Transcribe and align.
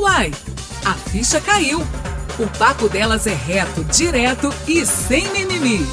Uai, 0.00 0.30
a 0.82 0.94
ficha 0.94 1.38
caiu. 1.42 1.80
O 1.80 2.58
papo 2.58 2.88
delas 2.88 3.26
é 3.26 3.34
reto, 3.34 3.84
direto 3.84 4.48
e 4.66 4.86
sem 4.86 5.30
mimimi. 5.30 5.86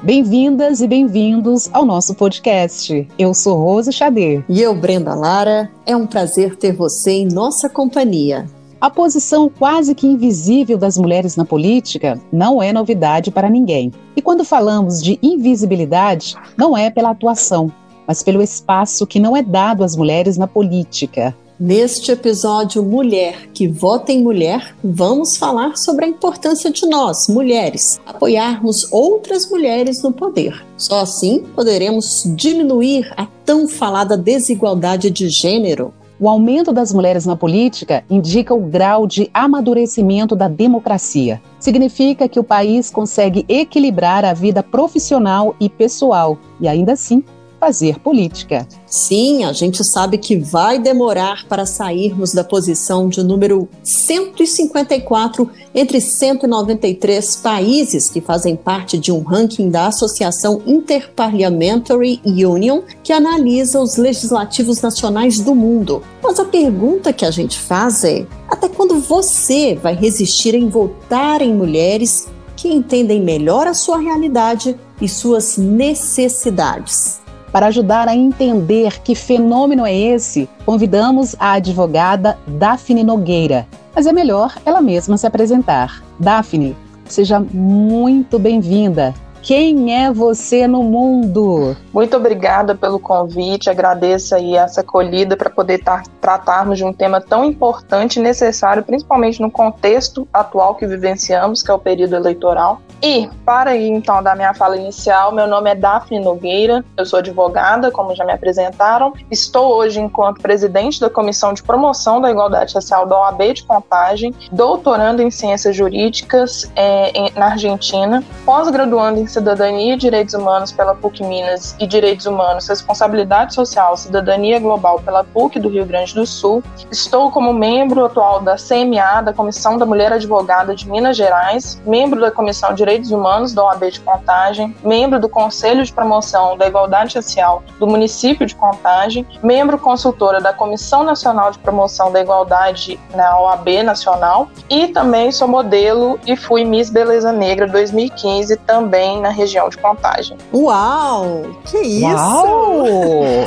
Bem-vindas 0.00 0.80
e 0.80 0.86
bem-vindos 0.86 1.68
ao 1.72 1.84
nosso 1.84 2.14
podcast. 2.14 3.08
Eu 3.18 3.34
sou 3.34 3.56
Rose 3.56 3.92
Xader. 3.92 4.44
E 4.48 4.62
eu, 4.62 4.72
Brenda 4.72 5.16
Lara. 5.16 5.68
É 5.84 5.96
um 5.96 6.06
prazer 6.06 6.54
ter 6.54 6.76
você 6.76 7.10
em 7.10 7.26
nossa 7.26 7.68
companhia. 7.68 8.46
A 8.80 8.88
posição 8.88 9.48
quase 9.48 9.96
que 9.96 10.06
invisível 10.06 10.78
das 10.78 10.96
mulheres 10.96 11.34
na 11.34 11.44
política 11.44 12.20
não 12.32 12.62
é 12.62 12.72
novidade 12.72 13.32
para 13.32 13.50
ninguém. 13.50 13.92
E 14.14 14.22
quando 14.22 14.44
falamos 14.44 15.02
de 15.02 15.18
invisibilidade, 15.20 16.36
não 16.56 16.78
é 16.78 16.88
pela 16.88 17.10
atuação, 17.10 17.72
mas 18.06 18.22
pelo 18.22 18.40
espaço 18.40 19.08
que 19.08 19.18
não 19.18 19.36
é 19.36 19.42
dado 19.42 19.82
às 19.82 19.96
mulheres 19.96 20.36
na 20.36 20.46
política. 20.46 21.36
Neste 21.64 22.10
episódio 22.10 22.82
Mulher 22.82 23.46
que 23.54 23.68
Vota 23.68 24.10
em 24.10 24.20
Mulher, 24.20 24.74
vamos 24.82 25.36
falar 25.36 25.76
sobre 25.76 26.04
a 26.04 26.08
importância 26.08 26.72
de 26.72 26.84
nós, 26.88 27.28
mulheres, 27.28 28.00
apoiarmos 28.04 28.92
outras 28.92 29.48
mulheres 29.48 30.02
no 30.02 30.12
poder. 30.12 30.66
Só 30.76 30.98
assim 30.98 31.44
poderemos 31.54 32.24
diminuir 32.34 33.14
a 33.16 33.28
tão 33.44 33.68
falada 33.68 34.16
desigualdade 34.16 35.08
de 35.08 35.28
gênero. 35.28 35.94
O 36.18 36.28
aumento 36.28 36.72
das 36.72 36.92
mulheres 36.92 37.26
na 37.26 37.36
política 37.36 38.02
indica 38.10 38.52
o 38.52 38.62
grau 38.62 39.06
de 39.06 39.30
amadurecimento 39.32 40.34
da 40.34 40.48
democracia. 40.48 41.40
Significa 41.60 42.28
que 42.28 42.40
o 42.40 42.44
país 42.44 42.90
consegue 42.90 43.44
equilibrar 43.48 44.24
a 44.24 44.34
vida 44.34 44.64
profissional 44.64 45.54
e 45.60 45.68
pessoal 45.68 46.38
e, 46.60 46.66
ainda 46.66 46.94
assim, 46.94 47.22
fazer 47.62 48.00
política. 48.00 48.66
Sim, 48.84 49.44
a 49.44 49.52
gente 49.52 49.84
sabe 49.84 50.18
que 50.18 50.34
vai 50.36 50.80
demorar 50.80 51.46
para 51.46 51.64
sairmos 51.64 52.32
da 52.32 52.42
posição 52.42 53.08
de 53.08 53.22
número 53.22 53.68
154 53.84 55.48
entre 55.72 56.00
193 56.00 57.36
países 57.36 58.10
que 58.10 58.20
fazem 58.20 58.56
parte 58.56 58.98
de 58.98 59.12
um 59.12 59.22
ranking 59.22 59.70
da 59.70 59.86
Associação 59.86 60.60
Interparliamentary 60.66 62.20
Union, 62.24 62.80
que 63.00 63.12
analisa 63.12 63.80
os 63.80 63.96
legislativos 63.96 64.82
nacionais 64.82 65.38
do 65.38 65.54
mundo. 65.54 66.02
Mas 66.20 66.40
a 66.40 66.44
pergunta 66.44 67.12
que 67.12 67.24
a 67.24 67.30
gente 67.30 67.56
faz 67.60 68.02
é: 68.02 68.26
até 68.48 68.68
quando 68.68 68.98
você 68.98 69.76
vai 69.76 69.94
resistir 69.94 70.56
em 70.56 70.68
votar 70.68 71.40
em 71.40 71.54
mulheres 71.54 72.26
que 72.56 72.66
entendem 72.66 73.20
melhor 73.22 73.68
a 73.68 73.74
sua 73.74 73.98
realidade 73.98 74.76
e 75.00 75.08
suas 75.08 75.56
necessidades? 75.56 77.21
Para 77.52 77.66
ajudar 77.66 78.08
a 78.08 78.16
entender 78.16 79.02
que 79.02 79.14
fenômeno 79.14 79.84
é 79.84 79.94
esse, 79.94 80.48
convidamos 80.64 81.36
a 81.38 81.52
advogada 81.52 82.38
Daphne 82.46 83.04
Nogueira. 83.04 83.66
Mas 83.94 84.06
é 84.06 84.12
melhor 84.12 84.56
ela 84.64 84.80
mesma 84.80 85.18
se 85.18 85.26
apresentar. 85.26 86.02
Daphne, 86.18 86.74
seja 87.04 87.38
muito 87.38 88.38
bem-vinda. 88.38 89.14
Quem 89.42 90.00
é 90.00 90.12
você 90.12 90.68
no 90.68 90.84
mundo? 90.84 91.76
Muito 91.92 92.16
obrigada 92.16 92.76
pelo 92.76 93.00
convite, 93.00 93.68
agradeço 93.68 94.36
aí 94.36 94.54
essa 94.54 94.82
acolhida 94.82 95.36
para 95.36 95.50
poder 95.50 95.82
tar, 95.82 96.04
tratarmos 96.20 96.78
de 96.78 96.84
um 96.84 96.92
tema 96.92 97.20
tão 97.20 97.44
importante 97.44 98.20
e 98.20 98.22
necessário, 98.22 98.84
principalmente 98.84 99.42
no 99.42 99.50
contexto 99.50 100.28
atual 100.32 100.76
que 100.76 100.86
vivenciamos, 100.86 101.60
que 101.60 101.72
é 101.72 101.74
o 101.74 101.78
período 101.78 102.14
eleitoral. 102.14 102.80
E, 103.02 103.28
para 103.44 103.74
ir 103.74 103.88
então 103.88 104.22
da 104.22 104.36
minha 104.36 104.54
fala 104.54 104.76
inicial, 104.76 105.32
meu 105.32 105.48
nome 105.48 105.70
é 105.70 105.74
Daphne 105.74 106.20
Nogueira, 106.20 106.84
eu 106.96 107.04
sou 107.04 107.18
advogada, 107.18 107.90
como 107.90 108.14
já 108.14 108.24
me 108.24 108.32
apresentaram. 108.32 109.12
Estou 109.28 109.74
hoje 109.74 109.98
enquanto 109.98 110.40
presidente 110.40 111.00
da 111.00 111.10
Comissão 111.10 111.52
de 111.52 111.64
Promoção 111.64 112.20
da 112.20 112.30
Igualdade 112.30 112.70
Social 112.70 113.04
da 113.04 113.18
OAB 113.18 113.54
de 113.54 113.64
Contagem, 113.64 114.32
doutorando 114.52 115.20
em 115.20 115.32
Ciências 115.32 115.74
Jurídicas 115.74 116.70
é, 116.76 117.10
em, 117.10 117.32
na 117.34 117.46
Argentina, 117.46 118.22
pós-graduando 118.46 119.18
em 119.18 119.26
Cidadania 119.32 119.94
e 119.94 119.96
Direitos 119.96 120.34
Humanos 120.34 120.72
pela 120.72 120.94
PUC 120.94 121.22
Minas 121.24 121.74
e 121.78 121.86
Direitos 121.86 122.26
Humanos, 122.26 122.68
Responsabilidade 122.68 123.54
Social, 123.54 123.96
Cidadania 123.96 124.60
Global 124.60 125.00
pela 125.00 125.24
PUC 125.24 125.58
do 125.58 125.68
Rio 125.68 125.86
Grande 125.86 126.14
do 126.14 126.26
Sul. 126.26 126.62
Estou 126.90 127.30
como 127.30 127.52
membro 127.52 128.04
atual 128.04 128.40
da 128.40 128.56
CMA, 128.56 129.22
da 129.22 129.32
Comissão 129.32 129.78
da 129.78 129.86
Mulher 129.86 130.12
Advogada 130.12 130.74
de 130.74 130.88
Minas 130.88 131.16
Gerais, 131.16 131.80
membro 131.86 132.20
da 132.20 132.30
Comissão 132.30 132.70
de 132.70 132.76
Direitos 132.76 133.10
Humanos 133.10 133.52
da 133.54 133.64
OAB 133.64 133.90
de 133.90 134.00
Contagem, 134.00 134.74
membro 134.82 135.20
do 135.20 135.28
Conselho 135.28 135.84
de 135.84 135.92
Promoção 135.92 136.56
da 136.56 136.66
Igualdade 136.66 137.12
Social 137.12 137.62
do 137.78 137.86
município 137.86 138.46
de 138.46 138.54
Contagem, 138.54 139.26
membro 139.42 139.78
consultora 139.78 140.40
da 140.40 140.52
Comissão 140.52 141.04
Nacional 141.04 141.52
de 141.52 141.58
Promoção 141.58 142.10
da 142.10 142.20
Igualdade 142.20 142.98
na 143.14 143.38
OAB 143.40 143.82
Nacional 143.84 144.48
e 144.68 144.88
também 144.88 145.30
sou 145.30 145.46
modelo 145.46 146.18
e 146.26 146.36
fui 146.36 146.64
Miss 146.64 146.90
Beleza 146.90 147.32
Negra 147.32 147.66
2015 147.66 148.56
também 148.58 149.20
na 149.22 149.30
região 149.30 149.68
de 149.68 149.78
Contagem. 149.78 150.36
Uau! 150.52 151.46
Que 151.64 151.78
isso! 151.78 152.06
Uau! 152.06 152.84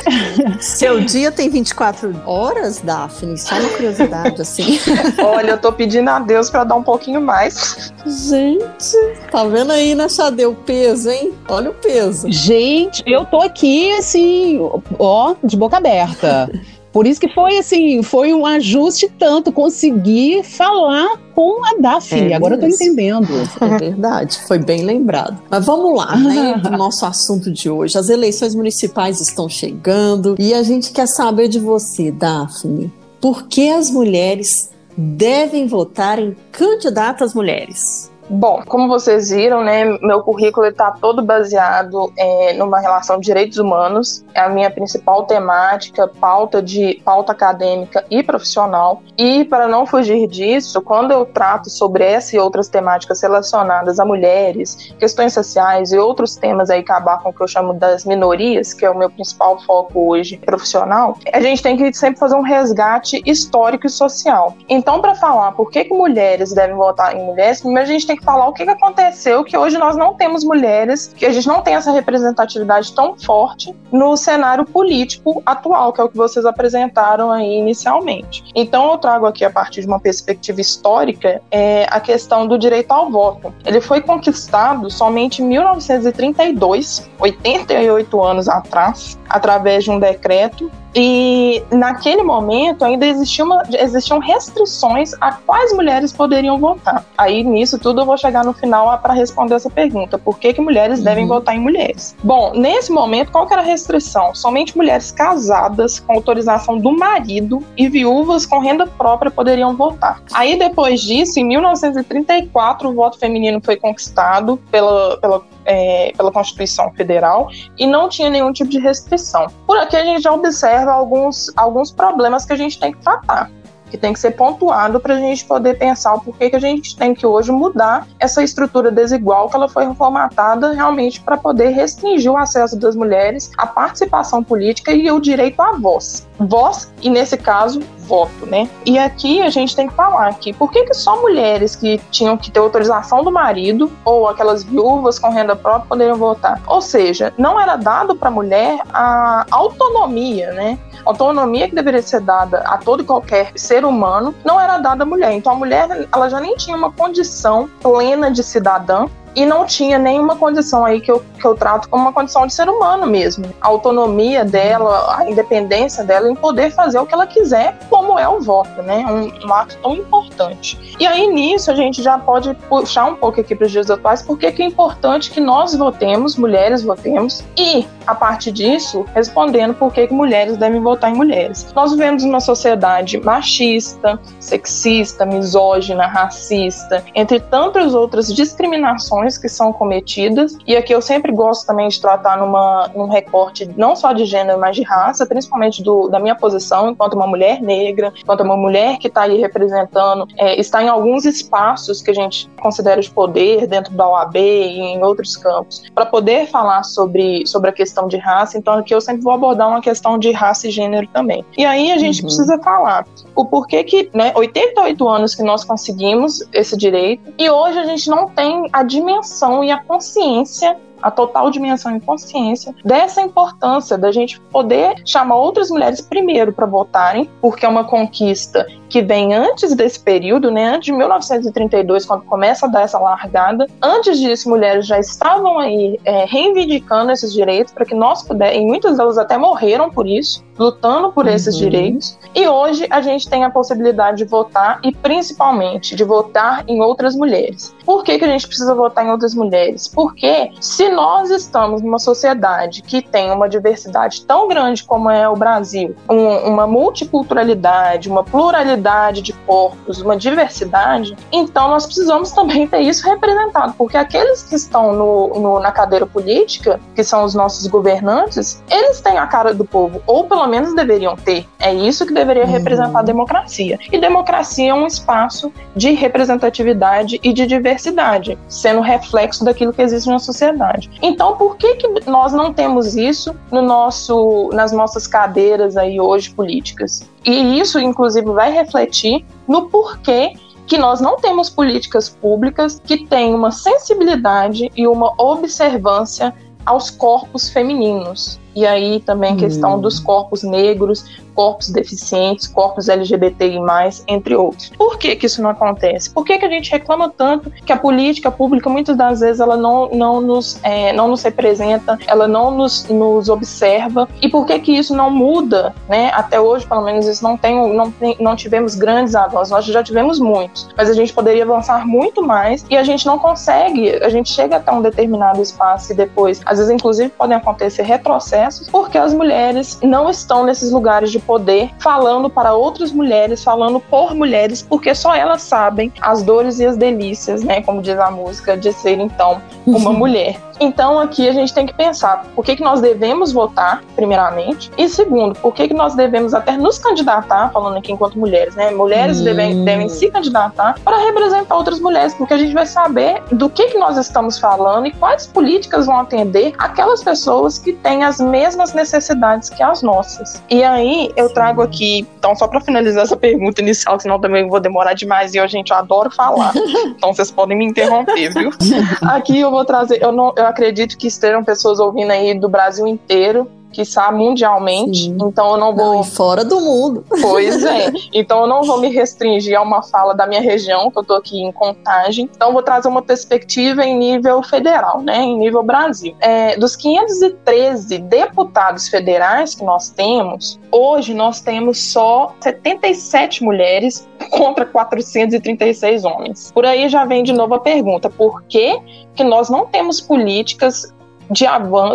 Seu 0.58 1.00
dia 1.00 1.30
tem 1.30 1.48
24 1.48 2.22
horas, 2.26 2.80
Daphne? 2.80 3.38
Só 3.38 3.54
uma 3.54 3.68
curiosidade, 3.68 4.40
assim. 4.40 4.80
Olha, 5.22 5.52
eu 5.52 5.58
tô 5.58 5.72
pedindo 5.72 6.08
a 6.08 6.18
Deus 6.18 6.50
para 6.50 6.64
dar 6.64 6.74
um 6.74 6.82
pouquinho 6.82 7.20
mais. 7.20 7.92
Gente, 8.06 8.96
tá 9.30 9.44
vendo 9.44 9.72
aí, 9.72 9.94
né, 9.94 10.08
Xadê, 10.08 10.46
o 10.46 10.54
peso, 10.54 11.10
hein? 11.10 11.32
Olha 11.48 11.70
o 11.70 11.74
peso. 11.74 12.30
Gente, 12.30 13.02
eu 13.06 13.24
tô 13.24 13.40
aqui 13.40 13.92
assim, 13.92 14.58
ó, 14.98 15.34
de 15.44 15.56
boca 15.56 15.76
aberta. 15.76 16.50
Por 16.96 17.06
isso 17.06 17.20
que 17.20 17.28
foi 17.28 17.58
assim, 17.58 18.02
foi 18.02 18.32
um 18.32 18.46
ajuste 18.46 19.12
tanto 19.18 19.52
conseguir 19.52 20.42
falar 20.42 21.18
com 21.34 21.62
a 21.62 21.78
Daphne. 21.78 22.32
É 22.32 22.34
Agora 22.36 22.54
eu 22.54 22.60
tô 22.60 22.66
entendendo. 22.66 23.28
É 23.60 23.76
verdade, 23.76 24.38
foi 24.48 24.58
bem 24.58 24.82
lembrado. 24.82 25.38
Mas 25.50 25.66
vamos 25.66 25.94
lá, 25.94 26.16
né? 26.16 26.54
O 26.64 26.70
nosso 26.70 27.04
assunto 27.04 27.52
de 27.52 27.68
hoje. 27.68 27.98
As 27.98 28.08
eleições 28.08 28.54
municipais 28.54 29.20
estão 29.20 29.46
chegando 29.46 30.36
e 30.38 30.54
a 30.54 30.62
gente 30.62 30.90
quer 30.90 31.06
saber 31.06 31.48
de 31.48 31.58
você, 31.58 32.10
Daphne. 32.10 32.90
Por 33.20 33.46
que 33.46 33.68
as 33.68 33.90
mulheres 33.90 34.70
devem 34.96 35.66
votar 35.66 36.18
em 36.18 36.34
candidatas 36.50 37.34
mulheres? 37.34 38.10
Bom, 38.28 38.60
como 38.66 38.88
vocês 38.88 39.30
viram, 39.30 39.62
né, 39.62 39.84
meu 40.02 40.20
currículo 40.20 40.66
está 40.66 40.90
todo 40.90 41.22
baseado 41.22 42.12
é, 42.16 42.54
numa 42.54 42.80
relação 42.80 43.20
de 43.20 43.26
direitos 43.26 43.58
humanos. 43.58 44.24
É 44.34 44.40
a 44.40 44.48
minha 44.48 44.68
principal 44.68 45.24
temática, 45.24 46.08
pauta 46.08 46.60
de 46.60 47.00
pauta 47.04 47.30
acadêmica 47.30 48.04
e 48.10 48.22
profissional. 48.24 49.00
E 49.16 49.44
para 49.44 49.68
não 49.68 49.86
fugir 49.86 50.26
disso, 50.26 50.82
quando 50.82 51.12
eu 51.12 51.24
trato 51.24 51.70
sobre 51.70 52.02
essa 52.04 52.34
e 52.34 52.38
outras 52.38 52.68
temáticas 52.68 53.22
relacionadas 53.22 54.00
a 54.00 54.04
mulheres, 54.04 54.92
questões 54.98 55.32
sociais 55.32 55.92
e 55.92 55.98
outros 55.98 56.34
temas 56.34 56.68
aí 56.68 56.82
que 56.82 56.92
abarcam 56.92 57.30
o 57.30 57.34
que 57.34 57.42
eu 57.42 57.48
chamo 57.48 57.74
das 57.74 58.04
minorias, 58.04 58.74
que 58.74 58.84
é 58.84 58.90
o 58.90 58.98
meu 58.98 59.08
principal 59.08 59.60
foco 59.60 60.10
hoje 60.10 60.36
profissional, 60.38 61.16
a 61.32 61.40
gente 61.40 61.62
tem 61.62 61.76
que 61.76 61.92
sempre 61.94 62.18
fazer 62.18 62.34
um 62.34 62.42
resgate 62.42 63.22
histórico 63.24 63.86
e 63.86 63.90
social. 63.90 64.56
Então, 64.68 65.00
para 65.00 65.14
falar 65.14 65.52
por 65.52 65.70
que, 65.70 65.84
que 65.84 65.94
mulheres 65.94 66.52
devem 66.52 66.74
votar 66.74 67.14
em 67.14 67.24
mulheres, 67.24 67.60
primeiro 67.60 67.88
a 67.88 67.92
gente 67.92 68.06
tem 68.06 68.15
que 68.16 68.24
falar 68.24 68.48
o 68.48 68.52
que, 68.52 68.64
que 68.64 68.70
aconteceu, 68.70 69.44
que 69.44 69.56
hoje 69.56 69.78
nós 69.78 69.96
não 69.96 70.14
temos 70.14 70.44
mulheres, 70.44 71.12
que 71.16 71.26
a 71.26 71.32
gente 71.32 71.46
não 71.46 71.62
tem 71.62 71.74
essa 71.74 71.90
representatividade 71.90 72.92
tão 72.94 73.16
forte 73.16 73.74
no 73.92 74.16
cenário 74.16 74.64
político 74.64 75.42
atual, 75.44 75.92
que 75.92 76.00
é 76.00 76.04
o 76.04 76.08
que 76.08 76.16
vocês 76.16 76.44
apresentaram 76.44 77.30
aí 77.30 77.58
inicialmente. 77.58 78.44
Então 78.54 78.90
eu 78.92 78.98
trago 78.98 79.26
aqui, 79.26 79.44
a 79.44 79.50
partir 79.50 79.80
de 79.80 79.86
uma 79.86 80.00
perspectiva 80.00 80.60
histórica, 80.60 81.40
é, 81.50 81.86
a 81.90 82.00
questão 82.00 82.46
do 82.46 82.58
direito 82.58 82.92
ao 82.92 83.10
voto. 83.10 83.52
Ele 83.64 83.80
foi 83.80 84.00
conquistado 84.00 84.90
somente 84.90 85.42
em 85.42 85.46
1932, 85.46 87.08
88 87.18 88.22
anos 88.22 88.48
atrás, 88.48 89.18
através 89.36 89.84
de 89.84 89.90
um 89.90 89.98
decreto 89.98 90.70
e 90.98 91.62
naquele 91.70 92.22
momento 92.22 92.82
ainda 92.82 93.06
existia 93.06 93.44
uma, 93.44 93.62
existiam 93.78 94.18
restrições 94.18 95.12
a 95.20 95.30
quais 95.30 95.70
mulheres 95.74 96.10
poderiam 96.10 96.58
votar. 96.58 97.04
Aí 97.18 97.44
nisso 97.44 97.78
tudo 97.78 98.00
eu 98.00 98.06
vou 98.06 98.16
chegar 98.16 98.42
no 98.42 98.54
final 98.54 98.98
para 98.98 99.12
responder 99.12 99.56
essa 99.56 99.68
pergunta: 99.68 100.16
por 100.16 100.38
que, 100.38 100.54
que 100.54 100.60
mulheres 100.60 101.00
uhum. 101.00 101.04
devem 101.04 101.26
votar 101.26 101.54
em 101.54 101.60
mulheres? 101.60 102.16
Bom, 102.24 102.52
nesse 102.54 102.90
momento, 102.90 103.30
qual 103.30 103.46
que 103.46 103.52
era 103.52 103.60
a 103.60 103.64
restrição? 103.64 104.34
Somente 104.34 104.74
mulheres 104.74 105.12
casadas 105.12 106.00
com 106.00 106.14
autorização 106.14 106.78
do 106.78 106.96
marido 106.96 107.62
e 107.76 107.90
viúvas 107.90 108.46
com 108.46 108.58
renda 108.58 108.86
própria 108.86 109.30
poderiam 109.30 109.76
votar. 109.76 110.22
Aí 110.32 110.58
depois 110.58 111.02
disso, 111.02 111.38
em 111.38 111.44
1934, 111.44 112.88
o 112.88 112.94
voto 112.94 113.18
feminino 113.18 113.60
foi 113.62 113.76
conquistado 113.76 114.58
pela, 114.70 115.18
pela 115.18 115.42
é, 115.66 116.12
pela 116.16 116.32
Constituição 116.32 116.92
Federal 116.92 117.50
e 117.76 117.86
não 117.86 118.08
tinha 118.08 118.30
nenhum 118.30 118.52
tipo 118.52 118.70
de 118.70 118.78
restrição. 118.78 119.46
Por 119.66 119.76
aqui 119.78 119.96
a 119.96 120.04
gente 120.04 120.22
já 120.22 120.32
observa 120.32 120.92
alguns, 120.92 121.52
alguns 121.56 121.90
problemas 121.90 122.44
que 122.44 122.52
a 122.52 122.56
gente 122.56 122.78
tem 122.78 122.92
que 122.92 122.98
tratar 122.98 123.50
que 123.90 123.96
tem 123.96 124.12
que 124.12 124.18
ser 124.18 124.32
pontuado 124.32 125.00
para 125.00 125.14
a 125.14 125.18
gente 125.18 125.44
poder 125.44 125.78
pensar 125.78 126.14
o 126.14 126.20
porquê 126.20 126.50
que 126.50 126.56
a 126.56 126.60
gente 126.60 126.96
tem 126.96 127.14
que 127.14 127.26
hoje 127.26 127.50
mudar 127.52 128.06
essa 128.18 128.42
estrutura 128.42 128.90
desigual 128.90 129.48
que 129.48 129.56
ela 129.56 129.68
foi 129.68 129.92
formatada 129.94 130.72
realmente 130.72 131.20
para 131.20 131.36
poder 131.36 131.68
restringir 131.68 132.30
o 132.30 132.36
acesso 132.36 132.76
das 132.76 132.96
mulheres 132.96 133.50
à 133.56 133.66
participação 133.66 134.42
política 134.42 134.92
e 134.92 135.10
o 135.10 135.20
direito 135.20 135.60
à 135.60 135.72
voz. 135.72 136.26
Voz 136.38 136.92
e, 137.02 137.10
nesse 137.10 137.36
caso, 137.36 137.80
voto, 138.06 138.46
né? 138.46 138.68
E 138.84 138.98
aqui 138.98 139.42
a 139.42 139.50
gente 139.50 139.74
tem 139.74 139.88
que 139.88 139.94
falar 139.94 140.32
que 140.34 140.52
por 140.52 140.70
que, 140.70 140.84
que 140.84 140.94
só 140.94 141.20
mulheres 141.20 141.74
que 141.74 141.98
tinham 142.10 142.36
que 142.36 142.50
ter 142.50 142.60
autorização 142.60 143.22
do 143.24 143.30
marido 143.30 143.90
ou 144.04 144.28
aquelas 144.28 144.62
viúvas 144.62 145.18
com 145.18 145.30
renda 145.30 145.56
própria 145.56 145.88
poderiam 145.88 146.16
votar? 146.16 146.60
Ou 146.66 146.80
seja, 146.80 147.32
não 147.36 147.60
era 147.60 147.76
dado 147.76 148.14
para 148.14 148.28
a 148.28 148.32
mulher 148.32 148.80
a 148.92 149.44
autonomia, 149.50 150.52
né? 150.52 150.78
Autonomia 151.04 151.68
que 151.68 151.74
deveria 151.74 152.02
ser 152.02 152.20
dada 152.20 152.58
a 152.66 152.78
todo 152.78 153.02
e 153.02 153.06
qualquer 153.06 153.52
ser 153.56 153.84
humano 153.84 154.34
não 154.44 154.60
era 154.60 154.78
dada 154.78 155.02
à 155.02 155.06
mulher. 155.06 155.32
Então 155.32 155.52
a 155.52 155.56
mulher 155.56 156.08
ela 156.12 156.28
já 156.28 156.40
nem 156.40 156.56
tinha 156.56 156.76
uma 156.76 156.92
condição 156.92 157.68
plena 157.80 158.30
de 158.30 158.42
cidadã 158.42 159.06
e 159.36 159.44
não 159.44 159.66
tinha 159.66 159.98
nenhuma 159.98 160.34
condição 160.34 160.84
aí 160.84 160.98
que 160.98 161.12
eu, 161.12 161.22
que 161.38 161.46
eu 161.46 161.54
trato 161.54 161.88
como 161.90 162.04
uma 162.04 162.12
condição 162.12 162.46
de 162.46 162.54
ser 162.54 162.68
humano 162.70 163.06
mesmo. 163.06 163.44
A 163.60 163.68
autonomia 163.68 164.42
dela, 164.44 165.14
a 165.18 165.30
independência 165.30 166.02
dela 166.02 166.30
em 166.30 166.34
poder 166.34 166.70
fazer 166.70 166.98
o 166.98 167.06
que 167.06 167.12
ela 167.12 167.26
quiser, 167.26 167.78
como 167.90 168.18
é 168.18 168.26
o 168.26 168.40
voto, 168.40 168.82
né? 168.82 169.04
Um, 169.06 169.46
um 169.46 169.52
ato 169.52 169.76
tão 169.82 169.94
importante. 169.94 170.96
E 170.98 171.06
aí 171.06 171.26
nisso 171.26 171.70
a 171.70 171.74
gente 171.74 172.02
já 172.02 172.18
pode 172.18 172.54
puxar 172.68 173.04
um 173.04 173.14
pouco 173.14 173.40
aqui 173.40 173.54
para 173.54 173.66
os 173.66 173.70
dias 173.70 173.90
atuais, 173.90 174.22
porque 174.22 174.46
é 174.46 174.64
importante 174.64 175.30
que 175.30 175.40
nós 175.40 175.74
votemos, 175.74 176.36
mulheres 176.36 176.82
votemos, 176.82 177.44
e 177.58 177.86
a 178.06 178.14
partir 178.14 178.52
disso, 178.52 179.04
respondendo 179.14 179.74
por 179.74 179.92
que, 179.92 180.06
que 180.06 180.14
mulheres 180.14 180.56
devem 180.56 180.80
votar 180.80 181.10
em 181.10 181.14
mulheres. 181.14 181.66
Nós 181.74 181.90
vivemos 181.90 182.24
uma 182.24 182.40
sociedade 182.40 183.20
machista, 183.20 184.18
sexista, 184.40 185.26
misógina, 185.26 186.06
racista, 186.06 187.04
entre 187.14 187.40
tantas 187.40 187.94
outras 187.94 188.32
discriminações 188.32 189.25
que 189.36 189.48
são 189.48 189.72
cometidas. 189.72 190.56
E 190.66 190.76
aqui 190.76 190.94
eu 190.94 191.00
sempre 191.00 191.32
gosto 191.32 191.66
também 191.66 191.88
de 191.88 192.00
tratar 192.00 192.36
numa, 192.36 192.90
num 192.94 193.08
recorte 193.08 193.68
não 193.76 193.96
só 193.96 194.12
de 194.12 194.24
gênero, 194.24 194.60
mas 194.60 194.76
de 194.76 194.82
raça, 194.82 195.26
principalmente 195.26 195.82
do, 195.82 196.08
da 196.08 196.18
minha 196.18 196.34
posição 196.34 196.90
enquanto 196.90 197.14
uma 197.14 197.26
mulher 197.26 197.60
negra, 197.60 198.12
enquanto 198.16 198.42
uma 198.42 198.56
mulher 198.56 198.98
que 198.98 199.08
está 199.08 199.22
aí 199.22 199.40
representando, 199.40 200.26
é, 200.36 200.58
está 200.60 200.82
em 200.82 200.88
alguns 200.88 201.24
espaços 201.24 202.02
que 202.02 202.10
a 202.10 202.14
gente 202.14 202.48
considera 202.60 203.00
de 203.00 203.10
poder 203.10 203.66
dentro 203.66 203.94
da 203.94 204.08
OAB 204.08 204.36
e 204.36 204.78
em 204.78 205.02
outros 205.02 205.36
campos, 205.36 205.82
para 205.94 206.06
poder 206.06 206.46
falar 206.48 206.82
sobre, 206.84 207.46
sobre 207.46 207.70
a 207.70 207.72
questão 207.72 208.08
de 208.08 208.16
raça. 208.16 208.58
Então 208.58 208.74
aqui 208.74 208.94
eu 208.94 209.00
sempre 209.00 209.22
vou 209.22 209.32
abordar 209.32 209.68
uma 209.68 209.80
questão 209.80 210.18
de 210.18 210.30
raça 210.32 210.68
e 210.68 210.70
gênero 210.70 211.08
também. 211.08 211.44
E 211.56 211.64
aí 211.64 211.92
a 211.92 211.98
gente 211.98 212.20
uhum. 212.20 212.26
precisa 212.26 212.58
falar 212.58 213.06
o 213.34 213.44
porquê 213.44 213.84
que, 213.84 214.10
né, 214.14 214.32
88 214.34 215.08
anos 215.08 215.34
que 215.34 215.42
nós 215.42 215.64
conseguimos 215.64 216.42
esse 216.52 216.76
direito 216.76 217.32
e 217.38 217.48
hoje 217.50 217.78
a 217.78 217.84
gente 217.84 218.08
não 218.08 218.28
tem 218.28 218.68
a 218.72 218.82
dimensão 218.82 219.15
e 219.64 219.70
a 219.70 219.78
consciência 219.78 220.76
a 221.02 221.10
total 221.10 221.50
dimensão 221.50 221.96
e 221.96 222.00
consciência 222.00 222.74
dessa 222.84 223.20
importância 223.20 223.98
da 223.98 224.10
gente 224.10 224.40
poder 224.40 224.94
chamar 225.04 225.36
outras 225.36 225.70
mulheres 225.70 226.00
primeiro 226.00 226.52
para 226.52 226.66
votarem, 226.66 227.30
porque 227.40 227.66
é 227.66 227.68
uma 227.68 227.84
conquista 227.84 228.66
que 228.88 229.02
vem 229.02 229.34
antes 229.34 229.74
desse 229.74 230.00
período, 230.00 230.50
né, 230.50 230.66
antes 230.66 230.86
de 230.86 230.92
1932, 230.92 232.06
quando 232.06 232.24
começa 232.24 232.66
a 232.66 232.68
dar 232.68 232.82
essa 232.82 232.98
largada. 232.98 233.66
Antes 233.82 234.18
disso, 234.18 234.48
mulheres 234.48 234.86
já 234.86 234.98
estavam 234.98 235.58
aí 235.58 235.98
é, 236.04 236.24
reivindicando 236.24 237.10
esses 237.12 237.32
direitos 237.32 237.72
para 237.72 237.84
que 237.84 237.94
nós 237.94 238.22
pudéssemos, 238.22 238.62
e 238.62 238.66
muitas 238.66 238.96
delas 238.96 239.18
até 239.18 239.36
morreram 239.36 239.90
por 239.90 240.06
isso, 240.06 240.44
lutando 240.58 241.12
por 241.12 241.26
esses 241.26 241.54
uhum. 241.54 241.60
direitos. 241.60 242.18
E 242.34 242.48
hoje 242.48 242.86
a 242.90 243.00
gente 243.00 243.28
tem 243.28 243.44
a 243.44 243.50
possibilidade 243.50 244.18
de 244.18 244.24
votar 244.24 244.80
e 244.82 244.92
principalmente 244.92 245.94
de 245.94 246.04
votar 246.04 246.64
em 246.68 246.80
outras 246.80 247.14
mulheres. 247.14 247.74
Por 247.84 248.02
que, 248.02 248.18
que 248.18 248.24
a 248.24 248.28
gente 248.28 248.46
precisa 248.46 248.74
votar 248.74 249.06
em 249.06 249.10
outras 249.10 249.34
mulheres? 249.34 249.88
Porque 249.88 250.50
se 250.60 250.88
nós 250.90 251.30
estamos 251.30 251.82
numa 251.82 251.98
sociedade 251.98 252.82
que 252.82 253.00
tem 253.00 253.30
uma 253.30 253.48
diversidade 253.48 254.24
tão 254.24 254.48
grande 254.48 254.84
como 254.84 255.10
é 255.10 255.28
o 255.28 255.34
Brasil, 255.34 255.94
um, 256.08 256.48
uma 256.48 256.66
multiculturalidade, 256.66 258.08
uma 258.08 258.24
pluralidade 258.24 259.22
de 259.22 259.32
corpos, 259.32 260.00
uma 260.00 260.16
diversidade, 260.16 261.16
então 261.30 261.68
nós 261.68 261.86
precisamos 261.86 262.30
também 262.32 262.66
ter 262.66 262.80
isso 262.80 263.06
representado, 263.06 263.74
porque 263.76 263.96
aqueles 263.96 264.42
que 264.42 264.54
estão 264.54 264.92
no, 264.92 265.40
no, 265.40 265.60
na 265.60 265.72
cadeira 265.72 266.06
política, 266.06 266.80
que 266.94 267.04
são 267.04 267.24
os 267.24 267.34
nossos 267.34 267.66
governantes, 267.66 268.62
eles 268.70 269.00
têm 269.00 269.18
a 269.18 269.26
cara 269.26 269.54
do 269.54 269.64
povo, 269.64 270.02
ou 270.06 270.24
pelo 270.24 270.45
menos 270.46 270.74
deveriam 270.74 271.16
ter. 271.16 271.46
É 271.58 271.72
isso 271.72 272.06
que 272.06 272.12
deveria 272.12 272.44
uhum. 272.44 272.50
representar 272.50 273.00
a 273.00 273.02
democracia. 273.02 273.78
E 273.92 273.98
democracia 273.98 274.70
é 274.70 274.74
um 274.74 274.86
espaço 274.86 275.52
de 275.74 275.92
representatividade 275.92 277.20
e 277.22 277.32
de 277.32 277.46
diversidade 277.46 277.66
diversidade, 277.66 278.38
sendo 278.48 278.80
reflexo 278.80 279.44
daquilo 279.44 279.72
que 279.72 279.82
existe 279.82 280.08
na 280.08 280.18
sociedade. 280.18 280.90
Então, 281.02 281.36
por 281.36 281.56
que, 281.56 281.74
que 281.76 282.10
nós 282.10 282.32
não 282.32 282.52
temos 282.52 282.96
isso 282.96 283.34
no 283.50 283.62
nosso, 283.62 284.50
nas 284.52 284.72
nossas 284.72 285.06
cadeiras 285.06 285.76
aí 285.76 286.00
hoje 286.00 286.30
políticas? 286.30 287.08
E 287.24 287.58
isso, 287.58 287.78
inclusive, 287.78 288.26
vai 288.30 288.52
refletir 288.52 289.24
no 289.48 289.68
porquê 289.68 290.32
que 290.66 290.78
nós 290.78 291.00
não 291.00 291.16
temos 291.16 291.48
políticas 291.48 292.08
públicas 292.08 292.80
que 292.84 293.06
têm 293.06 293.34
uma 293.34 293.52
sensibilidade 293.52 294.70
e 294.76 294.86
uma 294.86 295.12
observância 295.16 296.34
aos 296.64 296.90
corpos 296.90 297.48
femininos. 297.48 298.40
E 298.56 298.66
aí 298.66 299.00
também 299.00 299.34
a 299.34 299.36
questão 299.36 299.76
hum. 299.76 299.80
dos 299.80 300.00
corpos 300.00 300.42
negros, 300.42 301.04
corpos 301.36 301.68
deficientes, 301.68 302.46
corpos 302.46 302.88
LGBTI+, 302.88 303.60
entre 304.08 304.34
outros. 304.34 304.70
Por 304.70 304.98
que 304.98 305.14
que 305.14 305.26
isso 305.26 305.42
não 305.42 305.50
acontece? 305.50 306.10
Por 306.10 306.24
que 306.24 306.38
que 306.38 306.46
a 306.46 306.48
gente 306.48 306.70
reclama 306.70 307.12
tanto 307.14 307.50
que 307.50 307.72
a 307.72 307.76
política 307.76 308.30
pública, 308.30 308.70
muitas 308.70 308.96
das 308.96 309.20
vezes, 309.20 309.38
ela 309.38 309.56
não, 309.56 309.90
não, 309.90 310.20
nos, 310.20 310.58
é, 310.62 310.94
não 310.94 311.08
nos 311.08 311.22
representa, 311.22 311.98
ela 312.06 312.26
não 312.26 312.50
nos, 312.50 312.88
nos 312.88 313.28
observa, 313.28 314.08
e 314.22 314.28
por 314.28 314.46
que 314.46 314.58
que 314.58 314.72
isso 314.72 314.96
não 314.96 315.10
muda, 315.10 315.74
né? 315.86 316.10
Até 316.14 316.40
hoje, 316.40 316.66
pelo 316.66 316.82
menos, 316.82 317.06
isso 317.06 317.22
não 317.22 317.36
tem, 317.36 317.76
não, 317.76 317.90
tem, 317.90 318.16
não 318.18 318.34
tivemos 318.34 318.74
grandes 318.74 319.14
avanços, 319.14 319.50
nós 319.50 319.64
já 319.66 319.82
tivemos 319.82 320.18
muitos, 320.18 320.68
mas 320.76 320.88
a 320.88 320.94
gente 320.94 321.12
poderia 321.12 321.44
avançar 321.44 321.86
muito 321.86 322.22
mais, 322.22 322.64
e 322.70 322.76
a 322.76 322.82
gente 322.82 323.04
não 323.04 323.18
consegue, 323.18 324.02
a 324.02 324.08
gente 324.08 324.30
chega 324.30 324.56
até 324.56 324.72
um 324.72 324.80
determinado 324.80 325.42
espaço 325.42 325.92
e 325.92 325.94
depois, 325.94 326.40
às 326.46 326.56
vezes, 326.56 326.72
inclusive, 326.72 327.10
podem 327.10 327.36
acontecer 327.36 327.82
retrocessos, 327.82 328.45
porque 328.70 328.98
as 328.98 329.12
mulheres 329.12 329.78
não 329.82 330.10
estão 330.10 330.44
nesses 330.44 330.70
lugares 330.70 331.10
de 331.10 331.18
poder, 331.18 331.70
falando 331.78 332.28
para 332.30 332.54
outras 332.54 332.92
mulheres, 332.92 333.42
falando 333.42 333.80
por 333.80 334.14
mulheres, 334.14 334.62
porque 334.62 334.94
só 334.94 335.14
elas 335.14 335.42
sabem 335.42 335.92
as 336.00 336.22
dores 336.22 336.58
e 336.58 336.66
as 336.66 336.76
delícias, 336.76 337.42
né? 337.42 337.60
Como 337.62 337.82
diz 337.82 337.98
a 337.98 338.10
música, 338.10 338.56
de 338.56 338.72
ser 338.72 338.98
então 338.98 339.40
uma 339.66 339.92
mulher. 339.94 340.36
Então 340.58 340.98
aqui 340.98 341.28
a 341.28 341.32
gente 341.32 341.52
tem 341.52 341.66
que 341.66 341.74
pensar 341.74 342.24
por 342.34 342.44
que, 342.44 342.56
que 342.56 342.62
nós 342.62 342.80
devemos 342.80 343.30
votar, 343.30 343.82
primeiramente, 343.94 344.70
e 344.78 344.88
segundo, 344.88 345.38
por 345.38 345.52
que, 345.52 345.68
que 345.68 345.74
nós 345.74 345.94
devemos 345.94 346.32
até 346.32 346.56
nos 346.56 346.78
candidatar, 346.78 347.50
falando 347.50 347.76
aqui 347.76 347.92
enquanto 347.92 348.18
mulheres, 348.18 348.54
né? 348.54 348.70
Mulheres 348.70 349.20
hum. 349.20 349.24
devem, 349.24 349.64
devem 349.64 349.88
se 349.88 350.10
candidatar 350.10 350.78
para 350.82 350.96
representar 350.98 351.54
outras 351.54 351.78
mulheres, 351.78 352.14
porque 352.14 352.32
a 352.32 352.38
gente 352.38 352.54
vai 352.54 352.66
saber 352.66 353.22
do 353.30 353.50
que, 353.50 353.68
que 353.68 353.78
nós 353.78 353.98
estamos 353.98 354.38
falando 354.38 354.86
e 354.86 354.92
quais 354.92 355.26
políticas 355.26 355.86
vão 355.86 356.00
atender 356.00 356.54
aquelas 356.58 357.02
pessoas 357.02 357.58
que 357.58 357.72
têm 357.72 358.02
as 358.02 358.18
mesmas 358.18 358.35
necessidades 358.72 359.50
que 359.50 359.62
as 359.62 359.82
nossas. 359.82 360.42
E 360.50 360.62
aí 360.62 361.10
eu 361.16 361.32
trago 361.32 361.62
aqui, 361.62 362.06
então, 362.18 362.34
só 362.34 362.46
para 362.48 362.60
finalizar 362.60 363.04
essa 363.04 363.16
pergunta 363.16 363.60
inicial, 363.60 363.98
senão 363.98 364.20
também 364.20 364.48
vou 364.48 364.60
demorar 364.60 364.94
demais 364.94 365.34
e 365.34 365.38
eu, 365.38 365.48
gente, 365.48 365.70
eu 365.70 365.76
adoro 365.76 366.10
falar. 366.10 366.52
então 366.96 367.12
vocês 367.12 367.30
podem 367.30 367.56
me 367.56 367.64
interromper, 367.64 368.32
viu? 368.32 368.50
Aqui 369.02 369.38
eu 369.40 369.50
vou 369.50 369.64
trazer, 369.64 370.02
eu 370.02 370.12
não. 370.12 370.32
Eu 370.36 370.46
acredito 370.46 370.96
que 370.96 371.06
estejam 371.06 371.44
pessoas 371.44 371.78
ouvindo 371.78 372.10
aí 372.10 372.38
do 372.38 372.48
Brasil 372.48 372.86
inteiro 372.86 373.50
quiçá 373.76 374.10
mundialmente. 374.10 375.04
Sim. 375.04 375.18
Então 375.20 375.50
eu 375.50 375.56
não 375.58 375.76
vou. 375.76 375.96
Não, 375.96 376.04
fora 376.04 376.42
do 376.42 376.58
mundo. 376.60 377.04
Pois 377.26 377.64
é. 377.64 377.92
Então 378.14 378.42
eu 378.42 378.46
não 378.46 378.62
vou 378.62 378.78
me 378.78 378.88
restringir 378.88 379.58
a 379.58 379.62
uma 379.62 379.82
fala 379.82 380.14
da 380.14 380.26
minha 380.26 380.40
região, 380.40 380.90
que 380.90 380.98
eu 380.98 381.02
estou 381.02 381.16
aqui 381.16 381.38
em 381.38 381.50
contagem. 381.50 382.30
Então 382.34 382.48
eu 382.48 382.52
vou 382.54 382.62
trazer 382.62 382.88
uma 382.88 383.02
perspectiva 383.02 383.84
em 383.84 383.98
nível 383.98 384.42
federal, 384.42 385.02
né? 385.02 385.18
Em 385.18 385.36
nível 385.36 385.62
Brasil. 385.62 386.14
É, 386.20 386.56
dos 386.56 386.76
513 386.76 387.98
deputados 387.98 388.88
federais 388.88 389.54
que 389.54 389.64
nós 389.64 389.90
temos, 389.90 390.58
hoje 390.70 391.12
nós 391.12 391.40
temos 391.40 391.92
só 391.92 392.34
77 392.40 393.42
mulheres 393.42 394.08
contra 394.30 394.64
436 394.64 396.04
homens. 396.04 396.52
Por 396.52 396.64
aí 396.64 396.88
já 396.88 397.04
vem 397.04 397.22
de 397.22 397.32
novo 397.32 397.54
a 397.54 397.60
pergunta: 397.60 398.08
por 398.08 398.42
que, 398.44 398.78
que 399.14 399.24
nós 399.24 399.50
não 399.50 399.66
temos 399.66 400.00
políticas 400.00 400.94
de 401.30 401.44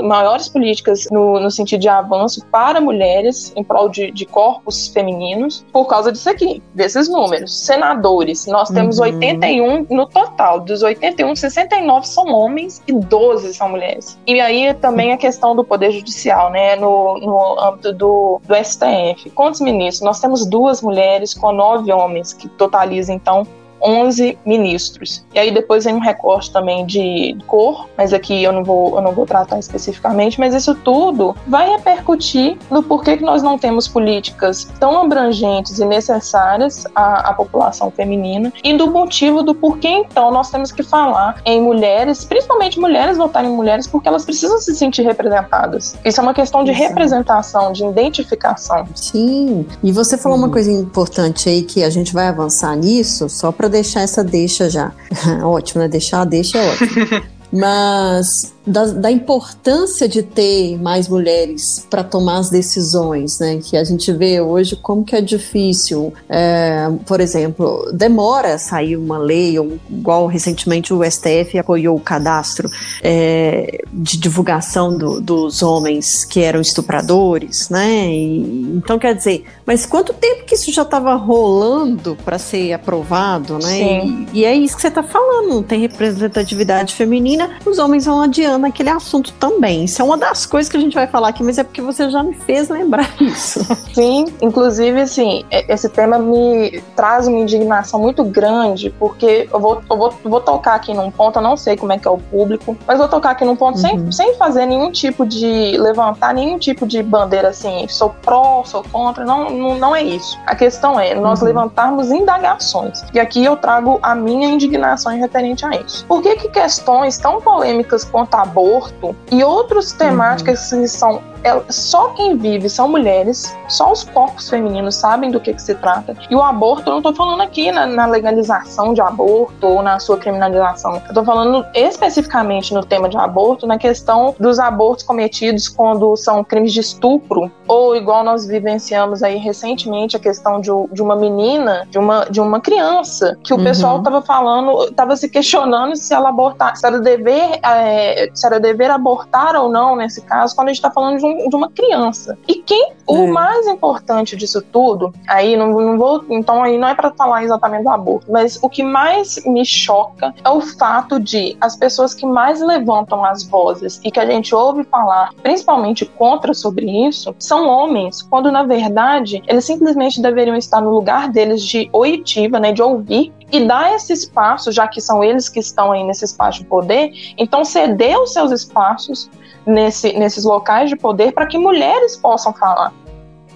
maiores 0.03 0.49
políticas 0.49 1.07
no, 1.11 1.39
no, 1.39 1.49
sentido 1.49 1.81
de 1.81 1.89
avanço 1.89 2.45
para 2.47 2.81
mulheres 2.81 3.53
em 3.55 3.63
prol 3.63 3.89
de, 3.89 4.11
de, 4.11 4.25
corpos 4.25 4.87
femininos 4.87 5.65
por 5.71 5.85
causa 5.85 6.11
disso 6.11 6.29
aqui, 6.29 6.61
desses 6.73 7.07
números. 7.09 7.65
Senadores, 7.65 8.45
nós 8.47 8.69
temos 8.69 8.97
uhum. 8.97 9.05
81 9.05 9.87
no 9.89 10.05
total, 10.05 10.59
dos 10.59 10.81
81, 10.81 11.35
69 11.35 12.07
são 12.07 12.25
homens 12.27 12.81
e 12.87 12.93
12 12.93 13.53
são 13.53 13.69
mulheres. 13.69 14.17
E 14.27 14.39
aí 14.39 14.73
também 14.75 15.13
a 15.13 15.17
questão 15.17 15.55
do 15.55 15.63
poder 15.63 15.91
judicial, 15.91 16.51
né, 16.51 16.75
no, 16.75 17.17
no 17.19 17.59
âmbito 17.59 17.93
do, 17.93 18.41
do 18.45 18.55
STF. 18.55 19.29
Quantos 19.31 19.61
ministros? 19.61 20.05
Nós 20.05 20.19
temos 20.19 20.45
duas 20.45 20.81
mulheres 20.81 21.33
com 21.33 21.51
nove 21.51 21.91
homens, 21.91 22.33
que 22.33 22.47
totaliza 22.49 23.13
então 23.13 23.45
11 23.83 24.37
ministros. 24.45 25.25
E 25.33 25.39
aí 25.39 25.51
depois 25.51 25.85
vem 25.85 25.95
um 25.95 25.99
recorte 25.99 26.51
também 26.51 26.85
de 26.85 27.37
cor, 27.47 27.87
mas 27.97 28.13
aqui 28.13 28.43
eu 28.43 28.51
não 28.51 28.63
vou, 28.63 28.95
eu 28.95 29.01
não 29.01 29.11
vou 29.11 29.25
tratar 29.25 29.59
especificamente, 29.59 30.39
mas 30.39 30.53
isso 30.53 30.75
tudo 30.75 31.35
vai 31.47 31.69
repercutir 31.69 32.57
no 32.69 32.83
porquê 32.83 33.17
que 33.17 33.23
nós 33.23 33.41
não 33.41 33.57
temos 33.57 33.87
políticas 33.87 34.67
tão 34.79 35.01
abrangentes 35.01 35.79
e 35.79 35.85
necessárias 35.85 36.85
à, 36.95 37.29
à 37.29 37.33
população 37.33 37.91
feminina 37.91 38.51
e 38.63 38.75
do 38.75 38.89
motivo 38.89 39.43
do 39.43 39.53
porquê 39.53 39.89
então 39.89 40.31
nós 40.31 40.49
temos 40.49 40.71
que 40.71 40.83
falar 40.83 41.41
em 41.45 41.61
mulheres, 41.61 42.25
principalmente 42.25 42.79
mulheres 42.79 43.17
votarem 43.17 43.51
em 43.51 43.55
mulheres, 43.55 43.87
porque 43.87 44.07
elas 44.07 44.25
precisam 44.25 44.59
se 44.59 44.75
sentir 44.75 45.03
representadas. 45.03 45.95
Isso 46.03 46.19
é 46.19 46.23
uma 46.23 46.33
questão 46.33 46.63
de 46.63 46.71
Exato. 46.71 46.87
representação, 46.87 47.71
de 47.71 47.85
identificação. 47.85 48.85
Sim. 48.95 49.65
E 49.83 49.91
você 49.91 50.17
falou 50.17 50.37
uhum. 50.37 50.45
uma 50.45 50.51
coisa 50.51 50.71
importante 50.71 51.49
aí 51.49 51.63
que 51.63 51.83
a 51.83 51.89
gente 51.89 52.13
vai 52.13 52.27
avançar 52.27 52.75
nisso, 52.75 53.29
só 53.29 53.51
para 53.51 53.67
deixar 53.71 54.01
essa 54.01 54.23
deixa 54.23 54.69
já. 54.69 54.91
ótimo, 55.43 55.81
né? 55.81 55.87
Deixar 55.87 56.21
a 56.21 56.25
deixa 56.25 56.57
é 56.57 56.71
ótimo. 56.71 57.23
Mas 57.51 58.53
da, 58.65 58.85
da, 58.85 59.11
importância 59.11 60.07
de 60.07 60.21
ter 60.21 60.77
mais 60.79 61.07
mulheres 61.07 61.85
para 61.89 62.03
tomar 62.03 62.37
as 62.37 62.49
decisões, 62.49 63.39
né? 63.39 63.59
Que 63.63 63.75
a 63.75 63.83
gente 63.83 64.11
vê 64.13 64.39
hoje 64.39 64.75
como 64.75 65.03
que 65.03 65.15
é 65.15 65.21
difícil. 65.21 66.13
É, 66.29 66.87
por 67.05 67.19
exemplo, 67.19 67.91
demora 67.93 68.57
sair 68.57 68.95
uma 68.95 69.17
lei, 69.17 69.57
ou 69.57 69.79
igual 69.89 70.27
recentemente 70.27 70.93
o 70.93 71.03
STF 71.03 71.57
apoiou 71.57 71.97
o 71.97 71.99
cadastro 71.99 72.69
é, 73.01 73.83
de 73.91 74.17
divulgação 74.17 74.95
do, 74.95 75.19
dos 75.19 75.63
homens 75.63 76.23
que 76.23 76.41
eram 76.41 76.61
estupradores, 76.61 77.69
né? 77.69 78.07
E, 78.11 78.75
então 78.75 78.99
quer 78.99 79.15
dizer, 79.15 79.43
mas 79.65 79.85
quanto 79.87 80.13
tempo 80.13 80.45
que 80.45 80.53
isso 80.53 80.71
já 80.71 80.83
estava 80.83 81.15
rolando 81.15 82.15
para 82.23 82.37
ser 82.37 82.73
aprovado, 82.73 83.55
né? 83.55 83.61
Sim. 83.61 84.27
E, 84.33 84.41
e 84.41 84.45
é 84.45 84.55
isso 84.55 84.75
que 84.75 84.81
você 84.81 84.89
está 84.89 85.01
falando, 85.01 85.49
não 85.49 85.63
tem 85.63 85.81
representatividade 85.81 86.93
feminina, 86.93 87.49
os 87.65 87.79
homens 87.79 88.05
vão 88.05 88.21
adiante 88.21 88.50
naquele 88.57 88.89
assunto 88.89 89.33
também. 89.33 89.85
Isso 89.85 90.01
é 90.01 90.05
uma 90.05 90.17
das 90.17 90.45
coisas 90.45 90.69
que 90.69 90.77
a 90.77 90.79
gente 90.79 90.93
vai 90.93 91.07
falar 91.07 91.29
aqui, 91.29 91.43
mas 91.43 91.57
é 91.57 91.63
porque 91.63 91.81
você 91.81 92.09
já 92.09 92.23
me 92.23 92.33
fez 92.33 92.69
lembrar 92.69 93.09
isso. 93.19 93.63
Sim, 93.93 94.25
inclusive, 94.41 95.01
assim, 95.01 95.43
esse 95.51 95.89
tema 95.89 96.17
me 96.17 96.81
traz 96.95 97.27
uma 97.27 97.37
indignação 97.37 97.99
muito 97.99 98.23
grande, 98.23 98.93
porque 98.97 99.47
eu 99.51 99.59
vou, 99.59 99.81
eu 99.89 99.97
vou, 99.97 100.13
vou 100.23 100.41
tocar 100.41 100.75
aqui 100.75 100.93
num 100.93 101.11
ponto, 101.11 101.37
eu 101.37 101.43
não 101.43 101.57
sei 101.57 101.75
como 101.75 101.93
é 101.93 101.97
que 101.97 102.07
é 102.07 102.11
o 102.11 102.17
público, 102.17 102.77
mas 102.87 102.97
vou 102.97 103.07
tocar 103.07 103.31
aqui 103.31 103.45
num 103.45 103.55
ponto 103.55 103.75
uhum. 103.75 103.81
sem, 103.81 104.11
sem 104.11 104.35
fazer 104.35 104.65
nenhum 104.65 104.91
tipo 104.91 105.25
de. 105.25 105.77
levantar 105.77 106.33
nenhum 106.33 106.57
tipo 106.57 106.85
de 106.85 107.01
bandeira 107.01 107.49
assim, 107.49 107.87
sou 107.87 108.09
pró, 108.21 108.63
sou 108.65 108.83
contra, 108.91 109.25
não, 109.25 109.49
não, 109.49 109.75
não 109.77 109.95
é 109.95 110.03
isso. 110.03 110.39
A 110.45 110.55
questão 110.55 110.99
é 110.99 111.13
nós 111.15 111.41
uhum. 111.41 111.47
levantarmos 111.47 112.11
indagações. 112.11 113.03
E 113.13 113.19
aqui 113.19 113.43
eu 113.43 113.55
trago 113.55 113.99
a 114.01 114.15
minha 114.15 114.47
indignação 114.49 115.11
referente 115.17 115.65
a 115.65 115.71
isso. 115.71 116.05
Por 116.05 116.21
que, 116.21 116.35
que 116.35 116.49
questões 116.49 117.17
tão 117.17 117.41
polêmicas 117.41 118.03
quanto 118.03 118.35
a 118.35 118.40
aborto 118.41 119.15
e 119.31 119.43
outras 119.43 119.91
temáticas 119.91 120.71
uhum. 120.71 120.81
que 120.81 120.87
são 120.87 121.21
é, 121.43 121.61
só 121.69 122.09
quem 122.09 122.37
vive 122.37 122.69
são 122.69 122.87
mulheres, 122.87 123.55
só 123.67 123.91
os 123.91 124.03
corpos 124.03 124.49
femininos 124.49 124.95
sabem 124.95 125.31
do 125.31 125.39
que, 125.39 125.53
que 125.53 125.61
se 125.61 125.75
trata. 125.75 126.15
E 126.29 126.35
o 126.35 126.41
aborto, 126.41 126.87
eu 126.87 126.91
não 126.91 126.97
estou 126.99 127.15
falando 127.15 127.41
aqui 127.41 127.71
na, 127.71 127.85
na, 127.85 128.05
legalização 128.05 128.93
de 128.93 129.01
aborto 129.01 129.65
ou 129.65 129.81
na 129.81 129.99
sua 129.99 130.17
criminalização. 130.17 130.95
Eu 130.95 131.07
estou 131.07 131.23
falando 131.23 131.65
especificamente 131.73 132.73
no 132.73 132.85
tema 132.85 133.09
de 133.09 133.17
aborto, 133.17 133.65
na 133.65 133.77
questão 133.77 134.35
dos 134.39 134.59
abortos 134.59 135.03
cometidos 135.03 135.67
quando 135.67 136.15
são 136.15 136.43
crimes 136.43 136.73
de 136.73 136.79
estupro, 136.81 137.51
ou 137.67 137.95
igual 137.95 138.23
nós 138.23 138.45
vivenciamos 138.45 139.23
aí 139.23 139.37
recentemente 139.37 140.15
a 140.15 140.19
questão 140.19 140.59
de, 140.59 140.69
de 140.91 141.01
uma 141.01 141.15
menina, 141.15 141.87
de 141.89 141.97
uma, 141.97 142.25
de 142.25 142.39
uma 142.39 142.59
criança, 142.59 143.37
que 143.43 143.53
o 143.53 143.57
uhum. 143.57 143.63
pessoal 143.63 143.97
estava 143.97 144.21
falando, 144.21 144.85
estava 144.85 145.15
se 145.15 145.29
questionando 145.29 145.95
se 145.95 146.13
ela 146.13 146.29
abortar, 146.29 146.75
se 146.75 146.85
era 146.85 146.99
dever, 146.99 147.59
é, 147.63 148.29
se 148.33 148.45
era 148.45 148.59
dever 148.59 148.91
abortar 148.91 149.55
ou 149.55 149.69
não 149.69 149.95
nesse 149.95 150.21
caso, 150.21 150.55
quando 150.55 150.67
a 150.67 150.71
gente 150.71 150.79
está 150.79 150.91
falando 150.91 151.17
de 151.17 151.25
um 151.25 151.30
de 151.49 151.55
uma 151.55 151.69
criança. 151.69 152.37
E 152.47 152.55
quem, 152.55 152.93
o 153.07 153.23
é. 153.23 153.27
mais 153.27 153.67
importante 153.67 154.35
disso 154.35 154.61
tudo, 154.61 155.13
aí 155.27 155.55
não, 155.55 155.71
não 155.71 155.97
vou, 155.97 156.23
então 156.29 156.63
aí 156.63 156.77
não 156.77 156.87
é 156.87 156.95
para 156.95 157.11
falar 157.11 157.43
exatamente 157.43 157.83
do 157.83 157.89
aborto, 157.89 158.31
mas 158.31 158.59
o 158.61 158.69
que 158.69 158.83
mais 158.83 159.43
me 159.45 159.65
choca 159.65 160.33
é 160.43 160.49
o 160.49 160.61
fato 160.61 161.19
de 161.19 161.57
as 161.59 161.75
pessoas 161.75 162.13
que 162.13 162.25
mais 162.25 162.61
levantam 162.61 163.23
as 163.25 163.43
vozes 163.43 163.99
e 164.03 164.11
que 164.11 164.19
a 164.19 164.25
gente 164.25 164.53
ouve 164.55 164.83
falar, 164.83 165.33
principalmente 165.41 166.05
contra 166.05 166.53
sobre 166.53 167.07
isso, 167.07 167.35
são 167.39 167.67
homens, 167.67 168.21
quando 168.21 168.51
na 168.51 168.63
verdade 168.63 169.43
eles 169.47 169.65
simplesmente 169.65 170.21
deveriam 170.21 170.55
estar 170.55 170.81
no 170.81 170.91
lugar 170.91 171.29
deles 171.29 171.61
de 171.63 171.89
oitiva, 171.91 172.59
né, 172.59 172.71
de 172.71 172.81
ouvir 172.81 173.33
e 173.51 173.65
dar 173.65 173.93
esse 173.93 174.13
espaço, 174.13 174.71
já 174.71 174.87
que 174.87 175.01
são 175.01 175.23
eles 175.23 175.49
que 175.49 175.59
estão 175.59 175.91
aí 175.91 176.03
nesse 176.03 176.25
espaço 176.25 176.59
de 176.59 176.65
poder, 176.65 177.11
então 177.37 177.65
ceder 177.65 178.17
os 178.19 178.31
seus 178.31 178.51
espaços 178.51 179.29
nesse, 179.65 180.13
nesses 180.13 180.43
locais 180.43 180.89
de 180.89 180.95
poder 180.95 181.31
para 181.33 181.45
que 181.45 181.57
mulheres 181.57 182.15
possam 182.17 182.53
falar. 182.53 182.93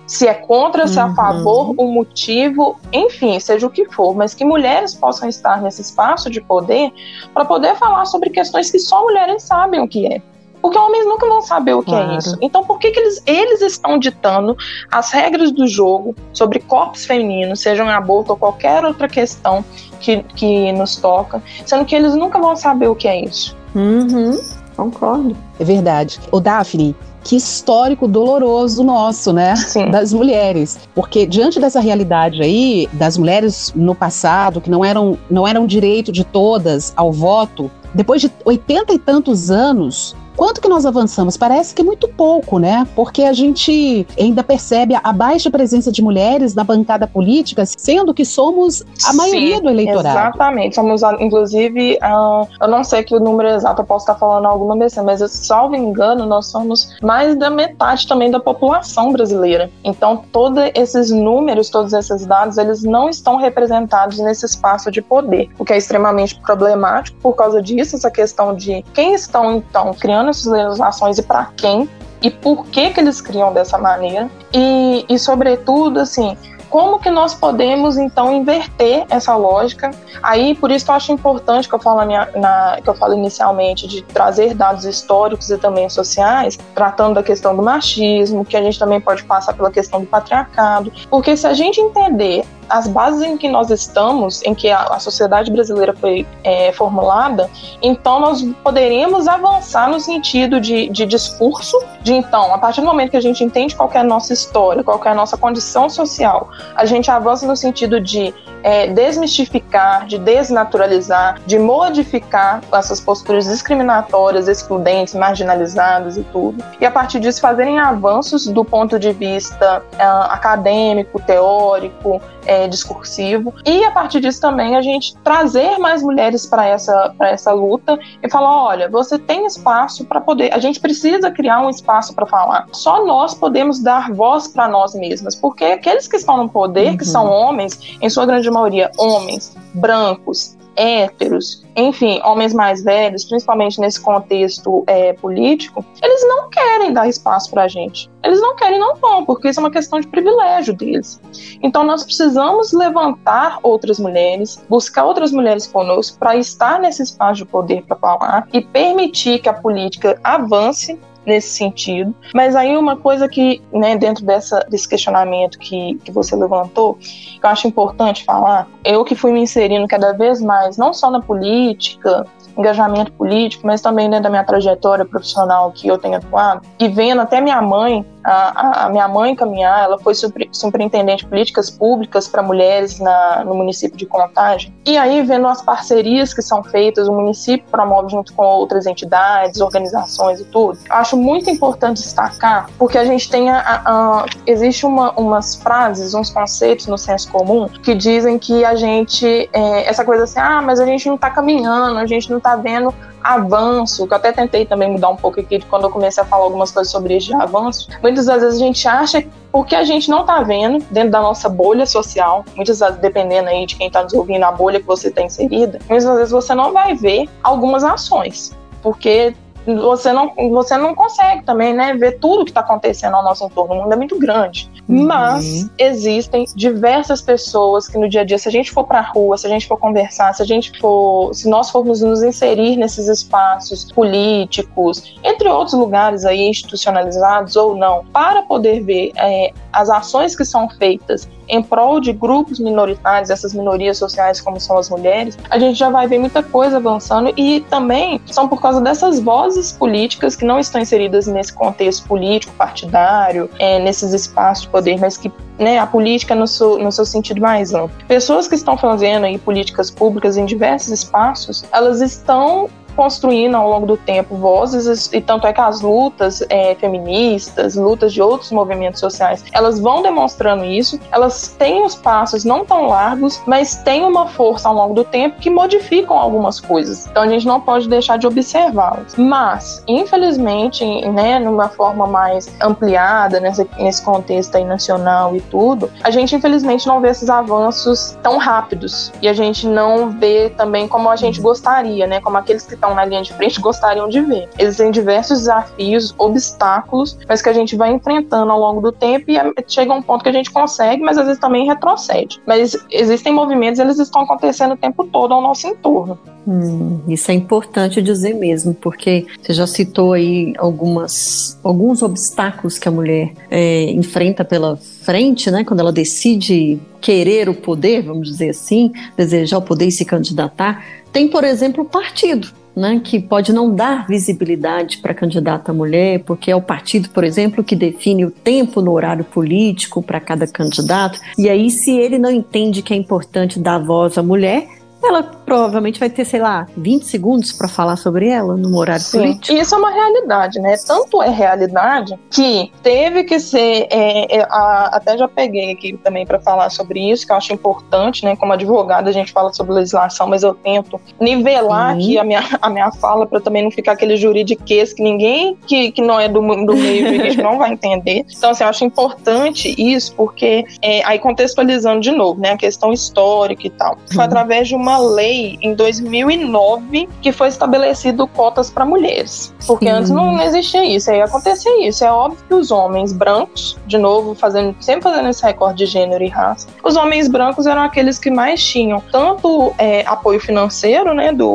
Se 0.07 0.27
é 0.27 0.35
contra, 0.35 0.87
se 0.87 0.99
é 0.99 1.01
a 1.01 1.07
uhum. 1.07 1.15
favor, 1.15 1.73
o 1.77 1.87
motivo, 1.87 2.79
enfim, 2.93 3.39
seja 3.39 3.65
o 3.65 3.69
que 3.71 3.85
for, 3.85 4.15
mas 4.15 4.35
que 4.35 4.45
mulheres 4.45 4.93
possam 4.93 5.27
estar 5.27 5.61
nesse 5.61 5.81
espaço 5.81 6.29
de 6.29 6.39
poder 6.41 6.91
para 7.33 7.43
poder 7.43 7.75
falar 7.75 8.05
sobre 8.05 8.29
questões 8.29 8.69
que 8.69 8.77
só 8.77 9.01
mulheres 9.03 9.41
sabem 9.43 9.81
o 9.81 9.87
que 9.87 10.05
é. 10.05 10.21
Porque 10.61 10.77
homens 10.79 11.05
nunca 11.05 11.27
vão 11.27 11.41
saber 11.41 11.73
o 11.73 11.83
que 11.83 11.91
é 11.91 11.97
claro. 11.97 12.13
é 12.13 12.17
isso. 12.17 12.37
Então, 12.41 12.63
por 12.63 12.79
que, 12.79 12.89
que 12.89 12.99
eles, 12.99 13.21
eles 13.27 13.61
estão 13.61 13.99
ditando 13.99 14.57
as 14.91 15.11
regras 15.11 15.51
do 15.51 15.67
jogo 15.67 16.15
sobre 16.33 16.59
corpos 16.59 17.05
femininos, 17.05 17.59
sejam 17.59 17.87
aborto 17.87 18.31
ou 18.31 18.37
qualquer 18.37 18.83
outra 18.83 19.07
questão 19.07 19.63
que, 19.99 20.23
que 20.35 20.71
nos 20.71 20.95
toca, 20.95 21.41
sendo 21.65 21.85
que 21.85 21.95
eles 21.95 22.15
nunca 22.15 22.39
vão 22.39 22.55
saber 22.55 22.87
o 22.87 22.95
que 22.95 23.07
é 23.07 23.23
isso? 23.23 23.55
Uhum. 23.75 24.39
Concordo. 24.75 25.35
É 25.59 25.63
verdade. 25.63 26.19
O 26.31 26.39
Daphne, 26.39 26.95
que 27.23 27.35
histórico 27.35 28.07
doloroso 28.07 28.83
nosso, 28.83 29.33
né? 29.33 29.55
Sim. 29.55 29.89
Das 29.89 30.13
mulheres. 30.13 30.77
Porque 30.93 31.25
diante 31.25 31.59
dessa 31.59 31.79
realidade 31.79 32.41
aí, 32.41 32.87
das 32.93 33.17
mulheres 33.17 33.71
no 33.75 33.95
passado, 33.95 34.61
que 34.61 34.69
não 34.69 34.83
eram, 34.83 35.17
não 35.29 35.47
eram 35.47 35.65
direito 35.65 36.11
de 36.11 36.23
todas 36.23 36.93
ao 36.95 37.11
voto, 37.11 37.71
depois 37.93 38.21
de 38.21 38.31
oitenta 38.43 38.93
e 38.93 38.99
tantos 38.99 39.49
anos, 39.49 40.15
Quanto 40.35 40.61
que 40.61 40.67
nós 40.67 40.85
avançamos? 40.85 41.37
Parece 41.37 41.73
que 41.73 41.83
muito 41.83 42.07
pouco, 42.07 42.59
né? 42.59 42.85
Porque 42.95 43.23
a 43.23 43.33
gente 43.33 44.05
ainda 44.19 44.43
percebe 44.43 44.95
a 45.01 45.13
baixa 45.13 45.49
presença 45.49 45.91
de 45.91 46.01
mulheres 46.01 46.53
na 46.53 46.63
bancada 46.63 47.07
política, 47.07 47.63
sendo 47.65 48.13
que 48.13 48.25
somos 48.25 48.83
a 49.05 49.13
maioria 49.13 49.57
Sim, 49.57 49.63
do 49.63 49.69
eleitorado. 49.69 50.07
Exatamente. 50.07 50.75
Somos, 50.75 51.01
inclusive, 51.19 51.97
uh, 52.03 52.47
eu 52.61 52.67
não 52.67 52.83
sei 52.83 53.03
que 53.03 53.15
o 53.15 53.19
número 53.19 53.49
exato, 53.49 53.81
eu 53.81 53.85
posso 53.85 54.03
estar 54.03 54.15
falando 54.15 54.45
alguma 54.45 54.75
besteira, 54.75 55.05
mas, 55.05 55.21
salvo 55.31 55.75
engano, 55.75 56.25
nós 56.25 56.47
somos 56.47 56.95
mais 57.01 57.35
da 57.37 57.49
metade 57.49 58.07
também 58.07 58.29
da 58.29 58.39
população 58.39 59.11
brasileira. 59.11 59.69
Então, 59.83 60.23
todos 60.31 60.63
esses 60.75 61.11
números, 61.11 61.69
todos 61.69 61.93
esses 61.93 62.25
dados, 62.25 62.57
eles 62.57 62.83
não 62.83 63.09
estão 63.09 63.37
representados 63.37 64.19
nesse 64.19 64.45
espaço 64.45 64.91
de 64.91 65.01
poder, 65.01 65.49
o 65.57 65.65
que 65.65 65.73
é 65.73 65.77
extremamente 65.77 66.39
problemático 66.41 67.17
por 67.21 67.33
causa 67.33 67.61
disso, 67.61 67.95
essa 67.95 68.11
questão 68.11 68.55
de 68.55 68.83
quem 68.93 69.13
estão, 69.13 69.55
então, 69.55 69.93
criando 69.93 70.24
criando 70.25 70.29
essas 70.29 70.45
legislações 70.45 71.17
e 71.17 71.23
para 71.23 71.45
quem 71.55 71.89
e 72.21 72.31
por 72.31 72.65
que 72.67 72.89
que 72.89 72.99
eles 72.99 73.21
criam 73.21 73.53
dessa 73.53 73.77
maneira 73.77 74.29
e, 74.53 75.05
e 75.07 75.19
sobretudo 75.19 75.99
assim 75.99 76.35
como 76.69 76.99
que 76.99 77.09
nós 77.09 77.33
podemos 77.33 77.95
então 77.95 78.35
inverter 78.35 79.05
essa 79.09 79.33
lógica? 79.37 79.91
Aí 80.21 80.53
por 80.55 80.69
isso 80.71 80.91
eu 80.91 80.95
acho 80.95 81.09
importante 81.11 81.69
que 81.69 81.75
eu 81.75 81.79
falo, 81.79 81.99
na 81.99 82.05
minha, 82.05 82.29
na, 82.35 82.79
que 82.83 82.89
eu 82.89 82.93
falo 82.93 83.13
inicialmente 83.13 83.87
de 83.87 84.01
trazer 84.01 84.53
dados 84.53 84.83
históricos 84.83 85.49
e 85.49 85.57
também 85.57 85.87
sociais, 85.89 86.57
tratando 86.73 87.15
da 87.15 87.23
questão 87.23 87.55
do 87.55 87.63
machismo, 87.63 88.43
que 88.43 88.57
a 88.57 88.61
gente 88.61 88.77
também 88.77 88.99
pode 88.99 89.23
passar 89.23 89.53
pela 89.53 89.71
questão 89.71 90.01
do 90.01 90.07
patriarcado, 90.07 90.91
porque 91.09 91.37
se 91.37 91.47
a 91.47 91.53
gente 91.53 91.79
entender 91.79 92.43
as 92.69 92.87
bases 92.87 93.21
em 93.21 93.37
que 93.37 93.47
nós 93.49 93.69
estamos, 93.69 94.41
em 94.43 94.53
que 94.53 94.69
a, 94.69 94.83
a 94.83 94.99
sociedade 94.99 95.51
brasileira 95.51 95.93
foi 95.93 96.25
é, 96.43 96.71
formulada, 96.73 97.49
então 97.81 98.19
nós 98.19 98.43
poderíamos 98.63 99.27
avançar 99.27 99.89
no 99.89 99.99
sentido 99.99 100.59
de, 100.59 100.89
de 100.89 101.05
discurso, 101.05 101.77
de 102.01 102.13
então, 102.13 102.53
a 102.53 102.57
partir 102.57 102.81
do 102.81 102.87
momento 102.87 103.11
que 103.11 103.17
a 103.17 103.21
gente 103.21 103.43
entende 103.43 103.75
qual 103.75 103.89
é 103.93 103.99
a 103.99 104.03
nossa 104.03 104.33
história, 104.33 104.83
qual 104.83 105.01
é 105.03 105.09
a 105.09 105.15
nossa 105.15 105.37
condição 105.37 105.89
social, 105.89 106.49
a 106.75 106.85
gente 106.85 107.09
avança 107.11 107.45
no 107.45 107.55
sentido 107.55 107.99
de 107.99 108.33
é, 108.65 108.87
desmistificar, 108.87 110.07
de 110.07 110.17
desnaturalizar, 110.17 111.39
de 111.45 111.59
modificar 111.59 112.61
essas 112.73 112.99
posturas 112.99 113.45
discriminatórias, 113.45 114.47
excludentes, 114.47 115.13
marginalizadas 115.13 116.17
e 116.17 116.23
tudo. 116.23 116.63
E 116.81 116.85
a 116.85 116.89
partir 116.89 117.19
disso 117.19 117.41
fazerem 117.41 117.79
avanços 117.79 118.47
do 118.47 118.65
ponto 118.65 118.97
de 118.97 119.13
vista 119.13 119.83
uh, 119.93 120.31
acadêmico, 120.31 121.19
teórico, 121.19 122.19
é, 122.47 122.54
discursivo. 122.67 123.53
E 123.65 123.83
a 123.83 123.91
partir 123.91 124.19
disso 124.19 124.41
também 124.41 124.75
a 124.75 124.81
gente 124.81 125.15
trazer 125.17 125.77
mais 125.77 126.01
mulheres 126.01 126.45
para 126.45 126.65
essa, 126.65 127.13
essa 127.19 127.51
luta 127.51 127.97
e 128.21 128.29
falar: 128.29 128.63
olha, 128.63 128.89
você 128.89 129.17
tem 129.19 129.45
espaço 129.45 130.05
para 130.05 130.21
poder. 130.21 130.53
A 130.53 130.59
gente 130.59 130.79
precisa 130.79 131.31
criar 131.31 131.61
um 131.61 131.69
espaço 131.69 132.13
para 132.13 132.25
falar. 132.25 132.67
Só 132.71 133.05
nós 133.05 133.33
podemos 133.33 133.79
dar 133.79 134.11
voz 134.11 134.47
para 134.47 134.67
nós 134.67 134.93
mesmas, 134.95 135.35
porque 135.35 135.65
aqueles 135.65 136.07
que 136.07 136.15
estão 136.15 136.37
no 136.37 136.49
poder, 136.49 136.91
uhum. 136.91 136.97
que 136.97 137.05
são 137.05 137.29
homens, 137.29 137.97
em 138.01 138.09
sua 138.09 138.25
grande 138.25 138.49
maioria 138.49 138.91
homens, 138.97 139.55
brancos, 139.73 140.54
héteros, 140.75 141.63
enfim, 141.75 142.21
homens 142.23 142.53
mais 142.53 142.83
velhos, 142.83 143.25
principalmente 143.25 143.79
nesse 143.79 143.99
contexto 143.99 144.83
é, 144.87 145.13
político, 145.13 145.83
eles 146.01 146.27
não 146.27 146.49
querem 146.49 146.93
dar 146.93 147.07
espaço 147.07 147.51
para 147.51 147.63
a 147.63 147.67
gente. 147.67 148.09
Eles 148.23 148.41
não 148.41 148.55
querem, 148.55 148.79
não 148.79 148.95
vão, 148.95 149.25
porque 149.25 149.49
isso 149.49 149.59
é 149.59 149.63
uma 149.63 149.71
questão 149.71 149.99
de 149.99 150.07
privilégio 150.07 150.73
deles. 150.73 151.19
Então, 151.61 151.83
nós 151.83 152.03
precisamos 152.03 152.71
levantar 152.73 153.59
outras 153.61 153.99
mulheres, 153.99 154.63
buscar 154.69 155.05
outras 155.05 155.31
mulheres 155.31 155.67
conosco 155.67 156.17
para 156.17 156.35
estar 156.35 156.79
nesse 156.79 157.03
espaço 157.03 157.43
de 157.43 157.45
poder 157.45 157.83
para 157.83 157.97
falar 157.97 158.47
e 158.53 158.61
permitir 158.61 159.39
que 159.39 159.49
a 159.49 159.53
política 159.53 160.19
avance 160.23 160.97
nesse 161.25 161.49
sentido. 161.49 162.15
Mas 162.33 162.55
aí 162.55 162.75
uma 162.77 162.95
coisa 162.95 163.27
que, 163.27 163.61
né, 163.71 163.97
dentro 163.97 164.25
dessa, 164.25 164.59
desse 164.69 164.87
questionamento 164.87 165.57
que, 165.57 165.95
que 166.03 166.11
você 166.11 166.35
levantou, 166.35 166.95
que 166.95 167.39
eu 167.41 167.49
acho 167.49 167.67
importante 167.67 168.23
falar, 168.23 168.67
eu 168.83 169.03
que 169.03 169.15
fui 169.15 169.31
me 169.31 169.41
inserindo 169.41 169.87
cada 169.87 170.13
vez 170.13 170.41
mais, 170.41 170.77
não 170.77 170.93
só 170.93 171.09
na 171.09 171.21
política, 171.21 172.25
engajamento 172.57 173.11
político, 173.13 173.67
mas 173.67 173.81
também 173.81 174.09
dentro 174.09 174.23
da 174.23 174.29
minha 174.29 174.43
trajetória 174.43 175.05
profissional 175.05 175.71
que 175.71 175.87
eu 175.87 175.97
tenho 175.97 176.17
atuado, 176.17 176.61
e 176.79 176.87
vendo 176.87 177.21
até 177.21 177.41
minha 177.41 177.61
mãe 177.61 178.05
a, 178.31 178.85
a, 178.85 178.89
minha 178.89 179.07
mãe 179.07 179.35
caminhar, 179.35 179.83
ela 179.83 179.99
foi 179.99 180.15
super, 180.15 180.47
superintendente 180.51 181.23
de 181.23 181.29
políticas 181.29 181.69
públicas 181.69 182.27
para 182.27 182.41
mulheres 182.41 182.99
na, 182.99 183.43
no 183.45 183.53
município 183.53 183.97
de 183.97 184.05
Contagem. 184.05 184.73
E 184.85 184.97
aí, 184.97 185.21
vendo 185.21 185.47
as 185.47 185.61
parcerias 185.61 186.33
que 186.33 186.41
são 186.41 186.63
feitas, 186.63 187.07
o 187.07 187.13
município 187.13 187.65
promove 187.69 188.09
junto 188.09 188.33
com 188.33 188.43
outras 188.43 188.85
entidades, 188.85 189.61
organizações 189.61 190.39
e 190.39 190.45
tudo, 190.45 190.77
acho 190.89 191.15
muito 191.15 191.49
importante 191.49 192.01
destacar, 192.01 192.69
porque 192.77 192.97
a 192.97 193.05
gente 193.05 193.29
tem 193.29 193.49
a, 193.49 193.81
a, 193.85 194.25
existe 194.45 194.85
uma, 194.85 195.11
umas 195.11 195.55
frases, 195.55 196.13
uns 196.13 196.29
conceitos 196.29 196.87
no 196.87 196.97
senso 196.97 197.31
comum 197.31 197.67
que 197.67 197.93
dizem 197.93 198.39
que 198.39 198.65
a 198.65 198.75
gente, 198.75 199.49
é, 199.53 199.87
essa 199.87 200.03
coisa 200.03 200.23
assim, 200.23 200.39
ah, 200.39 200.61
mas 200.61 200.79
a 200.79 200.85
gente 200.85 201.07
não 201.07 201.15
está 201.15 201.29
caminhando, 201.29 201.99
a 201.99 202.05
gente 202.05 202.29
não 202.29 202.37
está 202.37 202.55
vendo 202.55 202.93
avanço, 203.25 204.07
que 204.07 204.13
eu 204.13 204.17
até 204.17 204.31
tentei 204.31 204.65
também 204.65 204.91
mudar 204.91 205.09
um 205.09 205.15
pouco 205.15 205.39
aqui 205.39 205.59
quando 205.67 205.83
eu 205.83 205.89
comecei 205.89 206.21
a 206.21 206.25
falar 206.25 206.43
algumas 206.43 206.71
coisas 206.71 206.91
sobre 206.91 207.17
isso 207.17 207.27
de 207.27 207.33
avanço. 207.33 207.89
Muitas 208.01 208.27
das 208.27 208.41
vezes 208.41 208.61
a 208.61 208.65
gente 208.65 208.87
acha 208.87 209.25
porque 209.51 209.75
a 209.75 209.83
gente 209.83 210.09
não 210.09 210.21
está 210.21 210.41
vendo 210.41 210.83
dentro 210.91 211.11
da 211.11 211.21
nossa 211.21 211.49
bolha 211.49 211.85
social, 211.85 212.45
muitas 212.55 212.79
vezes 212.79 212.97
dependendo 212.97 213.49
aí 213.49 213.65
de 213.65 213.75
quem 213.75 213.87
está 213.87 214.03
nos 214.03 214.13
ouvindo, 214.13 214.43
a 214.43 214.51
bolha 214.51 214.79
que 214.79 214.85
você 214.85 215.07
está 215.07 215.21
inserida, 215.21 215.79
muitas 215.89 216.05
vezes 216.15 216.31
você 216.31 216.53
não 216.53 216.71
vai 216.71 216.93
ver 216.93 217.27
algumas 217.41 217.83
ações, 217.83 218.55
porque 218.81 219.33
você 219.65 220.11
não, 220.13 220.33
você 220.51 220.77
não 220.77 220.93
consegue 220.93 221.43
também, 221.43 221.73
né, 221.73 221.93
ver 221.93 222.19
tudo 222.19 222.45
que 222.45 222.51
está 222.51 222.61
acontecendo 222.61 223.15
ao 223.15 223.23
nosso 223.23 223.45
entorno. 223.45 223.75
O 223.75 223.83
mundo 223.83 223.93
é 223.93 223.95
muito 223.95 224.17
grande. 224.19 224.69
Uhum. 224.87 225.05
Mas 225.05 225.69
existem 225.77 226.45
diversas 226.55 227.21
pessoas 227.21 227.87
que 227.87 227.97
no 227.97 228.07
dia 228.07 228.21
a 228.21 228.23
dia, 228.23 228.37
se 228.37 228.47
a 228.47 228.51
gente 228.51 228.71
for 228.71 228.85
para 228.85 228.99
a 228.99 229.01
rua, 229.01 229.37
se 229.37 229.47
a 229.47 229.49
gente 229.49 229.67
for 229.67 229.77
conversar, 229.77 230.33
se 230.33 230.41
a 230.41 230.45
gente 230.45 230.77
for, 230.79 231.33
se 231.33 231.49
nós 231.49 231.69
formos 231.69 232.01
nos 232.01 232.21
inserir 232.21 232.75
nesses 232.75 233.07
espaços 233.07 233.91
políticos, 233.91 235.19
entre 235.23 235.49
outros 235.49 235.73
lugares 235.73 236.25
aí 236.25 236.47
institucionalizados 236.47 237.55
ou 237.55 237.75
não, 237.75 238.05
para 238.05 238.43
poder 238.43 238.81
ver 238.81 239.11
é, 239.15 239.51
as 239.75 239.89
ações 239.89 240.35
que 240.35 240.45
são 240.45 240.69
feitas 240.69 241.27
em 241.47 241.61
prol 241.61 241.99
de 241.99 242.11
grupos 242.11 242.59
minoritários, 242.59 243.29
essas 243.29 243.53
minorias 243.53 243.97
sociais 243.97 244.41
como 244.41 244.59
são 244.59 244.77
as 244.77 244.89
mulheres, 244.89 245.37
a 245.49 245.59
gente 245.59 245.77
já 245.77 245.89
vai 245.89 246.07
ver 246.07 246.17
muita 246.17 246.41
coisa 246.41 246.77
avançando 246.77 247.31
e 247.37 247.61
também 247.69 248.19
são 248.25 248.47
por 248.47 248.61
causa 248.61 248.81
dessas 248.81 249.19
vozes 249.19 249.71
políticas 249.71 250.35
que 250.35 250.45
não 250.45 250.59
estão 250.59 250.81
inseridas 250.81 251.27
nesse 251.27 251.53
contexto 251.53 252.07
político, 252.07 252.53
partidário, 252.53 253.49
é, 253.59 253.77
nesses 253.79 254.13
espaços 254.13 254.63
de 254.63 254.69
poder, 254.69 254.99
mas 254.99 255.17
que 255.17 255.31
né, 255.59 255.77
a 255.77 255.85
política 255.85 256.33
no 256.35 256.47
seu, 256.47 256.79
no 256.79 256.91
seu 256.91 257.05
sentido 257.05 257.41
mais 257.41 257.73
amplo. 257.73 257.95
Pessoas 258.07 258.47
que 258.47 258.55
estão 258.55 258.77
fazendo 258.77 259.25
aí 259.25 259.37
políticas 259.37 259.91
públicas 259.91 260.37
em 260.37 260.45
diversos 260.45 260.89
espaços, 260.89 261.63
elas 261.71 262.01
estão 262.01 262.69
construindo 262.95 263.55
ao 263.55 263.69
longo 263.69 263.85
do 263.85 263.97
tempo 263.97 264.35
vozes, 264.35 265.11
e 265.11 265.21
tanto 265.21 265.47
é 265.47 265.53
que 265.53 265.61
as 265.61 265.81
lutas 265.81 266.43
é, 266.49 266.75
feministas, 266.75 267.75
lutas 267.75 268.13
de 268.13 268.21
outros 268.21 268.51
movimentos 268.51 268.99
sociais, 268.99 269.43
elas 269.51 269.79
vão 269.79 270.01
demonstrando 270.01 270.63
isso, 270.63 270.99
elas 271.11 271.55
têm 271.57 271.83
os 271.83 271.95
passos 271.95 272.43
não 272.43 272.65
tão 272.65 272.87
largos, 272.87 273.41
mas 273.45 273.75
têm 273.77 274.03
uma 274.03 274.27
força 274.27 274.69
ao 274.69 274.75
longo 274.75 274.93
do 274.93 275.03
tempo 275.03 275.39
que 275.39 275.49
modificam 275.49 276.17
algumas 276.17 276.59
coisas. 276.59 277.07
Então 277.07 277.23
a 277.23 277.27
gente 277.27 277.45
não 277.45 277.59
pode 277.59 277.87
deixar 277.87 278.17
de 278.17 278.27
observá-las. 278.27 279.15
Mas, 279.15 279.83
infelizmente, 279.87 280.85
né, 281.09 281.39
numa 281.39 281.69
forma 281.69 282.07
mais 282.07 282.53
ampliada, 282.61 283.39
nesse, 283.39 283.67
nesse 283.77 284.01
contexto 284.03 284.55
aí 284.55 284.63
nacional 284.63 285.35
e 285.35 285.41
tudo, 285.41 285.89
a 286.03 286.11
gente 286.11 286.35
infelizmente 286.35 286.87
não 286.87 287.01
vê 287.01 287.09
esses 287.09 287.29
avanços 287.29 288.17
tão 288.21 288.37
rápidos. 288.37 289.11
E 289.21 289.27
a 289.27 289.33
gente 289.33 289.67
não 289.67 290.09
vê 290.09 290.49
também 290.49 290.87
como 290.87 291.09
a 291.09 291.15
gente 291.15 291.41
gostaria, 291.41 292.07
né? 292.07 292.21
Como 292.21 292.37
aqueles 292.37 292.65
que 292.65 292.75
estão 292.85 292.93
na 292.93 293.05
linha 293.05 293.23
de 293.23 293.33
frente 293.33 293.59
gostariam 293.59 294.07
de 294.07 294.21
ver. 294.21 294.47
Existem 294.59 294.91
diversos 294.91 295.39
desafios, 295.39 296.13
obstáculos, 296.17 297.17
mas 297.27 297.41
que 297.41 297.49
a 297.49 297.53
gente 297.53 297.75
vai 297.75 297.91
enfrentando 297.91 298.51
ao 298.51 298.59
longo 298.59 298.81
do 298.81 298.91
tempo 298.91 299.31
e 299.31 299.37
é, 299.37 299.51
chega 299.67 299.93
um 299.93 300.01
ponto 300.01 300.23
que 300.23 300.29
a 300.29 300.33
gente 300.33 300.51
consegue, 300.51 301.01
mas 301.01 301.17
às 301.17 301.25
vezes 301.25 301.39
também 301.39 301.65
retrocede. 301.65 302.39
Mas 302.45 302.77
existem 302.91 303.33
movimentos, 303.33 303.79
eles 303.79 303.97
estão 303.97 304.21
acontecendo 304.21 304.73
o 304.73 304.77
tempo 304.77 305.05
todo 305.05 305.33
ao 305.33 305.41
nosso 305.41 305.67
entorno. 305.67 306.19
Hum, 306.47 307.01
isso 307.07 307.31
é 307.31 307.33
importante 307.33 308.01
dizer 308.01 308.35
mesmo, 308.35 308.73
porque 308.75 309.25
você 309.41 309.53
já 309.53 309.65
citou 309.65 310.13
aí 310.13 310.53
algumas, 310.57 311.59
alguns 311.63 312.03
obstáculos 312.03 312.77
que 312.77 312.87
a 312.87 312.91
mulher 312.91 313.33
é, 313.49 313.85
enfrenta 313.91 314.45
pela 314.45 314.77
frente, 314.77 315.49
né, 315.49 315.63
quando 315.63 315.79
ela 315.79 315.91
decide 315.91 316.79
querer 317.05 317.47
o 317.47 317.53
poder, 317.53 318.01
vamos 318.01 318.31
dizer 318.31 318.49
assim, 318.49 318.91
desejar 319.15 319.59
o 319.59 319.61
poder 319.61 319.85
e 319.85 319.91
se 319.91 320.03
candidatar. 320.03 320.83
Tem, 321.13 321.27
por 321.27 321.43
exemplo, 321.43 321.83
o 321.83 321.87
partido 321.87 322.47
né, 322.75 322.99
que 323.03 323.19
pode 323.19 323.53
não 323.53 323.73
dar 323.73 324.07
visibilidade 324.07 324.97
para 324.97 325.11
a 325.11 325.15
candidata 325.15 325.71
mulher, 325.71 326.23
porque 326.25 326.49
é 326.49 326.55
o 326.55 326.61
partido, 326.61 327.09
por 327.09 327.23
exemplo, 327.23 327.63
que 327.63 327.75
define 327.75 328.25
o 328.25 328.31
tempo 328.31 328.81
no 328.81 328.91
horário 328.91 329.23
político 329.23 330.01
para 330.01 330.19
cada 330.19 330.47
candidato. 330.47 331.19
E 331.37 331.47
aí, 331.47 331.69
se 331.69 331.91
ele 331.91 332.17
não 332.17 332.31
entende 332.31 332.81
que 332.81 332.91
é 332.91 332.97
importante 332.97 333.59
dar 333.59 333.77
voz 333.77 334.17
à 334.17 334.23
mulher, 334.23 334.67
ela 335.03 335.21
provavelmente 335.45 335.99
vai 335.99 336.09
ter, 336.09 336.25
sei 336.25 336.39
lá, 336.39 336.67
20 336.75 337.03
segundos 337.03 337.51
para 337.51 337.67
falar 337.67 337.95
sobre 337.95 338.27
ela 338.27 338.57
no 338.57 338.75
horário 338.77 339.01
Sim. 339.01 339.19
político. 339.19 339.53
E 339.53 339.61
isso 339.61 339.75
é 339.75 339.77
uma 339.77 339.91
realidade, 339.91 340.59
né? 340.59 340.75
Tanto 340.85 341.21
é 341.21 341.29
realidade 341.29 342.17
que 342.31 342.71
teve 342.81 343.23
que 343.23 343.39
ser. 343.39 343.87
É, 343.89 344.37
é, 344.37 344.41
a, 344.43 344.89
até 344.93 345.17
já 345.17 345.27
peguei 345.27 345.71
aqui 345.71 345.97
também 346.03 346.25
para 346.25 346.39
falar 346.39 346.69
sobre 346.69 347.11
isso, 347.11 347.25
que 347.25 347.31
eu 347.31 347.37
acho 347.37 347.53
importante, 347.53 348.25
né? 348.25 348.35
Como 348.35 348.53
advogada, 348.53 349.09
a 349.09 349.13
gente 349.13 349.31
fala 349.31 349.53
sobre 349.53 349.73
legislação, 349.73 350.27
mas 350.27 350.43
eu 350.43 350.53
tento 350.55 350.99
nivelar 351.19 351.93
Sim. 351.93 352.01
aqui 352.01 352.17
a 352.17 352.23
minha, 352.23 352.43
a 352.61 352.69
minha 352.69 352.91
fala 352.93 353.25
para 353.25 353.39
também 353.39 353.63
não 353.63 353.71
ficar 353.71 353.93
aquele 353.93 354.17
juridiquês 354.17 354.93
que 354.93 355.03
ninguém 355.03 355.57
que, 355.67 355.91
que 355.91 356.01
não 356.01 356.19
é 356.19 356.27
do, 356.27 356.41
do 356.41 356.75
meio 356.75 357.07
jurídico 357.07 357.43
não 357.43 357.57
vai 357.57 357.71
entender. 357.71 358.25
Então, 358.35 358.51
assim, 358.51 358.63
eu 358.63 358.69
acho 358.69 358.83
importante 358.85 359.73
isso, 359.77 360.13
porque 360.13 360.65
é, 360.81 361.03
aí 361.05 361.17
contextualizando 361.17 362.01
de 362.01 362.11
novo, 362.11 362.39
né? 362.39 362.51
A 362.51 362.57
questão 362.57 362.91
histórica 362.91 363.65
e 363.65 363.69
tal. 363.69 363.97
Foi 364.07 364.17
uhum. 364.17 364.23
através 364.23 364.67
de 364.67 364.75
uma 364.75 364.97
lei 364.97 365.34
em 365.61 365.73
2009 365.73 367.07
que 367.21 367.31
foi 367.31 367.47
estabelecido 367.47 368.27
cotas 368.27 368.69
para 368.69 368.85
mulheres. 368.85 369.53
Porque 369.65 369.85
Sim. 369.85 369.91
antes 369.91 370.11
não 370.11 370.41
existia 370.41 370.85
isso, 370.85 371.09
aí 371.11 371.21
acontecia 371.21 371.87
isso. 371.87 372.03
É 372.03 372.11
óbvio 372.11 372.43
que 372.47 372.53
os 372.53 372.71
homens 372.71 373.13
brancos, 373.13 373.77
de 373.85 373.97
novo, 373.97 374.35
fazendo, 374.35 374.75
sempre 374.79 375.03
fazendo 375.03 375.29
esse 375.29 375.43
recorde 375.43 375.79
de 375.79 375.85
gênero 375.85 376.23
e 376.23 376.27
raça, 376.27 376.67
os 376.83 376.95
homens 376.95 377.27
brancos 377.27 377.65
eram 377.65 377.81
aqueles 377.81 378.17
que 378.17 378.31
mais 378.31 378.63
tinham 378.63 379.01
tanto 379.11 379.73
é, 379.77 380.03
apoio 380.05 380.39
financeiro, 380.39 381.13
né, 381.13 381.31
do, 381.31 381.47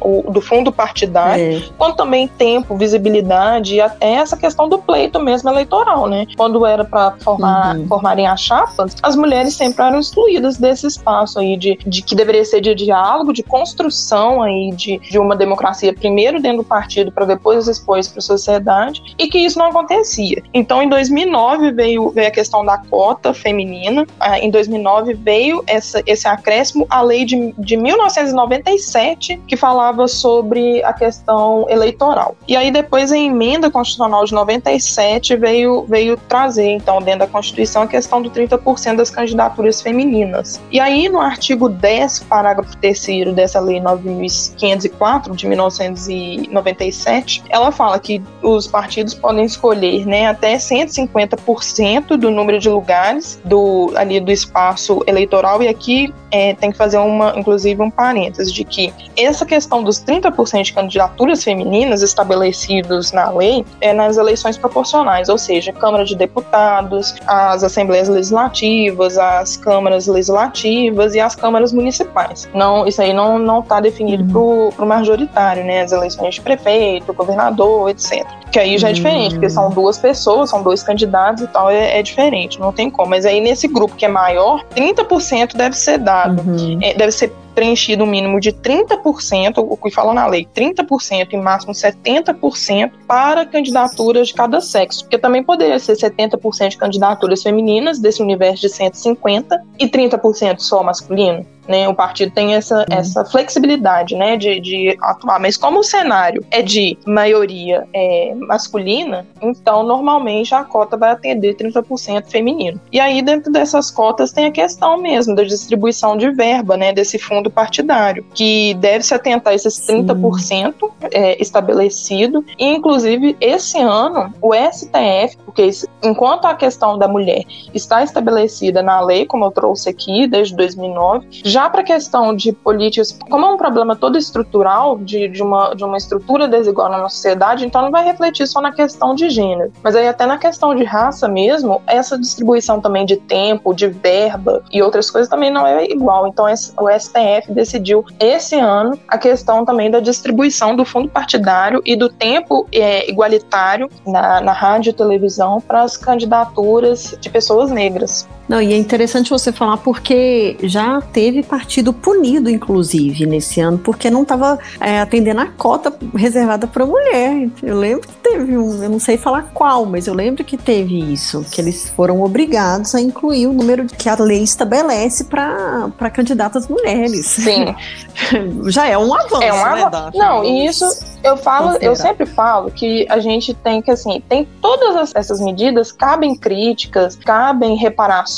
o, 0.00 0.24
do 0.28 0.40
fundo 0.40 0.72
partidário, 0.72 1.58
é. 1.58 1.62
quanto 1.76 1.96
também 1.96 2.28
tempo, 2.28 2.76
visibilidade 2.76 3.74
e 3.74 3.80
até 3.80 4.14
essa 4.14 4.36
questão 4.36 4.68
do 4.68 4.78
pleito 4.78 5.20
mesmo 5.20 5.48
eleitoral, 5.50 6.06
né? 6.06 6.26
Quando 6.36 6.64
era 6.64 6.84
para 6.84 7.12
formar, 7.20 7.76
uhum. 7.76 7.86
formarem 7.86 8.26
as 8.26 8.40
chapas, 8.40 8.96
as 9.02 9.16
mulheres 9.16 9.54
sempre 9.54 9.84
eram 9.84 9.98
excluídas 9.98 10.56
desse 10.56 10.86
espaço 10.86 11.38
aí 11.38 11.56
de, 11.56 11.78
de 11.86 12.02
que 12.02 12.14
deveria 12.14 12.44
ser 12.44 12.60
de 12.60 12.74
diálogo, 12.74 13.27
de 13.32 13.42
construção 13.42 14.42
aí 14.42 14.70
de, 14.72 14.98
de 14.98 15.18
uma 15.18 15.36
democracia, 15.36 15.92
primeiro 15.92 16.40
dentro 16.40 16.58
do 16.58 16.64
partido, 16.64 17.12
para 17.12 17.24
depois 17.24 17.66
expor 17.68 17.98
isso 17.98 18.10
para 18.10 18.18
a 18.18 18.22
sociedade, 18.22 19.02
e 19.18 19.28
que 19.28 19.38
isso 19.38 19.58
não 19.58 19.66
acontecia. 19.66 20.42
Então, 20.52 20.82
em 20.82 20.88
2009 20.88 21.72
veio, 21.72 22.10
veio 22.10 22.28
a 22.28 22.30
questão 22.30 22.64
da 22.64 22.78
cota 22.78 23.32
feminina, 23.34 24.06
ah, 24.20 24.38
em 24.38 24.50
2009 24.50 25.14
veio 25.14 25.62
essa, 25.66 26.02
esse 26.06 26.26
acréscimo 26.26 26.86
à 26.88 27.02
lei 27.02 27.24
de, 27.24 27.54
de 27.58 27.76
1997, 27.76 29.40
que 29.46 29.56
falava 29.56 30.08
sobre 30.08 30.82
a 30.84 30.92
questão 30.92 31.66
eleitoral. 31.68 32.36
E 32.46 32.56
aí, 32.56 32.70
depois, 32.70 33.12
a 33.12 33.18
emenda 33.18 33.70
constitucional 33.70 34.24
de 34.24 34.32
97 34.32 35.36
veio, 35.36 35.84
veio 35.88 36.16
trazer, 36.28 36.70
então, 36.70 37.00
dentro 37.00 37.20
da 37.20 37.26
Constituição, 37.26 37.82
a 37.82 37.86
questão 37.86 38.22
do 38.22 38.30
30% 38.30 38.96
das 38.96 39.10
candidaturas 39.10 39.82
femininas. 39.82 40.60
E 40.70 40.80
aí, 40.80 41.08
no 41.08 41.20
artigo 41.20 41.68
10, 41.68 42.20
parágrafo 42.20 42.76
terceiro 42.76 43.17
dessa 43.26 43.60
lei 43.60 43.80
9504 43.80 45.34
de 45.34 45.46
1997, 45.46 47.44
ela 47.48 47.70
fala 47.72 47.98
que 47.98 48.22
os 48.42 48.66
partidos 48.66 49.14
podem 49.14 49.44
escolher, 49.44 50.06
né, 50.06 50.26
até 50.26 50.56
150% 50.56 52.16
do 52.16 52.30
número 52.30 52.58
de 52.58 52.68
lugares 52.68 53.40
do 53.44 53.92
ali 53.96 54.20
do 54.20 54.30
espaço 54.30 55.02
eleitoral 55.06 55.62
e 55.62 55.68
aqui 55.68 56.12
é, 56.30 56.54
tem 56.54 56.70
que 56.70 56.76
fazer 56.76 56.98
uma, 56.98 57.34
inclusive 57.36 57.80
um 57.82 57.90
parênteses 57.90 58.52
de 58.52 58.64
que 58.64 58.92
essa 59.16 59.46
questão 59.46 59.82
dos 59.82 60.02
30% 60.02 60.62
de 60.62 60.72
candidaturas 60.72 61.42
femininas 61.42 62.02
estabelecidos 62.02 63.12
na 63.12 63.30
lei 63.30 63.64
é 63.80 63.92
nas 63.92 64.16
eleições 64.16 64.56
proporcionais, 64.56 65.28
ou 65.28 65.38
seja, 65.38 65.72
Câmara 65.72 66.04
de 66.04 66.16
Deputados, 66.16 67.14
as 67.26 67.62
assembleias 67.62 68.08
legislativas, 68.08 69.18
as 69.18 69.56
câmaras 69.56 70.06
legislativas 70.06 71.14
e 71.14 71.20
as 71.20 71.34
câmaras 71.34 71.72
municipais. 71.72 72.48
Não, 72.54 72.86
isso 72.86 73.00
aí 73.00 73.07
não 73.12 73.38
não 73.38 73.60
está 73.60 73.80
definido 73.80 74.38
uhum. 74.38 74.70
para 74.70 74.84
o 74.84 74.88
majoritário, 74.88 75.64
né? 75.64 75.82
As 75.82 75.92
eleições 75.92 76.34
de 76.36 76.40
prefeito, 76.40 77.12
governador, 77.12 77.90
etc. 77.90 78.26
Que 78.50 78.58
aí 78.58 78.78
já 78.78 78.90
é 78.90 78.92
diferente, 78.92 79.34
porque 79.34 79.50
são 79.50 79.70
duas 79.70 79.98
pessoas, 79.98 80.50
são 80.50 80.62
dois 80.62 80.82
candidatos 80.82 81.42
e 81.42 81.46
tal, 81.48 81.70
é, 81.70 81.98
é 81.98 82.02
diferente, 82.02 82.58
não 82.58 82.72
tem 82.72 82.90
como. 82.90 83.10
Mas 83.10 83.26
aí 83.26 83.40
nesse 83.40 83.68
grupo 83.68 83.94
que 83.94 84.04
é 84.04 84.08
maior, 84.08 84.64
30% 84.74 85.56
deve 85.56 85.76
ser 85.76 85.98
dado, 85.98 86.42
uhum. 86.42 86.78
é, 86.82 86.94
deve 86.94 87.12
ser 87.12 87.32
preenchido 87.58 88.04
um 88.04 88.06
mínimo 88.06 88.38
de 88.38 88.52
30%, 88.52 89.58
o 89.58 89.76
que 89.76 89.90
fala 89.90 90.14
na 90.14 90.28
lei, 90.28 90.46
30% 90.54 91.32
e 91.32 91.36
máximo 91.36 91.72
70% 91.72 92.92
para 93.04 93.44
candidaturas 93.44 94.28
de 94.28 94.34
cada 94.34 94.60
sexo, 94.60 95.02
porque 95.02 95.18
também 95.18 95.42
poderia 95.42 95.80
ser 95.80 95.94
70% 95.94 96.68
de 96.68 96.76
candidaturas 96.76 97.42
femininas 97.42 97.98
desse 97.98 98.22
universo 98.22 98.62
de 98.62 98.68
150 98.68 99.60
e 99.76 99.88
30% 99.88 100.60
só 100.60 100.84
masculino 100.84 101.44
né? 101.68 101.86
O 101.86 101.94
partido 101.94 102.32
tem 102.32 102.54
essa, 102.54 102.78
uhum. 102.78 102.84
essa 102.90 103.24
flexibilidade, 103.26 104.16
né, 104.16 104.36
de, 104.36 104.58
de 104.58 104.96
atuar. 105.02 105.38
Mas 105.38 105.56
como 105.56 105.80
o 105.80 105.84
cenário 105.84 106.44
é 106.50 106.62
de 106.62 106.96
maioria 107.06 107.86
é, 107.92 108.34
masculina, 108.34 109.26
então 109.42 109.82
normalmente 109.82 110.54
a 110.54 110.64
cota 110.64 110.96
vai 110.96 111.10
atender 111.10 111.54
30% 111.56 112.30
feminino. 112.30 112.80
E 112.90 112.98
aí 112.98 113.20
dentro 113.20 113.52
dessas 113.52 113.90
cotas 113.90 114.32
tem 114.32 114.46
a 114.46 114.50
questão 114.50 114.96
mesmo 114.96 115.34
da 115.34 115.44
distribuição 115.44 116.16
de 116.16 116.30
verba, 116.30 116.76
né, 116.76 116.92
desse 116.92 117.18
fundo 117.18 117.47
partidário, 117.50 118.24
que 118.34 118.74
deve 118.74 119.04
se 119.04 119.14
atentar 119.14 119.52
a 119.52 119.56
esses 119.56 119.86
30% 119.86 120.74
é, 121.12 121.40
estabelecido. 121.40 122.44
E 122.58 122.64
inclusive 122.64 123.36
esse 123.40 123.78
ano 123.78 124.32
o 124.40 124.54
STF, 124.54 125.36
porque 125.44 125.70
enquanto 126.02 126.46
a 126.46 126.54
questão 126.54 126.98
da 126.98 127.06
mulher 127.06 127.42
está 127.74 128.02
estabelecida 128.02 128.82
na 128.82 129.00
lei, 129.00 129.26
como 129.26 129.44
eu 129.44 129.50
trouxe 129.50 129.88
aqui 129.88 130.26
desde 130.26 130.56
2009, 130.56 131.26
já 131.44 131.58
já 131.58 131.68
para 131.68 131.80
a 131.80 131.84
questão 131.84 132.36
de 132.36 132.52
políticas, 132.52 133.18
como 133.28 133.44
é 133.44 133.48
um 133.48 133.56
problema 133.56 133.96
todo 133.96 134.16
estrutural, 134.16 134.96
de, 134.96 135.26
de, 135.26 135.42
uma, 135.42 135.74
de 135.74 135.82
uma 135.82 135.96
estrutura 135.96 136.46
desigual 136.46 136.88
na 136.88 136.98
nossa 136.98 137.16
sociedade, 137.16 137.66
então 137.66 137.82
não 137.82 137.90
vai 137.90 138.04
refletir 138.04 138.46
só 138.46 138.60
na 138.60 138.70
questão 138.70 139.12
de 139.12 139.28
gênero. 139.28 139.72
Mas 139.82 139.96
aí 139.96 140.06
até 140.06 140.24
na 140.24 140.38
questão 140.38 140.72
de 140.72 140.84
raça 140.84 141.26
mesmo, 141.26 141.82
essa 141.84 142.16
distribuição 142.16 142.80
também 142.80 143.04
de 143.04 143.16
tempo, 143.16 143.74
de 143.74 143.88
verba 143.88 144.62
e 144.70 144.80
outras 144.80 145.10
coisas 145.10 145.28
também 145.28 145.50
não 145.50 145.66
é 145.66 145.84
igual. 145.86 146.28
Então 146.28 146.44
o 146.46 147.00
STF 147.00 147.37
decidiu 147.48 148.04
esse 148.18 148.54
ano 148.56 148.98
a 149.06 149.18
questão 149.18 149.64
também 149.64 149.90
da 149.90 150.00
distribuição 150.00 150.74
do 150.74 150.84
fundo 150.84 151.08
partidário 151.08 151.82
e 151.84 151.96
do 151.96 152.08
tempo 152.08 152.66
é, 152.72 153.08
igualitário 153.10 153.90
na, 154.06 154.40
na 154.40 154.52
rádio 154.52 154.90
e 154.90 154.92
televisão 154.92 155.60
para 155.60 155.82
as 155.82 155.96
candidaturas 155.96 157.16
de 157.20 157.30
pessoas 157.30 157.70
negras. 157.70 158.28
Não, 158.48 158.62
e 158.62 158.72
é 158.72 158.76
interessante 158.76 159.30
você 159.30 159.52
falar 159.52 159.76
porque 159.76 160.56
já 160.62 161.00
teve 161.00 161.42
partido 161.42 161.92
punido, 161.92 162.48
inclusive, 162.48 163.26
nesse 163.26 163.60
ano, 163.60 163.78
porque 163.78 164.10
não 164.10 164.22
estava 164.22 164.58
é, 164.80 165.00
atendendo 165.00 165.40
a 165.40 165.46
cota 165.46 165.92
reservada 166.14 166.66
para 166.66 166.86
mulher. 166.86 167.48
Eu 167.62 167.78
lembro 167.78 168.08
que 168.08 168.16
teve 168.16 168.56
um, 168.56 168.82
eu 168.82 168.88
não 168.88 168.98
sei 168.98 169.18
falar 169.18 169.50
qual, 169.52 169.84
mas 169.84 170.06
eu 170.06 170.14
lembro 170.14 170.42
que 170.44 170.56
teve 170.56 170.98
isso, 171.12 171.44
que 171.50 171.60
eles 171.60 171.90
foram 171.90 172.22
obrigados 172.22 172.94
a 172.94 173.00
incluir 173.00 173.46
o 173.46 173.52
número 173.52 173.84
que 173.86 174.08
a 174.08 174.16
lei 174.18 174.42
estabelece 174.42 175.24
para 175.24 176.10
candidatas 176.10 176.66
mulheres. 176.68 177.26
Sim. 177.26 177.74
já 178.68 178.86
é 178.86 178.96
um 178.96 179.14
avanço. 179.14 179.42
É 179.42 179.52
um 179.52 179.56
né, 179.56 179.82
avanço. 179.84 180.18
Né, 180.18 180.24
não, 180.24 180.44
e 180.44 180.66
isso 180.66 180.84
eu 181.22 181.36
falo, 181.36 181.76
eu 181.80 181.96
sempre 181.96 182.26
falo 182.26 182.70
que 182.70 183.06
a 183.08 183.18
gente 183.18 183.52
tem 183.52 183.82
que, 183.82 183.90
assim, 183.90 184.22
tem 184.28 184.46
todas 184.60 185.14
essas 185.14 185.40
medidas, 185.40 185.90
cabem 185.90 186.34
críticas, 186.34 187.16
cabem 187.16 187.76
reparações, 187.76 188.37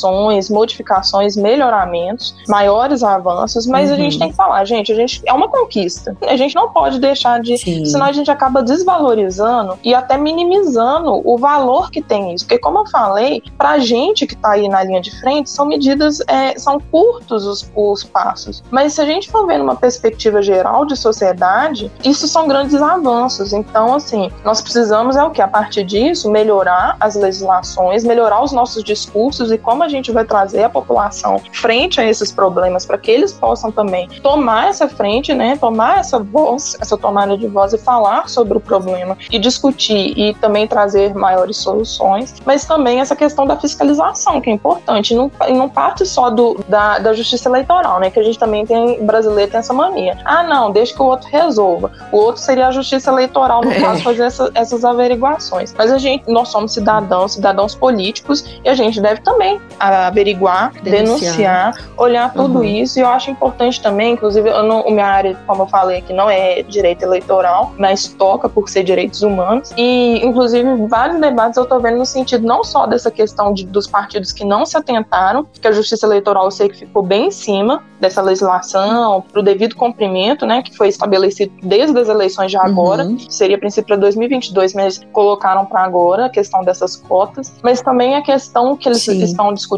modificações, 0.51 1.37
melhoramentos, 1.37 2.35
maiores 2.49 3.03
avanços, 3.03 3.67
mas 3.67 3.89
uhum. 3.89 3.95
a 3.95 3.99
gente 3.99 4.13
uhum. 4.15 4.19
tem 4.21 4.31
que 4.31 4.37
falar, 4.37 4.65
gente, 4.65 4.93
a 4.93 4.95
gente 4.95 5.23
é 5.27 5.33
uma 5.33 5.49
conquista. 5.49 6.17
A 6.27 6.37
gente 6.37 6.55
não 6.55 6.71
pode 6.71 6.99
deixar 6.99 7.41
de, 7.41 7.59
Sim. 7.59 7.85
senão 7.85 8.07
a 8.07 8.13
gente 8.13 8.31
acaba 8.31 8.63
desvalorizando 8.63 9.79
e 9.83 9.95
até 9.95 10.17
minimizando 10.17 11.21
o 11.25 11.37
valor 11.37 11.91
que 11.91 12.01
tem 12.01 12.35
isso. 12.35 12.45
Porque, 12.45 12.59
como 12.59 12.79
eu 12.79 12.87
falei, 12.87 13.43
pra 13.59 13.79
gente 13.79 14.27
que 14.27 14.37
tá 14.37 14.53
aí 14.53 14.69
na 14.69 14.83
linha 14.83 15.01
de 15.01 15.19
frente, 15.21 15.51
são 15.51 15.67
medidas, 15.67 16.21
é, 16.27 16.59
são 16.59 16.81
curtos 16.81 17.45
os, 17.45 17.71
os 17.75 18.05
passos. 18.05 18.63
Mas 18.71 18.95
se 18.95 19.01
a 19.01 19.05
gente 19.05 19.31
for 19.31 19.47
ver 19.47 19.59
numa 19.59 19.77
perspectiva 19.77 20.41
geral 20.41 20.85
de 20.85 20.97
sociedade, 20.97 21.91
isso 22.05 22.27
são 22.27 22.47
grandes 22.49 22.71
grandes 22.71 22.83
avanços. 22.83 23.53
Então, 23.53 23.95
assim, 23.95 24.31
nós 24.45 24.61
precisamos 24.61 25.17
é 25.17 25.23
o 25.23 25.31
que? 25.31 25.43
A 25.43 25.49
partir 25.49 25.85
disso, 25.85 26.31
melhorar 26.31 26.97
as 27.01 27.15
legislações, 27.15 28.05
melhorar 28.05 28.43
os 28.43 28.53
nossos 28.53 28.85
discursos 28.85 29.51
e 29.51 29.59
como 29.59 29.83
a 29.83 29.89
gente 29.91 30.11
vai 30.13 30.25
trazer 30.25 30.65
a 30.65 30.71
população 30.71 31.41
frente 31.53 32.01
a 32.01 32.05
esses 32.05 32.33
problemas 32.33 32.87
para 32.87 32.97
que 32.99 33.11
eles 33.11 33.33
possam 33.33 33.71
também 33.71 34.09
tomar 34.23 34.69
essa 34.69 34.89
frente, 34.89 35.35
né? 35.35 35.57
Tomar 35.57 35.99
essa 35.99 36.19
voz, 36.19 36.77
essa 36.81 36.97
tomada 36.97 37.37
de 37.37 37.47
voz 37.47 37.73
e 37.73 37.79
falar 37.79 38.29
sobre 38.29 38.57
o 38.57 38.61
problema 38.61 39.17
e 39.31 39.39
discutir 39.39 40.19
e 40.19 40.35
também 40.35 40.67
trazer 40.67 41.15
maiores 41.15 41.57
soluções, 41.57 42.35
mas 42.45 42.65
também 42.65 43.01
essa 43.01 43.17
questão 43.17 43.47
da 43.47 43.57
fiscalização, 43.57 44.41
que 44.41 44.51
é 44.51 44.53
importante. 44.53 45.13
E 45.13 45.17
não, 45.17 45.31
e 45.49 45.53
não 45.53 45.69
parte 45.69 46.07
só 46.07 46.31
do, 46.31 46.63
da, 46.69 46.99
da 46.99 47.13
justiça 47.13 47.49
eleitoral, 47.49 48.01
né? 48.01 48.11
Que 48.11 48.21
a 48.21 48.23
gente 48.23 48.39
também 48.39 48.65
tem, 48.65 49.05
brasileiro 49.05 49.51
tem 49.51 49.59
essa 49.59 49.73
mania. 49.73 50.19
Ah, 50.25 50.43
não, 50.43 50.71
deixa 50.71 50.95
que 50.95 51.03
o 51.03 51.07
outro 51.07 51.29
resolva. 51.29 51.91
O 52.13 52.17
outro 52.17 52.41
seria 52.41 52.69
a 52.69 52.71
justiça 52.71 53.11
eleitoral, 53.11 53.63
no 53.63 53.73
é. 53.73 53.81
caso, 53.81 54.03
fazer 54.03 54.25
essa, 54.25 54.51
essas 54.55 54.85
averiguações. 54.85 55.75
Mas 55.77 55.91
a 55.91 55.99
gente, 55.99 56.31
nós 56.31 56.49
somos 56.49 56.73
cidadãos, 56.73 57.35
cidadãos 57.35 57.75
políticos, 57.75 58.45
e 58.65 58.69
a 58.69 58.75
gente 58.75 59.01
deve 59.01 59.21
também 59.21 59.61
averiguar, 59.81 60.73
denunciar, 60.83 61.73
denunciar 61.73 61.75
olhar 61.97 62.33
tudo 62.33 62.59
uhum. 62.59 62.65
isso. 62.65 62.99
E 62.99 63.03
eu 63.03 63.09
acho 63.09 63.31
importante 63.31 63.81
também, 63.81 64.13
inclusive, 64.13 64.49
eu 64.49 64.63
não, 64.63 64.85
minha 64.91 65.07
área, 65.07 65.37
como 65.47 65.63
eu 65.63 65.67
falei 65.67 65.99
aqui, 65.99 66.13
não 66.13 66.29
é 66.31 66.63
direito 66.63 67.03
eleitoral, 67.03 67.73
mas 67.79 68.09
toca 68.09 68.49
por 68.49 68.69
ser 68.69 68.83
direitos 68.85 69.23
humanos. 69.23 69.73
E, 69.77 70.25
inclusive, 70.25 70.87
vários 70.87 71.21
debates 71.21 71.57
eu 71.57 71.65
estou 71.65 71.81
vendo 71.81 71.99
no 71.99 72.07
sentido 72.07 72.47
não 72.47 72.65
só 72.65 72.87
dessa 72.87 73.11
questão 73.11 73.53
de, 73.53 73.67
dos 73.67 73.87
partidos 73.87 74.33
que 74.33 74.45
não 74.45 74.65
se 74.65 74.77
atentaram, 74.77 75.47
que 75.61 75.67
a 75.67 75.73
justiça 75.73 76.07
eleitoral 76.07 76.45
eu 76.45 76.51
sei 76.51 76.69
que 76.69 76.79
ficou 76.79 77.03
bem 77.03 77.27
em 77.27 77.31
cima 77.31 77.83
dessa 78.01 78.23
legislação, 78.23 79.23
para 79.31 79.41
o 79.41 79.43
devido 79.43 79.77
cumprimento, 79.77 80.47
né, 80.47 80.63
que 80.63 80.75
foi 80.75 80.89
estabelecido 80.89 81.53
desde 81.63 81.99
as 81.99 82.09
eleições 82.09 82.51
já 82.51 82.65
agora, 82.65 83.05
uhum. 83.05 83.19
seria 83.29 83.57
a 83.57 83.59
princípio 83.59 83.89
para 83.89 83.97
2022, 83.97 84.73
mas 84.73 85.01
colocaram 85.13 85.67
para 85.67 85.83
agora 85.83 86.27
a 86.27 86.29
questão 86.31 86.65
dessas 86.65 86.97
cotas, 86.97 87.53
mas 87.63 87.83
também 87.83 88.15
a 88.15 88.23
questão 88.23 88.75
que 88.75 88.89
eles 88.89 89.05
Sim. 89.05 89.23
estão 89.23 89.53
discutindo, 89.53 89.70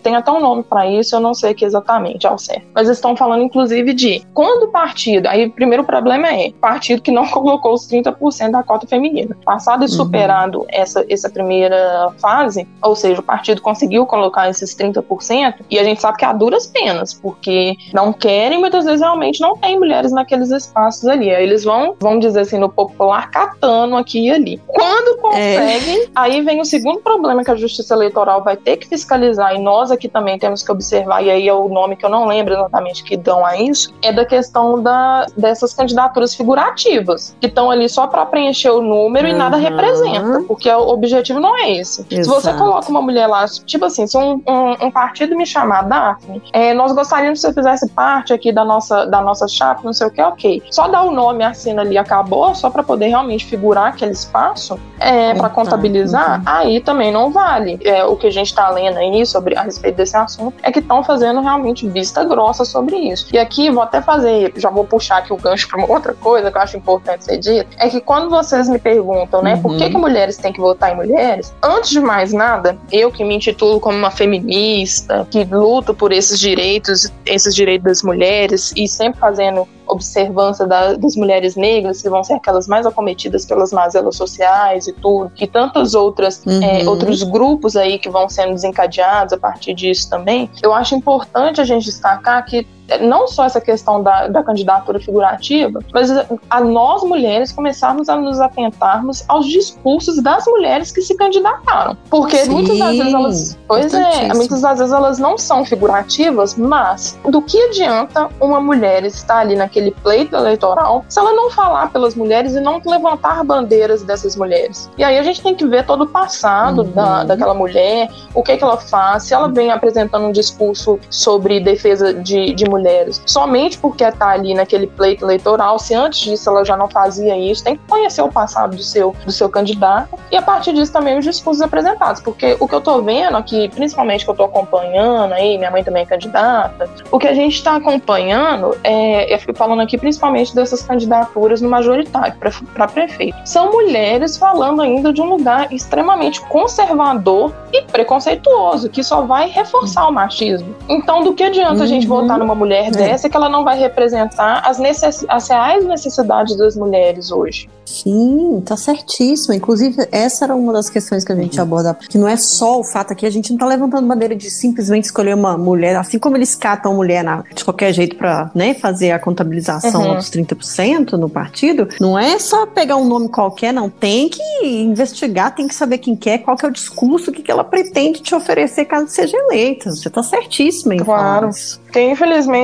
tem 0.00 0.16
até 0.16 0.30
um 0.30 0.40
nome 0.40 0.62
para 0.62 0.86
isso, 0.86 1.14
eu 1.14 1.20
não 1.20 1.34
sei 1.34 1.50
aqui 1.50 1.64
exatamente 1.64 2.26
ao 2.26 2.38
certo, 2.38 2.66
mas 2.74 2.88
estão 2.88 3.16
falando 3.16 3.42
inclusive 3.42 3.92
de 3.92 4.22
quando 4.34 4.64
o 4.64 4.68
partido, 4.68 5.26
aí 5.26 5.46
o 5.46 5.52
primeiro 5.52 5.84
problema 5.84 6.28
é 6.28 6.52
partido 6.60 7.02
que 7.02 7.10
não 7.10 7.26
colocou 7.28 7.74
os 7.74 7.88
30% 7.88 8.50
da 8.50 8.62
cota 8.62 8.86
feminina. 8.86 9.36
Passado 9.44 9.82
e 9.82 9.86
uhum. 9.86 9.88
superado 9.88 10.66
essa, 10.68 11.04
essa 11.08 11.28
primeira 11.30 12.12
fase, 12.18 12.66
ou 12.82 12.94
seja, 12.94 13.20
o 13.20 13.24
partido 13.24 13.60
conseguiu 13.60 14.06
colocar 14.06 14.48
esses 14.48 14.74
30%, 14.76 15.54
e 15.70 15.78
a 15.78 15.84
gente 15.84 16.00
sabe 16.00 16.18
que 16.18 16.24
há 16.24 16.32
duras 16.32 16.66
penas, 16.66 17.14
porque 17.14 17.74
não 17.92 18.12
querem, 18.12 18.58
muitas 18.58 18.84
vezes 18.84 19.00
realmente 19.00 19.40
não 19.40 19.56
tem 19.56 19.78
mulheres 19.78 20.12
naqueles 20.12 20.50
espaços 20.50 21.06
ali. 21.06 21.34
Aí 21.34 21.42
eles 21.42 21.64
vão, 21.64 21.96
vão 22.00 22.18
dizer 22.18 22.40
assim, 22.40 22.58
no 22.58 22.68
popular, 22.68 23.30
catando 23.30 23.96
aqui 23.96 24.26
e 24.26 24.30
ali. 24.30 24.60
Quando 24.66 25.20
conseguem, 25.20 26.02
é. 26.02 26.08
aí 26.14 26.40
vem 26.42 26.60
o 26.60 26.64
segundo 26.64 27.00
problema 27.00 27.44
que 27.44 27.50
a 27.50 27.56
Justiça 27.56 27.94
Eleitoral 27.94 28.42
vai 28.42 28.56
ter 28.56 28.76
que 28.76 28.88
fiscalizar, 28.88 29.29
e 29.38 29.58
nós 29.58 29.90
aqui 29.90 30.08
também 30.08 30.38
temos 30.38 30.62
que 30.62 30.70
observar, 30.70 31.22
e 31.22 31.30
aí 31.30 31.48
é 31.48 31.54
o 31.54 31.68
nome 31.68 31.96
que 31.96 32.04
eu 32.04 32.10
não 32.10 32.26
lembro 32.26 32.54
exatamente 32.54 33.04
que 33.04 33.16
dão 33.16 33.44
a 33.44 33.56
isso, 33.56 33.92
é 34.02 34.12
da 34.12 34.24
questão 34.24 34.82
da, 34.82 35.26
dessas 35.36 35.74
candidaturas 35.74 36.34
figurativas, 36.34 37.36
que 37.40 37.46
estão 37.46 37.70
ali 37.70 37.88
só 37.88 38.06
para 38.06 38.24
preencher 38.26 38.70
o 38.70 38.82
número 38.82 39.28
uhum. 39.28 39.34
e 39.34 39.36
nada 39.36 39.56
representa, 39.56 40.42
porque 40.46 40.70
o 40.70 40.88
objetivo 40.88 41.40
não 41.40 41.56
é 41.56 41.72
esse. 41.72 42.06
Exato. 42.10 42.40
Se 42.40 42.46
você 42.46 42.52
coloca 42.54 42.88
uma 42.88 43.02
mulher 43.02 43.26
lá, 43.26 43.44
tipo 43.66 43.84
assim, 43.84 44.06
se 44.06 44.16
um, 44.16 44.42
um, 44.46 44.86
um 44.86 44.90
partido 44.90 45.36
me 45.36 45.46
chamar 45.46 45.82
Daphne, 45.82 46.42
é, 46.52 46.72
nós 46.74 46.92
gostaríamos 46.92 47.40
que 47.40 47.46
você 47.46 47.54
fizesse 47.54 47.88
parte 47.90 48.32
aqui 48.32 48.52
da 48.52 48.64
nossa, 48.64 49.06
da 49.06 49.20
nossa 49.20 49.46
chapa, 49.48 49.80
não 49.84 49.92
sei 49.92 50.06
o 50.06 50.10
que, 50.10 50.22
ok. 50.22 50.62
Só 50.70 50.88
dá 50.88 51.02
o 51.02 51.10
nome, 51.10 51.44
assina 51.44 51.82
ali, 51.82 51.98
acabou, 51.98 52.54
só 52.54 52.70
para 52.70 52.82
poder 52.82 53.08
realmente 53.08 53.44
figurar 53.44 53.86
aquele 53.86 54.12
espaço, 54.12 54.78
é, 54.98 55.34
para 55.34 55.48
contabilizar, 55.48 56.38
uhum. 56.38 56.44
aí 56.46 56.80
também 56.80 57.12
não 57.12 57.30
vale. 57.30 57.80
É, 57.84 58.04
o 58.04 58.16
que 58.16 58.26
a 58.26 58.30
gente 58.30 58.48
está 58.48 58.68
lendo 58.70 58.98
aí, 58.98 59.10
aí 59.20 59.26
sobre 59.26 59.56
a 59.56 59.62
respeito 59.62 59.96
desse 59.96 60.16
assunto 60.16 60.54
é 60.62 60.72
que 60.72 60.80
estão 60.80 61.04
fazendo 61.04 61.40
realmente 61.40 61.88
vista 61.88 62.24
grossa 62.24 62.64
sobre 62.64 62.96
isso. 62.96 63.28
E 63.32 63.38
aqui 63.38 63.70
vou 63.70 63.82
até 63.82 64.00
fazer, 64.00 64.52
já 64.56 64.70
vou 64.70 64.84
puxar 64.84 65.18
aqui 65.18 65.32
o 65.32 65.36
gancho 65.36 65.68
para 65.68 65.78
uma 65.78 65.90
outra 65.90 66.14
coisa 66.14 66.50
que 66.50 66.56
eu 66.56 66.62
acho 66.62 66.76
importante 66.76 67.24
ser 67.24 67.38
dito, 67.38 67.68
é 67.78 67.88
que 67.88 68.00
quando 68.00 68.30
vocês 68.30 68.68
me 68.68 68.78
perguntam, 68.78 69.42
né, 69.42 69.54
uhum. 69.54 69.62
por 69.62 69.76
que, 69.76 69.84
uhum. 69.84 69.90
que 69.90 69.96
mulheres 69.96 70.36
têm 70.36 70.52
que 70.52 70.60
votar 70.60 70.92
em 70.92 70.96
mulheres, 70.96 71.54
antes 71.62 71.90
de 71.90 72.00
mais 72.00 72.32
nada, 72.32 72.78
eu 72.90 73.10
que 73.10 73.24
me 73.24 73.34
intitulo 73.34 73.80
como 73.80 73.96
uma 73.96 74.10
feminista, 74.10 75.26
que 75.30 75.44
luto 75.44 75.94
por 75.94 76.12
esses 76.12 76.38
direitos, 76.38 77.12
esses 77.26 77.54
direitos 77.54 77.84
das 77.84 78.02
mulheres 78.02 78.72
e 78.76 78.88
sempre 78.88 79.20
fazendo 79.20 79.68
observância 79.90 80.66
da, 80.66 80.94
das 80.94 81.16
mulheres 81.16 81.56
negras, 81.56 82.02
que 82.02 82.08
vão 82.08 82.22
ser 82.22 82.34
aquelas 82.34 82.66
mais 82.66 82.86
acometidas 82.86 83.44
pelas 83.44 83.72
mazelas 83.72 84.16
sociais 84.16 84.86
e 84.86 84.92
tudo, 84.92 85.32
e 85.40 85.46
tantos 85.46 85.94
outras, 85.94 86.46
é, 86.46 86.50
uhum. 86.50 86.62
é, 86.62 86.88
outros 86.88 87.22
grupos 87.22 87.76
aí 87.76 87.98
que 87.98 88.08
vão 88.08 88.28
sendo 88.28 88.54
desencadeados 88.54 89.32
a 89.32 89.38
partir 89.38 89.74
disso 89.74 90.08
também, 90.08 90.50
eu 90.62 90.72
acho 90.72 90.94
importante 90.94 91.60
a 91.60 91.64
gente 91.64 91.84
destacar 91.84 92.44
que 92.44 92.66
não 92.98 93.26
só 93.28 93.44
essa 93.44 93.60
questão 93.60 94.02
da, 94.02 94.28
da 94.28 94.42
candidatura 94.42 94.98
figurativa, 94.98 95.80
mas 95.92 96.10
a 96.48 96.60
nós 96.60 97.02
mulheres 97.02 97.52
começarmos 97.52 98.08
a 98.08 98.16
nos 98.16 98.40
atentarmos 98.40 99.24
aos 99.28 99.46
discursos 99.46 100.22
das 100.22 100.44
mulheres 100.46 100.90
que 100.90 101.00
se 101.00 101.14
candidataram. 101.14 101.96
Porque 102.08 102.38
Sim, 102.38 102.50
muitas 102.50 102.78
das 102.78 102.96
vezes 102.96 103.14
elas. 103.14 103.58
Pois 103.68 103.94
é, 103.94 104.34
muitas 104.34 104.60
das 104.60 104.78
vezes 104.78 104.92
elas 104.92 105.18
não 105.18 105.38
são 105.38 105.64
figurativas, 105.64 106.56
mas 106.56 107.18
do 107.24 107.40
que 107.40 107.60
adianta 107.64 108.28
uma 108.40 108.60
mulher 108.60 109.04
estar 109.04 109.38
ali 109.38 109.54
naquele 109.54 109.90
pleito 109.90 110.34
eleitoral 110.34 111.04
se 111.08 111.18
ela 111.18 111.32
não 111.32 111.50
falar 111.50 111.90
pelas 111.92 112.14
mulheres 112.14 112.54
e 112.54 112.60
não 112.60 112.80
levantar 112.84 113.44
bandeiras 113.44 114.02
dessas 114.02 114.36
mulheres? 114.36 114.90
E 114.98 115.04
aí 115.04 115.18
a 115.18 115.22
gente 115.22 115.42
tem 115.42 115.54
que 115.54 115.66
ver 115.66 115.86
todo 115.86 116.04
o 116.04 116.06
passado 116.08 116.82
uhum. 116.82 116.90
da, 116.90 117.24
daquela 117.24 117.54
mulher, 117.54 118.10
o 118.34 118.42
que, 118.42 118.56
que 118.56 118.64
ela 118.64 118.76
faz, 118.76 119.24
se 119.24 119.34
ela 119.34 119.48
vem 119.48 119.70
apresentando 119.70 120.26
um 120.26 120.32
discurso 120.32 120.98
sobre 121.08 121.60
defesa 121.60 122.12
de, 122.12 122.52
de 122.54 122.64
mulheres 122.68 122.79
mulheres 122.80 123.22
somente 123.26 123.78
porque 123.78 124.04
está 124.04 124.30
ali 124.30 124.54
naquele 124.54 124.86
pleito 124.86 125.24
eleitoral, 125.24 125.78
se 125.78 125.94
antes 125.94 126.20
disso 126.20 126.50
ela 126.50 126.64
já 126.64 126.76
não 126.76 126.88
fazia 126.88 127.36
isso, 127.36 127.62
tem 127.62 127.76
que 127.76 127.82
conhecer 127.88 128.22
o 128.22 128.28
passado 128.28 128.76
do 128.76 128.82
seu, 128.82 129.14
do 129.24 129.32
seu 129.32 129.48
candidato 129.48 130.18
e 130.30 130.36
a 130.36 130.42
partir 130.42 130.72
disso 130.72 130.92
também 130.92 131.18
os 131.18 131.24
discursos 131.24 131.62
apresentados, 131.62 132.20
porque 132.20 132.56
o 132.58 132.66
que 132.66 132.74
eu 132.74 132.78
estou 132.78 133.02
vendo 133.02 133.36
aqui, 133.36 133.68
principalmente 133.68 134.24
que 134.24 134.30
eu 134.30 134.34
estou 134.34 134.46
acompanhando 134.46 135.32
aí, 135.32 135.58
minha 135.58 135.70
mãe 135.70 135.84
também 135.84 136.02
é 136.02 136.06
candidata, 136.06 136.88
o 137.10 137.18
que 137.18 137.28
a 137.28 137.34
gente 137.34 137.54
está 137.54 137.76
acompanhando, 137.76 138.76
é, 138.82 139.32
eu 139.32 139.38
fico 139.38 139.56
falando 139.56 139.80
aqui 139.80 139.98
principalmente 139.98 140.54
dessas 140.54 140.82
candidaturas 140.82 141.60
no 141.60 141.68
majoritário 141.68 142.34
para 142.74 142.88
prefeito, 142.88 143.36
são 143.44 143.70
mulheres 143.70 144.36
falando 144.36 144.82
ainda 144.82 145.12
de 145.12 145.20
um 145.20 145.28
lugar 145.28 145.72
extremamente 145.72 146.40
conservador 146.42 147.52
e 147.72 147.82
preconceituoso, 147.82 148.88
que 148.88 149.02
só 149.02 149.22
vai 149.22 149.48
reforçar 149.48 150.08
o 150.08 150.12
machismo. 150.12 150.74
Então, 150.88 151.22
do 151.22 151.34
que 151.34 151.42
adianta 151.42 151.76
uhum. 151.76 151.82
a 151.82 151.86
gente 151.86 152.06
votar 152.06 152.38
numa 152.38 152.54
mulher 152.54 152.69
mulher 152.70 152.86
é. 152.86 152.90
dessa 152.90 153.28
que 153.28 153.36
ela 153.36 153.48
não 153.48 153.64
vai 153.64 153.78
representar 153.78 154.62
as, 154.64 154.78
necess 154.78 155.26
as 155.28 155.48
reais 155.48 155.84
necessidades 155.84 156.56
das 156.56 156.76
mulheres 156.76 157.32
hoje. 157.32 157.68
Sim, 157.84 158.62
tá 158.64 158.76
certíssimo. 158.76 159.52
Inclusive, 159.52 160.06
essa 160.12 160.44
era 160.44 160.54
uma 160.54 160.72
das 160.72 160.88
questões 160.88 161.24
que 161.24 161.32
a 161.32 161.34
gente 161.34 161.60
aborda, 161.60 161.98
que 162.08 162.16
não 162.16 162.28
é 162.28 162.36
só 162.36 162.78
o 162.78 162.84
fato 162.84 163.12
aqui, 163.12 163.26
a 163.26 163.30
gente 163.30 163.50
não 163.50 163.58
tá 163.58 163.66
levantando 163.66 164.06
bandeira 164.06 164.36
de 164.36 164.48
simplesmente 164.48 165.04
escolher 165.04 165.34
uma 165.34 165.58
mulher, 165.58 165.96
assim 165.96 166.18
como 166.18 166.36
eles 166.36 166.54
catam 166.54 166.94
mulher 166.94 167.24
na, 167.24 167.42
de 167.52 167.64
qualquer 167.64 167.92
jeito 167.92 168.16
para 168.16 168.50
né, 168.54 168.74
fazer 168.74 169.10
a 169.10 169.18
contabilização 169.18 170.10
uhum. 170.10 170.14
dos 170.14 170.30
30% 170.30 171.12
no 171.12 171.28
partido, 171.28 171.88
não 172.00 172.16
é 172.16 172.38
só 172.38 172.64
pegar 172.66 172.96
um 172.96 173.04
nome 173.04 173.28
qualquer, 173.28 173.72
não. 173.72 173.90
Tem 173.90 174.28
que 174.28 174.42
investigar, 174.62 175.54
tem 175.54 175.66
que 175.66 175.74
saber 175.74 175.98
quem 175.98 176.14
quer, 176.14 176.38
qual 176.38 176.56
que 176.56 176.64
é 176.64 176.68
o 176.68 176.72
discurso, 176.72 177.30
o 177.30 177.34
que, 177.34 177.42
que 177.42 177.50
ela 177.50 177.64
pretende 177.64 178.20
te 178.20 178.34
oferecer 178.34 178.84
caso 178.84 179.08
seja 179.08 179.36
eleita. 179.36 179.90
Você 179.90 180.08
tá 180.08 180.22
certíssima 180.22 180.94
em 180.94 180.98
claro. 180.98 181.48
isso. 181.48 181.80
Porque, 181.80 182.14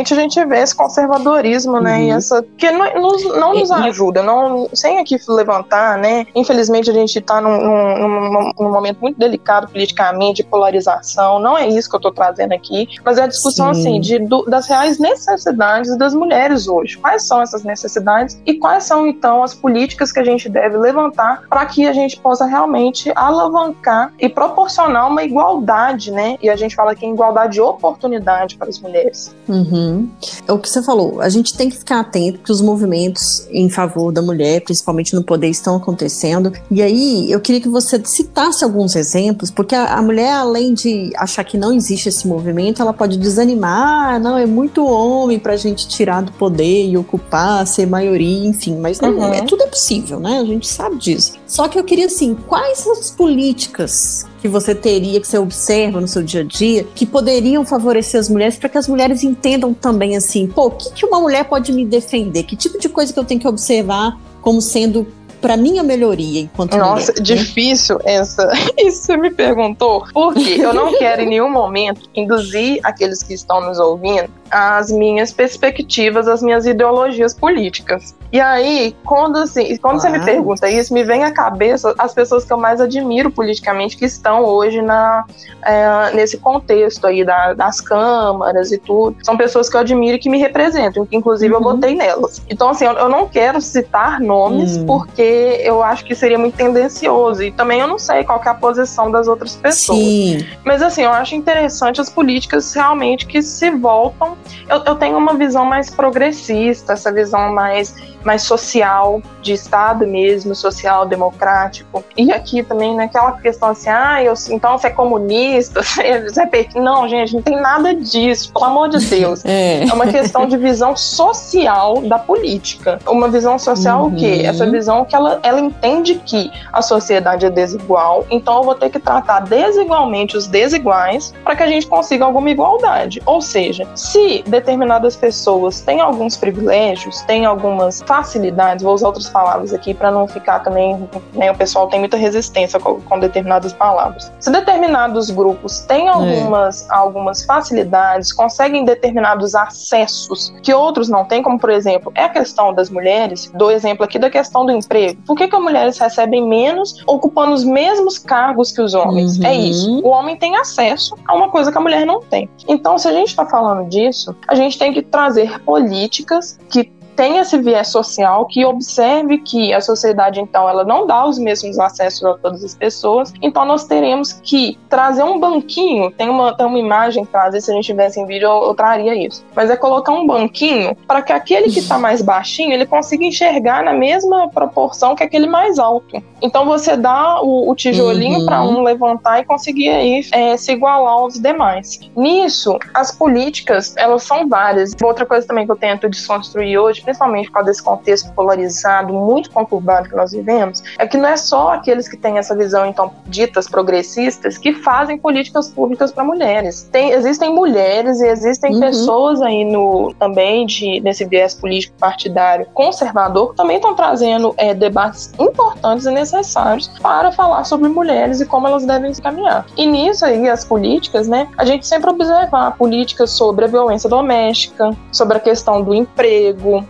infelizmente, 0.00 0.14
a 0.14 0.16
gente 0.16 0.44
vê 0.44 0.58
esse 0.58 0.74
conservadorismo, 0.74 1.80
né? 1.80 1.98
Uhum. 1.98 2.04
E 2.04 2.10
essa. 2.10 2.44
que 2.56 2.70
não, 2.70 3.16
não 3.36 3.54
nos 3.54 3.70
ajuda. 3.70 4.22
Não, 4.22 4.68
sem 4.72 4.98
aqui 4.98 5.16
levantar, 5.28 5.98
né? 5.98 6.26
Infelizmente, 6.34 6.90
a 6.90 6.92
gente 6.92 7.18
está 7.18 7.40
num, 7.40 7.58
num, 7.58 8.52
num, 8.58 8.72
momento 8.72 8.98
muito 9.00 9.18
delicado 9.18 9.68
politicamente, 9.68 10.42
de 10.42 10.44
polarização. 10.44 11.38
Não 11.38 11.56
é 11.56 11.68
isso 11.68 11.88
que 11.88 11.96
eu 11.96 11.98
estou 11.98 12.12
trazendo 12.12 12.52
aqui, 12.52 12.88
mas 13.04 13.18
é 13.18 13.22
a 13.22 13.26
discussão, 13.26 13.72
Sim. 13.72 13.80
assim, 13.80 14.00
de, 14.00 14.18
do, 14.18 14.44
das 14.44 14.66
reais 14.66 14.98
necessidades 14.98 15.96
das 15.96 16.14
mulheres 16.14 16.68
hoje. 16.68 16.98
Quais 16.98 17.26
são 17.26 17.40
essas 17.40 17.62
necessidades 17.62 18.40
e 18.44 18.54
quais 18.54 18.84
são, 18.84 19.06
então, 19.06 19.42
as 19.42 19.54
políticas 19.54 20.12
que 20.12 20.20
a 20.20 20.24
gente 20.24 20.48
deve 20.48 20.76
levantar 20.76 21.42
para 21.48 21.64
que 21.66 21.86
a 21.86 21.92
gente 21.92 22.18
possa 22.20 22.44
realmente 22.44 23.10
alavancar 23.14 24.12
e 24.18 24.28
proporcionar 24.28 25.08
uma 25.08 25.22
igualdade, 25.22 26.10
né? 26.10 26.36
E 26.42 26.50
a 26.50 26.56
gente 26.56 26.74
fala 26.74 26.92
aqui 26.92 27.06
em 27.06 27.12
igualdade 27.12 27.54
de 27.54 27.60
oportunidade 27.60 28.56
para 28.56 28.68
as 28.68 28.78
mulheres 28.78 28.96
mulheres. 28.96 29.34
Uhum. 29.76 30.08
É 30.46 30.52
o 30.52 30.58
que 30.58 30.68
você 30.68 30.82
falou, 30.82 31.20
a 31.20 31.28
gente 31.28 31.54
tem 31.54 31.68
que 31.68 31.76
ficar 31.76 32.00
atento 32.00 32.38
que 32.38 32.50
os 32.50 32.60
movimentos 32.60 33.46
em 33.50 33.68
favor 33.68 34.12
da 34.12 34.22
mulher, 34.22 34.62
principalmente 34.62 35.14
no 35.14 35.22
poder, 35.22 35.48
estão 35.48 35.76
acontecendo. 35.76 36.52
E 36.70 36.82
aí 36.82 37.30
eu 37.30 37.40
queria 37.40 37.60
que 37.60 37.68
você 37.68 38.00
citasse 38.04 38.64
alguns 38.64 38.96
exemplos, 38.96 39.50
porque 39.50 39.74
a, 39.74 39.94
a 39.94 40.02
mulher, 40.02 40.32
além 40.32 40.74
de 40.74 41.12
achar 41.16 41.44
que 41.44 41.58
não 41.58 41.72
existe 41.72 42.08
esse 42.08 42.26
movimento, 42.26 42.80
ela 42.80 42.92
pode 42.92 43.18
desanimar, 43.18 44.14
ah, 44.14 44.18
não, 44.18 44.36
é 44.38 44.46
muito 44.46 44.84
homem 44.86 45.38
pra 45.38 45.56
gente 45.56 45.88
tirar 45.88 46.22
do 46.22 46.32
poder 46.32 46.86
e 46.86 46.96
ocupar, 46.96 47.66
ser 47.66 47.86
maioria, 47.86 48.46
enfim, 48.46 48.76
mas 48.76 49.00
não, 49.00 49.10
uhum. 49.10 49.34
é, 49.34 49.42
tudo 49.42 49.62
é 49.62 49.66
possível, 49.66 50.20
né? 50.20 50.38
A 50.38 50.44
gente 50.44 50.66
sabe 50.66 50.96
disso. 50.96 51.34
Só 51.46 51.68
que 51.68 51.78
eu 51.78 51.84
queria 51.84 52.06
assim, 52.06 52.34
quais 52.34 52.86
as 52.86 53.10
políticas 53.10 54.26
que 54.40 54.48
você 54.48 54.74
teria, 54.74 55.20
que 55.20 55.26
você 55.26 55.38
observa 55.38 56.00
no 56.00 56.08
seu 56.08 56.22
dia 56.22 56.40
a 56.40 56.44
dia, 56.44 56.84
que 56.94 57.06
poderiam 57.06 57.64
favorecer 57.64 58.18
as 58.18 58.28
mulheres 58.28 58.56
para 58.56 58.68
que 58.68 58.78
as 58.78 58.88
mulheres 58.88 59.22
entendam 59.22 59.72
também 59.72 60.16
assim, 60.16 60.46
pô, 60.46 60.66
o 60.66 60.70
que, 60.72 60.92
que 60.92 61.06
uma 61.06 61.20
mulher 61.20 61.44
pode 61.44 61.72
me 61.72 61.84
defender? 61.84 62.42
Que 62.42 62.56
tipo 62.56 62.78
de 62.78 62.88
coisa 62.88 63.12
que 63.12 63.18
eu 63.18 63.24
tenho 63.24 63.40
que 63.40 63.48
observar 63.48 64.18
como 64.40 64.60
sendo 64.60 65.06
para 65.40 65.56
minha 65.56 65.82
melhoria 65.82 66.40
enquanto 66.40 66.76
Nossa, 66.76 67.12
mulher, 67.12 67.18
né? 67.18 67.22
difícil 67.22 67.96
né? 68.04 68.14
essa. 68.14 68.50
Isso 68.78 69.02
você 69.02 69.16
me 69.16 69.30
perguntou, 69.30 70.04
porque 70.12 70.60
eu 70.60 70.72
não 70.72 70.92
quero 70.98 71.22
em 71.22 71.28
nenhum 71.28 71.50
momento 71.50 72.08
induzir 72.14 72.80
aqueles 72.82 73.22
que 73.22 73.34
estão 73.34 73.60
nos 73.60 73.78
ouvindo 73.78 74.30
as 74.50 74.90
minhas 74.90 75.32
perspectivas, 75.32 76.28
as 76.28 76.42
minhas 76.42 76.66
ideologias 76.66 77.34
políticas. 77.34 78.14
E 78.32 78.40
aí, 78.40 78.94
quando, 79.04 79.38
assim, 79.38 79.76
quando 79.78 80.00
você 80.00 80.08
me 80.08 80.24
pergunta 80.24 80.68
isso, 80.68 80.92
me 80.92 81.04
vem 81.04 81.24
à 81.24 81.32
cabeça 81.32 81.94
as 81.98 82.12
pessoas 82.12 82.44
que 82.44 82.52
eu 82.52 82.58
mais 82.58 82.80
admiro 82.80 83.30
politicamente 83.30 83.96
que 83.96 84.04
estão 84.04 84.44
hoje 84.44 84.82
na, 84.82 85.24
é, 85.64 86.12
nesse 86.12 86.36
contexto 86.38 87.06
aí 87.06 87.24
da, 87.24 87.54
das 87.54 87.80
câmaras 87.80 88.72
e 88.72 88.78
tudo. 88.78 89.16
São 89.22 89.36
pessoas 89.36 89.68
que 89.68 89.76
eu 89.76 89.80
admiro 89.80 90.16
e 90.16 90.18
que 90.18 90.28
me 90.28 90.38
representam, 90.38 91.06
que 91.06 91.16
inclusive 91.16 91.54
uhum. 91.54 91.60
eu 91.60 91.72
votei 91.72 91.94
nelas. 91.94 92.42
Então, 92.50 92.70
assim, 92.70 92.84
eu, 92.84 92.92
eu 92.92 93.08
não 93.08 93.28
quero 93.28 93.60
citar 93.60 94.20
nomes 94.20 94.76
uhum. 94.76 94.86
porque 94.86 95.35
eu 95.36 95.82
acho 95.82 96.04
que 96.04 96.14
seria 96.14 96.38
muito 96.38 96.56
tendencioso. 96.56 97.42
E 97.42 97.50
também 97.50 97.80
eu 97.80 97.86
não 97.86 97.98
sei 97.98 98.24
qual 98.24 98.40
é 98.44 98.48
a 98.48 98.54
posição 98.54 99.10
das 99.10 99.28
outras 99.28 99.56
pessoas. 99.56 99.98
Sim. 99.98 100.46
Mas, 100.64 100.82
assim, 100.82 101.02
eu 101.02 101.10
acho 101.10 101.34
interessante 101.34 102.00
as 102.00 102.10
políticas 102.10 102.74
realmente 102.74 103.26
que 103.26 103.42
se 103.42 103.70
voltam 103.70 104.36
eu, 104.68 104.82
eu 104.84 104.94
tenho 104.96 105.16
uma 105.16 105.34
visão 105.34 105.64
mais 105.64 105.90
progressista, 105.90 106.94
essa 106.94 107.12
visão 107.12 107.52
mais 107.52 107.94
mais 108.26 108.42
social, 108.42 109.22
de 109.40 109.52
Estado 109.52 110.04
mesmo, 110.04 110.52
social, 110.52 111.06
democrático. 111.06 112.02
E 112.16 112.32
aqui 112.32 112.60
também 112.60 112.96
naquela 112.96 113.30
né, 113.30 113.38
questão 113.40 113.68
assim, 113.68 113.88
ah, 113.88 114.20
eu, 114.20 114.34
então 114.50 114.76
você 114.76 114.88
é 114.88 114.90
comunista, 114.90 115.80
você 116.26 116.42
é 116.42 116.46
pequeno. 116.46 116.84
Não, 116.84 117.08
gente, 117.08 117.34
não 117.34 117.42
tem 117.42 117.54
nada 117.54 117.94
disso, 117.94 118.52
pelo 118.52 118.64
amor 118.64 118.88
de 118.88 118.98
Deus. 119.06 119.44
É, 119.56 119.88
é 119.88 119.92
uma 119.92 120.08
questão 120.08 120.46
de 120.46 120.56
visão 120.56 120.96
social 120.96 122.00
da 122.02 122.18
política. 122.18 122.98
Uma 123.06 123.28
visão 123.28 123.58
social 123.60 124.02
uhum. 124.02 124.08
o 124.08 124.16
quê? 124.16 124.40
Uhum. 124.42 124.50
Essa 124.50 124.68
visão 124.68 125.04
que 125.04 125.14
ela, 125.16 125.40
ela 125.42 125.60
entende 125.60 126.16
que 126.24 126.50
a 126.72 126.82
sociedade 126.82 127.46
é 127.46 127.50
desigual, 127.50 128.24
então 128.30 128.58
eu 128.58 128.62
vou 128.62 128.74
ter 128.74 128.90
que 128.90 128.98
tratar 128.98 129.40
desigualmente 129.40 130.36
os 130.36 130.46
desiguais 130.46 131.32
para 131.42 131.56
que 131.56 131.62
a 131.62 131.66
gente 131.66 131.86
consiga 131.86 132.24
alguma 132.24 132.50
igualdade. 132.50 133.22
Ou 133.24 133.40
seja, 133.40 133.88
se 133.94 134.44
determinadas 134.46 135.16
pessoas 135.16 135.80
têm 135.80 136.00
alguns 136.00 136.36
privilégios, 136.36 137.22
têm 137.22 137.46
algumas 137.46 138.02
facilidades, 138.02 138.84
vou 138.84 138.94
usar 138.94 139.08
outras 139.08 139.28
palavras 139.28 139.72
aqui 139.72 139.94
para 139.94 140.10
não 140.10 140.28
ficar 140.28 140.60
também, 140.60 141.08
né, 141.32 141.50
o 141.50 141.56
pessoal 141.56 141.88
tem 141.88 141.98
muita 141.98 142.16
resistência 142.16 142.78
com, 142.78 143.00
com, 143.00 143.18
determinadas 143.18 143.72
palavras. 143.72 144.30
Se 144.38 144.50
determinados 144.50 145.30
grupos 145.30 145.80
têm 145.80 146.08
é. 146.08 146.10
algumas, 146.10 146.88
é. 146.88 146.94
algumas 146.94 147.44
facilidades, 147.44 148.32
conseguem 148.32 148.84
determinados 148.84 149.54
acessos 149.54 150.52
que 150.62 150.72
outros 150.74 151.08
não 151.08 151.24
têm, 151.24 151.42
como 151.42 151.58
por 151.58 151.70
exemplo, 151.70 152.12
é 152.14 152.24
a 152.24 152.28
questão 152.28 152.74
das 152.74 152.90
mulheres, 152.90 153.50
dou 153.54 153.70
exemplo 153.70 154.04
aqui 154.04 154.18
da 154.18 154.28
questão 154.28 154.66
do 154.66 154.72
emprego. 154.72 155.05
Por 155.14 155.36
que, 155.36 155.48
que 155.48 155.56
as 155.56 155.62
mulheres 155.62 155.98
recebem 155.98 156.46
menos 156.46 157.02
ocupando 157.06 157.52
os 157.52 157.64
mesmos 157.64 158.18
cargos 158.18 158.72
que 158.72 158.80
os 158.80 158.94
homens? 158.94 159.40
É 159.40 159.42
uhum. 159.42 159.46
É 159.46 159.54
isso. 159.54 160.00
O 160.00 160.08
homem 160.08 160.36
tem 160.36 160.56
acesso 160.56 161.16
a 161.26 161.34
uma 161.34 161.48
coisa 161.48 161.70
que 161.70 161.78
a 161.78 161.80
mulher 161.80 162.06
não 162.06 162.20
tem. 162.20 162.48
Então, 162.68 162.98
se 162.98 163.08
a 163.08 163.12
gente 163.12 163.28
está 163.28 163.46
falando 163.46 163.88
disso, 163.88 164.34
a 164.48 164.54
gente 164.54 164.78
tem 164.78 164.92
que 164.92 165.02
trazer 165.02 165.60
políticas 165.60 166.58
que 166.70 166.84
tenha 167.16 167.40
esse 167.40 167.58
viés 167.58 167.88
social, 167.88 168.46
que 168.46 168.64
observe 168.64 169.38
que 169.38 169.72
a 169.72 169.80
sociedade, 169.80 170.40
então, 170.40 170.68
ela 170.68 170.84
não 170.84 171.06
dá 171.06 171.26
os 171.26 171.38
mesmos 171.38 171.78
acessos 171.78 172.22
a 172.24 172.34
todas 172.34 172.62
as 172.62 172.74
pessoas, 172.74 173.32
então 173.40 173.64
nós 173.64 173.84
teremos 173.84 174.32
que 174.32 174.78
trazer 174.88 175.22
um 175.22 175.40
banquinho, 175.40 176.10
tem 176.12 176.28
uma, 176.28 176.54
tem 176.54 176.66
uma 176.66 176.78
imagem 176.78 177.24
que 177.24 177.36
às 177.36 177.52
vezes 177.52 177.64
se 177.64 177.72
a 177.72 177.74
gente 177.74 177.86
tivesse 177.86 178.20
em 178.20 178.26
vídeo 178.26 178.46
eu, 178.46 178.64
eu 178.64 178.74
traria 178.74 179.14
isso, 179.14 179.44
mas 179.54 179.70
é 179.70 179.76
colocar 179.76 180.12
um 180.12 180.26
banquinho 180.26 180.94
para 181.06 181.22
que 181.22 181.32
aquele 181.32 181.70
que 181.70 181.78
está 181.78 181.98
mais 181.98 182.20
baixinho, 182.20 182.72
ele 182.72 182.86
consiga 182.86 183.24
enxergar 183.24 183.82
na 183.82 183.92
mesma 183.92 184.48
proporção 184.48 185.14
que 185.14 185.22
aquele 185.22 185.46
mais 185.46 185.78
alto. 185.78 186.22
Então 186.42 186.66
você 186.66 186.96
dá 186.96 187.40
o, 187.40 187.70
o 187.70 187.74
tijolinho 187.74 188.40
uhum. 188.40 188.46
para 188.46 188.62
um 188.62 188.82
levantar 188.82 189.40
e 189.40 189.44
conseguir 189.44 189.88
aí 189.88 190.24
é, 190.32 190.56
se 190.56 190.72
igualar 190.72 191.14
aos 191.14 191.40
demais. 191.40 191.98
Nisso, 192.14 192.78
as 192.92 193.10
políticas, 193.10 193.94
elas 193.96 194.22
são 194.22 194.48
várias. 194.48 194.92
Outra 195.02 195.24
coisa 195.24 195.46
também 195.46 195.64
que 195.64 195.72
eu 195.72 195.76
tento 195.76 196.08
desconstruir 196.08 196.78
hoje, 196.78 197.02
principalmente 197.06 197.46
por 197.46 197.54
causa 197.54 197.70
desse 197.70 197.82
contexto 197.82 198.32
polarizado, 198.32 199.12
muito 199.12 199.50
conturbado 199.50 200.08
que 200.08 200.16
nós 200.16 200.32
vivemos, 200.32 200.82
é 200.98 201.06
que 201.06 201.16
não 201.16 201.28
é 201.28 201.36
só 201.36 201.70
aqueles 201.70 202.08
que 202.08 202.16
têm 202.16 202.38
essa 202.38 202.54
visão, 202.54 202.84
então, 202.84 203.12
ditas 203.26 203.68
progressistas, 203.68 204.58
que 204.58 204.74
fazem 204.74 205.16
políticas 205.16 205.68
públicas 205.68 206.12
para 206.12 206.24
mulheres. 206.24 206.88
Tem, 206.90 207.12
existem 207.12 207.54
mulheres 207.54 208.20
e 208.20 208.26
existem 208.26 208.74
uhum. 208.74 208.80
pessoas 208.80 209.40
aí 209.40 209.64
no 209.64 210.12
também 210.18 210.66
de, 210.66 211.00
nesse 211.00 211.24
viés 211.24 211.54
político 211.54 211.96
partidário 211.98 212.66
conservador 212.74 213.50
que 213.50 213.56
também 213.56 213.76
estão 213.76 213.94
trazendo 213.94 214.54
é, 214.56 214.74
debates 214.74 215.32
importantes 215.38 216.06
e 216.06 216.10
necessários 216.10 216.88
para 217.00 217.30
falar 217.30 217.64
sobre 217.64 217.88
mulheres 217.88 218.40
e 218.40 218.46
como 218.46 218.66
elas 218.66 218.84
devem 218.84 219.12
se 219.14 219.22
caminhar. 219.22 219.64
E 219.76 219.86
nisso 219.86 220.24
aí, 220.24 220.48
as 220.48 220.64
políticas, 220.64 221.28
né, 221.28 221.48
a 221.56 221.64
gente 221.64 221.86
sempre 221.86 222.10
observar 222.10 222.76
políticas 222.76 223.30
sobre 223.30 223.64
a 223.64 223.68
violência 223.68 224.08
doméstica, 224.08 224.90
sobre 225.12 225.36
a 225.36 225.40
questão 225.40 225.82
do 225.82 225.94
emprego, 225.94 226.84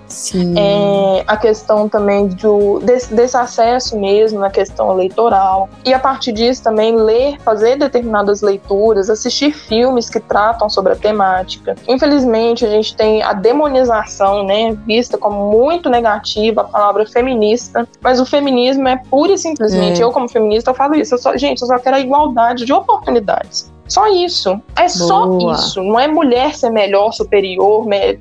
é, 0.56 1.24
a 1.26 1.36
questão 1.36 1.88
também 1.88 2.28
do, 2.28 2.78
desse, 2.80 3.14
desse 3.14 3.36
acesso 3.36 3.98
mesmo 3.98 4.38
na 4.38 4.50
questão 4.50 4.92
eleitoral. 4.92 5.68
E 5.84 5.92
a 5.92 5.98
partir 5.98 6.32
disso 6.32 6.62
também 6.62 6.94
ler, 6.96 7.38
fazer 7.40 7.76
determinadas 7.76 8.42
leituras, 8.42 9.10
assistir 9.10 9.52
filmes 9.52 10.08
que 10.08 10.20
tratam 10.20 10.68
sobre 10.68 10.92
a 10.92 10.96
temática. 10.96 11.74
Infelizmente, 11.88 12.64
a 12.64 12.70
gente 12.70 12.96
tem 12.96 13.22
a 13.22 13.32
demonização, 13.32 14.44
né, 14.44 14.76
vista 14.86 15.18
como 15.18 15.50
muito 15.50 15.88
negativa 15.88 16.62
a 16.62 16.64
palavra 16.64 17.06
feminista, 17.06 17.86
mas 18.00 18.20
o 18.20 18.26
feminismo 18.26 18.86
é 18.88 18.96
pura 19.10 19.32
e 19.32 19.38
simplesmente, 19.38 20.00
é. 20.00 20.04
eu 20.04 20.12
como 20.12 20.28
feminista, 20.28 20.70
eu 20.70 20.74
falo 20.74 20.94
isso, 20.94 21.14
eu 21.14 21.18
só, 21.18 21.36
gente, 21.36 21.62
eu 21.62 21.66
só 21.66 21.78
quero 21.78 21.96
a 21.96 22.00
igualdade 22.00 22.64
de 22.64 22.72
oportunidades. 22.72 23.75
Só 23.88 24.06
isso. 24.08 24.60
É 24.76 24.88
só 24.88 25.26
Boa. 25.26 25.52
isso. 25.52 25.82
Não 25.82 25.98
é 25.98 26.06
mulher 26.08 26.54
ser 26.54 26.70
melhor, 26.70 27.12
superior, 27.12 27.86
me... 27.86 28.18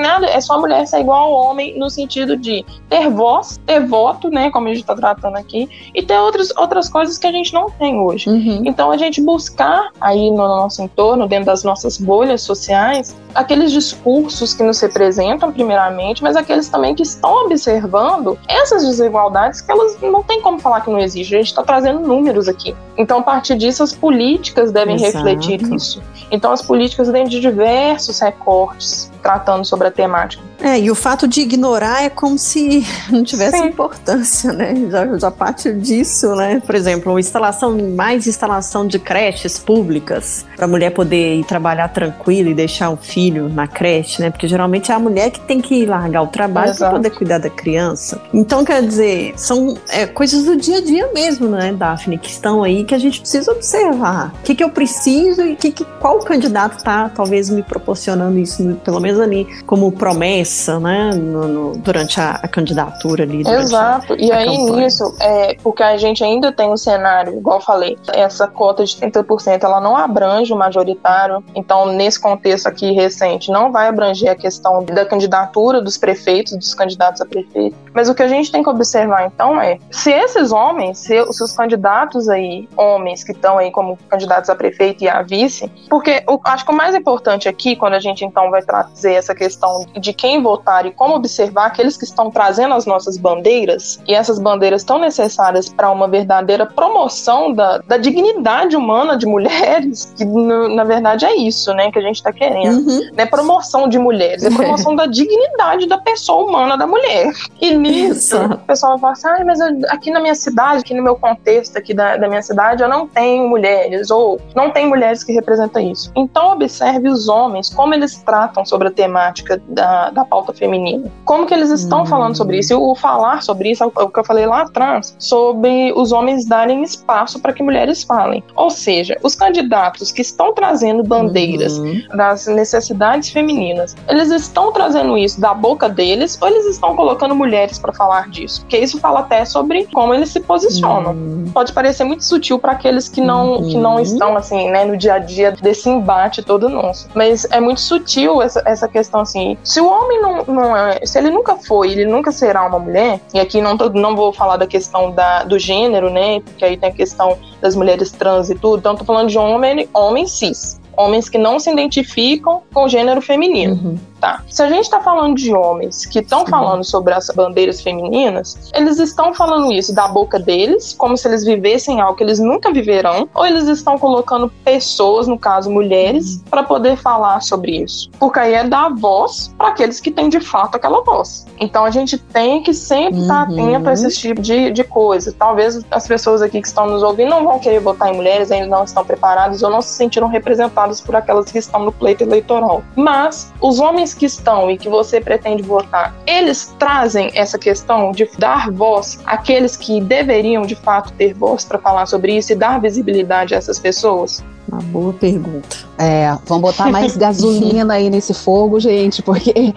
nada. 0.00 0.26
É 0.26 0.40
só 0.40 0.58
mulher 0.60 0.86
ser 0.86 1.00
igual 1.00 1.26
ao 1.26 1.32
homem 1.32 1.78
no 1.78 1.90
sentido 1.90 2.36
de 2.36 2.64
ter 2.88 3.08
voz, 3.10 3.58
ter 3.66 3.84
voto, 3.86 4.30
né? 4.30 4.50
Como 4.50 4.66
a 4.66 4.70
gente 4.70 4.80
está 4.80 4.94
tratando 4.94 5.36
aqui, 5.36 5.68
e 5.94 6.02
ter 6.02 6.18
outras, 6.18 6.52
outras 6.56 6.88
coisas 6.88 7.18
que 7.18 7.26
a 7.26 7.32
gente 7.32 7.52
não 7.52 7.70
tem 7.70 7.98
hoje. 7.98 8.28
Uhum. 8.28 8.62
Então 8.64 8.90
a 8.90 8.96
gente 8.96 9.20
buscar 9.20 9.90
aí 10.00 10.30
no 10.30 10.36
nosso 10.36 10.82
entorno, 10.82 11.26
dentro 11.26 11.46
das 11.46 11.64
nossas 11.64 11.98
bolhas 11.98 12.42
sociais, 12.42 13.16
aqueles 13.34 13.72
discursos 13.72 14.54
que 14.54 14.62
nos 14.62 14.80
representam, 14.80 15.52
primeiramente, 15.52 16.22
mas 16.22 16.36
aqueles 16.36 16.68
também 16.68 16.94
que 16.94 17.02
estão 17.02 17.44
observando 17.44 18.38
essas 18.48 18.84
desigualdades 18.84 19.60
que 19.60 19.70
elas 19.70 20.00
não 20.00 20.22
tem 20.22 20.40
como 20.40 20.58
falar 20.58 20.80
que 20.80 20.90
não 20.90 20.98
existem. 20.98 21.38
A 21.38 21.42
gente 21.42 21.50
está 21.50 21.62
trazendo 21.62 22.00
números 22.00 22.48
aqui. 22.48 22.74
Então, 22.96 23.18
a 23.18 23.22
partir 23.22 23.56
disso, 23.56 23.82
as 23.82 23.92
políticas 23.92 24.72
devem 24.72 24.96
Exato. 24.96 25.07
Refletir 25.12 25.62
isso. 25.72 26.02
Então, 26.30 26.52
as 26.52 26.62
políticas 26.62 27.10
têm 27.10 27.26
de 27.26 27.40
diversos 27.40 28.20
recortes 28.20 29.10
tratando 29.22 29.64
sobre 29.64 29.88
a 29.88 29.90
temática. 29.90 30.42
É, 30.60 30.78
e 30.78 30.90
o 30.90 30.94
fato 30.94 31.28
de 31.28 31.40
ignorar 31.40 32.02
é 32.02 32.10
como 32.10 32.38
se 32.38 32.84
não 33.10 33.22
tivesse 33.22 33.58
Sim. 33.58 33.66
importância, 33.66 34.52
né? 34.52 34.74
Já, 34.90 35.18
já 35.18 35.30
parte 35.30 35.72
disso, 35.72 36.34
né? 36.34 36.60
Por 36.64 36.74
exemplo, 36.74 37.18
instalação, 37.18 37.76
mais 37.94 38.26
instalação 38.26 38.86
de 38.86 38.98
creches 38.98 39.58
públicas, 39.58 40.44
para 40.56 40.64
a 40.64 40.68
mulher 40.68 40.90
poder 40.90 41.36
ir 41.36 41.44
trabalhar 41.44 41.88
tranquila 41.88 42.50
e 42.50 42.54
deixar 42.54 42.90
o 42.90 42.96
filho 42.96 43.48
na 43.48 43.66
creche, 43.66 44.20
né? 44.20 44.30
Porque 44.30 44.48
geralmente 44.48 44.90
é 44.90 44.94
a 44.94 44.98
mulher 44.98 45.30
que 45.30 45.40
tem 45.40 45.60
que 45.60 45.86
largar 45.86 46.22
o 46.22 46.26
trabalho 46.26 46.74
para 46.76 46.90
poder 46.90 47.10
cuidar 47.10 47.38
da 47.38 47.50
criança. 47.50 48.20
Então, 48.34 48.64
quer 48.64 48.82
dizer, 48.82 49.34
são 49.36 49.76
é, 49.88 50.06
coisas 50.06 50.44
do 50.44 50.56
dia 50.56 50.78
a 50.78 50.80
dia 50.80 51.10
mesmo, 51.12 51.48
né, 51.48 51.72
Daphne, 51.72 52.18
que 52.18 52.28
estão 52.28 52.62
aí 52.62 52.84
que 52.84 52.94
a 52.94 52.98
gente 52.98 53.20
precisa 53.20 53.52
observar. 53.52 54.32
O 54.40 54.42
que, 54.42 54.54
que 54.54 54.64
eu 54.64 54.70
preciso 54.70 55.42
e 55.42 55.56
que, 55.56 55.70
que, 55.70 55.84
qual 56.00 56.18
candidato 56.20 56.78
está 56.78 57.08
talvez 57.08 57.48
me 57.50 57.62
proporcionando 57.62 58.38
isso, 58.38 58.78
pelo 58.84 59.00
menos 59.00 59.20
ali, 59.20 59.46
como 59.66 59.90
promessa, 59.92 60.47
né, 60.80 61.10
no, 61.14 61.48
no, 61.48 61.78
durante 61.78 62.20
a, 62.20 62.32
a, 62.32 62.48
candidatura 62.48 63.22
ali. 63.22 63.42
Exato. 63.46 64.14
e 64.18 64.32
aí 64.32 64.56
campanha. 64.56 64.84
nisso, 64.84 65.14
é, 65.20 65.54
porque 65.62 65.82
a 65.82 65.96
gente 65.96 66.22
ainda 66.24 66.52
tem 66.52 66.70
um 66.70 66.76
cenário, 66.76 67.36
igual 67.36 67.60
falei, 67.60 67.98
essa 68.12 68.46
cota 68.46 68.84
de 68.84 68.96
30% 68.96 69.62
ela 69.62 69.80
não 69.80 69.96
abrange 69.96 70.52
o 70.52 70.56
majoritário. 70.56 71.42
Então, 71.54 71.86
nesse 71.92 72.20
contexto 72.20 72.66
aqui 72.66 72.92
recente, 72.92 73.50
não 73.50 73.70
vai 73.70 73.88
abranger 73.88 74.30
a 74.30 74.34
questão 74.34 74.84
da 74.84 75.04
candidatura 75.04 75.80
dos 75.80 75.96
prefeitos, 75.96 76.56
dos 76.56 76.74
candidatos 76.74 77.20
a 77.20 77.26
prefeito. 77.26 77.76
Mas 77.92 78.08
o 78.08 78.14
que 78.14 78.22
a 78.22 78.28
gente 78.28 78.50
tem 78.50 78.62
que 78.62 78.68
observar 78.68 79.26
então 79.26 79.60
é 79.60 79.78
se 79.90 80.10
esses 80.12 80.52
homens, 80.52 80.98
se, 80.98 81.32
se 81.32 81.42
os 81.42 81.52
candidatos 81.52 82.28
aí, 82.28 82.68
homens 82.76 83.24
que 83.24 83.32
estão 83.32 83.58
aí 83.58 83.70
como 83.70 83.98
candidatos 84.08 84.48
a 84.50 84.54
prefeito 84.54 85.04
e 85.04 85.08
a 85.08 85.22
vice, 85.22 85.70
porque 85.88 86.22
eu 86.28 86.40
acho 86.44 86.64
que 86.64 86.70
o 86.70 86.74
mais 86.74 86.94
importante 86.94 87.48
aqui, 87.48 87.76
quando 87.76 87.94
a 87.94 88.00
gente 88.00 88.24
então 88.24 88.50
vai 88.50 88.62
trazer 88.62 89.14
essa 89.14 89.34
questão 89.34 89.86
de 89.98 90.12
quem 90.12 90.37
votar 90.42 90.86
e 90.86 90.90
como 90.90 91.14
observar 91.14 91.66
aqueles 91.66 91.96
que 91.96 92.04
estão 92.04 92.30
trazendo 92.30 92.74
as 92.74 92.86
nossas 92.86 93.16
bandeiras, 93.16 94.00
e 94.06 94.14
essas 94.14 94.38
bandeiras 94.38 94.84
tão 94.84 94.98
necessárias 94.98 95.68
para 95.68 95.90
uma 95.90 96.08
verdadeira 96.08 96.66
promoção 96.66 97.52
da, 97.52 97.78
da 97.78 97.96
dignidade 97.96 98.76
humana 98.76 99.16
de 99.16 99.26
mulheres, 99.26 100.12
que 100.16 100.24
na 100.24 100.84
verdade 100.84 101.24
é 101.24 101.36
isso, 101.36 101.72
né, 101.74 101.90
que 101.90 101.98
a 101.98 102.02
gente 102.02 102.16
está 102.16 102.32
querendo. 102.32 102.88
Uhum. 102.88 103.10
Não 103.12 103.24
é 103.24 103.26
promoção 103.26 103.88
de 103.88 103.98
mulheres, 103.98 104.44
é 104.44 104.50
promoção 104.50 104.94
da 104.96 105.06
dignidade 105.06 105.86
da 105.86 105.98
pessoa 105.98 106.44
humana 106.44 106.76
da 106.76 106.86
mulher. 106.86 107.32
E 107.60 107.74
nisso, 107.74 108.36
o 108.36 108.58
pessoal 108.58 108.98
fala 108.98 109.12
assim, 109.12 109.28
ah, 109.28 109.44
mas 109.44 109.60
aqui 109.90 110.10
na 110.10 110.20
minha 110.20 110.34
cidade, 110.34 110.80
aqui 110.80 110.94
no 110.94 111.02
meu 111.02 111.16
contexto 111.16 111.76
aqui 111.76 111.94
da, 111.94 112.16
da 112.16 112.28
minha 112.28 112.42
cidade, 112.42 112.82
eu 112.82 112.88
não 112.88 113.06
tenho 113.06 113.48
mulheres, 113.48 114.10
ou 114.10 114.40
não 114.54 114.70
tem 114.70 114.86
mulheres 114.86 115.24
que 115.24 115.32
representam 115.32 115.82
isso. 115.82 116.10
Então 116.14 116.52
observe 116.52 117.08
os 117.08 117.28
homens, 117.28 117.68
como 117.68 117.94
eles 117.94 118.16
tratam 118.22 118.64
sobre 118.64 118.88
a 118.88 118.90
temática 118.90 119.60
da, 119.68 120.10
da 120.10 120.24
pauta 120.28 120.52
feminina. 120.52 121.10
Como 121.24 121.46
que 121.46 121.54
eles 121.54 121.70
estão 121.70 122.02
hum. 122.02 122.06
falando 122.06 122.36
sobre 122.36 122.58
isso? 122.58 122.72
E 122.72 122.76
o 122.76 122.94
falar 122.94 123.42
sobre 123.42 123.70
isso 123.70 123.82
é 123.82 123.86
o 123.86 124.08
que 124.08 124.18
eu 124.18 124.24
falei 124.24 124.46
lá 124.46 124.62
atrás, 124.62 125.14
sobre 125.18 125.92
os 125.96 126.12
homens 126.12 126.46
darem 126.46 126.82
espaço 126.82 127.40
para 127.40 127.52
que 127.52 127.62
mulheres 127.62 128.02
falem. 128.02 128.42
Ou 128.54 128.70
seja, 128.70 129.16
os 129.22 129.34
candidatos 129.34 130.12
que 130.12 130.22
estão 130.22 130.52
trazendo 130.52 131.02
bandeiras 131.02 131.78
uhum. 131.78 132.02
das 132.14 132.46
necessidades 132.46 133.30
femininas, 133.30 133.96
eles 134.08 134.30
estão 134.30 134.72
trazendo 134.72 135.16
isso 135.16 135.40
da 135.40 135.54
boca 135.54 135.88
deles 135.88 136.38
ou 136.40 136.48
eles 136.48 136.66
estão 136.66 136.94
colocando 136.94 137.34
mulheres 137.34 137.78
para 137.78 137.92
falar 137.92 138.28
disso? 138.28 138.60
Porque 138.62 138.78
isso 138.78 138.98
fala 138.98 139.20
até 139.20 139.44
sobre 139.44 139.86
como 139.92 140.14
eles 140.14 140.30
se 140.30 140.40
posicionam. 140.40 141.12
Uhum. 141.12 141.50
Pode 141.52 141.72
parecer 141.72 142.04
muito 142.04 142.24
sutil 142.24 142.58
para 142.58 142.72
aqueles 142.72 143.08
que 143.08 143.20
não, 143.20 143.54
uhum. 143.54 143.68
que 143.68 143.76
não 143.76 144.00
estão 144.00 144.36
assim, 144.36 144.70
né, 144.70 144.84
no 144.84 144.96
dia 144.96 145.14
a 145.14 145.18
dia 145.18 145.52
desse 145.52 145.88
embate 145.88 146.42
todo 146.42 146.68
nosso. 146.68 147.08
Mas 147.14 147.46
é 147.50 147.60
muito 147.60 147.80
sutil 147.80 148.42
essa, 148.42 148.62
essa 148.64 148.88
questão 148.88 149.20
assim. 149.20 149.56
Se 149.62 149.80
o 149.80 149.88
homem 149.88 150.17
não, 150.20 150.44
não 150.44 150.76
é, 150.76 151.04
se 151.04 151.18
ele 151.18 151.30
nunca 151.30 151.56
foi, 151.56 151.92
ele 151.92 152.06
nunca 152.06 152.30
será 152.32 152.66
uma 152.66 152.78
mulher, 152.78 153.20
e 153.32 153.40
aqui 153.40 153.60
não, 153.60 153.76
tô, 153.76 153.88
não 153.90 154.14
vou 154.14 154.32
falar 154.32 154.56
da 154.56 154.66
questão 154.66 155.10
da, 155.10 155.44
do 155.44 155.58
gênero, 155.58 156.10
né? 156.10 156.40
Porque 156.40 156.64
aí 156.64 156.76
tem 156.76 156.88
a 156.88 156.92
questão 156.92 157.38
das 157.60 157.74
mulheres 157.74 158.10
trans 158.12 158.50
e 158.50 158.54
tudo, 158.54 158.78
então 158.78 158.96
tô 158.96 159.04
falando 159.04 159.28
de 159.28 159.38
homem, 159.38 159.88
homem 159.94 160.26
cis 160.26 160.78
homens 160.98 161.28
que 161.28 161.38
não 161.38 161.60
se 161.60 161.70
identificam 161.70 162.62
com 162.74 162.84
o 162.84 162.88
gênero 162.88 163.22
feminino. 163.22 163.74
Uhum. 163.74 163.98
Tá. 164.20 164.42
Se 164.48 164.62
a 164.62 164.68
gente 164.68 164.82
está 164.82 165.00
falando 165.00 165.36
de 165.36 165.54
homens 165.54 166.04
que 166.04 166.18
estão 166.18 166.44
falando 166.44 166.82
sobre 166.82 167.14
as 167.14 167.28
bandeiras 167.28 167.80
femininas, 167.80 168.70
eles 168.74 168.98
estão 168.98 169.32
falando 169.32 169.72
isso 169.72 169.94
da 169.94 170.08
boca 170.08 170.38
deles, 170.38 170.94
como 170.98 171.16
se 171.16 171.28
eles 171.28 171.44
vivessem 171.44 172.00
algo 172.00 172.16
que 172.16 172.24
eles 172.24 172.40
nunca 172.40 172.72
viverão, 172.72 173.28
ou 173.32 173.46
eles 173.46 173.68
estão 173.68 173.96
colocando 173.96 174.50
pessoas, 174.64 175.28
no 175.28 175.38
caso 175.38 175.70
mulheres, 175.70 176.36
uhum. 176.36 176.42
para 176.50 176.62
poder 176.64 176.96
falar 176.96 177.40
sobre 177.42 177.82
isso. 177.82 178.10
Porque 178.18 178.40
aí 178.40 178.54
é 178.54 178.64
dar 178.64 178.88
voz 178.94 179.54
para 179.56 179.68
aqueles 179.68 180.00
que 180.00 180.10
têm 180.10 180.28
de 180.28 180.40
fato 180.40 180.74
aquela 180.74 181.02
voz. 181.02 181.46
Então 181.60 181.84
a 181.84 181.90
gente 181.90 182.18
tem 182.18 182.62
que 182.62 182.74
sempre 182.74 183.20
estar 183.20 183.46
tá 183.46 183.52
uhum. 183.52 183.68
atento 183.68 183.88
a 183.88 183.92
esse 183.92 184.10
tipo 184.10 184.40
de, 184.40 184.70
de 184.70 184.82
coisa. 184.82 185.32
Talvez 185.38 185.84
as 185.90 186.08
pessoas 186.08 186.42
aqui 186.42 186.60
que 186.60 186.66
estão 186.66 186.86
nos 186.86 187.02
ouvindo 187.02 187.30
não 187.30 187.44
vão 187.44 187.58
querer 187.58 187.80
votar 187.80 188.12
em 188.12 188.16
mulheres, 188.16 188.50
ainda 188.50 188.66
não 188.66 188.84
estão 188.84 189.04
preparadas 189.04 189.62
ou 189.62 189.70
não 189.70 189.80
se 189.80 189.90
sentiram 189.90 190.26
representadas 190.26 191.00
por 191.00 191.14
aquelas 191.14 191.50
que 191.50 191.58
estão 191.58 191.84
no 191.84 191.92
pleito 191.92 192.24
eleitoral. 192.24 192.82
Mas 192.96 193.52
os 193.60 193.78
homens 193.78 194.07
que 194.14 194.26
estão 194.26 194.70
e 194.70 194.78
que 194.78 194.88
você 194.88 195.20
pretende 195.20 195.62
votar, 195.62 196.14
eles 196.26 196.74
trazem 196.78 197.30
essa 197.34 197.58
questão 197.58 198.12
de 198.12 198.28
dar 198.38 198.70
voz 198.70 199.20
àqueles 199.24 199.76
que 199.76 200.00
deveriam 200.00 200.62
de 200.62 200.74
fato 200.74 201.12
ter 201.12 201.34
voz 201.34 201.64
para 201.64 201.78
falar 201.78 202.06
sobre 202.06 202.36
isso 202.36 202.52
e 202.52 202.56
dar 202.56 202.80
visibilidade 202.80 203.54
a 203.54 203.58
essas 203.58 203.78
pessoas? 203.78 204.42
Uma 204.70 204.82
boa 204.82 205.14
pergunta. 205.14 205.78
É, 205.96 206.36
vamos 206.44 206.62
botar 206.70 206.90
mais 206.90 207.16
gasolina 207.18 207.94
aí 207.94 208.10
nesse 208.10 208.34
fogo, 208.34 208.78
gente, 208.78 209.22
porque 209.22 209.52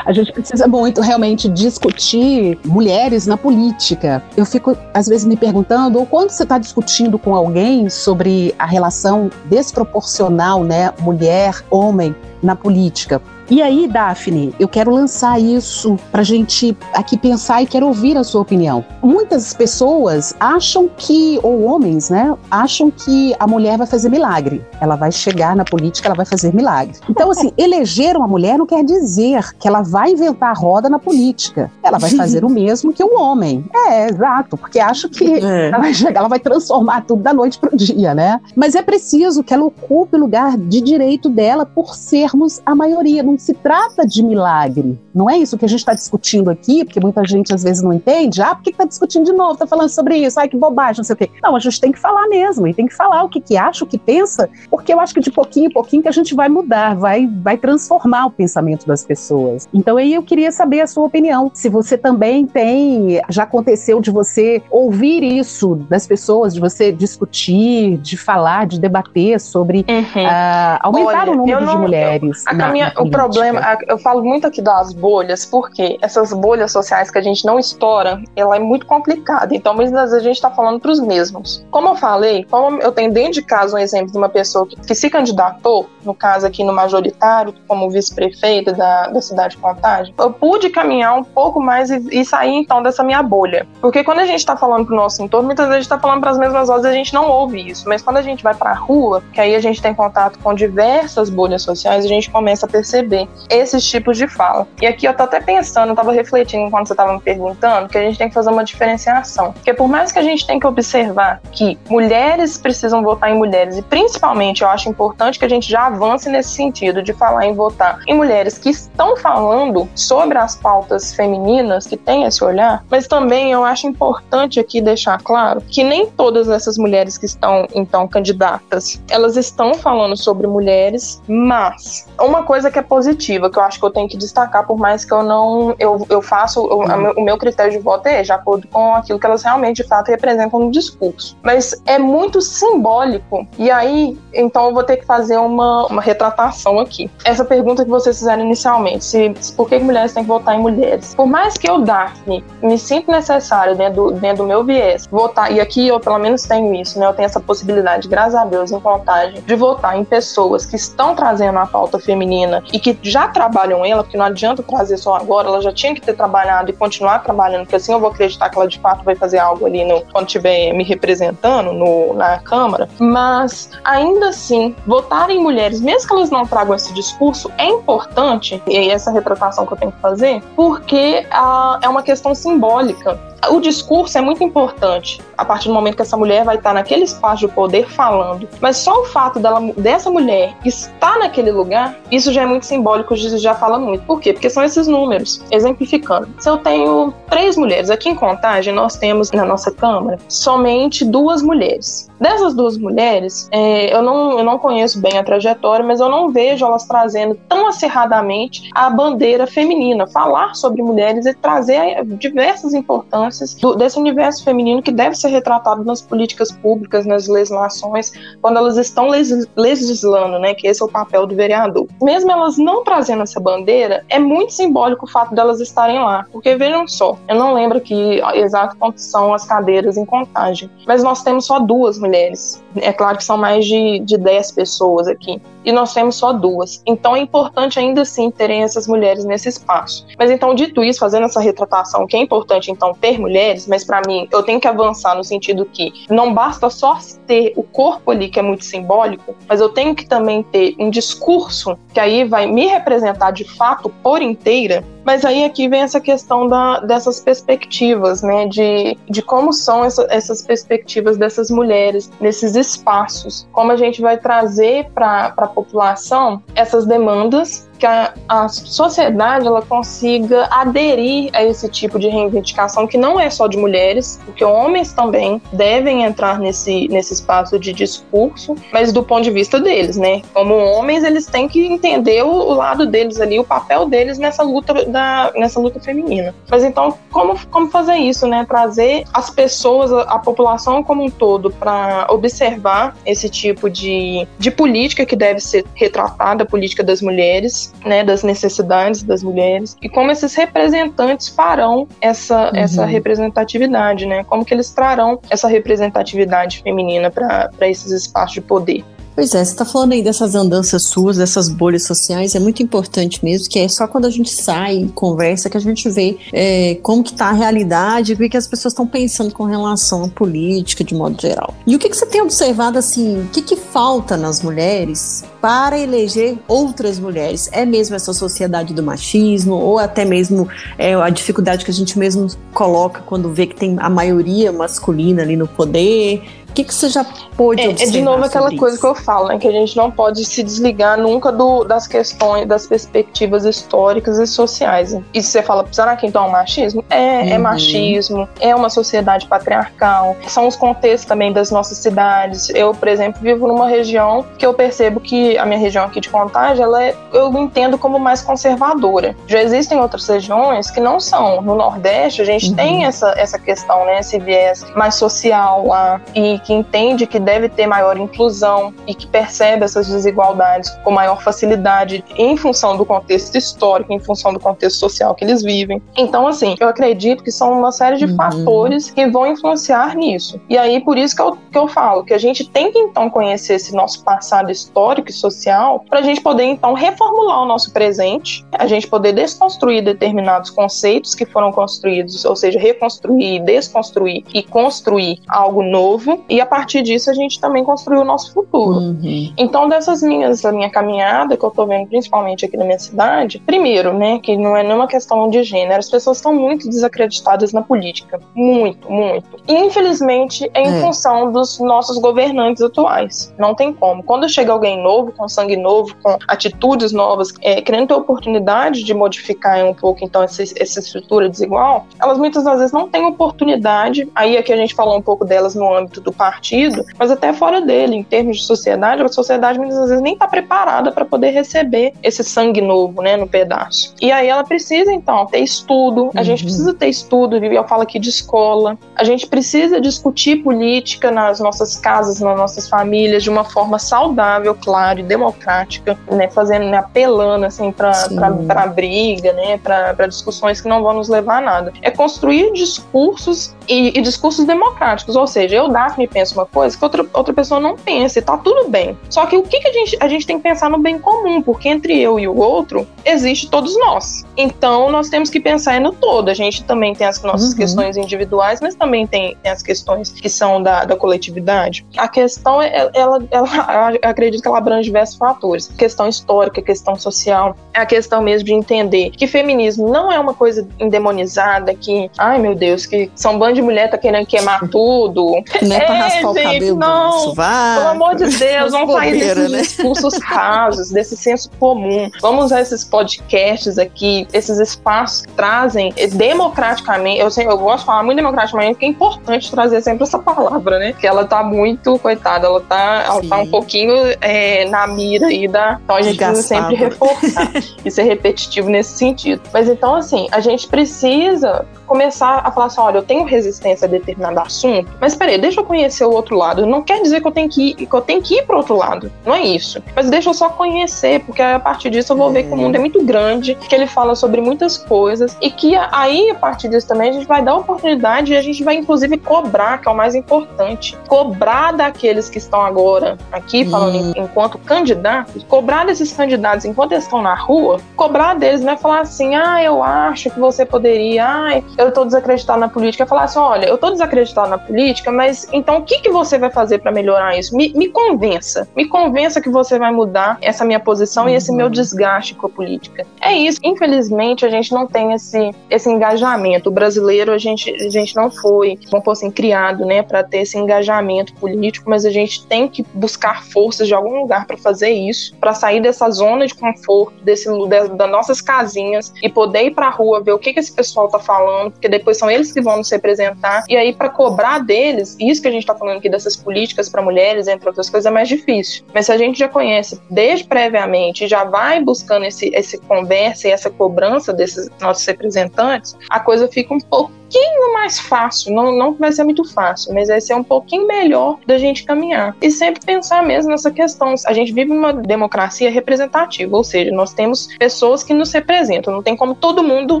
a 0.06 0.12
gente 0.12 0.32
precisa 0.32 0.66
muito 0.66 1.02
realmente 1.02 1.46
discutir 1.48 2.58
mulheres 2.64 3.26
na 3.26 3.36
política. 3.36 4.22
Eu 4.36 4.46
fico, 4.46 4.76
às 4.94 5.06
vezes, 5.06 5.26
me 5.26 5.36
perguntando, 5.36 5.98
ou 5.98 6.06
quando 6.06 6.30
você 6.30 6.44
está 6.44 6.56
discutindo 6.56 7.18
com 7.18 7.34
alguém 7.34 7.90
sobre 7.90 8.54
a 8.58 8.64
relação 8.64 9.30
desproporcional, 9.44 10.64
né, 10.64 10.92
mulher-homem 11.00 12.16
na 12.42 12.56
política, 12.56 13.20
e 13.48 13.62
aí, 13.62 13.86
Daphne, 13.86 14.54
eu 14.58 14.66
quero 14.66 14.90
lançar 14.90 15.40
isso 15.40 15.96
para 16.10 16.22
a 16.22 16.24
gente 16.24 16.76
aqui 16.92 17.16
pensar 17.16 17.62
e 17.62 17.66
quero 17.66 17.86
ouvir 17.86 18.16
a 18.16 18.24
sua 18.24 18.40
opinião. 18.40 18.84
Muitas 19.02 19.54
pessoas 19.54 20.34
acham 20.40 20.88
que, 20.96 21.38
ou 21.42 21.62
homens, 21.62 22.10
né, 22.10 22.34
acham 22.50 22.90
que 22.90 23.34
a 23.38 23.46
mulher 23.46 23.78
vai 23.78 23.86
fazer 23.86 24.08
milagre. 24.08 24.64
Ela 24.80 24.96
vai 24.96 25.12
chegar 25.12 25.54
na 25.54 25.64
política, 25.64 26.08
ela 26.08 26.16
vai 26.16 26.26
fazer 26.26 26.52
milagre. 26.52 26.96
Então, 27.08 27.30
assim, 27.30 27.52
eleger 27.56 28.16
uma 28.16 28.26
mulher 28.26 28.58
não 28.58 28.66
quer 28.66 28.84
dizer 28.84 29.54
que 29.58 29.68
ela 29.68 29.82
vai 29.82 30.10
inventar 30.10 30.50
a 30.50 30.54
roda 30.54 30.88
na 30.88 30.98
política. 30.98 31.70
Ela 31.82 31.98
vai 31.98 32.10
fazer 32.10 32.44
o 32.44 32.48
mesmo 32.48 32.92
que 32.92 33.04
um 33.04 33.20
homem. 33.20 33.64
É, 33.74 34.08
exato, 34.08 34.56
porque 34.56 34.80
acho 34.80 35.08
que 35.08 35.34
é. 35.34 35.68
ela 35.68 35.78
vai 35.78 35.94
chegar, 35.94 36.20
ela 36.20 36.28
vai 36.28 36.40
transformar 36.40 37.02
tudo 37.02 37.22
da 37.22 37.32
noite 37.32 37.58
para 37.58 37.72
o 37.72 37.76
dia, 37.76 38.14
né? 38.14 38.40
Mas 38.56 38.74
é 38.74 38.82
preciso 38.82 39.44
que 39.44 39.54
ela 39.54 39.64
ocupe 39.64 40.16
o 40.16 40.18
lugar 40.18 40.56
de 40.56 40.80
direito 40.80 41.28
dela 41.28 41.64
por 41.64 41.94
sermos 41.94 42.60
a 42.66 42.74
maioria. 42.74 43.22
Não 43.36 43.40
se 43.40 43.52
trata 43.52 44.06
de 44.06 44.22
milagre. 44.22 44.98
Não 45.14 45.28
é 45.28 45.36
isso 45.36 45.58
que 45.58 45.64
a 45.66 45.68
gente 45.68 45.80
está 45.80 45.92
discutindo 45.92 46.50
aqui, 46.50 46.84
porque 46.84 46.98
muita 46.98 47.22
gente 47.24 47.54
às 47.54 47.62
vezes 47.62 47.82
não 47.82 47.92
entende. 47.92 48.40
Ah, 48.40 48.54
por 48.54 48.62
que 48.62 48.70
está 48.70 48.86
discutindo 48.86 49.26
de 49.26 49.32
novo? 49.32 49.52
Está 49.52 49.66
falando 49.66 49.90
sobre 49.90 50.16
isso? 50.16 50.40
Ai, 50.40 50.48
que 50.48 50.56
bobagem, 50.56 50.98
não 50.98 51.04
sei 51.04 51.14
o 51.14 51.16
quê. 51.16 51.30
Não, 51.42 51.54
a 51.54 51.58
gente 51.58 51.78
tem 51.78 51.92
que 51.92 51.98
falar 51.98 52.26
mesmo, 52.28 52.66
e 52.66 52.72
tem 52.72 52.86
que 52.86 52.94
falar 52.94 53.22
o 53.22 53.28
que, 53.28 53.40
que 53.40 53.56
acha, 53.56 53.84
o 53.84 53.86
que 53.86 53.98
pensa, 53.98 54.48
porque 54.70 54.92
eu 54.92 54.98
acho 54.98 55.12
que 55.12 55.20
de 55.20 55.30
pouquinho 55.30 55.66
em 55.66 55.72
pouquinho 55.72 56.02
que 56.02 56.08
a 56.08 56.12
gente 56.12 56.34
vai 56.34 56.48
mudar, 56.48 56.94
vai, 56.94 57.26
vai 57.26 57.58
transformar 57.58 58.26
o 58.26 58.30
pensamento 58.30 58.86
das 58.86 59.04
pessoas. 59.04 59.68
Então 59.72 59.98
aí 59.98 60.14
eu 60.14 60.22
queria 60.22 60.50
saber 60.50 60.80
a 60.80 60.86
sua 60.86 61.04
opinião. 61.04 61.50
Se 61.52 61.68
você 61.68 61.98
também 61.98 62.46
tem, 62.46 63.20
já 63.28 63.42
aconteceu 63.42 64.00
de 64.00 64.10
você 64.10 64.62
ouvir 64.70 65.22
isso 65.22 65.76
das 65.90 66.06
pessoas, 66.06 66.54
de 66.54 66.60
você 66.60 66.90
discutir, 66.90 67.98
de 67.98 68.16
falar, 68.16 68.66
de 68.66 68.80
debater 68.80 69.38
sobre 69.40 69.84
uhum. 69.88 70.22
uh, 70.24 70.78
aumentar 70.80 71.28
Olha, 71.28 71.32
o 71.32 71.36
número 71.36 71.60
não, 71.60 71.74
de 71.74 71.80
mulheres. 71.80 72.44
Eu, 72.46 72.56
na, 72.56 72.72
na 72.72 72.92
o 72.98 73.10
problema, 73.30 73.78
eu 73.88 73.98
falo 73.98 74.24
muito 74.24 74.46
aqui 74.46 74.62
das 74.62 74.92
bolhas, 74.92 75.44
porque 75.46 75.98
essas 76.00 76.32
bolhas 76.32 76.72
sociais 76.72 77.10
que 77.10 77.18
a 77.18 77.22
gente 77.22 77.44
não 77.44 77.58
estoura, 77.58 78.22
ela 78.34 78.56
é 78.56 78.58
muito 78.58 78.86
complicada. 78.86 79.54
Então, 79.54 79.74
muitas 79.74 79.92
vezes 79.92 80.14
a 80.14 80.20
gente 80.20 80.36
está 80.36 80.50
falando 80.50 80.80
para 80.80 80.90
os 80.90 81.00
mesmos. 81.00 81.64
Como 81.70 81.88
eu 81.88 81.96
falei, 81.96 82.44
como 82.44 82.80
eu 82.80 82.92
tenho 82.92 83.12
dentro 83.12 83.32
de 83.32 83.42
casa 83.42 83.76
um 83.76 83.78
exemplo 83.78 84.12
de 84.12 84.18
uma 84.18 84.28
pessoa 84.28 84.66
que, 84.66 84.76
que 84.76 84.94
se 84.94 85.10
candidatou, 85.10 85.88
no 86.04 86.14
caso 86.14 86.46
aqui 86.46 86.62
no 86.62 86.72
majoritário, 86.72 87.54
como 87.66 87.90
vice-prefeita 87.90 88.72
da, 88.72 89.08
da 89.08 89.20
cidade 89.20 89.56
de 89.56 89.62
Contagem, 89.62 90.14
eu 90.18 90.32
pude 90.32 90.70
caminhar 90.70 91.14
um 91.14 91.24
pouco 91.24 91.60
mais 91.60 91.90
e, 91.90 92.20
e 92.20 92.24
sair 92.24 92.54
então 92.54 92.82
dessa 92.82 93.02
minha 93.02 93.22
bolha. 93.22 93.66
Porque 93.80 94.04
quando 94.04 94.20
a 94.20 94.26
gente 94.26 94.38
está 94.38 94.56
falando 94.56 94.86
para 94.86 94.94
o 94.94 94.96
nosso 94.96 95.22
entorno, 95.22 95.46
muitas 95.46 95.66
vezes 95.66 95.74
a 95.74 95.80
gente 95.80 95.86
está 95.86 95.98
falando 95.98 96.20
para 96.20 96.30
as 96.30 96.38
mesmas 96.38 96.68
vozes 96.68 96.84
e 96.84 96.88
a 96.88 96.92
gente 96.92 97.14
não 97.14 97.28
ouve 97.28 97.68
isso. 97.68 97.88
Mas 97.88 98.02
quando 98.02 98.18
a 98.18 98.22
gente 98.22 98.42
vai 98.42 98.54
para 98.54 98.70
a 98.70 98.74
rua, 98.74 99.22
que 99.32 99.40
aí 99.40 99.54
a 99.54 99.60
gente 99.60 99.80
tem 99.80 99.94
contato 99.94 100.38
com 100.38 100.54
diversas 100.54 101.30
bolhas 101.30 101.62
sociais, 101.62 102.04
a 102.04 102.08
gente 102.08 102.30
começa 102.30 102.66
a 102.66 102.68
perceber 102.68 103.15
esses 103.48 103.84
tipos 103.84 104.16
de 104.16 104.26
fala. 104.28 104.66
E 104.80 104.86
aqui 104.86 105.06
eu 105.06 105.14
tô 105.14 105.22
até 105.22 105.40
pensando, 105.40 105.90
eu 105.90 105.96
tava 105.96 106.12
refletindo 106.12 106.64
enquanto 106.64 106.88
você 106.88 106.94
tava 106.94 107.14
me 107.14 107.20
perguntando, 107.20 107.88
que 107.88 107.98
a 107.98 108.02
gente 108.02 108.18
tem 108.18 108.28
que 108.28 108.34
fazer 108.34 108.50
uma 108.50 108.64
diferenciação. 108.64 109.52
Porque 109.52 109.72
por 109.72 109.88
mais 109.88 110.12
que 110.12 110.18
a 110.18 110.22
gente 110.22 110.46
tenha 110.46 110.60
que 110.60 110.66
observar 110.66 111.40
que 111.52 111.78
mulheres 111.88 112.58
precisam 112.58 113.02
votar 113.02 113.30
em 113.30 113.34
mulheres, 113.34 113.76
e 113.76 113.82
principalmente 113.82 114.62
eu 114.62 114.68
acho 114.68 114.88
importante 114.88 115.38
que 115.38 115.44
a 115.44 115.48
gente 115.48 115.70
já 115.70 115.86
avance 115.86 116.28
nesse 116.28 116.50
sentido 116.50 117.02
de 117.02 117.12
falar 117.12 117.46
em 117.46 117.54
votar 117.54 118.00
em 118.06 118.14
mulheres 118.14 118.58
que 118.58 118.70
estão 118.70 119.16
falando 119.16 119.88
sobre 119.94 120.38
as 120.38 120.56
pautas 120.56 121.14
femininas, 121.14 121.86
que 121.86 121.96
têm 121.96 122.24
esse 122.24 122.42
olhar, 122.42 122.84
mas 122.90 123.06
também 123.06 123.52
eu 123.52 123.64
acho 123.64 123.86
importante 123.86 124.58
aqui 124.58 124.80
deixar 124.80 125.20
claro 125.22 125.60
que 125.60 125.82
nem 125.84 126.06
todas 126.06 126.48
essas 126.48 126.78
mulheres 126.78 127.18
que 127.18 127.26
estão 127.26 127.66
então 127.74 128.06
candidatas, 128.08 129.00
elas 129.10 129.36
estão 129.36 129.74
falando 129.74 130.16
sobre 130.16 130.46
mulheres, 130.46 131.22
mas 131.28 132.06
uma 132.20 132.42
coisa 132.42 132.70
que 132.70 132.78
é 132.78 132.82
positiva, 132.82 133.05
que 133.14 133.58
eu 133.58 133.62
acho 133.62 133.78
que 133.78 133.84
eu 133.84 133.90
tenho 133.90 134.08
que 134.08 134.16
destacar, 134.16 134.66
por 134.66 134.78
mais 134.78 135.04
que 135.04 135.12
eu 135.12 135.22
não. 135.22 135.74
Eu, 135.78 136.06
eu 136.08 136.22
faço. 136.22 136.60
Eu, 136.60 136.78
uhum. 136.78 137.12
O 137.16 137.24
meu 137.24 137.38
critério 137.38 137.72
de 137.72 137.78
voto 137.78 138.06
é 138.06 138.22
de 138.22 138.32
acordo 138.32 138.66
com 138.68 138.94
aquilo 138.94 139.18
que 139.18 139.26
elas 139.26 139.42
realmente, 139.42 139.82
de 139.82 139.88
fato, 139.88 140.08
representam 140.08 140.60
no 140.60 140.70
discurso. 140.70 141.36
Mas 141.42 141.80
é 141.86 141.98
muito 141.98 142.40
simbólico. 142.40 143.46
E 143.58 143.70
aí, 143.70 144.18
então, 144.32 144.66
eu 144.66 144.74
vou 144.74 144.82
ter 144.82 144.96
que 144.96 145.06
fazer 145.06 145.36
uma, 145.36 145.86
uma 145.86 146.02
retratação 146.02 146.78
aqui. 146.78 147.10
Essa 147.24 147.44
pergunta 147.44 147.84
que 147.84 147.90
vocês 147.90 148.18
fizeram 148.18 148.44
inicialmente: 148.44 149.04
se, 149.04 149.34
se 149.40 149.52
por 149.52 149.68
que 149.68 149.78
mulheres 149.78 150.12
têm 150.12 150.22
que 150.22 150.28
votar 150.28 150.54
em 150.54 150.60
mulheres? 150.60 151.14
Por 151.14 151.26
mais 151.26 151.56
que 151.56 151.68
eu, 151.68 151.80
Daphne, 151.80 152.44
me 152.62 152.78
sinta 152.78 153.12
necessário, 153.12 153.76
dentro 153.76 154.10
do, 154.10 154.12
dentro 154.12 154.38
do 154.38 154.46
meu 154.46 154.64
viés, 154.64 155.06
votar, 155.10 155.52
e 155.52 155.60
aqui 155.60 155.88
eu 155.88 156.00
pelo 156.00 156.18
menos 156.18 156.42
tenho 156.42 156.74
isso, 156.74 156.98
né? 156.98 157.06
Eu 157.06 157.14
tenho 157.14 157.26
essa 157.26 157.40
possibilidade, 157.40 158.08
graças 158.08 158.34
a 158.34 158.44
Deus, 158.44 158.70
em 158.72 158.80
contagem, 158.80 159.40
de 159.40 159.54
votar 159.54 159.98
em 159.98 160.04
pessoas 160.04 160.66
que 160.66 160.76
estão 160.76 161.14
trazendo 161.14 161.58
a 161.58 161.66
pauta 161.66 161.98
feminina 161.98 162.62
e 162.72 162.78
que 162.78 162.94
já 163.02 163.28
trabalham 163.28 163.84
ela, 163.84 164.02
porque 164.02 164.16
não 164.16 164.26
adianta 164.26 164.62
trazer 164.62 164.96
só 164.96 165.16
agora, 165.16 165.48
ela 165.48 165.60
já 165.60 165.72
tinha 165.72 165.94
que 165.94 166.00
ter 166.00 166.14
trabalhado 166.14 166.70
e 166.70 166.72
continuar 166.72 167.20
trabalhando, 167.20 167.62
porque 167.62 167.76
assim 167.76 167.92
eu 167.92 168.00
vou 168.00 168.10
acreditar 168.10 168.48
que 168.48 168.56
ela 168.56 168.68
de 168.68 168.78
fato 168.78 169.04
vai 169.04 169.14
fazer 169.14 169.38
algo 169.38 169.66
ali 169.66 169.84
no, 169.84 170.02
quando 170.12 170.26
estiver 170.26 170.72
me 170.72 170.84
representando 170.84 171.72
no, 171.72 172.14
na 172.14 172.38
Câmara. 172.38 172.88
Mas 172.98 173.70
ainda 173.84 174.28
assim, 174.28 174.74
votar 174.86 175.30
em 175.30 175.40
mulheres, 175.40 175.80
mesmo 175.80 176.08
que 176.08 176.14
elas 176.14 176.30
não 176.30 176.46
tragam 176.46 176.74
esse 176.74 176.92
discurso, 176.92 177.50
é 177.58 177.66
importante, 177.66 178.62
e 178.66 178.90
essa 178.90 179.10
retratação 179.10 179.66
que 179.66 179.72
eu 179.72 179.76
tenho 179.76 179.92
que 179.92 180.00
fazer, 180.00 180.42
porque 180.54 181.26
a, 181.30 181.78
é 181.82 181.88
uma 181.88 182.02
questão 182.02 182.34
simbólica 182.34 183.18
o 183.50 183.60
discurso 183.60 184.16
é 184.18 184.20
muito 184.20 184.42
importante 184.42 185.20
a 185.36 185.44
partir 185.44 185.68
do 185.68 185.74
momento 185.74 185.96
que 185.96 186.02
essa 186.02 186.16
mulher 186.16 186.44
vai 186.44 186.56
estar 186.56 186.72
naquele 186.72 187.04
espaço 187.04 187.46
de 187.46 187.52
poder 187.52 187.86
falando. 187.88 188.48
Mas 188.60 188.78
só 188.78 189.02
o 189.02 189.04
fato 189.04 189.38
dela, 189.38 189.60
dessa 189.76 190.10
mulher 190.10 190.56
estar 190.64 191.18
naquele 191.18 191.50
lugar, 191.50 191.96
isso 192.10 192.32
já 192.32 192.42
é 192.42 192.46
muito 192.46 192.66
simbólico, 192.66 193.14
já 193.16 193.54
fala 193.54 193.78
muito. 193.78 194.04
Por 194.04 194.20
quê? 194.20 194.32
Porque 194.32 194.50
são 194.50 194.64
esses 194.64 194.86
números. 194.86 195.42
Exemplificando, 195.50 196.28
se 196.38 196.48
eu 196.48 196.58
tenho 196.58 197.12
três 197.28 197.56
mulheres, 197.56 197.90
aqui 197.90 198.08
em 198.08 198.14
Contagem 198.14 198.72
nós 198.72 198.96
temos 198.96 199.30
na 199.32 199.44
nossa 199.44 199.70
Câmara 199.70 200.18
somente 200.28 201.04
duas 201.04 201.42
mulheres. 201.42 202.08
Dessas 202.20 202.54
duas 202.54 202.78
mulheres, 202.78 203.48
é, 203.50 203.94
eu, 203.94 204.02
não, 204.02 204.38
eu 204.38 204.44
não 204.44 204.58
conheço 204.58 205.00
bem 205.00 205.18
a 205.18 205.24
trajetória, 205.24 205.84
mas 205.84 206.00
eu 206.00 206.08
não 206.08 206.30
vejo 206.30 206.64
elas 206.64 206.84
trazendo 206.84 207.38
tão 207.48 207.66
acirradamente 207.66 208.70
a 208.74 208.88
bandeira 208.88 209.46
feminina, 209.46 210.06
falar 210.06 210.54
sobre 210.54 210.82
mulheres 210.82 211.26
e 211.26 211.34
trazer 211.34 212.04
diversas 212.18 212.72
importâncias 212.72 213.54
do, 213.54 213.74
desse 213.74 213.98
universo 213.98 214.44
feminino 214.44 214.82
que 214.82 214.90
deve 214.90 215.14
ser 215.14 215.28
retratado 215.28 215.84
nas 215.84 216.00
políticas 216.00 216.50
públicas, 216.50 217.04
nas 217.04 217.28
legislações, 217.28 218.12
quando 218.40 218.56
elas 218.56 218.76
estão 218.76 219.08
legislando, 219.56 220.38
né, 220.38 220.54
que 220.54 220.66
esse 220.66 220.82
é 220.82 220.84
o 220.84 220.88
papel 220.88 221.26
do 221.26 221.34
vereador. 221.34 221.86
Mesmo 222.00 222.32
elas 222.32 222.56
não 222.56 222.82
trazendo 222.82 223.22
essa 223.22 223.38
bandeira, 223.38 224.04
é 224.08 224.18
muito 224.18 224.52
simbólico 224.52 225.04
o 225.04 225.08
fato 225.08 225.34
delas 225.34 225.60
estarem 225.60 225.98
lá, 225.98 226.26
porque 226.32 226.56
vejam 226.56 226.88
só, 226.88 227.18
eu 227.28 227.36
não 227.36 227.52
lembro 227.52 227.78
aqui 227.78 228.20
exato 228.34 228.76
quantas 228.78 229.02
são 229.04 229.34
as 229.34 229.44
cadeiras 229.44 229.96
em 229.96 230.04
contagem, 230.04 230.70
mas 230.86 231.02
nós 231.02 231.22
temos 231.22 231.46
só 231.46 231.58
duas 231.58 231.98
mulheres. 232.06 232.62
É 232.76 232.92
claro 232.92 233.18
que 233.18 233.24
são 233.24 233.36
mais 233.36 233.64
de, 233.64 234.00
de 234.00 234.16
10 234.16 234.52
pessoas 234.52 235.08
aqui. 235.08 235.40
E 235.64 235.72
nós 235.72 235.92
temos 235.92 236.16
só 236.16 236.32
duas. 236.32 236.82
Então 236.86 237.16
é 237.16 237.20
importante 237.20 237.78
ainda 237.78 238.02
assim 238.02 238.30
terem 238.30 238.62
essas 238.62 238.86
mulheres 238.86 239.24
nesse 239.24 239.48
espaço. 239.48 240.06
Mas 240.18 240.30
então, 240.30 240.54
dito 240.54 240.82
isso, 240.82 241.00
fazendo 241.00 241.24
essa 241.24 241.40
retratação, 241.40 242.06
que 242.06 242.16
é 242.16 242.20
importante 242.20 242.70
então 242.70 242.94
ter 242.94 243.18
mulheres, 243.18 243.66
mas 243.66 243.84
para 243.84 244.00
mim 244.06 244.28
eu 244.30 244.42
tenho 244.42 244.60
que 244.60 244.68
avançar 244.68 245.16
no 245.16 245.24
sentido 245.24 245.64
que 245.64 245.92
não 246.08 246.32
basta 246.32 246.70
só 246.70 246.98
ter 247.26 247.52
o 247.56 247.62
corpo 247.62 248.10
ali 248.10 248.28
que 248.28 248.38
é 248.38 248.42
muito 248.42 248.64
simbólico, 248.64 249.34
mas 249.48 249.60
eu 249.60 249.68
tenho 249.68 249.94
que 249.94 250.06
também 250.06 250.42
ter 250.42 250.74
um 250.78 250.90
discurso 250.90 251.76
que 251.92 252.00
aí 252.00 252.24
vai 252.24 252.46
me 252.46 252.66
representar 252.66 253.32
de 253.32 253.44
fato 253.44 253.88
por 254.02 254.22
inteira 254.22 254.84
mas 255.06 255.24
aí 255.24 255.44
aqui 255.44 255.68
vem 255.68 255.82
essa 255.82 256.00
questão 256.00 256.48
da, 256.48 256.80
dessas 256.80 257.20
perspectivas, 257.20 258.22
né? 258.22 258.48
De, 258.48 258.98
de 259.08 259.22
como 259.22 259.52
são 259.52 259.84
essa, 259.84 260.04
essas 260.10 260.42
perspectivas 260.42 261.16
dessas 261.16 261.48
mulheres 261.48 262.10
nesses 262.20 262.56
espaços. 262.56 263.46
Como 263.52 263.70
a 263.70 263.76
gente 263.76 264.02
vai 264.02 264.18
trazer 264.18 264.90
para 264.90 265.32
a 265.36 265.46
população 265.46 266.42
essas 266.56 266.86
demandas 266.86 267.68
que 267.76 267.86
a, 267.86 268.14
a, 268.28 268.48
sociedade 268.48 269.46
ela 269.46 269.62
consiga 269.62 270.48
aderir 270.50 271.30
a 271.32 271.44
esse 271.44 271.68
tipo 271.68 271.98
de 271.98 272.08
reivindicação 272.08 272.86
que 272.86 272.96
não 272.96 273.18
é 273.18 273.30
só 273.30 273.46
de 273.46 273.56
mulheres, 273.56 274.20
porque 274.24 274.44
homens 274.44 274.92
também 274.92 275.40
devem 275.52 276.04
entrar 276.04 276.38
nesse, 276.38 276.88
nesse 276.88 277.14
espaço 277.14 277.58
de 277.58 277.72
discurso, 277.72 278.54
mas 278.72 278.92
do 278.92 279.02
ponto 279.02 279.22
de 279.22 279.30
vista 279.30 279.60
deles, 279.60 279.96
né? 279.96 280.22
Como 280.32 280.54
homens, 280.54 281.04
eles 281.04 281.26
têm 281.26 281.48
que 281.48 281.66
entender 281.66 282.24
o, 282.24 282.30
o 282.30 282.54
lado 282.54 282.86
deles 282.86 283.20
ali, 283.20 283.38
o 283.38 283.44
papel 283.44 283.86
deles 283.86 284.18
nessa 284.18 284.42
luta 284.42 284.84
da, 284.86 285.32
nessa 285.36 285.60
luta 285.60 285.80
feminina. 285.80 286.34
Mas 286.50 286.64
então, 286.64 286.96
como, 287.10 287.38
como 287.48 287.70
fazer 287.70 287.96
isso, 287.96 288.26
né? 288.26 288.44
Trazer 288.48 289.04
as 289.12 289.30
pessoas, 289.30 289.92
a, 289.92 290.18
população 290.18 290.82
como 290.82 291.04
um 291.04 291.10
todo, 291.10 291.50
para 291.50 292.06
observar 292.10 292.96
esse 293.04 293.28
tipo 293.28 293.68
de, 293.68 294.26
de 294.38 294.50
política 294.50 295.04
que 295.04 295.16
deve 295.16 295.40
ser 295.40 295.64
retratada, 295.74 296.42
a 296.42 296.46
política 296.46 296.82
das 296.82 297.00
mulheres, 297.00 297.65
né? 297.84 298.04
Das 298.04 298.22
necessidades 298.22 299.02
das 299.02 299.22
mulheres, 299.22 299.76
e 299.82 299.88
como 299.88 300.10
esses 300.10 300.34
representantes 300.34 301.28
farão 301.28 301.86
essa, 302.00 302.50
uhum. 302.50 302.56
essa 302.56 302.84
representatividade, 302.84 304.06
né? 304.06 304.24
Como 304.24 304.44
que 304.44 304.54
eles 304.54 304.70
trarão 304.70 305.20
essa 305.30 305.48
representatividade 305.48 306.62
feminina 306.62 307.10
para 307.10 307.50
esses 307.62 307.90
espaços 307.92 308.34
de 308.34 308.40
poder. 308.40 308.84
Pois 309.16 309.34
é, 309.34 309.42
você 309.42 309.52
está 309.52 309.64
falando 309.64 309.92
aí 309.92 310.02
dessas 310.02 310.34
andanças 310.34 310.82
suas, 310.82 311.16
dessas 311.16 311.48
bolhas 311.48 311.86
sociais, 311.86 312.34
é 312.34 312.38
muito 312.38 312.62
importante 312.62 313.24
mesmo, 313.24 313.48
que 313.48 313.58
é 313.58 313.66
só 313.66 313.88
quando 313.88 314.04
a 314.04 314.10
gente 314.10 314.30
sai 314.30 314.76
e 314.76 314.88
conversa 314.88 315.48
que 315.48 315.56
a 315.56 315.60
gente 315.60 315.88
vê 315.88 316.18
é, 316.34 316.74
como 316.82 317.02
que 317.02 317.12
está 317.12 317.28
a 317.28 317.32
realidade, 317.32 318.12
o 318.12 318.16
que, 318.18 318.28
que 318.28 318.36
as 318.36 318.46
pessoas 318.46 318.74
estão 318.74 318.86
pensando 318.86 319.32
com 319.32 319.44
relação 319.44 320.04
à 320.04 320.08
política 320.08 320.84
de 320.84 320.94
modo 320.94 321.18
geral. 321.18 321.54
E 321.66 321.74
o 321.74 321.78
que, 321.78 321.88
que 321.88 321.96
você 321.96 322.04
tem 322.04 322.20
observado, 322.20 322.76
assim, 322.76 323.22
o 323.22 323.28
que, 323.28 323.40
que 323.40 323.56
falta 323.56 324.18
nas 324.18 324.42
mulheres 324.42 325.24
para 325.40 325.78
eleger 325.78 326.36
outras 326.46 326.98
mulheres? 326.98 327.48
É 327.52 327.64
mesmo 327.64 327.96
essa 327.96 328.12
sociedade 328.12 328.74
do 328.74 328.82
machismo, 328.82 329.54
ou 329.54 329.78
até 329.78 330.04
mesmo 330.04 330.46
é, 330.76 330.94
a 330.94 331.08
dificuldade 331.08 331.64
que 331.64 331.70
a 331.70 331.74
gente 331.74 331.98
mesmo 331.98 332.28
coloca 332.52 333.00
quando 333.00 333.32
vê 333.32 333.46
que 333.46 333.56
tem 333.56 333.76
a 333.78 333.88
maioria 333.88 334.52
masculina 334.52 335.22
ali 335.22 335.36
no 335.36 335.48
poder? 335.48 336.22
Que, 336.56 336.64
que 336.64 336.74
você 336.74 336.88
já 336.88 337.04
pôde 337.36 337.62
é, 337.62 337.68
observar? 337.68 337.90
É 337.90 337.92
de 337.92 338.02
novo 338.02 338.24
aquela 338.24 338.56
coisa 338.56 338.76
isso? 338.76 338.80
que 338.80 338.86
eu 338.86 338.94
falo, 338.94 339.28
né? 339.28 339.38
Que 339.38 339.46
a 339.46 339.52
gente 339.52 339.76
não 339.76 339.90
pode 339.90 340.24
se 340.24 340.42
desligar 340.42 340.98
nunca 340.98 341.30
do, 341.30 341.64
das 341.64 341.86
questões, 341.86 342.46
das 342.46 342.66
perspectivas 342.66 343.44
históricas 343.44 344.18
e 344.18 344.26
sociais. 344.26 344.96
E 345.12 345.22
se 345.22 345.30
você 345.30 345.42
fala, 345.42 345.66
será 345.70 345.94
que 345.96 346.06
então 346.06 346.24
é 346.24 346.28
um 346.28 346.30
machismo? 346.30 346.84
É, 346.88 346.96
é 346.96 347.22
uhum. 347.22 347.28
é 347.28 347.38
machismo, 347.38 348.28
é 348.40 348.54
uma 348.54 348.70
sociedade 348.70 349.26
patriarcal, 349.26 350.16
são 350.26 350.46
os 350.48 350.56
contextos 350.56 351.06
também 351.06 351.32
das 351.32 351.50
nossas 351.50 351.78
cidades. 351.78 352.48
Eu, 352.50 352.72
por 352.72 352.88
exemplo, 352.88 353.20
vivo 353.20 353.46
numa 353.46 353.68
região 353.68 354.24
que 354.38 354.46
eu 354.46 354.54
percebo 354.54 354.98
que 354.98 355.36
a 355.36 355.44
minha 355.44 355.58
região 355.58 355.84
aqui 355.84 356.00
de 356.00 356.08
Contagem, 356.08 356.62
ela 356.62 356.82
é, 356.82 356.96
eu 357.12 357.30
entendo 357.36 357.76
como 357.76 357.98
mais 357.98 358.22
conservadora. 358.22 359.14
Já 359.26 359.42
existem 359.42 359.78
outras 359.78 360.08
regiões 360.08 360.70
que 360.70 360.80
não 360.80 360.98
são. 360.98 361.42
No 361.42 361.54
Nordeste, 361.54 362.22
a 362.22 362.24
gente 362.24 362.48
uhum. 362.48 362.56
tem 362.56 362.84
essa, 362.86 363.12
essa 363.18 363.38
questão, 363.38 363.84
né? 363.84 364.00
Esse 364.00 364.18
viés 364.18 364.64
mais 364.74 364.94
social 364.94 365.66
lá. 365.66 366.00
E 366.14 366.38
que 366.46 366.54
entende 366.54 367.06
que 367.06 367.18
deve 367.18 367.48
ter 367.48 367.66
maior 367.66 367.96
inclusão 367.96 368.72
e 368.86 368.94
que 368.94 369.06
percebe 369.08 369.64
essas 369.64 369.88
desigualdades 369.88 370.70
com 370.84 370.92
maior 370.92 371.20
facilidade 371.20 372.04
em 372.16 372.36
função 372.36 372.76
do 372.76 372.86
contexto 372.86 373.36
histórico, 373.36 373.92
em 373.92 373.98
função 373.98 374.32
do 374.32 374.38
contexto 374.38 374.78
social 374.78 375.12
que 375.16 375.24
eles 375.24 375.42
vivem. 375.42 375.82
Então, 375.96 376.28
assim, 376.28 376.54
eu 376.60 376.68
acredito 376.68 377.24
que 377.24 377.32
são 377.32 377.52
uma 377.58 377.72
série 377.72 377.96
de 377.96 378.04
uhum. 378.04 378.16
fatores 378.16 378.90
que 378.90 379.06
vão 379.08 379.26
influenciar 379.26 379.96
nisso. 379.96 380.40
E 380.48 380.56
aí, 380.56 380.80
por 380.80 380.96
isso 380.96 381.16
que 381.16 381.22
eu, 381.22 381.36
que 381.50 381.58
eu 381.58 381.66
falo 381.66 382.04
que 382.04 382.14
a 382.14 382.18
gente 382.18 382.48
tem 382.48 382.70
que 382.70 382.78
então 382.78 383.10
conhecer 383.10 383.54
esse 383.54 383.74
nosso 383.74 384.04
passado 384.04 384.48
histórico 384.50 385.10
e 385.10 385.12
social 385.12 385.84
para 385.88 385.98
a 385.98 386.02
gente 386.02 386.20
poder 386.20 386.44
então 386.44 386.74
reformular 386.74 387.42
o 387.42 387.46
nosso 387.46 387.72
presente, 387.72 388.46
a 388.52 388.68
gente 388.68 388.86
poder 388.86 389.12
desconstruir 389.12 389.82
determinados 389.82 390.50
conceitos 390.50 391.12
que 391.14 391.26
foram 391.26 391.50
construídos, 391.50 392.24
ou 392.24 392.36
seja, 392.36 392.60
reconstruir, 392.60 393.40
desconstruir 393.40 394.22
e 394.32 394.44
construir 394.44 395.18
algo 395.26 395.62
novo 395.62 396.24
e 396.28 396.35
a 396.40 396.46
partir 396.46 396.82
disso 396.82 397.10
a 397.10 397.14
gente 397.14 397.40
também 397.40 397.64
construiu 397.64 398.00
o 398.00 398.04
nosso 398.04 398.32
futuro. 398.32 398.78
Uhum. 398.78 399.32
Então, 399.36 399.68
dessas 399.68 400.02
minhas, 400.02 400.44
a 400.44 400.52
minha 400.52 400.70
caminhada 400.70 401.36
que 401.36 401.44
eu 401.44 401.50
tô 401.50 401.66
vendo 401.66 401.88
principalmente 401.88 402.44
aqui 402.44 402.56
na 402.56 402.64
minha 402.64 402.78
cidade, 402.78 403.42
primeiro, 403.44 403.92
né, 403.92 404.18
que 404.18 404.36
não 404.36 404.56
é 404.56 404.62
nenhuma 404.62 404.86
questão 404.86 405.28
de 405.28 405.42
gênero, 405.42 405.78
as 405.78 405.90
pessoas 405.90 406.18
estão 406.18 406.34
muito 406.34 406.68
desacreditadas 406.68 407.52
na 407.52 407.62
política. 407.62 408.20
Muito, 408.34 408.90
muito. 408.90 409.26
E 409.46 409.54
infelizmente 409.54 410.50
é 410.54 410.62
em 410.62 410.78
é. 410.78 410.80
função 410.80 411.32
dos 411.32 411.58
nossos 411.60 411.98
governantes 411.98 412.62
atuais. 412.62 413.32
Não 413.38 413.54
tem 413.54 413.72
como. 413.72 414.02
Quando 414.02 414.28
chega 414.28 414.52
alguém 414.52 414.82
novo, 414.82 415.12
com 415.12 415.28
sangue 415.28 415.56
novo, 415.56 415.94
com 416.02 416.16
atitudes 416.28 416.92
novas, 416.92 417.32
é, 417.42 417.60
querendo 417.60 417.88
ter 417.88 417.94
oportunidade 417.94 418.82
de 418.82 418.94
modificar 418.94 419.64
um 419.64 419.74
pouco 419.74 420.04
então 420.04 420.22
essa, 420.22 420.42
essa 420.42 420.80
estrutura 420.80 421.28
desigual, 421.28 421.86
elas 422.00 422.18
muitas 422.18 422.44
das 422.44 422.58
vezes 422.58 422.72
não 422.72 422.88
têm 422.88 423.04
oportunidade. 423.04 424.08
Aí 424.14 424.36
aqui 424.36 424.52
a 424.52 424.56
gente 424.56 424.74
falou 424.74 424.96
um 424.96 425.02
pouco 425.02 425.24
delas 425.24 425.54
no 425.54 425.74
âmbito 425.74 426.00
do 426.00 426.12
partido, 426.16 426.84
mas 426.98 427.10
até 427.10 427.32
fora 427.32 427.60
dele, 427.60 427.96
em 427.96 428.02
termos 428.02 428.38
de 428.38 428.44
sociedade, 428.44 429.02
a 429.02 429.08
sociedade 429.08 429.58
muitas 429.58 429.78
vezes 429.78 430.00
nem 430.00 430.14
está 430.14 430.26
preparada 430.26 430.90
para 430.90 431.04
poder 431.04 431.30
receber 431.30 431.92
esse 432.02 432.24
sangue 432.24 432.60
novo, 432.60 433.02
né, 433.02 433.16
no 433.16 433.26
pedaço. 433.26 433.94
E 434.00 434.10
aí 434.10 434.28
ela 434.28 434.44
precisa, 434.44 434.92
então, 434.92 435.26
ter 435.26 435.40
estudo, 435.40 436.10
a 436.14 436.18
uhum. 436.18 436.24
gente 436.24 436.42
precisa 436.44 436.74
ter 436.74 436.88
estudo, 436.88 437.36
eu 437.36 437.68
falo 437.68 437.82
aqui 437.82 437.98
de 437.98 438.08
escola, 438.08 438.78
a 438.94 439.04
gente 439.04 439.26
precisa 439.26 439.80
discutir 439.80 440.42
política 440.42 441.10
nas 441.10 441.40
nossas 441.40 441.76
casas, 441.76 442.20
nas 442.20 442.36
nossas 442.36 442.68
famílias, 442.68 443.22
de 443.22 443.30
uma 443.30 443.44
forma 443.44 443.78
saudável, 443.78 444.54
claro, 444.54 445.00
e 445.00 445.02
democrática, 445.02 445.98
né, 446.10 446.28
fazendo, 446.28 446.66
né, 446.66 446.78
apelando, 446.78 447.44
assim, 447.46 447.72
para 447.72 448.66
briga, 448.66 449.32
né, 449.32 449.58
para 449.58 450.06
discussões 450.06 450.60
que 450.60 450.68
não 450.68 450.82
vão 450.82 450.94
nos 450.94 451.08
levar 451.08 451.38
a 451.38 451.40
nada. 451.40 451.72
É 451.82 451.90
construir 451.90 452.52
discursos 452.52 453.54
e, 453.68 453.98
e 453.98 454.00
discursos 454.00 454.44
democráticos, 454.44 455.16
ou 455.16 455.26
seja, 455.26 455.56
eu, 455.56 455.68
Daphne, 455.68 456.05
pensa 456.06 456.34
uma 456.34 456.46
coisa 456.46 456.76
que 456.76 456.84
outra, 456.84 457.06
outra 457.12 457.34
pessoa 457.34 457.60
não 457.60 457.76
pensa, 457.76 458.18
e 458.18 458.22
tá 458.22 458.36
tudo 458.36 458.68
bem. 458.68 458.96
Só 459.08 459.26
que 459.26 459.36
o 459.36 459.42
que, 459.42 459.60
que 459.60 459.68
a, 459.68 459.72
gente, 459.72 459.96
a 460.00 460.08
gente 460.08 460.26
tem 460.26 460.36
que 460.36 460.42
pensar 460.42 460.70
no 460.70 460.78
bem 460.78 460.98
comum, 460.98 461.42
porque 461.42 461.68
entre 461.68 462.00
eu 462.00 462.18
e 462.18 462.28
o 462.28 462.36
outro, 462.36 462.86
existe 463.04 463.48
todos 463.50 463.78
nós. 463.78 464.24
Então, 464.36 464.90
nós 464.90 465.08
temos 465.08 465.30
que 465.30 465.40
pensar 465.40 465.80
no 465.80 465.92
todo. 465.92 466.28
A 466.28 466.34
gente 466.34 466.64
também 466.64 466.94
tem 466.94 467.06
as 467.06 467.20
nossas 467.22 467.50
uhum. 467.50 467.56
questões 467.56 467.96
individuais, 467.96 468.60
mas 468.60 468.74
também 468.74 469.06
tem, 469.06 469.36
tem, 469.42 469.52
as 469.52 469.62
questões 469.62 470.10
que 470.10 470.28
são 470.28 470.62
da, 470.62 470.84
da 470.84 470.96
coletividade. 470.96 471.86
A 471.96 472.08
questão, 472.08 472.60
é, 472.60 472.90
ela, 472.94 473.18
ela, 473.30 473.92
eu 474.02 474.10
acredito 474.10 474.42
que 474.42 474.48
ela 474.48 474.58
abrange 474.58 474.84
diversos 474.84 475.16
fatores. 475.16 475.68
Questão 475.68 476.08
histórica, 476.08 476.60
questão 476.62 476.96
social, 476.96 477.56
é 477.72 477.80
a 477.80 477.86
questão 477.86 478.22
mesmo 478.22 478.46
de 478.46 478.52
entender 478.52 479.10
que 479.10 479.26
feminismo 479.26 479.88
não 479.88 480.10
é 480.10 480.18
uma 480.18 480.34
coisa 480.34 480.66
endemonizada, 480.78 481.74
que, 481.74 482.10
ai 482.18 482.38
meu 482.38 482.54
Deus, 482.54 482.86
que 482.86 483.10
são 483.14 483.38
bando 483.38 483.54
de 483.54 483.62
mulher 483.62 483.90
tá 483.90 483.98
querendo 483.98 484.26
queimar 484.26 484.68
tudo. 484.68 485.42
Não 485.62 485.76
é, 485.76 485.80
pra 485.80 485.95
raspar 485.96 486.34
gente, 486.34 486.40
o 486.40 486.52
cabelo 486.52 486.78
não. 486.78 487.34
Pelo 487.34 487.88
amor 487.88 488.14
de 488.16 488.38
Deus, 488.38 488.72
vamos 488.72 488.94
sair 488.94 489.12
desses 489.12 489.50
né? 489.50 489.58
discursos 489.58 490.22
rasos, 490.22 490.90
desse 490.90 491.16
senso 491.16 491.50
comum. 491.58 492.10
Vamos 492.20 492.46
usar 492.46 492.60
esses 492.60 492.84
podcasts 492.84 493.78
aqui, 493.78 494.26
esses 494.32 494.58
espaços 494.58 495.22
que 495.22 495.32
trazem 495.32 495.92
democraticamente. 496.12 497.20
Eu, 497.20 497.30
sei, 497.30 497.46
eu 497.46 497.58
gosto 497.58 497.80
de 497.80 497.86
falar 497.86 498.02
muito 498.02 498.16
democraticamente, 498.16 498.72
porque 498.72 498.86
é 498.86 498.88
importante 498.88 499.50
trazer 499.50 499.80
sempre 499.82 500.04
essa 500.04 500.18
palavra, 500.18 500.78
né? 500.78 500.92
Que 500.92 501.06
ela 501.06 501.24
tá 501.24 501.42
muito, 501.42 501.98
coitada, 501.98 502.46
ela 502.46 502.60
tá, 502.60 503.04
ela 503.06 503.22
tá 503.22 503.38
um 503.38 503.50
pouquinho 503.50 503.94
é, 504.20 504.64
na 504.68 504.86
mira 504.86 505.26
aí 505.26 505.48
da. 505.48 505.78
Então 505.82 505.96
a 505.96 506.02
gente 506.02 506.16
precisa 506.16 506.42
sempre 506.42 506.74
reforçar 506.74 507.50
e 507.84 507.90
ser 507.90 508.02
repetitivo 508.04 508.68
nesse 508.68 508.96
sentido. 508.96 509.42
Mas 509.52 509.68
então, 509.68 509.94
assim, 509.94 510.28
a 510.32 510.40
gente 510.40 510.66
precisa 510.68 511.64
começar 511.86 512.42
a 512.44 512.50
falar 512.50 512.66
assim: 512.66 512.80
olha, 512.80 512.98
eu 512.98 513.02
tenho 513.02 513.24
resistência 513.24 513.86
a 513.86 513.90
determinado 513.90 514.40
assunto, 514.40 514.90
mas 515.00 515.14
peraí, 515.14 515.38
deixa 515.38 515.60
eu 515.60 515.64
conhecer 515.64 516.04
o 516.04 516.10
outro 516.10 516.36
lado. 516.36 516.66
Não 516.66 516.82
quer 516.82 517.02
dizer 517.02 517.20
que 517.20 517.26
eu 517.26 517.32
tenho 517.32 517.48
que 517.48 517.70
ir, 517.70 517.86
que 517.86 517.94
eu 517.94 518.00
tenho 518.00 518.22
que 518.22 518.34
ir 518.34 518.46
pro 518.46 518.56
outro 518.56 518.76
lado. 518.76 519.10
Não 519.24 519.34
é 519.34 519.42
isso. 519.42 519.82
Mas 519.94 520.10
deixa 520.10 520.30
eu 520.30 520.34
só 520.34 520.48
conhecer, 520.48 521.20
porque 521.20 521.42
a 521.42 521.58
partir 521.58 521.90
disso 521.90 522.12
eu 522.12 522.16
vou 522.16 522.30
ver 522.30 522.44
que 522.44 522.52
o 522.52 522.56
mundo 522.56 522.76
é 522.76 522.78
muito 522.78 523.04
grande, 523.04 523.54
que 523.54 523.74
ele 523.74 523.86
fala 523.86 524.14
sobre 524.14 524.40
muitas 524.40 524.76
coisas 524.76 525.36
e 525.40 525.50
que 525.50 525.74
aí, 525.92 526.30
a 526.30 526.34
partir 526.34 526.68
disso 526.68 526.86
também, 526.86 527.10
a 527.10 527.12
gente 527.12 527.26
vai 527.26 527.42
dar 527.42 527.56
oportunidade 527.56 528.32
e 528.32 528.36
a 528.36 528.42
gente 528.42 528.62
vai, 528.64 528.76
inclusive, 528.76 529.16
cobrar, 529.18 529.78
que 529.80 529.88
é 529.88 529.90
o 529.90 529.96
mais 529.96 530.14
importante. 530.14 530.96
Cobrar 531.08 531.72
daqueles 531.72 532.28
que 532.28 532.38
estão 532.38 532.60
agora 532.60 533.16
aqui, 533.30 533.64
falando 533.64 533.96
hum. 533.96 534.12
enquanto 534.16 534.58
candidatos, 534.58 535.44
cobrar 535.44 535.86
desses 535.86 536.12
candidatos 536.12 536.64
enquanto 536.64 536.92
eles 536.92 537.04
estão 537.04 537.22
na 537.22 537.34
rua, 537.34 537.78
cobrar 537.96 538.34
deles, 538.34 538.62
não 538.62 538.72
é 538.72 538.76
falar 538.76 539.00
assim, 539.00 539.34
ah, 539.34 539.62
eu 539.62 539.82
acho 539.82 540.30
que 540.30 540.40
você 540.40 540.64
poderia, 540.64 541.26
ah, 541.26 541.62
eu 541.78 541.92
tô 541.92 542.04
desacreditado 542.04 542.60
na 542.60 542.68
política. 542.68 543.04
É 543.04 543.06
falar 543.06 543.24
assim, 543.24 543.38
olha, 543.38 543.66
eu 543.66 543.78
tô 543.78 543.90
desacreditado 543.90 544.48
na 544.48 544.58
política, 544.58 545.12
mas 545.12 545.48
então 545.52 545.78
o 545.78 545.82
que, 545.82 546.00
que 546.00 546.10
você 546.10 546.38
vai 546.38 546.50
fazer 546.50 546.78
para 546.78 546.92
melhorar 546.92 547.38
isso? 547.38 547.56
Me, 547.56 547.72
me 547.74 547.88
convença. 547.88 548.68
Me 548.74 548.86
convença 548.86 549.40
que 549.40 549.48
você 549.48 549.78
vai 549.78 549.92
mudar 549.92 550.38
essa 550.40 550.64
minha 550.64 550.80
posição 550.80 551.28
e 551.28 551.34
esse 551.34 551.52
meu 551.52 551.66
uhum. 551.66 551.72
desgaste 551.72 552.34
com 552.34 552.46
a 552.46 552.50
política. 552.50 553.06
É 553.20 553.34
isso. 553.34 553.58
Infelizmente, 553.62 554.44
a 554.44 554.50
gente 554.50 554.72
não 554.72 554.86
tem 554.86 555.12
esse, 555.12 555.50
esse 555.70 555.90
engajamento. 555.90 556.68
O 556.68 556.72
brasileiro, 556.72 557.32
a 557.32 557.38
gente, 557.38 557.70
a 557.70 557.90
gente 557.90 558.14
não 558.16 558.30
foi, 558.30 558.78
vamos 558.90 559.06
assim, 559.08 559.30
criado, 559.30 559.84
né, 559.84 560.02
para 560.02 560.22
ter 560.24 560.38
esse 560.38 560.58
engajamento 560.58 561.32
político, 561.34 561.88
mas 561.88 562.04
a 562.04 562.10
gente 562.10 562.44
tem 562.46 562.68
que 562.68 562.84
buscar 562.94 563.44
forças 563.44 563.86
de 563.86 563.94
algum 563.94 564.20
lugar 564.20 564.46
para 564.46 564.56
fazer 564.56 564.90
isso, 564.90 565.34
para 565.36 565.54
sair 565.54 565.80
dessa 565.80 566.10
zona 566.10 566.46
de 566.46 566.54
conforto, 566.54 567.14
desse 567.22 567.46
das 567.66 568.10
nossas 568.10 568.40
casinhas 568.40 569.12
e 569.22 569.28
poder 569.28 569.64
ir 569.64 569.70
para 569.70 569.86
a 569.86 569.90
rua 569.90 570.20
ver 570.20 570.32
o 570.32 570.38
que, 570.38 570.52
que 570.52 570.60
esse 570.60 570.72
pessoal 570.72 571.08
tá 571.08 571.18
falando 571.18 571.65
porque 571.70 571.88
depois 571.88 572.18
são 572.18 572.30
eles 572.30 572.52
que 572.52 572.60
vão 572.60 572.78
nos 572.78 572.90
representar. 572.90 573.64
E 573.68 573.76
aí, 573.76 573.92
para 573.92 574.08
cobrar 574.08 574.58
deles, 574.58 575.16
isso 575.20 575.42
que 575.42 575.48
a 575.48 575.50
gente 575.50 575.62
está 575.62 575.74
falando 575.74 575.98
aqui 575.98 576.08
dessas 576.08 576.36
políticas 576.36 576.88
para 576.88 577.02
mulheres, 577.02 577.48
entre 577.48 577.68
outras 577.68 577.90
coisas, 577.90 578.06
é 578.06 578.10
mais 578.10 578.28
difícil. 578.28 578.84
Mas 578.94 579.06
se 579.06 579.12
a 579.12 579.18
gente 579.18 579.38
já 579.38 579.48
conhece 579.48 580.00
desde 580.10 580.46
previamente, 580.46 581.26
já 581.26 581.44
vai 581.44 581.82
buscando 581.82 582.24
esse, 582.24 582.50
esse 582.54 582.78
conversa 582.78 583.48
e 583.48 583.50
essa 583.50 583.70
cobrança 583.70 584.32
desses 584.32 584.68
nossos 584.80 585.04
representantes, 585.06 585.96
a 586.10 586.20
coisa 586.20 586.48
fica 586.48 586.74
um 586.74 586.80
pouco 586.80 587.12
pouquinho 587.36 587.72
mais 587.74 588.00
fácil, 588.00 588.54
não, 588.54 588.72
não 588.72 588.94
vai 588.94 589.12
ser 589.12 589.24
muito 589.24 589.44
fácil, 589.44 589.94
mas 589.94 590.08
vai 590.08 590.20
ser 590.20 590.34
um 590.34 590.42
pouquinho 590.42 590.86
melhor 590.86 591.38
da 591.46 591.58
gente 591.58 591.84
caminhar. 591.84 592.34
E 592.40 592.50
sempre 592.50 592.84
pensar 592.84 593.22
mesmo 593.22 593.50
nessa 593.50 593.70
questão. 593.70 594.14
A 594.26 594.32
gente 594.32 594.52
vive 594.52 594.72
uma 594.72 594.92
democracia 594.92 595.70
representativa, 595.70 596.56
ou 596.56 596.64
seja, 596.64 596.90
nós 596.92 597.12
temos 597.12 597.48
pessoas 597.58 598.02
que 598.02 598.14
nos 598.14 598.32
representam. 598.32 598.94
Não 598.94 599.02
tem 599.02 599.16
como 599.16 599.34
todo 599.34 599.62
mundo 599.62 600.00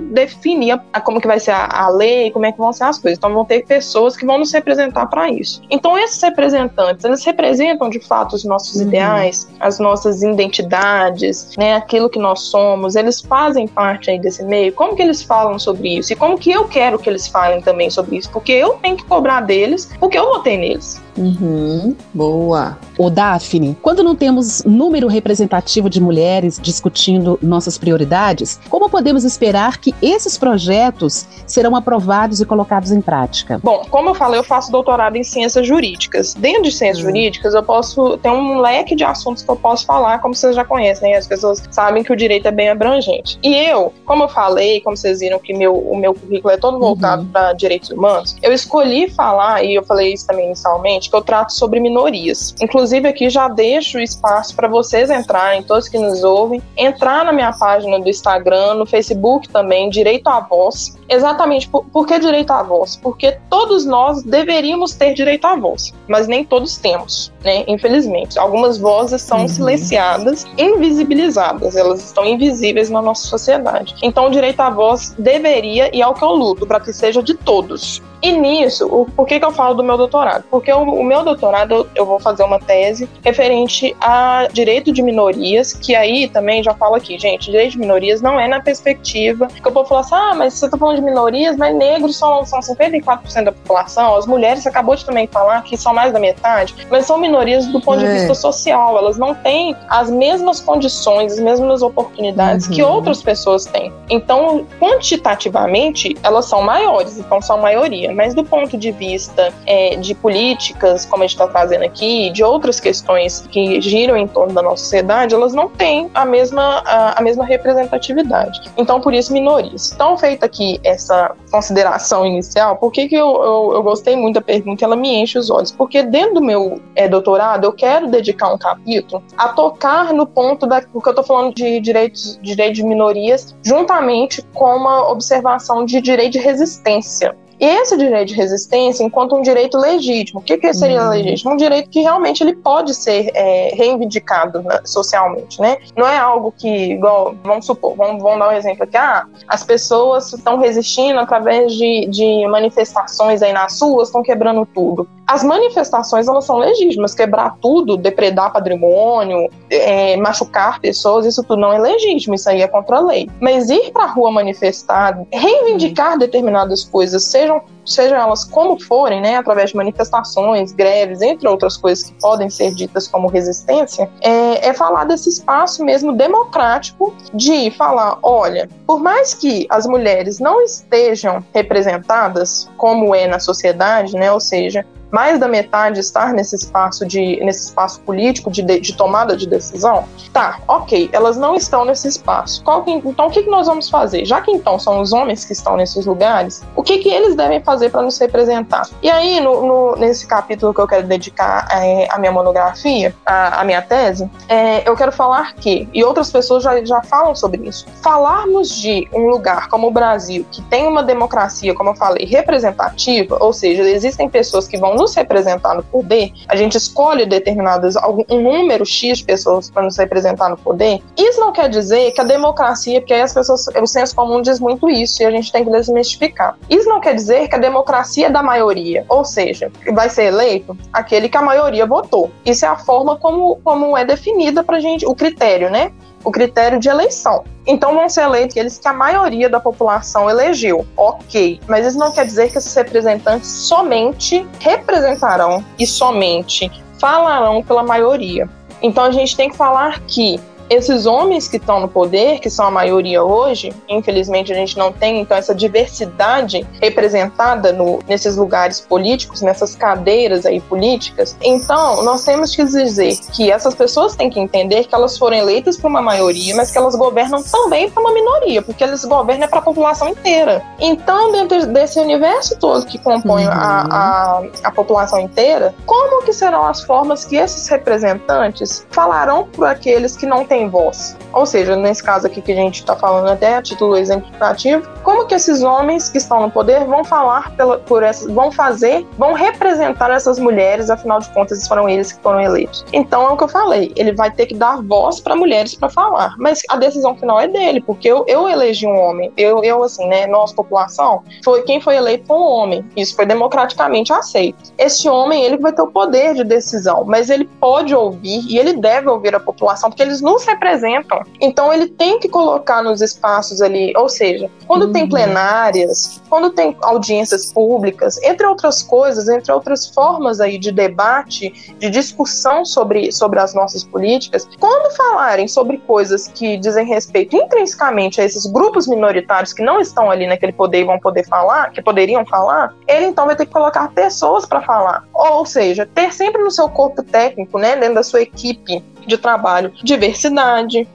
definir 0.00 0.80
a, 0.92 1.00
como 1.00 1.20
que 1.20 1.26
vai 1.26 1.38
ser 1.38 1.50
a, 1.50 1.66
a 1.66 1.88
lei, 1.88 2.30
como 2.30 2.46
é 2.46 2.52
que 2.52 2.58
vão 2.58 2.72
ser 2.72 2.84
as 2.84 2.98
coisas. 2.98 3.18
Então 3.18 3.32
vão 3.32 3.44
ter 3.44 3.64
pessoas 3.66 4.16
que 4.16 4.24
vão 4.24 4.38
nos 4.38 4.52
representar 4.52 5.06
para 5.06 5.30
isso. 5.30 5.60
Então 5.70 5.98
esses 5.98 6.22
representantes, 6.22 7.04
eles 7.04 7.24
representam 7.24 7.90
de 7.90 8.00
fato 8.00 8.34
os 8.34 8.44
nossos 8.44 8.76
uhum. 8.76 8.88
ideais, 8.88 9.48
as 9.60 9.78
nossas 9.78 10.22
identidades, 10.22 11.50
né, 11.56 11.74
aquilo 11.74 12.08
que 12.08 12.18
nós 12.18 12.40
somos. 12.42 12.96
Eles 12.96 13.20
fazem 13.20 13.66
parte 13.66 14.10
aí 14.10 14.18
desse 14.18 14.42
meio. 14.44 14.72
Como 14.72 14.96
que 14.96 15.02
eles 15.02 15.22
falam 15.22 15.58
sobre 15.58 15.98
isso? 15.98 16.12
E 16.12 16.16
como 16.16 16.38
que 16.38 16.50
eu 16.50 16.66
quero 16.66 16.98
que 16.98 17.08
eles 17.08 17.25
falem 17.26 17.60
também 17.60 17.90
sobre 17.90 18.16
isso, 18.16 18.30
porque 18.30 18.52
eu 18.52 18.74
tenho 18.74 18.96
que 18.96 19.04
cobrar 19.04 19.40
deles, 19.40 19.90
porque 19.98 20.18
eu 20.18 20.26
votei 20.26 20.56
neles. 20.56 21.00
Uhum, 21.16 21.96
boa. 22.12 22.78
O 22.98 23.10
Daphne, 23.10 23.76
quando 23.82 24.02
não 24.02 24.14
temos 24.14 24.64
número 24.64 25.06
representativo 25.06 25.88
de 25.88 26.00
mulheres 26.00 26.58
discutindo 26.60 27.38
nossas 27.42 27.78
prioridades, 27.78 28.60
como 28.68 28.88
podemos 28.88 29.24
esperar 29.24 29.78
que 29.78 29.94
esses 30.00 30.36
projetos 30.38 31.26
serão 31.46 31.74
aprovados 31.74 32.40
e 32.40 32.46
colocados 32.46 32.92
em 32.92 33.00
prática? 33.00 33.60
Bom, 33.62 33.84
como 33.90 34.10
eu 34.10 34.14
falei, 34.14 34.38
eu 34.38 34.44
faço 34.44 34.70
doutorado 34.70 35.16
em 35.16 35.24
ciências 35.24 35.66
jurídicas. 35.66 36.34
Dentro 36.34 36.62
de 36.62 36.72
ciências 36.72 37.04
uhum. 37.04 37.10
jurídicas, 37.10 37.54
eu 37.54 37.62
posso 37.62 38.16
ter 38.18 38.30
um 38.30 38.60
leque 38.60 38.94
de 38.94 39.04
assuntos 39.04 39.42
que 39.42 39.50
eu 39.50 39.56
posso 39.56 39.86
falar, 39.86 40.20
como 40.20 40.34
vocês 40.34 40.54
já 40.54 40.64
conhecem, 40.64 41.12
né? 41.12 41.18
as 41.18 41.26
pessoas 41.26 41.62
sabem 41.70 42.02
que 42.02 42.12
o 42.12 42.16
direito 42.16 42.46
é 42.46 42.50
bem 42.50 42.68
abrangente. 42.68 43.38
E 43.42 43.54
eu, 43.54 43.92
como 44.04 44.24
eu 44.24 44.28
falei, 44.28 44.80
como 44.80 44.96
vocês 44.96 45.20
viram 45.20 45.38
que 45.38 45.54
meu, 45.54 45.74
o 45.74 45.96
meu 45.96 46.14
currículo 46.14 46.52
é 46.52 46.56
todo 46.56 46.78
voltado 46.78 47.22
uhum. 47.22 47.28
para 47.28 47.52
direitos 47.52 47.90
humanos, 47.90 48.36
eu 48.42 48.52
escolhi 48.52 49.10
falar, 49.10 49.64
e 49.64 49.74
eu 49.74 49.84
falei 49.84 50.12
isso 50.12 50.26
também 50.26 50.46
inicialmente, 50.46 51.05
que 51.10 51.16
eu 51.16 51.22
trato 51.22 51.52
sobre 51.52 51.80
minorias. 51.80 52.54
Inclusive, 52.60 53.08
aqui 53.08 53.28
já 53.28 53.48
deixo 53.48 53.98
espaço 53.98 54.54
para 54.54 54.68
vocês 54.68 55.10
entrarem, 55.10 55.62
todos 55.62 55.88
que 55.88 55.98
nos 55.98 56.24
ouvem, 56.24 56.62
entrar 56.76 57.24
na 57.24 57.32
minha 57.32 57.52
página 57.52 57.98
do 57.98 58.08
Instagram, 58.08 58.74
no 58.74 58.86
Facebook 58.86 59.48
também, 59.48 59.88
Direito 59.90 60.28
à 60.28 60.40
Voz. 60.40 60.95
Exatamente, 61.08 61.68
por, 61.68 61.84
por 61.84 62.06
que 62.06 62.18
direito 62.18 62.50
à 62.50 62.62
voz? 62.62 62.96
Porque 62.96 63.38
todos 63.48 63.84
nós 63.84 64.22
deveríamos 64.22 64.94
ter 64.94 65.14
direito 65.14 65.46
à 65.46 65.56
voz, 65.56 65.94
mas 66.08 66.26
nem 66.26 66.44
todos 66.44 66.76
temos, 66.78 67.32
né? 67.44 67.64
Infelizmente. 67.66 68.38
Algumas 68.38 68.78
vozes 68.78 69.22
são 69.22 69.40
uhum. 69.40 69.48
silenciadas, 69.48 70.46
invisibilizadas, 70.58 71.76
elas 71.76 72.02
estão 72.04 72.24
invisíveis 72.24 72.90
na 72.90 73.00
nossa 73.00 73.26
sociedade. 73.26 73.94
Então, 74.02 74.26
o 74.26 74.30
direito 74.30 74.60
à 74.60 74.70
voz 74.70 75.14
deveria, 75.18 75.94
e 75.94 76.02
é 76.02 76.06
o 76.06 76.14
que 76.14 76.24
eu 76.24 76.32
luto, 76.32 76.66
para 76.66 76.80
que 76.80 76.92
seja 76.92 77.22
de 77.22 77.34
todos. 77.34 78.02
E 78.22 78.32
nisso, 78.32 78.86
o, 78.86 79.04
por 79.04 79.26
que, 79.26 79.38
que 79.38 79.44
eu 79.44 79.52
falo 79.52 79.74
do 79.74 79.84
meu 79.84 79.96
doutorado? 79.96 80.44
Porque 80.50 80.72
o, 80.72 80.82
o 80.82 81.04
meu 81.04 81.22
doutorado, 81.22 81.88
eu 81.94 82.06
vou 82.06 82.18
fazer 82.18 82.42
uma 82.42 82.58
tese 82.58 83.08
referente 83.22 83.94
a 84.00 84.48
direito 84.52 84.92
de 84.92 85.02
minorias, 85.02 85.72
que 85.72 85.94
aí 85.94 86.28
também 86.28 86.62
já 86.62 86.74
falo 86.74 86.94
aqui, 86.94 87.18
gente, 87.18 87.50
direito 87.50 87.72
de 87.72 87.78
minorias 87.78 88.20
não 88.20 88.40
é 88.40 88.48
na 88.48 88.60
perspectiva 88.60 89.48
que 89.48 89.66
eu 89.66 89.72
vou 89.72 89.84
falar 89.84 90.00
assim, 90.00 90.14
ah, 90.14 90.34
mas 90.34 90.54
você 90.54 90.68
tá 90.68 90.76
falando 90.76 90.95
de 90.96 91.02
minorias, 91.02 91.56
mas 91.56 91.74
negros 91.74 92.16
são, 92.16 92.44
são 92.44 92.60
54% 92.60 93.44
da 93.44 93.52
população, 93.52 94.16
as 94.16 94.26
mulheres, 94.26 94.62
você 94.62 94.68
acabou 94.68 94.96
de 94.96 95.04
também 95.04 95.26
falar 95.26 95.62
que 95.62 95.76
são 95.76 95.94
mais 95.94 96.12
da 96.12 96.18
metade, 96.18 96.74
mas 96.90 97.06
são 97.06 97.18
minorias 97.18 97.66
do 97.66 97.80
ponto 97.80 98.02
é. 98.02 98.06
de 98.06 98.12
vista 98.18 98.34
social, 98.34 98.98
elas 98.98 99.16
não 99.16 99.34
têm 99.34 99.76
as 99.88 100.10
mesmas 100.10 100.60
condições, 100.60 101.34
as 101.34 101.40
mesmas 101.40 101.82
oportunidades 101.82 102.66
uhum. 102.66 102.72
que 102.74 102.82
outras 102.82 103.22
pessoas 103.22 103.64
têm. 103.64 103.92
Então, 104.10 104.66
quantitativamente, 104.80 106.16
elas 106.22 106.46
são 106.46 106.62
maiores, 106.62 107.18
então 107.18 107.40
são 107.40 107.58
maioria 107.58 107.76
mas 108.14 108.34
do 108.34 108.44
ponto 108.44 108.76
de 108.76 108.90
vista 108.90 109.52
é, 109.66 109.96
de 109.96 110.14
políticas, 110.14 111.04
como 111.04 111.22
a 111.22 111.26
gente 111.26 111.34
está 111.34 111.46
trazendo 111.46 111.84
aqui, 111.84 112.30
de 112.30 112.42
outras 112.42 112.80
questões 112.80 113.46
que 113.50 113.80
giram 113.80 114.16
em 114.16 114.26
torno 114.26 114.54
da 114.54 114.62
nossa 114.62 114.82
sociedade, 114.82 115.34
elas 115.34 115.52
não 115.52 115.68
têm 115.68 116.10
a 116.14 116.24
mesma, 116.24 116.82
a, 116.84 117.18
a 117.18 117.22
mesma 117.22 117.44
representatividade. 117.44 118.60
Então, 118.76 119.00
por 119.00 119.14
isso, 119.14 119.32
minorias. 119.32 119.92
Então, 119.92 120.16
feita 120.16 120.46
aqui 120.46 120.80
essa 120.86 121.34
consideração 121.50 122.24
inicial, 122.24 122.76
por 122.76 122.92
que, 122.92 123.08
que 123.08 123.14
eu, 123.14 123.26
eu, 123.42 123.72
eu 123.74 123.82
gostei 123.82 124.16
muito 124.16 124.36
da 124.36 124.40
pergunta 124.40 124.84
ela 124.84 124.96
me 124.96 125.14
enche 125.14 125.38
os 125.38 125.50
olhos? 125.50 125.72
Porque 125.72 126.02
dentro 126.02 126.34
do 126.34 126.42
meu 126.42 126.80
é, 126.94 127.08
doutorado, 127.08 127.64
eu 127.64 127.72
quero 127.72 128.06
dedicar 128.06 128.52
um 128.52 128.58
capítulo 128.58 129.22
a 129.36 129.48
tocar 129.48 130.12
no 130.12 130.26
ponto 130.26 130.66
da, 130.66 130.82
porque 130.82 131.08
eu 131.08 131.12
estou 131.12 131.24
falando 131.24 131.54
de 131.54 131.80
direitos, 131.80 132.38
direitos 132.42 132.76
de 132.76 132.84
minorias, 132.84 133.56
juntamente 133.62 134.42
com 134.54 134.76
uma 134.76 135.10
observação 135.10 135.84
de 135.84 136.00
direito 136.00 136.32
de 136.32 136.38
resistência. 136.38 137.36
E 137.58 137.64
esse 137.64 137.96
direito 137.96 138.28
de 138.28 138.34
resistência, 138.34 139.02
enquanto 139.02 139.34
um 139.34 139.42
direito 139.42 139.78
legítimo, 139.78 140.40
o 140.40 140.42
que, 140.42 140.58
que 140.58 140.72
seria 140.74 141.02
uhum. 141.02 141.10
legítimo? 141.10 141.52
Um 141.52 141.56
direito 141.56 141.88
que 141.88 142.00
realmente 142.00 142.42
ele 142.42 142.54
pode 142.54 142.94
ser 142.94 143.30
é, 143.34 143.70
reivindicado 143.74 144.62
né, 144.62 144.80
socialmente, 144.84 145.60
né? 145.60 145.78
Não 145.96 146.06
é 146.06 146.18
algo 146.18 146.52
que, 146.56 146.92
igual, 146.92 147.34
vamos 147.42 147.66
supor, 147.66 147.94
vamos, 147.96 148.22
vamos 148.22 148.38
dar 148.38 148.48
um 148.48 148.52
exemplo 148.52 148.84
aqui, 148.84 148.96
ah, 148.96 149.26
as 149.48 149.64
pessoas 149.64 150.32
estão 150.32 150.58
resistindo 150.58 151.18
através 151.18 151.72
de, 151.72 152.06
de 152.10 152.46
manifestações 152.46 153.42
aí 153.42 153.52
nas 153.52 153.80
ruas, 153.80 154.08
estão 154.08 154.22
quebrando 154.22 154.66
tudo. 154.66 155.08
As 155.26 155.42
manifestações, 155.42 156.28
elas 156.28 156.44
são 156.44 156.58
legítimas, 156.58 157.14
quebrar 157.14 157.56
tudo, 157.60 157.96
depredar 157.96 158.52
patrimônio, 158.52 159.48
é, 159.70 160.16
machucar 160.16 160.80
pessoas, 160.80 161.26
isso 161.26 161.42
tudo 161.42 161.60
não 161.60 161.72
é 161.72 161.78
legítimo, 161.78 162.34
isso 162.34 162.48
aí 162.48 162.62
é 162.62 162.68
contra 162.68 162.98
a 162.98 163.00
lei. 163.00 163.28
Mas 163.40 163.70
ir 163.70 163.92
para 163.92 164.04
a 164.04 164.06
rua 164.06 164.30
manifestar, 164.30 165.18
reivindicar 165.32 166.12
uhum. 166.12 166.18
determinadas 166.18 166.84
coisas, 166.84 167.24
seja 167.24 167.46
sejam, 167.46 167.62
sejam 167.84 168.18
elas 168.18 168.44
como 168.44 168.78
forem, 168.82 169.20
né, 169.20 169.36
através 169.36 169.70
de 169.70 169.76
manifestações, 169.76 170.72
greves, 170.72 171.22
entre 171.22 171.48
outras 171.48 171.76
coisas 171.76 172.04
que 172.04 172.20
podem 172.20 172.50
ser 172.50 172.74
ditas 172.74 173.06
como 173.06 173.28
resistência, 173.28 174.10
é, 174.20 174.68
é 174.68 174.74
falar 174.74 175.04
desse 175.04 175.28
espaço 175.28 175.84
mesmo 175.84 176.12
democrático 176.12 177.14
de 177.32 177.70
falar, 177.70 178.18
olha, 178.22 178.68
por 178.86 179.00
mais 179.00 179.34
que 179.34 179.66
as 179.70 179.86
mulheres 179.86 180.40
não 180.40 180.60
estejam 180.62 181.44
representadas 181.54 182.68
como 182.76 183.14
é 183.14 183.26
na 183.26 183.38
sociedade, 183.38 184.14
né, 184.14 184.30
ou 184.32 184.40
seja, 184.40 184.84
mais 185.10 185.38
da 185.38 185.48
metade 185.48 186.00
estar 186.00 186.32
nesse 186.32 186.56
espaço 186.56 187.06
de 187.06 187.38
nesse 187.44 187.66
espaço 187.66 188.00
político 188.00 188.50
de, 188.50 188.62
de, 188.62 188.80
de 188.80 188.96
tomada 188.96 189.36
de 189.36 189.46
decisão, 189.46 190.04
tá, 190.32 190.60
ok, 190.66 191.08
elas 191.12 191.36
não 191.36 191.54
estão 191.54 191.84
nesse 191.84 192.08
espaço. 192.08 192.62
Que, 192.84 192.90
então 192.90 193.26
o 193.26 193.30
que, 193.30 193.42
que 193.42 193.50
nós 193.50 193.66
vamos 193.66 193.88
fazer? 193.88 194.24
Já 194.24 194.40
que 194.40 194.50
então 194.50 194.78
são 194.78 195.00
os 195.00 195.12
homens 195.12 195.44
que 195.44 195.52
estão 195.52 195.76
nesses 195.76 196.04
lugares, 196.06 196.62
o 196.74 196.82
que, 196.82 196.98
que 196.98 197.08
eles 197.08 197.34
devem 197.34 197.62
fazer 197.62 197.90
para 197.90 198.02
nos 198.02 198.18
representar? 198.18 198.88
E 199.02 199.10
aí, 199.10 199.40
no, 199.40 199.66
no, 199.66 199.96
nesse 199.96 200.26
capítulo 200.26 200.74
que 200.74 200.80
eu 200.80 200.86
quero 200.86 201.06
dedicar 201.06 201.68
é, 201.70 202.08
a 202.10 202.18
minha 202.18 202.32
monografia, 202.32 203.14
a, 203.24 203.60
a 203.60 203.64
minha 203.64 203.82
tese, 203.82 204.30
é, 204.48 204.88
eu 204.88 204.96
quero 204.96 205.12
falar 205.12 205.54
que, 205.54 205.88
e 205.92 206.04
outras 206.04 206.30
pessoas 206.30 206.62
já, 206.62 206.84
já 206.84 207.02
falam 207.02 207.34
sobre 207.34 207.68
isso, 207.68 207.86
falarmos 208.02 208.70
de 208.70 209.08
um 209.12 209.28
lugar 209.28 209.68
como 209.68 209.88
o 209.88 209.90
Brasil, 209.90 210.46
que 210.50 210.62
tem 210.62 210.86
uma 210.86 211.02
democracia, 211.02 211.74
como 211.74 211.90
eu 211.90 211.94
falei, 211.94 212.26
representativa, 212.26 213.38
ou 213.40 213.52
seja, 213.52 213.82
existem 213.82 214.28
pessoas 214.28 214.66
que 214.66 214.76
vão 214.76 214.95
nos 214.96 215.14
representar 215.14 215.74
no 215.74 215.82
poder, 215.82 216.32
a 216.48 216.56
gente 216.56 216.76
escolhe 216.76 217.26
determinadas, 217.26 217.94
um 218.28 218.40
número 218.40 218.84
X 218.84 219.18
de 219.18 219.24
pessoas 219.24 219.70
para 219.70 219.82
nos 219.82 219.96
representar 219.96 220.48
no 220.48 220.56
poder, 220.56 221.00
isso 221.16 221.40
não 221.40 221.52
quer 221.52 221.68
dizer 221.68 222.12
que 222.12 222.20
a 222.20 222.24
democracia, 222.24 223.00
porque 223.00 223.14
aí 223.14 223.20
as 223.20 223.32
pessoas, 223.32 223.66
o 223.80 223.86
senso 223.86 224.14
comum 224.14 224.40
diz 224.40 224.58
muito 224.60 224.88
isso 224.88 225.22
e 225.22 225.26
a 225.26 225.30
gente 225.30 225.52
tem 225.52 225.64
que 225.64 225.70
desmistificar. 225.70 226.58
Isso 226.68 226.88
não 226.88 227.00
quer 227.00 227.14
dizer 227.14 227.48
que 227.48 227.54
a 227.54 227.58
democracia 227.58 228.26
é 228.26 228.30
da 228.30 228.42
maioria, 228.42 229.04
ou 229.08 229.24
seja, 229.24 229.70
vai 229.92 230.08
ser 230.08 230.24
eleito 230.24 230.76
aquele 230.92 231.28
que 231.28 231.36
a 231.36 231.42
maioria 231.42 231.86
votou. 231.86 232.30
Isso 232.44 232.64
é 232.64 232.68
a 232.68 232.76
forma 232.76 233.16
como, 233.16 233.56
como 233.62 233.96
é 233.96 234.04
definida 234.04 234.64
para 234.64 234.80
gente, 234.80 235.06
o 235.06 235.14
critério, 235.14 235.70
né? 235.70 235.92
O 236.26 236.30
critério 236.32 236.80
de 236.80 236.88
eleição. 236.88 237.44
Então 237.64 237.94
vão 237.94 238.08
ser 238.08 238.22
eleitos 238.22 238.56
aqueles 238.56 238.78
que 238.78 238.88
a 238.88 238.92
maioria 238.92 239.48
da 239.48 239.60
população 239.60 240.28
elegeu. 240.28 240.84
Ok, 240.96 241.60
mas 241.68 241.86
isso 241.86 241.96
não 241.96 242.10
quer 242.10 242.26
dizer 242.26 242.50
que 242.50 242.58
esses 242.58 242.74
representantes 242.74 243.48
somente 243.48 244.44
representarão 244.58 245.64
e 245.78 245.86
somente 245.86 246.68
falarão 246.98 247.62
pela 247.62 247.84
maioria. 247.84 248.48
Então 248.82 249.04
a 249.04 249.12
gente 249.12 249.36
tem 249.36 249.48
que 249.48 249.56
falar 249.56 250.00
que 250.00 250.40
esses 250.68 251.06
homens 251.06 251.48
que 251.48 251.56
estão 251.56 251.80
no 251.80 251.88
poder, 251.88 252.40
que 252.40 252.50
são 252.50 252.66
a 252.66 252.70
maioria 252.70 253.22
hoje, 253.22 253.72
infelizmente 253.88 254.52
a 254.52 254.54
gente 254.54 254.76
não 254.76 254.92
tem 254.92 255.20
então 255.20 255.36
essa 255.36 255.54
diversidade 255.54 256.66
representada 256.80 257.72
no, 257.72 258.00
nesses 258.08 258.36
lugares 258.36 258.80
políticos, 258.80 259.42
nessas 259.42 259.74
cadeiras 259.74 260.44
aí 260.44 260.60
políticas. 260.60 261.36
Então, 261.42 262.02
nós 262.02 262.24
temos 262.24 262.54
que 262.54 262.64
dizer 262.64 263.16
que 263.32 263.50
essas 263.50 263.74
pessoas 263.74 264.16
têm 264.16 264.30
que 264.30 264.40
entender 264.40 264.84
que 264.84 264.94
elas 264.94 265.16
foram 265.18 265.36
eleitas 265.36 265.76
por 265.76 265.88
uma 265.88 266.02
maioria, 266.02 266.54
mas 266.56 266.70
que 266.70 266.78
elas 266.78 266.94
governam 266.94 267.42
também 267.42 267.90
para 267.90 268.00
uma 268.00 268.12
minoria, 268.12 268.62
porque 268.62 268.82
eles 268.82 269.04
governam 269.04 269.48
para 269.48 269.58
a 269.58 269.62
população 269.62 270.08
inteira. 270.08 270.62
Então, 270.78 271.32
dentro 271.32 271.66
desse 271.66 271.98
universo 272.00 272.58
todo 272.58 272.86
que 272.86 272.98
compõe 272.98 273.44
uhum. 273.44 273.52
a, 273.52 273.86
a, 273.90 274.42
a 274.64 274.70
população 274.70 275.20
inteira, 275.20 275.74
como 275.84 276.24
que 276.24 276.32
serão 276.32 276.66
as 276.66 276.82
formas 276.82 277.24
que 277.24 277.36
esses 277.36 277.68
representantes 277.68 278.86
falarão 278.90 279.48
para 279.48 279.70
aqueles 279.70 280.16
que 280.16 280.26
não 280.26 280.44
têm 280.44 280.55
voz? 280.68 281.16
Ou 281.32 281.44
seja, 281.44 281.76
nesse 281.76 282.02
caso 282.02 282.26
aqui 282.26 282.40
que 282.40 282.52
a 282.52 282.56
gente 282.56 282.80
está 282.80 282.96
falando 282.96 283.28
até 283.28 283.56
a 283.56 283.62
título 283.62 283.96
exemplificativo, 283.96 284.88
como 285.02 285.26
que 285.26 285.34
esses 285.34 285.62
homens 285.62 286.08
que 286.08 286.18
estão 286.18 286.40
no 286.40 286.50
poder 286.50 286.84
vão 286.84 287.04
falar 287.04 287.54
pela, 287.56 287.78
por 287.78 288.02
essas, 288.02 288.32
vão 288.32 288.50
fazer, 288.50 289.06
vão 289.18 289.32
representar 289.32 290.10
essas 290.10 290.38
mulheres, 290.38 290.88
afinal 290.88 291.20
de 291.20 291.28
contas 291.30 291.66
foram 291.66 291.88
eles 291.88 292.12
que 292.12 292.22
foram 292.22 292.40
eleitos. 292.40 292.84
Então 292.92 293.26
é 293.26 293.32
o 293.32 293.36
que 293.36 293.44
eu 293.44 293.48
falei, 293.48 293.92
ele 293.96 294.12
vai 294.12 294.30
ter 294.30 294.46
que 294.46 294.54
dar 294.54 294.82
voz 294.82 295.20
para 295.20 295.36
mulheres 295.36 295.74
para 295.74 295.88
falar, 295.88 296.34
mas 296.38 296.62
a 296.70 296.76
decisão 296.76 297.16
final 297.16 297.40
é 297.40 297.48
dele, 297.48 297.80
porque 297.80 298.08
eu, 298.08 298.24
eu 298.28 298.48
elegi 298.48 298.86
um 298.86 298.98
homem, 298.98 299.32
eu, 299.36 299.62
eu 299.62 299.82
assim, 299.82 300.06
né, 300.06 300.26
nossa 300.26 300.54
população, 300.54 301.22
foi 301.44 301.62
quem 301.62 301.80
foi 301.80 301.96
eleito 301.96 302.26
foi 302.26 302.36
um 302.36 302.42
homem, 302.42 302.84
isso 302.96 303.14
foi 303.14 303.26
democraticamente 303.26 304.12
aceito. 304.12 304.72
Este 304.78 305.08
homem, 305.08 305.44
ele 305.44 305.56
vai 305.56 305.72
ter 305.72 305.82
o 305.82 305.86
poder 305.86 306.34
de 306.34 306.44
decisão, 306.44 307.04
mas 307.04 307.30
ele 307.30 307.48
pode 307.60 307.94
ouvir 307.94 308.40
e 308.48 308.58
ele 308.58 308.74
deve 308.74 309.08
ouvir 309.08 309.34
a 309.34 309.40
população, 309.40 309.90
porque 309.90 310.02
eles 310.02 310.20
nos 310.20 310.44
representam. 310.46 311.22
Então 311.40 311.72
ele 311.72 311.88
tem 311.88 312.18
que 312.18 312.28
colocar 312.28 312.82
nos 312.82 313.00
espaços 313.00 313.60
ali, 313.60 313.92
ou 313.96 314.08
seja, 314.08 314.50
quando 314.66 314.86
uhum. 314.86 314.92
tem 314.92 315.08
plenárias, 315.08 316.22
quando 316.28 316.50
tem 316.50 316.76
audiências 316.82 317.52
públicas, 317.52 318.20
entre 318.22 318.46
outras 318.46 318.82
coisas, 318.82 319.28
entre 319.28 319.52
outras 319.52 319.86
formas 319.88 320.40
aí 320.40 320.58
de 320.58 320.72
debate, 320.72 321.74
de 321.78 321.90
discussão 321.90 322.64
sobre, 322.64 323.12
sobre 323.12 323.40
as 323.40 323.54
nossas 323.54 323.84
políticas, 323.84 324.48
quando 324.58 324.94
falarem 324.96 325.48
sobre 325.48 325.78
coisas 325.78 326.28
que 326.28 326.56
dizem 326.56 326.86
respeito 326.86 327.36
intrinsecamente 327.36 328.20
a 328.20 328.24
esses 328.24 328.46
grupos 328.46 328.86
minoritários 328.86 329.52
que 329.52 329.62
não 329.62 329.80
estão 329.80 330.10
ali 330.10 330.26
naquele 330.26 330.52
poder 330.52 330.80
e 330.80 330.84
vão 330.84 330.98
poder 330.98 331.26
falar, 331.26 331.70
que 331.70 331.82
poderiam 331.82 332.24
falar, 332.26 332.74
ele 332.86 333.06
então 333.06 333.26
vai 333.26 333.36
ter 333.36 333.46
que 333.46 333.52
colocar 333.52 333.88
pessoas 333.92 334.46
para 334.46 334.60
falar. 334.62 335.04
Ou 335.12 335.44
seja, 335.44 335.88
ter 335.94 336.12
sempre 336.12 336.42
no 336.42 336.50
seu 336.50 336.68
corpo 336.68 337.02
técnico, 337.02 337.58
né, 337.58 337.76
dentro 337.76 337.94
da 337.96 338.02
sua 338.02 338.22
equipe, 338.22 338.82
de 339.06 339.16
trabalho 339.16 339.72
diversidade, 339.82 340.35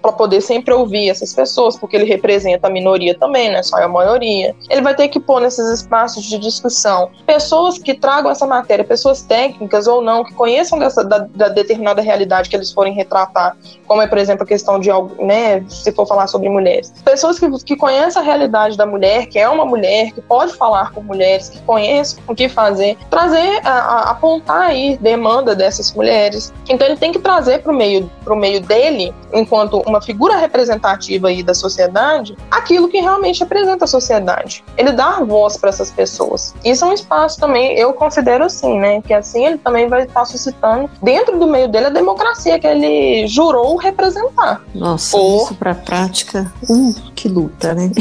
para 0.02 0.12
poder 0.12 0.42
sempre 0.42 0.74
ouvir 0.74 1.10
essas 1.10 1.34
pessoas, 1.34 1.78
porque 1.78 1.96
ele 1.96 2.06
representa 2.06 2.68
a 2.68 2.70
minoria 2.70 3.18
também, 3.18 3.50
não 3.50 3.60
é 3.60 3.64
só 3.64 3.78
a 3.78 3.88
maioria. 3.88 4.56
Ele 4.70 4.82
vai 4.82 4.96
ter 4.96 5.08
que 5.08 5.20
pôr 5.20 5.42
nesses 5.42 5.68
espaços 5.68 6.24
de 6.24 6.38
discussão 6.38 7.10
pessoas 7.26 7.78
que 7.78 7.94
tragam 7.94 8.30
essa 8.30 8.46
matéria, 8.46 8.84
pessoas 8.84 9.22
técnicas 9.22 9.88
ou 9.88 10.02
não, 10.02 10.24
que 10.24 10.34
conheçam 10.34 10.78
dessa, 10.78 11.04
da, 11.04 11.20
da 11.34 11.48
determinada 11.48 12.02
realidade 12.02 12.50
que 12.50 12.56
eles 12.56 12.72
forem 12.72 12.94
retratar, 12.94 13.56
como 13.88 14.02
é, 14.02 14.08
por 14.08 14.18
exemplo, 14.18 14.44
a 14.44 14.48
questão 14.48 14.80
de 14.80 14.90
algo, 14.90 15.24
né, 15.24 15.64
se 15.70 15.92
for 15.92 16.06
falar 16.06 16.28
sobre 16.28 16.50
mulheres. 16.50 16.94
Pessoas 17.04 17.40
que, 17.40 17.50
que 17.64 17.76
conhecem 17.76 18.22
a 18.22 18.26
realidade 18.26 18.78
da 18.78 18.86
mulher, 18.86 19.28
que 19.28 19.40
é 19.40 19.48
uma 19.48 19.66
mulher, 19.66 20.12
que 20.12 20.22
pode 20.22 20.54
falar 20.54 20.92
com 20.92 21.02
mulheres, 21.02 21.50
que 21.50 21.60
conhecem 21.62 22.22
o 22.28 22.36
que 22.36 22.50
fazer, 22.50 22.98
trazer, 23.10 23.62
a, 23.66 23.72
a, 23.72 24.12
apontar 24.12 24.64
aí 24.64 24.98
demanda 24.98 25.56
dessas 25.56 25.94
mulheres. 25.94 26.54
Então 26.70 26.86
ele 26.88 26.98
tem 26.98 27.12
que 27.12 27.20
trazer 27.20 27.60
para 27.60 27.72
o 27.72 27.76
meio 27.76 28.10
meio 28.42 28.60
dele, 28.60 29.14
enquanto 29.34 29.82
uma 29.86 30.02
figura 30.02 30.38
representativa 30.38 31.28
aí 31.28 31.44
da 31.44 31.54
sociedade, 31.54 32.36
aquilo 32.50 32.88
que 32.88 33.00
realmente 33.00 33.40
representa 33.40 33.86
a 33.86 33.88
sociedade. 33.88 34.64
Ele 34.78 34.92
dá 34.92 35.20
voz 35.24 35.58
para 35.58 35.70
essas 35.70 35.92
pessoas. 35.92 36.54
Isso 36.64 36.86
é 36.86 36.88
um 36.88 36.94
espaço 36.94 37.40
também, 37.40 37.78
eu 37.78 37.94
considero 37.94 38.46
assim, 38.46 38.80
né? 38.80 39.02
Que 39.02 39.14
assim 39.14 39.46
ele 39.46 39.58
também 39.58 39.88
vai 39.88 40.04
estar 40.04 40.26
suscitando 40.26 40.90
dentro 41.02 41.40
do 41.40 41.48
meio 41.48 41.68
dele 41.68 41.88
a 41.88 41.90
democracia 41.90 42.60
que 42.60 42.68
ele 42.68 43.28
jurou 43.28 43.76
representar. 43.78 44.62
Nossa, 44.74 45.18
Por... 45.18 45.44
isso 45.44 45.56
para 45.56 45.76
prática, 45.76 46.52
uh, 46.70 47.12
que 47.16 47.28
luta, 47.28 47.74
né? 47.74 47.92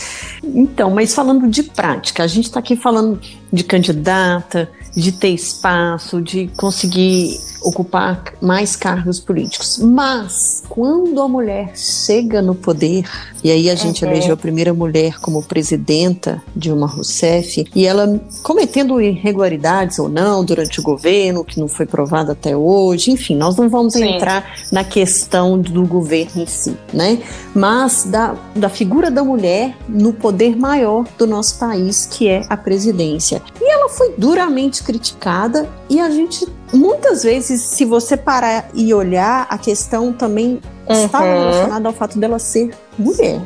então, 0.42 0.90
mas 0.90 1.14
falando 1.14 1.48
de 1.48 1.62
prática, 1.62 2.22
a 2.22 2.26
gente 2.26 2.44
está 2.44 2.60
aqui 2.60 2.76
falando 2.76 3.20
de 3.52 3.64
candidata, 3.64 4.70
de 4.94 5.12
ter 5.12 5.30
espaço, 5.30 6.20
de 6.20 6.48
conseguir 6.56 7.38
ocupar 7.62 8.22
mais 8.40 8.74
cargos 8.74 9.20
políticos. 9.20 9.78
Mas 9.78 10.62
quando 10.68 11.20
a 11.20 11.28
mulher 11.28 11.76
chega 11.76 12.40
no 12.40 12.54
poder, 12.54 13.04
e 13.42 13.50
aí 13.50 13.70
a 13.70 13.74
gente 13.74 14.04
uhum. 14.04 14.10
elegeu 14.10 14.34
a 14.34 14.36
primeira 14.36 14.72
mulher 14.72 15.20
como 15.20 15.42
presidenta, 15.42 16.42
Dilma 16.54 16.86
Rousseff, 16.86 17.66
e 17.74 17.86
ela 17.86 18.20
cometendo 18.42 19.00
irregularidades 19.00 19.98
ou 19.98 20.08
não 20.08 20.44
durante 20.44 20.80
o 20.80 20.82
governo, 20.82 21.44
que 21.44 21.60
não 21.60 21.68
foi 21.68 21.86
provado 21.86 22.32
até 22.32 22.56
hoje, 22.56 23.10
enfim, 23.10 23.36
nós 23.36 23.56
não 23.56 23.68
vamos 23.68 23.94
Sim. 23.94 24.14
entrar 24.14 24.58
na 24.72 24.84
questão 24.84 25.58
do 25.58 25.86
governo 25.86 26.42
em 26.42 26.46
si, 26.46 26.76
né? 26.92 27.22
Mas 27.54 28.04
da, 28.04 28.36
da 28.54 28.68
figura 28.68 29.10
da 29.10 29.24
mulher 29.24 29.76
no 29.88 30.12
poder 30.12 30.56
maior 30.56 31.04
do 31.18 31.26
nosso 31.26 31.58
país, 31.58 32.06
que 32.10 32.28
é 32.28 32.44
a 32.48 32.56
presidência. 32.56 33.42
E 33.60 33.70
ela 33.70 33.88
foi 33.88 34.14
duramente 34.16 34.79
criticada 34.80 35.68
e 35.88 36.00
a 36.00 36.10
gente 36.10 36.46
muitas 36.72 37.22
vezes, 37.22 37.62
se 37.62 37.84
você 37.84 38.16
parar 38.16 38.68
e 38.74 38.92
olhar, 38.94 39.46
a 39.50 39.58
questão 39.58 40.12
também 40.12 40.60
uhum. 40.88 41.04
está 41.04 41.20
relacionada 41.20 41.88
ao 41.88 41.94
fato 41.94 42.18
dela 42.18 42.38
ser 42.38 42.70
mulher. 42.98 43.40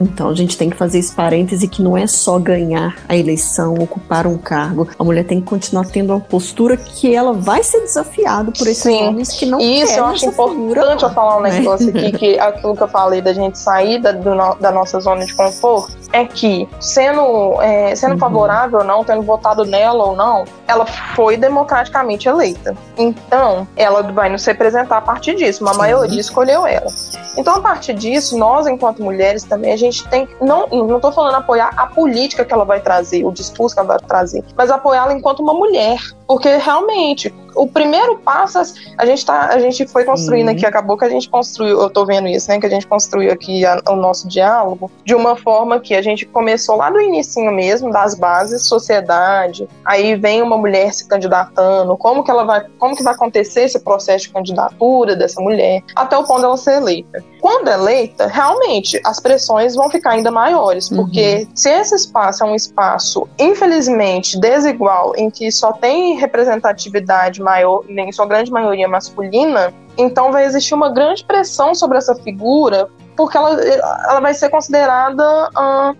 Então 0.00 0.28
a 0.28 0.34
gente 0.34 0.56
tem 0.56 0.70
que 0.70 0.76
fazer 0.76 0.98
esse 0.98 1.12
parêntese 1.12 1.66
que 1.66 1.82
não 1.82 1.96
é 1.96 2.06
só 2.06 2.38
ganhar 2.38 2.96
a 3.08 3.16
eleição, 3.16 3.74
ocupar 3.74 4.26
um 4.26 4.38
cargo. 4.38 4.88
A 4.98 5.04
mulher 5.04 5.24
tem 5.24 5.40
que 5.40 5.46
continuar 5.46 5.86
tendo 5.86 6.12
uma 6.12 6.20
postura 6.20 6.76
que 6.76 7.14
ela 7.14 7.32
vai 7.32 7.62
ser 7.62 7.80
desafiada 7.80 8.52
por 8.52 8.66
esses 8.66 8.82
Sim. 8.82 9.02
homens 9.02 9.30
que 9.30 9.44
não 9.44 9.58
Isso, 9.58 9.94
eu 9.94 10.04
acho 10.06 10.26
importante 10.26 11.02
eu 11.02 11.10
falar 11.10 11.38
um 11.38 11.40
né? 11.40 11.50
negócio 11.50 11.88
aqui, 11.88 12.12
que 12.12 12.38
aquilo 12.38 12.76
que 12.76 12.82
eu 12.82 12.88
falei 12.88 13.20
da 13.20 13.32
gente 13.32 13.58
sair 13.58 14.00
da, 14.00 14.12
do, 14.12 14.30
da 14.60 14.70
nossa 14.70 15.00
zona 15.00 15.26
de 15.26 15.34
conforto, 15.34 15.96
é 16.12 16.24
que, 16.24 16.68
sendo, 16.80 17.60
é, 17.60 17.94
sendo 17.94 18.12
uhum. 18.12 18.18
favorável 18.18 18.80
ou 18.80 18.84
não, 18.84 19.04
tendo 19.04 19.22
votado 19.22 19.64
nela 19.64 20.04
ou 20.04 20.16
não, 20.16 20.44
ela 20.66 20.86
foi 20.86 21.36
democraticamente 21.36 22.28
eleita. 22.28 22.76
Então, 22.96 23.66
ela 23.76 24.02
vai 24.02 24.28
nos 24.28 24.44
representar 24.44 24.98
a 24.98 25.00
partir 25.00 25.34
disso. 25.34 25.62
Uma 25.62 25.72
Sim. 25.72 25.78
maioria 25.78 26.20
escolheu 26.20 26.66
ela. 26.66 26.90
Então, 27.36 27.54
a 27.54 27.60
partir 27.60 27.94
disso, 27.94 28.38
nós, 28.38 28.66
enquanto 28.66 29.02
mulheres, 29.02 29.44
também 29.44 29.72
a 29.72 29.76
gente 29.76 30.06
tem. 30.08 30.28
Não, 30.40 30.66
não 30.66 30.96
estou 30.96 31.12
falando 31.12 31.34
apoiar 31.34 31.70
a 31.76 31.86
política 31.86 32.44
que 32.44 32.52
ela 32.52 32.64
vai 32.64 32.80
trazer, 32.80 33.24
o 33.24 33.30
discurso 33.30 33.74
que 33.74 33.80
ela 33.80 33.88
vai 33.88 33.98
trazer, 33.98 34.44
mas 34.56 34.70
apoiá-la 34.70 35.12
enquanto 35.12 35.40
uma 35.40 35.54
mulher. 35.54 35.98
Porque 36.26 36.56
realmente, 36.56 37.34
o 37.58 37.66
primeiro 37.66 38.18
passo, 38.18 38.58
a 38.96 39.04
gente, 39.04 39.26
tá, 39.26 39.48
a 39.48 39.58
gente 39.58 39.86
foi 39.86 40.04
construindo 40.04 40.48
aqui, 40.48 40.64
acabou 40.64 40.96
que 40.96 41.04
a 41.04 41.08
gente 41.08 41.28
construiu, 41.28 41.80
eu 41.80 41.88
estou 41.88 42.06
vendo 42.06 42.28
isso, 42.28 42.48
né? 42.48 42.60
Que 42.60 42.66
a 42.66 42.70
gente 42.70 42.86
construiu 42.86 43.32
aqui 43.32 43.66
a, 43.66 43.82
o 43.88 43.96
nosso 43.96 44.28
diálogo 44.28 44.90
de 45.04 45.14
uma 45.14 45.36
forma 45.36 45.80
que 45.80 45.94
a 45.94 46.02
gente 46.02 46.24
começou 46.24 46.76
lá 46.76 46.90
do 46.90 47.00
início 47.00 47.42
mesmo, 47.50 47.90
das 47.90 48.14
bases, 48.14 48.66
sociedade, 48.66 49.68
aí 49.84 50.14
vem 50.14 50.40
uma 50.40 50.56
mulher 50.56 50.92
se 50.92 51.08
candidatando, 51.08 51.96
como 51.96 52.22
que 52.22 52.30
ela 52.30 52.44
vai, 52.44 52.64
como 52.78 52.94
que 52.94 53.02
vai 53.02 53.14
acontecer 53.14 53.62
esse 53.62 53.80
processo 53.80 54.26
de 54.26 54.32
candidatura 54.32 55.16
dessa 55.16 55.40
mulher, 55.40 55.82
até 55.96 56.16
o 56.16 56.24
ponto 56.24 56.40
dela 56.40 56.56
ser 56.56 56.76
eleita. 56.76 57.24
Quando 57.40 57.68
eleita, 57.68 58.26
realmente 58.26 59.00
as 59.04 59.20
pressões 59.20 59.74
vão 59.74 59.88
ficar 59.90 60.12
ainda 60.12 60.30
maiores, 60.30 60.90
uhum. 60.90 60.98
porque 60.98 61.46
uhum. 61.48 61.50
se 61.54 61.70
esse 61.70 61.94
espaço 61.94 62.44
é 62.44 62.46
um 62.46 62.54
espaço, 62.54 63.28
infelizmente, 63.38 64.38
desigual, 64.38 65.14
em 65.16 65.30
que 65.30 65.50
só 65.50 65.72
tem 65.72 66.16
representatividade 66.16 67.40
maior, 67.40 67.84
em 67.88 68.12
sua 68.12 68.26
grande 68.26 68.50
maioria 68.50 68.88
masculina, 68.88 69.72
então 69.96 70.30
vai 70.30 70.44
existir 70.44 70.74
uma 70.74 70.90
grande 70.90 71.24
pressão 71.24 71.74
sobre 71.74 71.98
essa 71.98 72.14
figura 72.14 72.88
porque 73.18 73.36
ela, 73.36 73.60
ela 73.60 74.20
vai 74.20 74.32
ser 74.32 74.48
considerada 74.48 75.50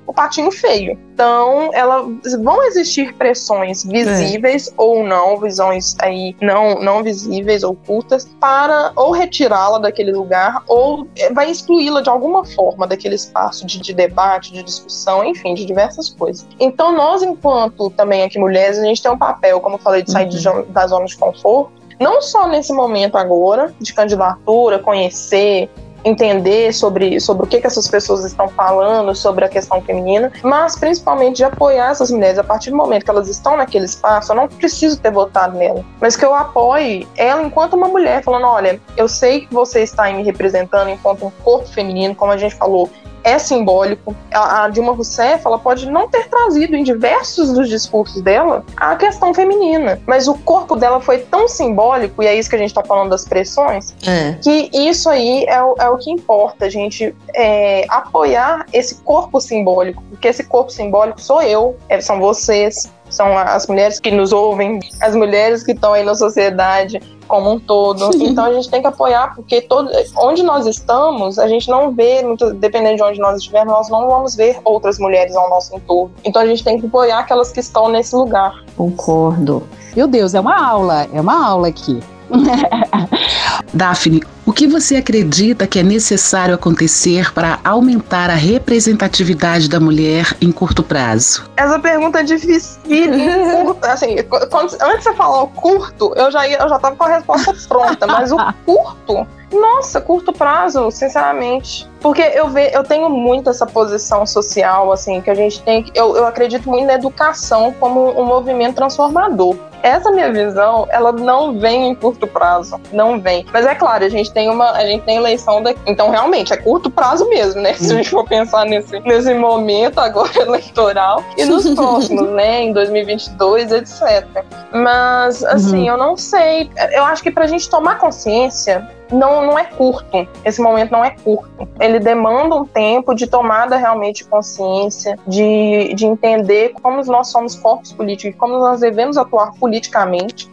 o 0.06 0.14
patinho 0.14 0.52
feio. 0.52 0.96
Então, 1.12 1.70
ela, 1.74 2.06
vão 2.40 2.62
existir 2.68 3.12
pressões 3.14 3.82
visíveis 3.82 4.68
é. 4.68 4.72
ou 4.76 5.02
não, 5.02 5.36
visões 5.40 5.96
aí 6.00 6.36
não, 6.40 6.80
não 6.80 7.02
visíveis, 7.02 7.64
ocultas, 7.64 8.24
para 8.40 8.92
ou 8.94 9.10
retirá-la 9.10 9.80
daquele 9.80 10.12
lugar 10.12 10.62
ou 10.68 11.08
é, 11.16 11.32
vai 11.32 11.50
excluí-la 11.50 12.02
de 12.02 12.08
alguma 12.08 12.44
forma 12.44 12.86
daquele 12.86 13.16
espaço 13.16 13.66
de, 13.66 13.80
de, 13.80 13.92
debate, 13.92 14.52
de 14.52 14.62
discussão, 14.62 15.24
enfim, 15.24 15.54
de 15.54 15.66
diversas 15.66 16.10
coisas. 16.10 16.46
Então, 16.60 16.94
nós, 16.94 17.20
enquanto 17.20 17.90
também 17.90 18.22
aqui 18.22 18.38
mulheres, 18.38 18.78
a 18.78 18.84
gente 18.84 19.02
tem 19.02 19.10
um 19.10 19.18
papel, 19.18 19.60
como 19.60 19.74
eu 19.74 19.80
falei, 19.80 20.02
de 20.02 20.12
sair 20.12 20.26
uhum. 20.26 20.62
de, 20.62 20.68
da 20.70 20.86
zona 20.86 21.06
de 21.06 21.16
conforto, 21.16 21.72
não 21.98 22.22
só 22.22 22.46
nesse 22.46 22.72
momento 22.72 23.18
agora, 23.18 23.74
de 23.80 23.92
candidatura, 23.92 24.78
conhecer, 24.78 25.68
entender 26.08 26.72
sobre, 26.72 27.20
sobre 27.20 27.44
o 27.44 27.46
que, 27.46 27.60
que 27.60 27.66
essas 27.66 27.88
pessoas 27.88 28.24
estão 28.24 28.48
falando, 28.48 29.14
sobre 29.14 29.44
a 29.44 29.48
questão 29.48 29.80
feminina, 29.82 30.32
mas 30.42 30.76
principalmente 30.76 31.36
de 31.36 31.44
apoiar 31.44 31.90
essas 31.90 32.10
mulheres 32.10 32.38
a 32.38 32.44
partir 32.44 32.70
do 32.70 32.76
momento 32.76 33.04
que 33.04 33.10
elas 33.10 33.28
estão 33.28 33.56
naquele 33.56 33.84
espaço. 33.84 34.32
Eu 34.32 34.36
não 34.36 34.48
preciso 34.48 34.98
ter 34.98 35.10
votado 35.10 35.56
nela, 35.56 35.84
mas 36.00 36.16
que 36.16 36.24
eu 36.24 36.34
apoie 36.34 37.06
ela 37.16 37.42
enquanto 37.42 37.74
uma 37.74 37.88
mulher, 37.88 38.22
falando: 38.22 38.46
olha, 38.46 38.80
eu 38.96 39.08
sei 39.08 39.42
que 39.42 39.52
você 39.52 39.82
está 39.82 40.04
aí 40.04 40.14
me 40.14 40.22
representando 40.22 40.88
enquanto 40.88 41.26
um 41.26 41.30
corpo 41.30 41.66
feminino, 41.68 42.14
como 42.14 42.32
a 42.32 42.36
gente 42.36 42.54
falou, 42.54 42.90
é 43.24 43.38
simbólico. 43.38 44.14
A, 44.32 44.68
Dilma 44.68 44.92
Rousseff 44.92 45.46
ela 45.46 45.58
pode 45.58 45.90
não 45.90 46.08
ter 46.08 46.28
trazido 46.28 46.76
em 46.76 46.82
diversos 46.82 47.52
dos 47.52 47.68
discursos 47.68 48.22
dela 48.22 48.64
a 48.76 48.96
questão 48.96 49.32
feminina, 49.34 50.00
mas 50.06 50.28
o 50.28 50.34
corpo 50.34 50.76
dela 50.76 51.00
foi 51.00 51.18
tão 51.18 51.48
simbólico, 51.48 52.22
e 52.22 52.26
é 52.26 52.34
isso 52.34 52.48
que 52.48 52.56
a 52.56 52.58
gente 52.58 52.70
está 52.70 52.82
falando 52.82 53.10
das 53.10 53.24
pressões, 53.24 53.94
é. 54.06 54.32
que 54.42 54.70
isso 54.72 55.08
aí 55.08 55.44
é 55.44 55.62
o, 55.62 55.74
é 55.78 55.88
o 55.88 55.96
que 55.96 56.10
importa, 56.10 56.66
a 56.66 56.70
gente 56.70 57.14
é, 57.34 57.84
apoiar 57.88 58.66
esse 58.72 58.96
corpo 58.96 59.40
simbólico, 59.40 60.02
porque 60.10 60.28
esse 60.28 60.44
corpo 60.44 60.70
simbólico 60.70 61.20
sou 61.20 61.42
eu, 61.42 61.76
é, 61.88 62.00
são 62.00 62.20
vocês, 62.20 62.90
são 63.08 63.36
as 63.36 63.66
mulheres 63.66 63.98
que 63.98 64.10
nos 64.10 64.32
ouvem, 64.32 64.80
as 65.00 65.14
mulheres 65.14 65.62
que 65.62 65.72
estão 65.72 65.92
aí 65.94 66.02
na 66.02 66.14
sociedade 66.14 67.00
como 67.28 67.52
um 67.52 67.58
todo. 67.58 68.10
Então 68.28 68.44
a 68.44 68.52
gente 68.52 68.68
tem 68.68 68.80
que 68.80 68.86
apoiar, 68.86 69.34
porque 69.34 69.60
todo, 69.60 69.90
onde 70.16 70.42
nós 70.42 70.66
estamos, 70.66 71.38
a 71.38 71.48
gente 71.48 71.68
não 71.68 71.92
vê, 71.92 72.22
muito, 72.22 72.52
dependendo 72.52 72.96
de 72.96 73.02
onde 73.02 73.20
nós 73.20 73.38
estivermos, 73.38 73.72
nós 73.72 73.88
não 73.88 74.08
vamos 74.08 74.34
ver 74.34 74.58
outras 74.64 74.98
mulheres 74.98 75.34
ao 75.34 75.48
nosso 75.48 75.74
entorno. 75.74 76.12
Então 76.24 76.42
a 76.42 76.46
gente 76.46 76.62
tem 76.62 76.78
que 76.78 76.86
apoiar 76.86 77.20
aquelas 77.20 77.50
que 77.50 77.60
estão 77.60 77.88
nesse 77.88 78.14
lugar. 78.14 78.64
Concordo. 78.76 79.62
Meu 79.96 80.06
Deus, 80.06 80.34
é 80.34 80.40
uma 80.40 80.68
aula, 80.68 81.06
é 81.12 81.20
uma 81.20 81.46
aula 81.46 81.68
aqui. 81.68 82.00
Daphne, 83.72 84.22
o 84.46 84.52
que 84.52 84.66
você 84.66 84.96
acredita 84.96 85.66
que 85.66 85.78
é 85.78 85.82
necessário 85.82 86.54
acontecer 86.54 87.32
para 87.32 87.58
aumentar 87.64 88.30
a 88.30 88.34
representatividade 88.34 89.68
da 89.68 89.78
mulher 89.78 90.34
em 90.40 90.50
curto 90.50 90.82
prazo? 90.82 91.50
Essa 91.56 91.78
pergunta 91.78 92.20
é 92.20 92.22
difícil. 92.22 92.80
assim, 93.82 94.16
quando, 94.48 94.74
antes 94.74 94.98
de 94.98 95.02
você 95.02 95.14
falar 95.14 95.42
o 95.42 95.48
curto, 95.48 96.12
eu 96.16 96.30
já 96.30 96.46
ia, 96.46 96.58
eu 96.58 96.68
já 96.68 96.78
tava 96.78 96.96
com 96.96 97.04
a 97.04 97.08
resposta 97.08 97.54
pronta, 97.68 98.06
mas 98.06 98.32
o 98.32 98.36
curto 98.64 99.26
nossa, 99.52 100.00
curto 100.00 100.32
prazo, 100.32 100.90
sinceramente. 100.90 101.88
Porque 102.00 102.20
eu, 102.20 102.48
ve, 102.48 102.70
eu 102.72 102.84
tenho 102.84 103.08
muito 103.08 103.48
essa 103.48 103.66
posição 103.66 104.26
social, 104.26 104.92
assim, 104.92 105.20
que 105.20 105.30
a 105.30 105.34
gente 105.34 105.62
tem. 105.62 105.86
Eu, 105.94 106.16
eu 106.16 106.26
acredito 106.26 106.68
muito 106.68 106.86
na 106.86 106.94
educação 106.94 107.74
como 107.80 108.10
um 108.20 108.24
movimento 108.24 108.76
transformador. 108.76 109.56
Essa 109.82 110.10
minha 110.10 110.32
visão, 110.32 110.86
ela 110.90 111.12
não 111.12 111.58
vem 111.58 111.88
em 111.88 111.94
curto 111.94 112.26
prazo. 112.26 112.80
Não 112.92 113.20
vem. 113.20 113.46
Mas 113.52 113.66
é 113.66 113.74
claro, 113.74 114.04
a 114.04 114.08
gente 114.08 114.32
tem 114.32 114.48
uma. 114.50 114.72
A 114.72 114.84
gente 114.86 115.02
tem 115.04 115.16
eleição 115.16 115.62
daqui. 115.62 115.80
Então, 115.86 116.10
realmente, 116.10 116.52
é 116.52 116.56
curto 116.56 116.90
prazo 116.90 117.28
mesmo, 117.28 117.60
né? 117.60 117.74
Se 117.78 117.92
a 117.92 117.96
gente 117.96 118.10
for 118.10 118.24
pensar 118.24 118.64
nesse, 118.64 118.98
nesse 119.00 119.34
momento 119.34 119.98
agora 119.98 120.30
eleitoral. 120.40 121.22
E 121.36 121.44
nos 121.44 121.68
próximos, 121.74 122.28
né? 122.30 122.62
Em 122.62 122.72
2022, 122.72 123.72
etc. 123.72 124.44
Mas, 124.72 125.44
assim, 125.44 125.82
uhum. 125.82 125.94
eu 125.94 125.96
não 125.96 126.16
sei. 126.16 126.70
Eu 126.92 127.04
acho 127.04 127.22
que 127.22 127.30
pra 127.30 127.46
gente 127.46 127.68
tomar 127.68 127.98
consciência 127.98 128.86
não, 129.12 129.46
não 129.46 129.58
é 129.58 129.64
curto. 129.64 130.26
Esse 130.44 130.60
momento 130.60 130.90
não 130.90 131.04
é 131.04 131.10
curto. 131.10 131.68
Ele 131.80 131.98
demanda 131.98 132.54
um 132.54 132.64
tempo 132.64 133.14
de 133.14 133.26
tomada 133.26 133.76
realmente 133.76 134.22
de 134.22 134.24
consciência, 134.24 135.18
de, 135.26 135.94
de 135.94 136.06
entender 136.06 136.72
como 136.82 137.02
nós 137.04 137.28
somos 137.28 137.54
corpos 137.54 137.92
políticos, 137.92 138.38
como 138.38 138.58
nós 138.58 138.80
devemos 138.80 139.16
atuar 139.16 139.52
politicamente, 139.54 139.67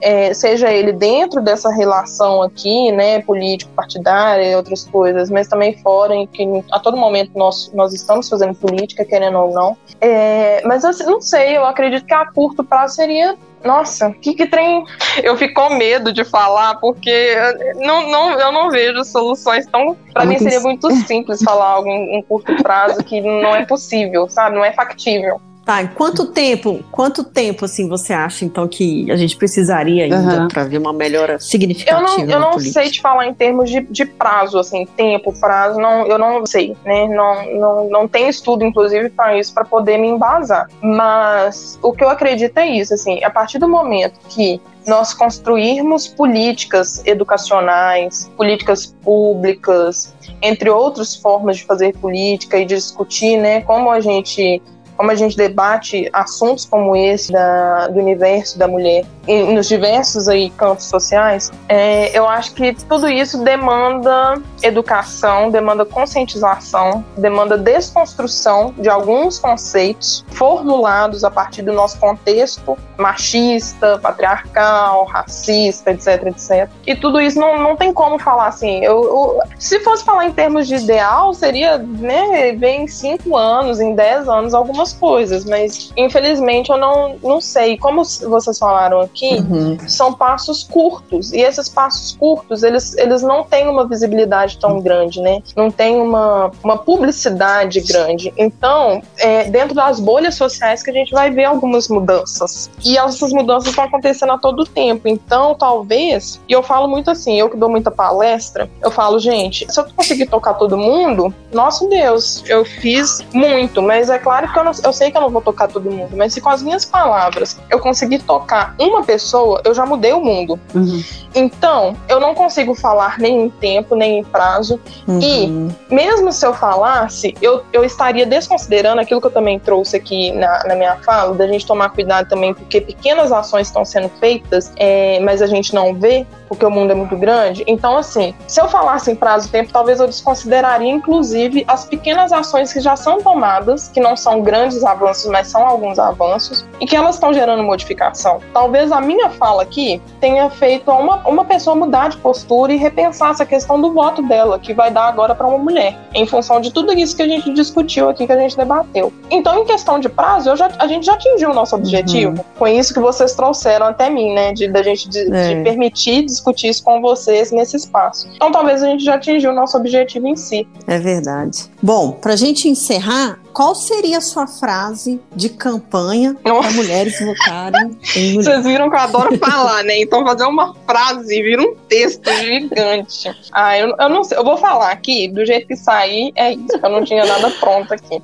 é, 0.02 0.34
seja 0.34 0.72
ele 0.72 0.92
dentro 0.92 1.42
dessa 1.42 1.70
relação 1.70 2.42
aqui, 2.42 2.92
né, 2.92 3.22
político-partidária 3.22 4.52
e 4.52 4.56
outras 4.56 4.86
coisas, 4.86 5.30
mas 5.30 5.48
também 5.48 5.78
fora, 5.82 6.14
em 6.14 6.28
que 6.28 6.46
a 6.72 6.80
todo 6.80 6.98
momento 6.98 7.32
nós, 7.36 7.72
nós 7.74 7.94
estamos 7.94 8.30
fazendo 8.30 8.54
política, 8.56 9.06
querendo 9.06 9.38
ou 9.38 9.54
não. 9.54 9.78
É, 10.02 10.62
mas 10.66 10.84
eu 10.84 10.92
não 11.06 11.22
sei, 11.22 11.58
eu 11.58 11.66
acredito 11.66 12.06
que 12.06 12.14
a 12.14 12.26
curto 12.32 12.64
prazo 12.64 12.96
seria 12.96 13.36
nossa, 13.66 14.12
que, 14.12 14.36
que 14.36 14.46
trem. 14.46 14.86
Eu 15.24 15.36
fico 15.36 15.56
com 15.56 15.76
medo 15.76 16.14
de 16.14 16.24
falar, 16.24 16.76
porque 16.76 17.36
não, 17.78 18.08
não, 18.10 18.40
eu 18.40 18.52
não 18.52 18.70
vejo 18.70 19.04
soluções 19.04 19.66
tão. 19.66 19.98
Para 20.14 20.24
mim 20.24 20.38
seria 20.38 20.60
muito 20.60 20.90
simples 21.08 21.42
falar 21.42 21.70
algo 21.70 21.90
em, 21.90 22.18
em 22.18 22.22
curto 22.22 22.56
prazo 22.62 23.04
que 23.04 23.20
não 23.20 23.56
é 23.56 23.66
possível, 23.66 24.30
sabe? 24.30 24.56
Não 24.56 24.64
é 24.64 24.72
factível. 24.72 25.42
Tá, 25.66 25.82
em 25.82 25.88
quanto 25.88 26.28
tempo, 26.28 26.80
quanto 26.92 27.24
tempo 27.24 27.66
assim 27.66 27.90
você 27.90 28.14
acha 28.14 28.46
então 28.46 28.68
que 28.68 29.12
a 29.12 29.16
gente 29.16 29.36
precisaria 29.36 30.04
ainda 30.04 30.44
uhum. 30.44 30.48
para 30.48 30.64
ver 30.64 30.78
uma 30.78 30.94
melhora 30.94 31.40
significativa? 31.40 32.00
Eu 32.00 32.28
não, 32.28 32.34
eu 32.34 32.40
não 32.40 32.60
sei 32.60 32.92
te 32.92 33.02
falar 33.02 33.26
em 33.26 33.34
termos 33.34 33.68
de, 33.72 33.82
de 33.82 34.06
prazo, 34.06 34.60
assim, 34.60 34.86
tempo, 34.86 35.34
prazo, 35.40 35.80
não, 35.80 36.06
eu 36.06 36.20
não 36.20 36.46
sei, 36.46 36.78
né? 36.86 37.08
Não, 37.08 37.60
não, 37.60 37.90
não 37.90 38.08
tem 38.08 38.30
estudo, 38.30 38.64
inclusive, 38.64 39.10
para 39.10 39.40
isso, 39.40 39.56
para 39.56 39.66
poder 39.66 39.98
me 39.98 40.08
embasar. 40.08 40.70
Mas 40.84 41.80
o 41.82 41.92
que 41.92 42.04
eu 42.04 42.10
acredito 42.10 42.56
é 42.60 42.68
isso, 42.68 42.94
assim, 42.94 43.24
a 43.24 43.32
partir 43.32 43.58
do 43.58 43.68
momento 43.68 44.20
que 44.30 44.62
nós 44.86 45.16
construirmos 45.16 46.08
políticas 46.08 47.04
educacionais, 47.08 48.32
políticas 48.38 48.86
públicas, 48.86 50.14
entre 50.44 50.70
outras 50.70 51.16
formas 51.16 51.58
de 51.58 51.64
fazer 51.64 51.96
política 51.98 52.60
e 52.60 52.66
de 52.66 52.76
discutir, 52.76 53.38
né, 53.38 53.62
como 53.62 53.90
a 53.90 54.00
gente 54.00 54.62
como 54.96 55.12
a 55.12 55.16
gente 55.16 55.36
debate 55.36 56.10
assuntos 56.14 56.66
como 56.66 56.96
esse 56.96 57.32
da, 57.32 57.88
do 57.88 58.00
universo 58.00 58.58
da 58.58 58.68
mulher 58.68 59.06
nos 59.28 59.68
diversos 59.68 60.28
aí 60.28 60.50
campos 60.52 60.86
sociais, 60.86 61.52
é, 61.68 62.16
eu 62.18 62.28
acho 62.28 62.54
que 62.54 62.74
tudo 62.88 63.10
isso 63.10 63.44
demanda 63.44 64.36
educação, 64.62 65.50
demanda 65.50 65.84
conscientização, 65.84 67.04
demanda 67.18 67.58
desconstrução 67.58 68.74
de 68.78 68.90
alguns 68.90 69.40
conceitos 69.40 70.24
formulados 70.30 71.24
a 71.24 71.32
partir 71.32 71.64
do 71.64 71.74
nosso 71.74 72.00
contexto 72.00 72.78
machista, 72.98 73.98
patriarcal, 73.98 75.06
racista, 75.06 75.92
etc, 75.92 76.28
etc. 76.28 76.70
E 76.86 76.96
tudo 76.96 77.20
isso 77.20 77.40
não, 77.40 77.62
não 77.62 77.76
tem 77.76 77.94
como 77.94 78.18
falar 78.20 78.48
assim. 78.48 78.84
Eu, 78.84 79.04
eu 79.04 79.40
se 79.58 79.80
fosse 79.80 80.04
falar 80.04 80.26
em 80.26 80.32
termos 80.32 80.68
de 80.68 80.76
ideal, 80.76 81.34
seria, 81.34 81.78
né, 81.78 82.54
ver 82.54 82.76
em 82.76 82.88
cinco 82.88 83.36
anos, 83.36 83.80
em 83.80 83.96
dez 83.96 84.28
anos, 84.30 84.54
algumas 84.86 84.94
coisas, 84.94 85.46
mas 85.46 85.92
infelizmente 85.98 86.70
eu 86.70 86.78
não, 86.78 87.16
não 87.24 87.42
sei. 87.42 87.78
Como 87.78 88.04
vocês 88.04 88.60
falaram 88.60 89.02
aqui, 89.02 89.38
uhum. 89.38 89.78
são 89.88 90.14
passos 90.14 90.64
curtos. 90.64 91.34
E 91.34 91.42
esses 91.42 91.68
passos 91.68 92.16
curtos, 92.16 92.64
eles, 92.64 92.96
eles 92.98 93.22
não 93.22 93.44
têm 93.44 93.68
uma 93.68 93.88
visibilidade 93.88 94.60
tão 94.60 94.80
grande, 94.80 95.22
né? 95.22 95.42
Não 95.56 95.72
tem 95.72 96.00
uma, 96.00 96.52
uma 96.64 96.78
publicidade 96.78 97.82
grande. 97.82 98.34
Então, 98.38 99.02
é 99.18 99.46
dentro 99.46 99.74
das 99.74 100.00
bolhas 100.00 100.36
sociais 100.36 100.84
que 100.84 100.92
a 100.92 100.94
gente 100.94 101.12
vai 101.12 101.32
ver 101.32 101.46
algumas 101.46 101.88
mudanças. 101.88 102.70
E 102.84 102.98
essas 102.98 103.32
mudanças 103.32 103.70
estão 103.70 103.86
acontecendo 103.86 104.34
a 104.34 104.38
todo 104.38 104.66
tempo. 104.66 105.08
Então, 105.08 105.56
talvez, 105.56 106.40
e 106.48 106.54
eu 106.54 106.62
falo 106.62 106.88
muito 106.88 107.10
assim, 107.10 107.40
eu 107.40 107.50
que 107.50 107.58
dou 107.58 107.70
muita 107.70 107.90
palestra, 107.90 108.70
eu 108.82 108.92
falo, 108.92 109.20
gente, 109.20 109.66
se 109.72 109.80
eu 109.80 109.86
conseguir 109.96 110.28
tocar 110.28 110.54
todo 110.56 110.78
mundo, 110.78 111.34
nosso 111.52 111.88
Deus, 111.88 112.44
eu 112.48 112.66
fiz 112.66 113.24
muito, 113.34 113.82
mas 113.82 114.10
é 114.10 114.20
claro 114.20 114.52
que 114.52 114.60
eu, 114.60 114.64
não, 114.64 114.74
eu 114.84 114.94
sei 114.94 115.12
que 115.12 115.18
eu 115.18 115.22
não 115.22 115.30
vou 115.30 115.42
tocar 115.42 115.68
todo 115.68 115.90
mundo, 115.90 116.16
mas 116.16 116.34
se 116.34 116.42
com 116.42 116.50
as 116.50 116.62
minhas 116.62 116.86
palavras 116.86 117.58
eu 117.70 117.80
conseguir 117.80 118.20
tocar 118.20 118.76
uma 118.80 119.04
pessoa, 119.04 119.62
eu 119.64 119.74
já 119.74 119.86
mudei 119.86 120.14
o 120.14 120.22
mundo. 120.22 120.60
Uhum. 120.74 121.04
Então, 121.36 121.96
eu 122.08 122.20
não 122.20 122.34
consigo 122.34 122.74
falar 122.74 123.20
nem 123.20 123.44
em 123.44 123.50
tempo, 123.50 123.94
nem 123.94 124.20
em 124.20 124.24
prazo. 124.24 124.80
Uhum. 125.06 125.20
E, 125.22 125.94
mesmo 125.94 126.32
se 126.32 126.46
eu 126.46 126.54
falasse, 126.54 127.36
eu, 127.42 127.64
eu 127.74 127.84
estaria 127.84 128.26
desconsiderando 128.26 129.02
aquilo 129.02 129.20
que 129.20 129.28
eu 129.28 129.32
também 129.32 129.60
trouxe 129.60 129.98
aqui 129.98 130.32
na, 130.32 130.64
na 130.64 130.76
minha 130.76 130.96
fala, 130.98 131.36
da 131.36 131.46
gente 131.46 131.66
tomar 131.66 131.90
cuidado 131.90 132.30
também, 132.30 132.54
porque 132.54 132.80
pequenas 132.80 133.32
ações 133.32 133.68
estão 133.68 133.84
sendo 133.84 134.10
feitas, 134.18 134.72
é, 134.78 135.20
mas 135.20 135.42
a 135.42 135.48
gente 135.48 135.76
não 135.76 135.94
vê, 135.94 136.26
porque 136.48 136.66
o 136.66 136.72
mundo 136.72 136.92
é 136.92 136.96
muito 136.96 137.18
grande. 137.18 137.64
Então, 137.68 137.98
assim, 137.98 138.34
se 138.48 138.62
eu 138.62 138.70
falasse 138.70 139.12
em 139.12 139.16
prazo 139.16 139.48
e 139.50 139.52
tempo, 139.52 139.74
talvez 139.74 140.00
eu 140.00 140.08
desconsideraria, 140.08 140.90
inclusive, 140.90 141.66
as 141.68 141.84
pequenas 141.84 142.32
ações 142.32 142.72
que 142.72 142.80
já 142.80 142.96
são 142.96 143.22
tomadas, 143.22 143.90
que 143.90 144.00
não 144.00 144.16
são 144.16 144.42
grandes 144.42 144.65
avanços, 144.84 145.30
mas 145.32 145.48
são 145.48 145.66
alguns 145.66 146.00
avanços, 146.00 146.66
e 146.80 146.86
que 146.86 146.96
elas 146.96 147.16
estão 147.16 147.34
gerando 147.34 147.64
modificação. 147.64 148.40
Talvez 148.54 148.92
a 148.92 149.02
minha 149.02 149.30
fala 149.30 149.64
aqui 149.64 150.02
tenha 150.20 150.50
feito 150.50 150.92
uma, 150.92 151.18
uma 151.28 151.46
pessoa 151.46 151.76
mudar 151.76 152.10
de 152.10 152.18
postura 152.18 152.74
e 152.74 152.78
repensar 152.78 153.32
essa 153.32 153.46
questão 153.46 153.80
do 153.82 153.94
voto 153.94 154.22
dela, 154.22 154.60
que 154.60 154.74
vai 154.74 154.92
dar 154.92 155.08
agora 155.08 155.34
para 155.36 155.48
uma 155.48 155.58
mulher, 155.58 155.98
em 156.14 156.26
função 156.26 156.60
de 156.60 156.72
tudo 156.72 156.94
isso 156.94 157.16
que 157.16 157.22
a 157.22 157.28
gente 157.28 157.52
discutiu 157.54 158.10
aqui, 158.10 158.26
que 158.26 158.34
a 158.34 158.40
gente 158.40 158.56
debateu. 158.58 159.12
Então, 159.30 159.60
em 159.60 159.66
questão 159.66 160.00
de 160.00 160.10
prazo, 160.10 160.56
já, 160.56 160.70
a 160.80 160.88
gente 160.88 161.06
já 161.06 161.14
atingiu 161.14 161.52
o 161.52 161.54
nosso 161.54 161.76
objetivo, 161.76 162.38
uhum. 162.38 162.44
com 162.58 162.68
isso 162.68 162.94
que 162.94 163.00
vocês 163.00 163.34
trouxeram 163.34 163.88
até 163.88 164.10
mim, 164.10 164.34
né, 164.34 164.54
de 164.54 164.68
da 164.68 164.84
gente 164.84 165.10
de, 165.10 165.34
é. 165.34 165.56
de 165.56 165.64
permitir 165.64 166.24
discutir 166.24 166.70
isso 166.70 166.84
com 166.84 167.02
vocês 167.02 167.52
nesse 167.52 167.78
espaço. 167.78 168.28
Então 168.36 168.52
talvez 168.52 168.84
a 168.84 168.88
gente 168.88 169.04
já 169.04 169.16
atingiu 169.16 169.52
o 169.52 169.56
nosso 169.56 169.78
objetivo 169.78 170.28
em 170.28 170.36
si. 170.36 170.68
É 170.88 171.00
verdade. 171.00 171.70
Bom, 171.82 172.12
para 172.12 172.34
a 172.34 172.36
gente 172.36 172.68
encerrar, 172.68 173.40
qual 173.54 173.74
seria 173.74 174.18
a 174.18 174.22
sua 174.22 174.48
frase 174.60 175.20
de 175.36 175.50
campanha 175.50 176.36
para 176.42 176.72
mulheres 176.72 177.20
votarem 177.20 177.98
em 178.16 178.34
mulheres? 178.34 178.46
Vocês 178.46 178.66
viram 178.66 178.90
que 178.90 178.96
eu 178.96 179.00
adoro 179.00 179.38
falar, 179.38 179.84
né? 179.84 180.02
Então 180.02 180.26
fazer 180.26 180.46
uma 180.46 180.74
frase 180.86 181.42
vira 181.42 181.62
um 181.62 181.76
texto 181.88 182.30
gigante. 182.32 183.30
Ah, 183.52 183.78
eu, 183.78 183.96
eu 184.00 184.10
não 184.10 184.24
sei, 184.24 184.38
eu 184.38 184.44
vou 184.44 184.58
falar 184.58 184.92
aqui, 184.92 185.28
do 185.28 185.46
jeito 185.46 185.68
que 185.68 185.76
sair, 185.76 186.32
é 186.36 186.54
isso, 186.54 186.80
eu 186.82 186.90
não 186.90 187.04
tinha 187.04 187.26
nada 187.26 187.50
pronto 187.60 187.94
aqui. 187.94 188.22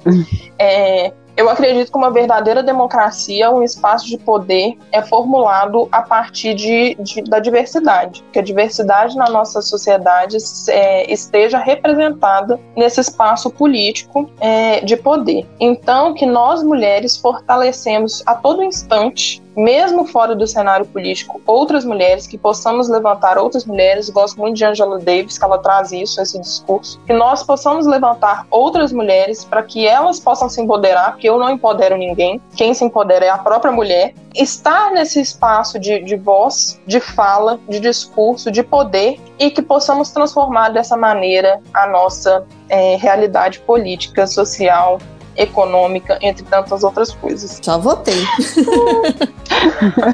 É, 0.57 1.11
eu 1.35 1.49
acredito 1.49 1.91
que 1.91 1.97
uma 1.97 2.11
verdadeira 2.11 2.61
democracia, 2.61 3.49
um 3.51 3.63
espaço 3.63 4.07
de 4.07 4.17
poder, 4.17 4.77
é 4.91 5.01
formulado 5.01 5.87
a 5.91 6.01
partir 6.01 6.53
de, 6.53 6.95
de 6.95 7.21
da 7.21 7.39
diversidade. 7.39 8.23
Que 8.31 8.39
a 8.39 8.41
diversidade 8.41 9.15
na 9.15 9.29
nossa 9.29 9.61
sociedade 9.61 10.37
é, 10.69 11.11
esteja 11.11 11.57
representada 11.57 12.59
nesse 12.75 13.01
espaço 13.01 13.49
político 13.49 14.29
é, 14.39 14.81
de 14.81 14.97
poder. 14.97 15.47
Então, 15.59 16.13
que 16.13 16.25
nós 16.25 16.63
mulheres 16.63 17.17
fortalecemos 17.17 18.23
a 18.25 18.35
todo 18.35 18.63
instante 18.63 19.41
mesmo 19.55 20.05
fora 20.05 20.35
do 20.35 20.47
cenário 20.47 20.85
político, 20.85 21.41
outras 21.45 21.83
mulheres, 21.83 22.27
que 22.27 22.37
possamos 22.37 22.89
levantar 22.89 23.37
outras 23.37 23.65
mulheres, 23.65 24.09
gosto 24.09 24.39
muito 24.39 24.57
de 24.57 24.65
Angela 24.65 24.99
Davis, 24.99 25.37
que 25.37 25.43
ela 25.43 25.57
traz 25.57 25.91
isso, 25.91 26.21
esse 26.21 26.39
discurso, 26.39 26.99
que 27.05 27.13
nós 27.13 27.43
possamos 27.43 27.85
levantar 27.85 28.45
outras 28.49 28.91
mulheres 28.91 29.43
para 29.43 29.63
que 29.63 29.87
elas 29.87 30.19
possam 30.19 30.49
se 30.49 30.61
empoderar, 30.61 31.11
porque 31.11 31.29
eu 31.29 31.37
não 31.37 31.49
empodero 31.49 31.97
ninguém, 31.97 32.41
quem 32.55 32.73
se 32.73 32.83
empodera 32.83 33.25
é 33.25 33.29
a 33.29 33.37
própria 33.37 33.71
mulher, 33.71 34.13
estar 34.35 34.91
nesse 34.91 35.19
espaço 35.19 35.77
de, 35.79 35.99
de 36.03 36.15
voz, 36.15 36.79
de 36.87 36.99
fala, 36.99 37.59
de 37.67 37.79
discurso, 37.79 38.49
de 38.49 38.63
poder, 38.63 39.19
e 39.37 39.49
que 39.51 39.61
possamos 39.61 40.11
transformar 40.11 40.69
dessa 40.69 40.95
maneira 40.95 41.59
a 41.73 41.87
nossa 41.87 42.45
é, 42.69 42.95
realidade 42.95 43.59
política, 43.59 44.25
social, 44.25 44.99
econômica, 45.35 46.17
entre 46.21 46.43
tantas 46.43 46.83
outras 46.83 47.13
coisas. 47.13 47.59
Já 47.61 47.77
votei. 47.77 48.23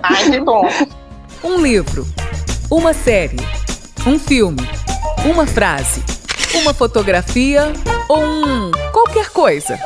Ai, 0.03 0.31
que 0.31 0.39
bom. 0.39 0.67
Um 1.43 1.61
livro, 1.61 2.05
uma 2.69 2.93
série, 2.93 3.37
um 4.05 4.17
filme, 4.17 4.67
uma 5.29 5.45
frase, 5.45 6.03
uma 6.55 6.73
fotografia 6.73 7.71
ou 8.09 8.23
um 8.23 8.71
qualquer 8.91 9.29
coisa. 9.29 9.79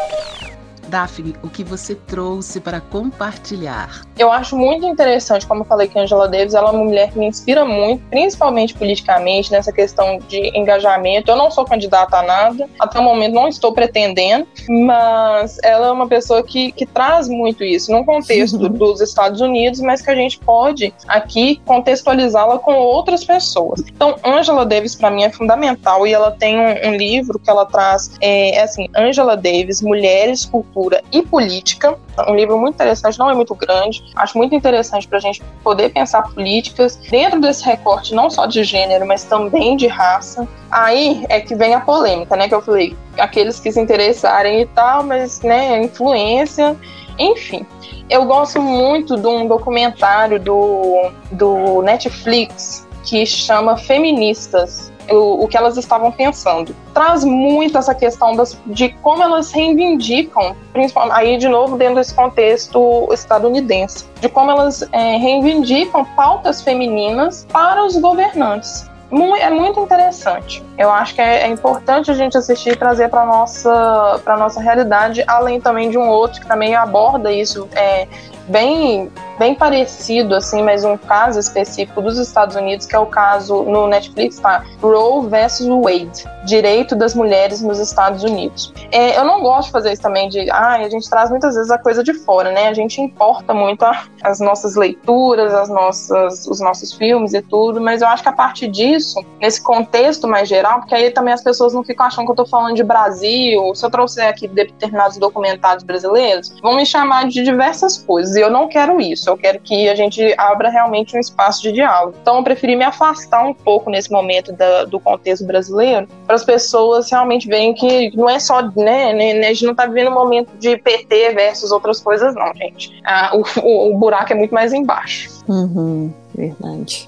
Daphne, 0.88 1.36
o 1.41 1.49
que 1.49 1.63
você 1.63 1.95
trouxe 1.95 2.59
para 2.59 2.82
compartilhar? 2.82 4.01
Eu 4.22 4.32
acho 4.32 4.55
muito 4.55 4.86
interessante, 4.86 5.47
como 5.47 5.61
eu 5.61 5.65
falei 5.65 5.88
que 5.88 5.97
a 5.97 6.03
Angela 6.03 6.28
Davis, 6.28 6.53
ela 6.53 6.69
é 6.69 6.72
uma 6.74 6.84
mulher 6.84 7.11
que 7.11 7.17
me 7.17 7.26
inspira 7.26 7.65
muito, 7.65 8.03
principalmente 8.11 8.76
politicamente, 8.76 9.51
nessa 9.51 9.72
questão 9.72 10.19
de 10.28 10.55
engajamento. 10.55 11.32
Eu 11.32 11.36
não 11.36 11.49
sou 11.49 11.65
candidata 11.65 12.17
a 12.17 12.22
nada, 12.22 12.69
até 12.80 12.99
o 12.99 13.03
momento 13.03 13.34
não 13.34 13.47
estou 13.47 13.74
pretendendo, 13.74 14.45
mas 14.69 15.57
ela 15.63 15.88
é 15.88 15.91
uma 15.91 16.07
pessoa 16.07 16.43
que, 16.43 16.72
que 16.72 16.86
traz 16.86 17.28
muito 17.28 17.63
isso, 17.63 17.91
num 17.91 18.05
contexto 18.05 18.69
dos 18.69 19.01
Estados 19.01 19.41
Unidos, 19.41 19.80
mas 19.80 20.03
que 20.03 20.11
a 20.11 20.15
gente 20.15 20.38
pode 20.38 20.93
aqui 21.07 21.59
contextualizá-la 21.65 22.59
com 22.59 22.76
outras 22.76 23.24
pessoas. 23.24 23.82
Então, 23.88 24.17
Angela 24.24 24.67
Davis, 24.67 24.93
para 24.93 25.09
mim, 25.09 25.24
é 25.24 25.32
fundamental 25.32 26.05
e 26.05 26.13
ela 26.13 26.30
tem 26.30 26.59
um, 26.59 26.89
um 26.89 26.95
livro 26.95 27.39
que 27.39 27.49
ela 27.49 27.65
traz, 27.65 28.11
é, 28.22 28.57
é 28.57 28.61
assim, 28.61 28.88
Angela 28.95 29.36
Davis, 29.36 29.82
Mulheres, 29.82 30.45
Cultura 30.45 30.91
Cultura 30.91 31.03
e 31.11 31.22
Política. 31.22 31.97
Um 32.28 32.36
livro 32.36 32.57
muito 32.57 32.76
interessante, 32.76 33.17
não 33.17 33.30
é 33.30 33.34
muito 33.34 33.55
grande. 33.55 34.03
Acho 34.16 34.38
muito 34.38 34.53
interessante 34.53 35.07
para 35.07 35.18
a 35.18 35.22
gente 35.22 35.41
poder 35.64 35.89
pensar 35.89 36.24
políticas 36.24 36.95
dentro 36.95 37.39
desse 37.39 37.64
recorte, 37.64 38.14
não 38.14 38.30
só 38.30 38.45
de 38.45 38.64
gênero, 38.64 39.05
mas 39.05 39.24
também 39.24 39.78
de 39.78 39.88
raça. 39.88 40.47
Aí 40.70 41.26
é 41.30 41.39
que 41.39 41.55
vem 41.55 41.74
a 41.74 41.80
polêmica, 41.80 42.36
né? 42.36 42.47
Que 42.47 42.55
eu 42.55 42.62
falei, 42.62 42.95
aqueles 43.18 43.59
que 43.59 43.72
se 43.72 43.80
interessarem 43.80 44.62
e 44.62 44.66
tal, 44.66 45.03
mas, 45.03 45.41
né, 45.41 45.82
influência, 45.82 46.76
enfim. 47.18 47.66
Eu 48.09 48.26
gosto 48.26 48.62
muito 48.62 49.16
de 49.16 49.28
um 49.28 49.47
documentário 49.47 50.39
do, 50.39 51.12
do 51.32 51.82
Netflix 51.82 52.86
que 53.03 53.26
chama 53.26 53.78
Feministas 53.78 54.91
o, 55.10 55.43
o 55.43 55.47
que 55.47 55.58
elas 55.58 55.78
estavam 55.78 56.12
pensando. 56.12 56.76
Traz 56.93 57.24
muito 57.24 57.78
essa 57.78 57.95
questão 57.95 58.36
das, 58.36 58.58
de 58.68 58.89
como 59.02 59.24
elas 59.24 59.52
reivindicam, 59.52 60.56
principalmente 60.74 61.18
aí 61.18 61.38
de 61.38 61.47
novo 61.47 61.78
dentro 61.78 61.95
desse 61.95 62.14
contexto 62.14 63.08
estadunidense, 63.12 64.06
de 64.20 64.30
como 64.30 64.52
elas 64.52 64.88
é, 64.91 65.18
reivindicam 65.18 66.06
pautas 66.16 66.62
femininas 66.62 67.45
para 67.52 67.86
os 67.86 67.97
governantes 67.97 68.91
é 69.39 69.49
muito 69.49 69.80
interessante. 69.80 70.64
Eu 70.78 70.89
acho 70.89 71.14
que 71.14 71.22
é, 71.22 71.41
é 71.41 71.47
importante 71.47 72.10
a 72.10 72.14
gente 72.14 72.38
assistir 72.38 72.72
e 72.72 72.76
trazer 72.76 73.10
para 73.10 73.26
nossa 73.26 74.22
para 74.24 74.38
nossa 74.38 74.62
realidade, 74.62 75.24
além 75.28 75.60
também 75.60 75.89
de 75.89 75.97
um 75.97 76.08
outro 76.08 76.39
que 76.39 76.47
também 76.47 76.76
aborda 76.76 77.32
isso 77.32 77.68
é, 77.76 78.08
bem 78.52 79.10
bem 79.41 79.56
parecido, 79.56 80.36
assim, 80.36 80.62
mas 80.62 80.84
um 80.84 80.95
caso 80.95 81.39
específico 81.39 81.99
dos 81.99 82.20
Estados 82.20 82.56
Unidos, 82.56 82.86
que 82.86 82.95
é 82.95 82.99
o 82.99 83.08
caso 83.08 83.64
no 83.64 83.88
Netflix, 83.88 84.39
tá? 84.39 84.64
Roe 84.80 85.28
versus 85.28 85.68
Wade, 85.68 86.30
direito 86.45 86.95
das 86.95 87.16
mulheres 87.16 87.60
nos 87.60 87.80
Estados 87.80 88.24
Unidos. 88.24 88.72
É, 88.91 89.18
eu 89.18 89.26
não 89.26 89.41
gosto 89.41 89.68
de 89.68 89.72
fazer 89.72 89.93
isso 89.93 90.02
também 90.04 90.30
de, 90.30 90.47
ah, 90.52 90.76
a 90.76 90.89
gente 90.89 91.10
traz 91.10 91.32
muitas 91.32 91.56
vezes 91.56 91.72
a 91.72 91.80
coisa 91.80 92.04
de 92.04 92.14
fora, 92.14 92.52
né? 92.52 92.68
A 92.68 92.74
gente 92.74 93.02
importa 93.02 93.52
muito 93.52 93.84
a, 93.84 94.04
as 94.22 94.39
nossas 94.39 94.76
leituras, 94.76 95.52
as 95.56 95.70
nossas, 95.70 96.45
os 96.45 96.60
nossos 96.60 96.93
filmes 96.93 97.34
e 97.34 97.41
tudo, 97.41 97.82
mas 97.82 98.04
eu 98.04 98.08
acho 98.10 98.22
que 98.22 98.30
a 98.30 98.34
partir 98.34 98.68
disso, 98.68 99.20
nesse 99.39 99.60
contexto 99.60 100.28
mais 100.28 100.47
geral, 100.47 100.82
porque 100.82 100.93
aí 100.93 101.10
também 101.10 101.34
as 101.34 101.43
pessoas 101.43 101.74
não 101.74 101.84
ficam 101.84 102.06
achando 102.06 102.26
que 102.26 102.32
eu 102.32 102.36
tô 102.36 102.45
falando 102.45 102.76
de 102.76 102.84
Brasil, 102.84 103.74
se 103.74 103.84
eu 103.84 103.89
trouxer 103.89 104.28
aqui 104.28 104.47
determinados 104.47 105.18
documentários 105.18 105.84
brasileiros, 105.84 106.54
vão 106.62 106.76
me 106.76 106.86
chamar 106.86 107.28
de 107.28 107.43
diversas 107.43 107.97
coisas, 107.97 108.36
eu 108.42 108.50
não 108.50 108.68
quero 108.68 109.00
isso 109.00 109.30
eu 109.30 109.38
quero 109.38 109.60
que 109.60 109.88
a 109.89 109.96
gente 109.96 110.34
abra 110.38 110.70
realmente 110.70 111.16
um 111.16 111.20
espaço 111.20 111.62
de 111.62 111.72
diálogo. 111.72 112.16
Então, 112.22 112.38
eu 112.38 112.44
preferi 112.44 112.76
me 112.76 112.84
afastar 112.84 113.46
um 113.46 113.54
pouco 113.54 113.89
nesse 113.89 114.12
momento 114.12 114.52
da, 114.54 114.86
do 114.86 115.00
contexto 115.00 115.46
brasileiro, 115.46 116.08
para 116.26 116.36
as 116.36 116.44
pessoas 116.44 117.10
realmente 117.10 117.48
verem 117.48 117.74
que 117.74 118.16
não 118.16 118.30
é 118.30 118.39
só, 118.39 118.62
né, 118.62 119.14
né, 119.14 119.34
né, 119.34 119.48
a 119.48 119.54
gente 119.54 119.66
não 119.66 119.72
está 119.72 119.86
vivendo 119.86 120.10
um 120.10 120.14
momento 120.14 120.50
de 120.60 120.78
PT 120.78 121.34
versus 121.34 121.72
outras 121.72 122.00
coisas, 122.02 122.36
não, 122.36 122.54
gente. 122.56 122.92
Ah, 123.06 123.32
o, 123.34 123.44
o, 123.62 123.96
o 123.96 123.98
buraco 123.98 124.34
é 124.34 124.36
muito 124.36 124.54
mais 124.54 124.74
embaixo. 124.74 125.30
Uhum, 125.48 126.14
verdade. 126.36 127.06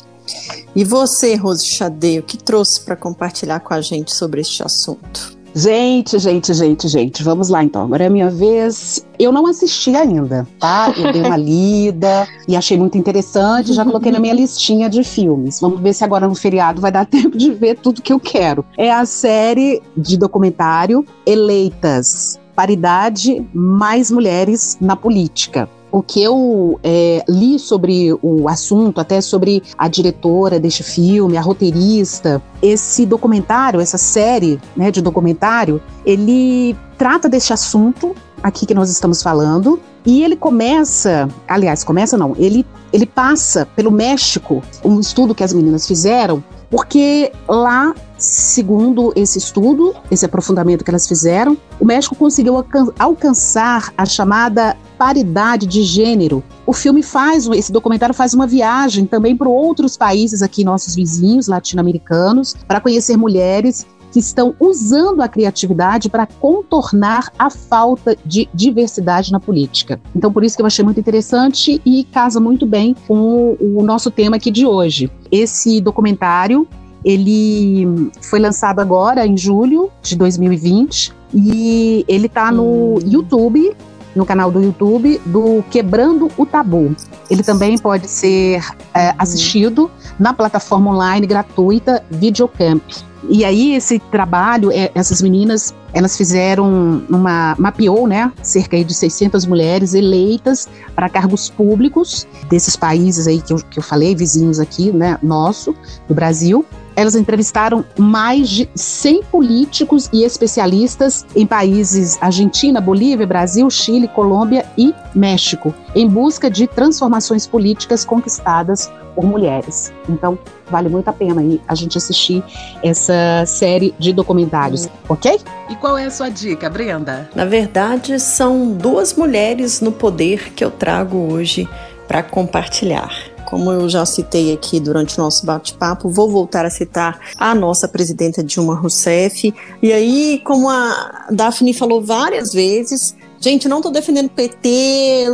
E 0.76 0.84
você, 0.84 1.36
Rose 1.36 1.66
Xadê, 1.66 2.20
o 2.20 2.24
que 2.24 2.38
trouxe 2.38 2.84
para 2.84 2.96
compartilhar 2.96 3.60
com 3.60 3.74
a 3.74 3.82
gente 3.82 4.14
sobre 4.14 4.42
este 4.42 4.64
assunto? 4.64 5.38
Gente, 5.56 6.18
gente, 6.18 6.51
gente, 6.51 6.88
gente, 6.88 7.24
vamos 7.24 7.49
lá 7.49 7.64
então. 7.64 7.84
Agora 7.84 8.04
é 8.04 8.08
a 8.08 8.10
minha 8.10 8.30
vez. 8.30 9.06
Eu 9.20 9.32
não 9.32 9.45
assisti 9.45 9.95
ainda, 9.95 10.47
tá? 10.60 10.91
Eu 10.97 11.12
dei 11.12 11.22
uma 11.22 11.38
lida 11.38 12.28
e 12.47 12.56
achei 12.56 12.76
muito 12.76 12.97
interessante, 12.97 13.72
já 13.72 13.86
coloquei 13.86 14.12
na 14.12 14.20
minha 14.20 14.34
listinha 14.34 14.89
de 14.89 15.04
filmes. 15.04 15.60
Vamos 15.62 15.80
ver 15.80 15.93
se 15.93 16.04
agora 16.04 16.28
no 16.28 16.34
feriado 16.34 16.82
vai 16.82 16.91
dar 16.91 17.06
tempo 17.08 17.38
de 17.38 17.51
ver 17.51 17.78
tudo 17.78 18.01
que 18.01 18.12
eu 18.12 18.20
quero. 18.20 18.66
É 18.78 18.91
a 18.91 19.06
série 19.06 19.82
de 19.95 20.18
documentário 20.18 21.06
Eleitas 21.26 22.39
Paridade 22.56 23.45
Mais 23.54 24.10
Mulheres 24.10 24.78
na 24.82 24.95
Política 24.95 25.70
o 25.94 26.02
que 26.02 26.24
eu 26.24 26.80
é, 26.84 27.24
li 27.30 27.60
sobre 27.60 28.12
o 28.20 28.50
assunto, 28.50 29.00
até 29.00 29.22
sobre 29.22 29.62
a 29.78 29.88
diretora 29.88 30.60
deste 30.60 30.82
filme, 30.82 31.38
a 31.38 31.41
roteirista, 31.41 32.41
esse 32.64 33.06
documentário, 33.06 33.80
essa 33.80 33.98
série 34.00 34.60
né, 34.76 34.89
de 34.89 35.04
documentário, 35.04 35.80
ele 36.04 36.76
trata 36.98 37.30
deste 37.30 37.54
assunto 37.54 38.16
aqui 38.41 38.66
que 38.66 38.74
nós 38.74 38.89
estamos 38.89 39.22
falando. 39.22 39.80
E 40.04 40.24
ele 40.24 40.36
começa, 40.36 41.30
aliás, 41.48 41.84
começa 41.84 42.18
não, 42.18 42.36
ele, 42.39 42.66
ele 42.91 43.06
passa 43.06 43.68
pelo 43.76 43.91
México, 43.91 44.64
um 44.84 45.00
estudo 45.00 45.36
que 45.36 45.44
as 45.44 45.54
meninas 45.54 45.88
fizeram, 45.88 46.44
porque 46.72 47.32
lá 47.48 47.94
Segundo 48.24 49.11
esse 49.17 49.38
estudo, 49.38 49.93
esse 50.09 50.26
aprofundamento 50.26 50.82
que 50.82 50.89
elas 50.89 51.05
fizeram, 51.05 51.57
o 51.78 51.84
México 51.84 52.15
conseguiu 52.15 52.55
alcançar 52.97 53.93
a 53.97 54.05
chamada 54.05 54.78
paridade 54.97 55.67
de 55.67 55.84
gênero. 55.84 56.41
O 56.65 56.71
filme 56.71 57.03
faz, 57.03 57.47
esse 57.47 57.69
documentário 57.69 58.15
faz 58.15 58.34
uma 58.34 58.47
viagem 58.47 59.05
também 59.05 59.36
para 59.36 59.49
outros 59.49 59.97
países 59.97 60.41
aqui, 60.41 60.63
nossos 60.63 60.95
vizinhos 60.95 61.49
latino-americanos, 61.49 62.55
para 62.65 62.80
conhecer 62.80 63.17
mulheres 63.17 63.86
que 64.13 64.19
estão 64.19 64.55
usando 64.57 65.21
a 65.21 65.28
criatividade 65.28 66.09
para 66.09 66.26
contornar 66.26 67.30
a 67.38 67.49
falta 67.49 68.15
de 68.26 68.47
diversidade 68.53 69.34
na 69.34 69.39
política. 69.39 69.99
Então, 70.15 70.32
por 70.32 70.45
isso 70.45 70.55
que 70.55 70.61
eu 70.61 70.67
achei 70.67 70.86
muito 70.86 70.99
interessante 70.99 71.82
e 71.86 72.05
casa 72.05 72.39
muito 72.39 72.65
bem 72.65 72.95
com 73.05 73.57
o 73.59 73.84
nosso 73.84 74.09
tema 74.09 74.38
aqui 74.38 74.49
de 74.49 74.65
hoje. 74.65 75.11
Esse 75.30 75.82
documentário 75.82 76.65
ele 77.04 78.12
foi 78.22 78.39
lançado 78.39 78.80
agora 78.80 79.26
em 79.26 79.38
julho 79.38 79.89
de 80.01 80.16
2020 80.16 81.14
e 81.34 82.06
ele 82.08 82.28
está 82.28 82.51
no 82.51 82.95
hum. 82.95 82.99
YouTube 83.06 83.76
no 84.16 84.26
canal 84.26 84.51
do 84.51 84.62
YouTube 84.62 85.20
do 85.26 85.64
Quebrando 85.72 86.30
o 86.38 86.45
Tabu. 86.45 86.95
Ele 87.30 87.43
também 87.43 87.78
pode 87.78 88.08
ser 88.08 88.64
é, 88.93 89.14
assistido 89.18 89.89
na 90.20 90.34
plataforma 90.34 90.91
online 90.91 91.26
gratuita 91.26 92.04
Videocamp. 92.12 92.84
E 93.30 93.45
aí 93.45 93.74
esse 93.74 93.99
trabalho, 93.99 94.70
é, 94.72 94.91
essas 94.93 95.22
meninas, 95.22 95.74
elas 95.93 96.18
fizeram 96.18 97.01
uma 97.10 97.56
mapeou, 97.58 98.06
né, 98.06 98.32
cerca 98.41 98.84
de 98.84 98.93
600 98.93 99.45
mulheres 99.45 99.93
eleitas 99.93 100.68
para 100.93 101.08
cargos 101.08 101.49
públicos 101.49 102.28
desses 102.49 102.76
países 102.76 103.26
aí 103.26 103.41
que 103.41 103.54
eu, 103.54 103.58
que 103.58 103.80
eu 103.80 103.84
falei, 103.84 104.14
vizinhos 104.14 104.60
aqui, 104.60 104.91
né, 104.91 105.18
nosso, 105.24 105.74
do 106.08 106.14
Brasil. 106.14 106.66
Elas 106.96 107.16
entrevistaram 107.16 107.84
mais 107.98 108.50
de 108.50 108.70
100 108.76 109.24
políticos 109.24 110.10
e 110.14 110.24
especialistas 110.24 111.26
em 111.36 111.46
países 111.46 112.18
Argentina, 112.22 112.80
Bolívia, 112.80 113.26
Brasil, 113.26 113.70
Chile, 113.70 114.08
Colômbia 114.08 114.66
e 114.78 114.94
México, 115.14 115.74
em 115.96 116.08
busca 116.08 116.50
de 116.50 116.68
transformações 116.68 117.48
políticas 117.48 118.06
conquistadas 118.06 118.91
por 119.16 119.26
mulheres. 119.26 119.94
Então, 120.10 120.38
vale 120.70 120.89
muito 120.89 121.08
a 121.08 121.14
pena 121.14 121.41
aí 121.41 121.62
a 121.68 121.76
gente 121.76 121.98
assistir 121.98 122.44
essa 122.84 123.44
série 123.46 123.94
de 124.00 124.12
documentários, 124.12 124.89
ok? 125.08 125.39
E 125.70 125.76
qual 125.76 125.98
é 125.98 126.06
a 126.06 126.12
sua 126.12 126.30
dica, 126.30 126.70
Brenda? 126.70 127.30
Na 127.36 127.46
verdade, 127.46 128.20
são 128.20 128.72
duas 128.72 129.14
mulheres 129.14 129.82
no 129.82 129.91
poder 129.91 130.54
que 130.54 130.64
eu 130.64 130.72
trago 130.72 131.18
hoje 131.32 131.68
para 132.08 132.24
compartilhar. 132.24 133.33
Como 133.46 133.72
eu 133.72 133.88
já 133.89 134.06
citei 134.06 134.54
aqui 134.54 134.80
durante 134.80 135.18
o 135.18 135.22
nosso 135.22 135.46
bate-papo, 135.46 136.10
vou 136.10 136.30
voltar 136.30 136.66
a 136.66 136.70
citar 136.70 137.20
a 137.38 137.54
nossa 137.54 137.88
presidenta 137.88 138.44
Dilma 138.44 138.76
Rousseff. 138.76 139.54
E 139.82 139.91
aí, 139.91 140.41
como 140.44 140.70
a 140.70 141.28
Daphne 141.32 141.74
falou 141.74 142.02
várias 142.02 142.54
vezes, 142.54 143.16
Gente, 143.44 143.68
não 143.68 143.80
estou 143.80 143.91
defendendo 143.91 144.30
PT, 144.30 145.26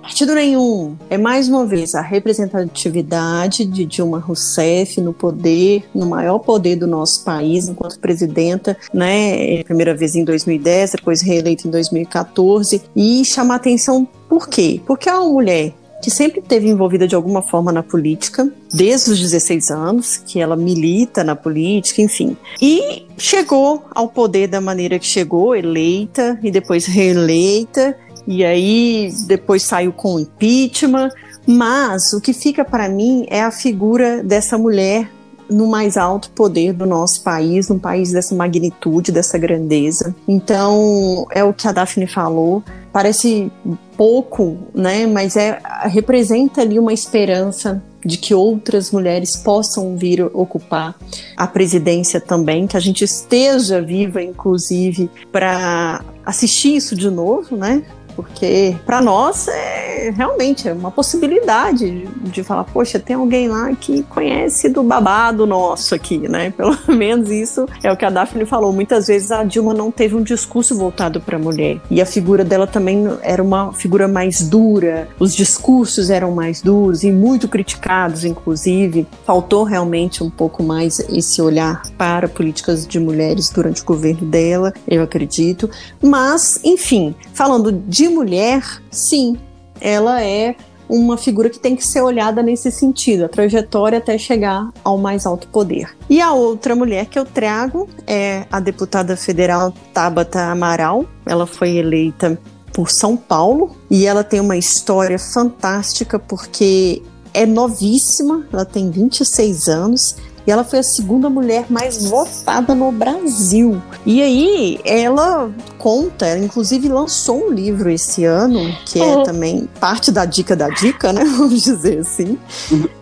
partido 0.00 0.34
nenhum. 0.34 0.96
É 1.10 1.18
mais 1.18 1.50
uma 1.50 1.66
vez 1.66 1.94
a 1.94 2.00
representatividade 2.00 3.66
de 3.66 3.84
Dilma 3.84 4.18
Rousseff 4.18 4.98
no 5.02 5.12
poder, 5.12 5.84
no 5.94 6.06
maior 6.06 6.38
poder 6.38 6.76
do 6.76 6.86
nosso 6.86 7.22
país 7.22 7.68
enquanto 7.68 7.98
presidenta, 7.98 8.74
né? 8.90 9.62
Primeira 9.64 9.94
vez 9.94 10.14
em 10.14 10.24
2010, 10.24 10.92
depois 10.92 11.20
reeleita 11.20 11.68
em 11.68 11.70
2014 11.70 12.84
e 12.96 13.22
chamar 13.22 13.56
atenção 13.56 14.08
por 14.30 14.48
quê? 14.48 14.80
Porque 14.86 15.06
é 15.06 15.12
uma 15.12 15.28
mulher 15.28 15.74
que 16.02 16.10
sempre 16.10 16.40
esteve 16.40 16.68
envolvida 16.68 17.06
de 17.06 17.14
alguma 17.14 17.42
forma 17.42 17.72
na 17.72 17.82
política, 17.82 18.50
desde 18.72 19.10
os 19.10 19.20
16 19.20 19.70
anos, 19.70 20.16
que 20.16 20.40
ela 20.40 20.56
milita 20.56 21.24
na 21.24 21.34
política, 21.34 22.00
enfim. 22.00 22.36
E 22.60 23.06
chegou 23.16 23.84
ao 23.94 24.08
poder 24.08 24.48
da 24.48 24.60
maneira 24.60 24.98
que 24.98 25.06
chegou, 25.06 25.56
eleita 25.56 26.38
e 26.42 26.50
depois 26.50 26.86
reeleita, 26.86 27.96
e 28.26 28.44
aí 28.44 29.12
depois 29.26 29.62
saiu 29.62 29.92
com 29.92 30.20
impeachment. 30.20 31.10
Mas 31.46 32.12
o 32.12 32.20
que 32.20 32.34
fica 32.34 32.64
para 32.64 32.88
mim 32.88 33.26
é 33.28 33.42
a 33.42 33.50
figura 33.50 34.22
dessa 34.22 34.58
mulher 34.58 35.10
no 35.50 35.66
mais 35.66 35.96
alto 35.96 36.30
poder 36.30 36.74
do 36.74 36.84
nosso 36.84 37.22
país, 37.22 37.68
num 37.68 37.78
país 37.78 38.12
dessa 38.12 38.34
magnitude, 38.34 39.10
dessa 39.10 39.38
grandeza. 39.38 40.14
Então, 40.26 41.26
é 41.32 41.42
o 41.42 41.54
que 41.54 41.66
a 41.66 41.72
Daphne 41.72 42.06
falou. 42.06 42.62
Parece 42.92 43.50
pouco, 43.96 44.58
né? 44.74 45.06
Mas 45.06 45.36
é 45.36 45.60
representa 45.84 46.62
ali 46.62 46.78
uma 46.78 46.92
esperança 46.92 47.82
de 48.04 48.16
que 48.16 48.32
outras 48.34 48.90
mulheres 48.90 49.36
possam 49.36 49.96
vir 49.96 50.22
ocupar 50.32 50.94
a 51.36 51.46
presidência 51.46 52.20
também, 52.20 52.66
que 52.66 52.76
a 52.76 52.80
gente 52.80 53.04
esteja 53.04 53.82
viva, 53.82 54.22
inclusive, 54.22 55.10
para 55.32 56.04
assistir 56.24 56.76
isso 56.76 56.94
de 56.94 57.10
novo, 57.10 57.56
né? 57.56 57.82
porque 58.18 58.74
para 58.84 59.00
nós 59.00 59.46
é 59.46 59.77
realmente 60.14 60.68
é 60.68 60.72
uma 60.72 60.90
possibilidade 60.90 61.90
de, 61.90 62.30
de, 62.30 62.44
falar, 62.44 62.64
poxa, 62.64 62.98
tem 62.98 63.16
alguém 63.16 63.48
lá 63.48 63.72
que 63.74 64.02
conhece 64.04 64.68
do 64.68 64.82
babado 64.82 65.46
nosso 65.46 65.94
aqui, 65.94 66.18
né? 66.28 66.50
Pelo 66.56 66.76
menos 66.88 67.30
isso 67.30 67.66
é 67.82 67.92
o 67.92 67.96
que 67.96 68.04
a 68.04 68.10
Daphne 68.10 68.44
falou. 68.46 68.72
Muitas 68.72 69.06
vezes 69.06 69.30
a 69.30 69.44
Dilma 69.44 69.74
não 69.74 69.90
teve 69.90 70.14
um 70.14 70.22
discurso 70.22 70.76
voltado 70.76 71.20
para 71.20 71.36
a 71.36 71.38
mulher 71.38 71.80
e 71.90 72.00
a 72.00 72.06
figura 72.06 72.44
dela 72.44 72.66
também 72.66 73.04
era 73.22 73.42
uma 73.42 73.72
figura 73.72 74.08
mais 74.08 74.48
dura, 74.48 75.08
os 75.18 75.34
discursos 75.34 76.10
eram 76.10 76.32
mais 76.32 76.60
duros 76.60 77.02
e 77.02 77.10
muito 77.10 77.48
criticados, 77.48 78.24
inclusive. 78.24 79.06
Faltou 79.24 79.64
realmente 79.64 80.22
um 80.22 80.30
pouco 80.30 80.62
mais 80.62 80.98
esse 81.08 81.40
olhar 81.40 81.82
para 81.96 82.28
políticas 82.28 82.86
de 82.86 82.98
mulheres 82.98 83.50
durante 83.50 83.82
o 83.82 83.84
governo 83.84 84.26
dela, 84.26 84.72
eu 84.86 85.02
acredito. 85.02 85.70
Mas, 86.02 86.60
enfim, 86.64 87.14
falando 87.32 87.72
de 87.72 88.08
mulher, 88.08 88.62
sim, 88.90 89.36
ela 89.80 90.22
é 90.22 90.56
uma 90.88 91.18
figura 91.18 91.50
que 91.50 91.58
tem 91.58 91.76
que 91.76 91.86
ser 91.86 92.00
olhada 92.00 92.42
nesse 92.42 92.70
sentido, 92.70 93.26
a 93.26 93.28
trajetória 93.28 93.98
até 93.98 94.16
chegar 94.16 94.70
ao 94.82 94.96
mais 94.96 95.26
alto 95.26 95.46
poder. 95.48 95.94
E 96.08 96.20
a 96.20 96.32
outra 96.32 96.74
mulher 96.74 97.06
que 97.06 97.18
eu 97.18 97.24
trago 97.24 97.88
é 98.06 98.46
a 98.50 98.58
deputada 98.58 99.16
federal 99.16 99.72
Tabata 99.92 100.40
Amaral. 100.40 101.04
Ela 101.26 101.46
foi 101.46 101.76
eleita 101.76 102.40
por 102.72 102.90
São 102.90 103.16
Paulo 103.16 103.76
e 103.90 104.06
ela 104.06 104.24
tem 104.24 104.40
uma 104.40 104.56
história 104.56 105.18
fantástica 105.18 106.18
porque 106.18 107.02
é 107.34 107.44
novíssima, 107.44 108.46
ela 108.52 108.64
tem 108.64 108.90
26 108.90 109.68
anos 109.68 110.16
e 110.48 110.50
ela 110.50 110.64
foi 110.64 110.78
a 110.78 110.82
segunda 110.82 111.28
mulher 111.28 111.66
mais 111.68 112.06
votada 112.06 112.74
no 112.74 112.90
Brasil. 112.90 113.82
E 114.06 114.22
aí 114.22 114.80
ela 114.82 115.52
conta, 115.76 116.24
ela 116.24 116.42
inclusive 116.42 116.88
lançou 116.88 117.48
um 117.48 117.50
livro 117.50 117.90
esse 117.90 118.24
ano, 118.24 118.74
que 118.86 118.98
é 118.98 119.14
uhum. 119.14 119.22
também 119.24 119.68
parte 119.78 120.10
da 120.10 120.24
dica 120.24 120.56
da 120.56 120.70
dica, 120.70 121.12
né? 121.12 121.22
Vamos 121.36 121.62
dizer 121.62 121.98
assim. 121.98 122.38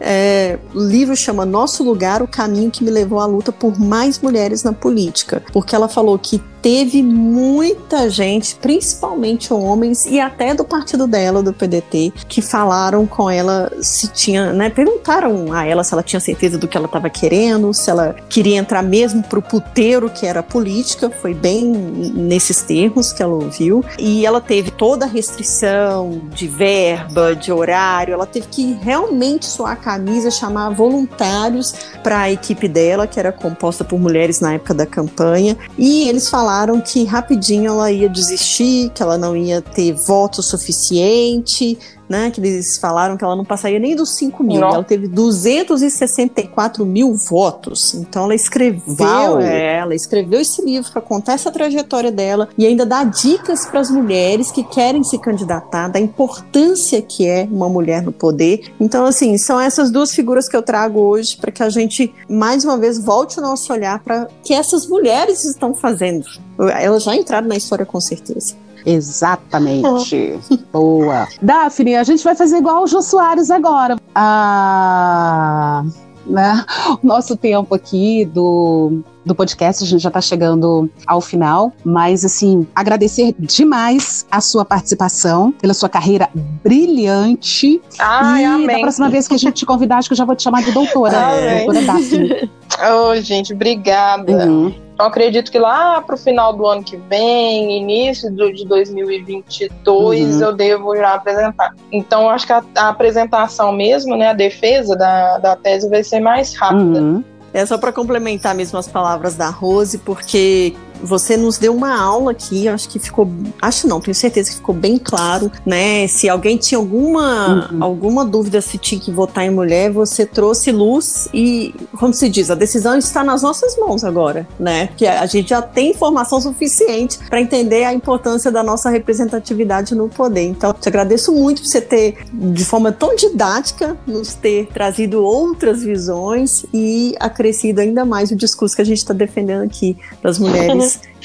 É, 0.01 0.59
o 0.75 0.81
livro 0.81 1.15
chama 1.15 1.47
Nosso 1.47 1.85
Lugar, 1.85 2.21
o 2.21 2.27
caminho 2.27 2.69
que 2.69 2.83
me 2.83 2.91
levou 2.91 3.21
à 3.21 3.27
luta 3.27 3.53
por 3.53 3.79
mais 3.79 4.19
mulheres 4.19 4.65
na 4.65 4.73
política. 4.73 5.41
Porque 5.53 5.73
ela 5.73 5.87
falou 5.87 6.19
que 6.19 6.43
teve 6.67 7.01
muita 7.01 8.11
gente, 8.11 8.57
principalmente 8.57 9.55
homens 9.55 10.05
e 10.05 10.19
até 10.19 10.53
do 10.53 10.65
partido 10.65 11.07
dela, 11.07 11.41
do 11.41 11.53
PDT, 11.53 12.13
que 12.27 12.43
falaram 12.43 13.07
com 13.07 13.31
ela 13.31 13.71
se 13.81 14.09
tinha, 14.09 14.53
né, 14.53 14.69
perguntaram 14.69 15.53
a 15.53 15.65
ela 15.65 15.85
se 15.85 15.95
ela 15.95 16.03
tinha 16.03 16.19
certeza 16.19 16.59
do 16.59 16.67
que 16.67 16.77
ela 16.77 16.87
estava 16.87 17.09
querendo, 17.09 17.73
se 17.73 17.89
ela 17.89 18.17
queria 18.29 18.57
entrar 18.57 18.83
mesmo 18.83 19.23
pro 19.23 19.41
puteiro 19.41 20.11
que 20.11 20.27
era 20.27 20.43
política, 20.43 21.09
foi 21.09 21.33
bem 21.33 21.67
nesses 21.67 22.63
termos 22.63 23.13
que 23.13 23.23
ela 23.23 23.35
ouviu, 23.35 23.85
e 23.97 24.27
ela 24.27 24.41
teve 24.41 24.73
toda 24.73 25.05
a 25.05 25.09
restrição 25.09 26.21
de 26.35 26.49
verba, 26.49 27.37
de 27.37 27.53
horário, 27.53 28.13
ela 28.13 28.27
teve 28.27 28.49
que 28.49 28.77
realmente 28.83 29.47
suar 29.47 29.75
a 29.75 29.77
camisa, 29.77 30.33
chamar 30.33 30.71
voluntários 30.71 31.73
para 32.03 32.23
a 32.23 32.33
equipe 32.33 32.67
dela, 32.67 33.07
que 33.07 33.21
era 33.21 33.31
composta 33.31 33.85
por 33.85 34.01
mulheres 34.01 34.41
na 34.41 34.55
época 34.55 34.75
da 34.75 34.85
campanha, 34.85 35.57
e 35.79 36.09
eles 36.09 36.29
falaram 36.29 36.56
falaram 36.57 36.81
que 36.81 37.05
rapidinho 37.05 37.67
ela 37.67 37.93
ia 37.93 38.09
desistir, 38.09 38.91
que 38.95 39.03
ela 39.03 39.19
não 39.19 39.37
ia 39.37 39.61
ter 39.61 39.93
voto 39.93 40.43
suficiente, 40.43 41.77
né? 42.09 42.31
Que 42.31 42.41
eles 42.41 42.79
falaram 42.79 43.17
que 43.17 43.25
ela 43.25 43.37
não 43.37 43.45
passaria 43.45 43.79
nem 43.79 43.95
dos 43.95 44.17
5 44.17 44.43
mil. 44.43 44.63
Ela 44.63 44.85
teve 44.85 45.09
264 45.09 46.85
mil 46.85 47.15
votos. 47.15 47.95
Então 47.95 48.25
ela 48.25 48.35
escreveu, 48.35 49.41
é, 49.41 49.79
ela 49.79 49.95
escreveu 49.95 50.41
esse 50.41 50.63
livro 50.63 50.91
para 50.91 51.01
contar 51.01 51.35
essa 51.35 51.51
trajetória 51.51 52.13
dela 52.13 52.49
e 52.57 52.67
ainda 52.67 52.87
dá 52.87 53.05
dicas 53.05 53.67
para 53.67 53.81
as 53.81 53.91
mulheres 53.91 54.51
que 54.51 54.63
querem 54.65 55.03
se 55.03 55.19
candidatar, 55.19 55.89
da 55.89 56.01
importância 56.01 57.01
que 57.03 57.27
é 57.27 57.49
uma 57.51 57.69
mulher 57.69 58.03
no 58.03 58.13
poder. 58.13 58.73
Então, 58.81 59.05
assim, 59.05 59.37
são 59.39 59.61
essas 59.61 59.91
duas 59.91 60.13
figuras 60.13 60.49
que 60.49 60.57
eu 60.57 60.63
trago 60.63 61.01
hoje 61.01 61.37
para 61.37 61.51
que 61.51 61.63
a 61.63 61.69
gente 61.69 62.13
mais 62.29 62.65
uma 62.65 62.77
vez 62.77 62.99
volte 62.99 63.39
o 63.39 63.43
nosso 63.43 63.73
olhar 63.73 64.03
para 64.03 64.29
que 64.43 64.53
essas 64.53 64.87
mulheres 64.87 65.45
estão 65.45 65.75
fazendo. 65.75 66.27
Elas 66.59 67.03
já 67.03 67.15
entraram 67.15 67.49
na 67.49 67.57
história 67.57 67.85
com 67.85 68.01
certeza. 68.01 68.66
Exatamente. 68.87 70.39
Boa. 70.73 71.27
Daphne, 71.43 71.97
a 71.97 72.05
gente 72.05 72.23
vai 72.23 72.37
fazer 72.37 72.59
igual 72.59 72.85
o 72.85 72.87
Jô 72.87 73.03
Soares 73.03 73.51
agora. 73.51 73.97
Ah, 74.15 75.85
né? 76.25 76.65
O 77.03 77.07
nosso 77.07 77.37
tempo 77.37 77.75
aqui 77.75 78.25
do 78.25 79.03
do 79.27 79.35
podcast, 79.35 79.83
a 79.83 79.87
gente 79.87 80.01
já 80.01 80.09
está 80.09 80.21
chegando 80.21 80.89
ao 81.05 81.21
final, 81.21 81.73
mas 81.85 82.25
assim, 82.25 82.65
agradecer 82.73 83.35
demais 83.37 84.25
a 84.31 84.41
sua 84.41 84.65
participação, 84.65 85.51
pela 85.51 85.75
sua 85.75 85.89
carreira 85.89 86.29
brilhante. 86.63 87.83
Ai, 87.99 88.43
e 88.43 88.45
amém. 88.45 88.67
da 88.69 88.79
próxima 88.79 89.11
vez 89.11 89.27
que 89.27 89.35
a 89.35 89.37
gente 89.37 89.55
te 89.55 89.67
convidar, 89.67 89.97
acho 89.97 90.09
que 90.09 90.13
eu 90.13 90.17
já 90.17 90.25
vou 90.25 90.37
te 90.37 90.45
chamar 90.45 90.63
de 90.63 90.71
doutora, 90.71 91.19
doutora 91.67 91.83
Daphne. 91.85 92.51
Oh, 92.89 93.21
gente, 93.21 93.53
obrigada. 93.53 94.47
Uhum. 94.47 94.86
Eu 94.99 95.05
acredito 95.05 95.51
que 95.51 95.59
lá 95.59 96.01
para 96.01 96.15
o 96.15 96.19
final 96.19 96.53
do 96.55 96.67
ano 96.67 96.83
que 96.83 96.97
vem, 96.97 97.79
início 97.79 98.33
do, 98.33 98.53
de 98.53 98.65
2022, 98.67 100.37
uhum. 100.37 100.43
eu 100.43 100.53
devo 100.55 100.97
já 100.97 101.15
apresentar. 101.15 101.75
Então, 101.93 102.31
acho 102.31 102.47
que 102.47 102.53
a, 102.53 102.65
a, 102.77 102.89
apresentação 102.89 103.73
mesmo, 103.73 104.17
né, 104.17 104.29
a 104.29 104.33
defesa 104.33 104.97
da, 104.97 105.39
da 105.39 105.57
tese 105.57 105.89
vai 105.91 106.03
ser 106.03 106.21
mais 106.21 106.55
rápida. 106.55 107.01
Uhum. 107.01 107.25
É 107.53 107.65
só 107.65 107.79
para 107.79 107.93
complementar 107.93 108.55
mesmo 108.55 108.79
as 108.79 108.89
palavras 108.89 109.35
da 109.35 109.49
Rose, 109.49 109.99
porque 109.99 110.75
você 111.03 111.37
nos 111.37 111.59
deu 111.59 111.75
uma 111.75 111.99
aula 112.01 112.33
aqui, 112.33 112.69
acho 112.69 112.89
que 112.89 112.99
ficou, 112.99 113.29
acho 113.61 113.87
não, 113.87 114.01
tenho 114.01 114.15
certeza 114.15 114.51
que 114.51 114.57
ficou 114.57 114.75
bem 114.75 114.99
claro, 114.99 115.51
né? 115.65 116.07
Se 116.07 116.29
alguém 116.29 116.57
tinha 116.57 116.79
alguma, 116.79 117.71
uhum. 117.73 117.83
alguma 117.83 118.25
dúvida 118.25 118.61
se 118.61 118.79
tinha 118.79 119.01
que 119.01 119.11
votar 119.11 119.45
em 119.45 119.51
mulher, 119.51 119.91
você 119.91 120.25
trouxe 120.25 120.73
luz 120.73 121.29
e, 121.33 121.75
como 121.99 122.13
se 122.13 122.29
diz, 122.29 122.51
a 122.51 122.55
decisão 122.55 122.97
está 122.97 123.23
nas 123.23 123.43
nossas 123.43 123.77
mãos 123.77 124.05
agora, 124.05 124.47
né? 124.59 124.89
Porque 124.89 125.07
a 125.07 125.27
gente 125.27 125.51
já 125.51 125.63
tem 125.63 125.91
informação 125.91 126.41
suficiente 126.41 127.19
para 127.29 127.41
entender 127.41 127.85
a 127.85 127.93
importância 127.93 128.51
da 128.51 128.63
nossa 128.63 128.91
representatividade 128.91 129.95
no 129.95 130.09
poder. 130.09 130.45
Então, 130.45 130.73
te 130.73 130.89
agradeço 130.89 131.33
muito 131.33 131.63
por 131.63 131.69
você 131.69 131.81
ter, 131.81 132.19
de 132.33 132.65
forma 132.65 132.93
tão 132.93 133.15
didática, 133.15 133.97
nos 134.07 134.35
ter 134.35 134.67
trazido 134.69 135.23
outras 135.23 135.83
visões 135.83 136.65
e 136.73 137.15
acrescido 137.19 137.81
ainda 137.81 138.05
mais 138.05 138.31
o 138.31 138.37
discurso 138.37 138.77
que 138.77 138.83
a 138.83 138.85
gente 138.85 138.99
está 138.99 139.15
defendendo 139.15 139.65
aqui 139.65 139.97
das 140.23 140.39
mulheres 140.39 140.86
Entonces, 140.87 141.16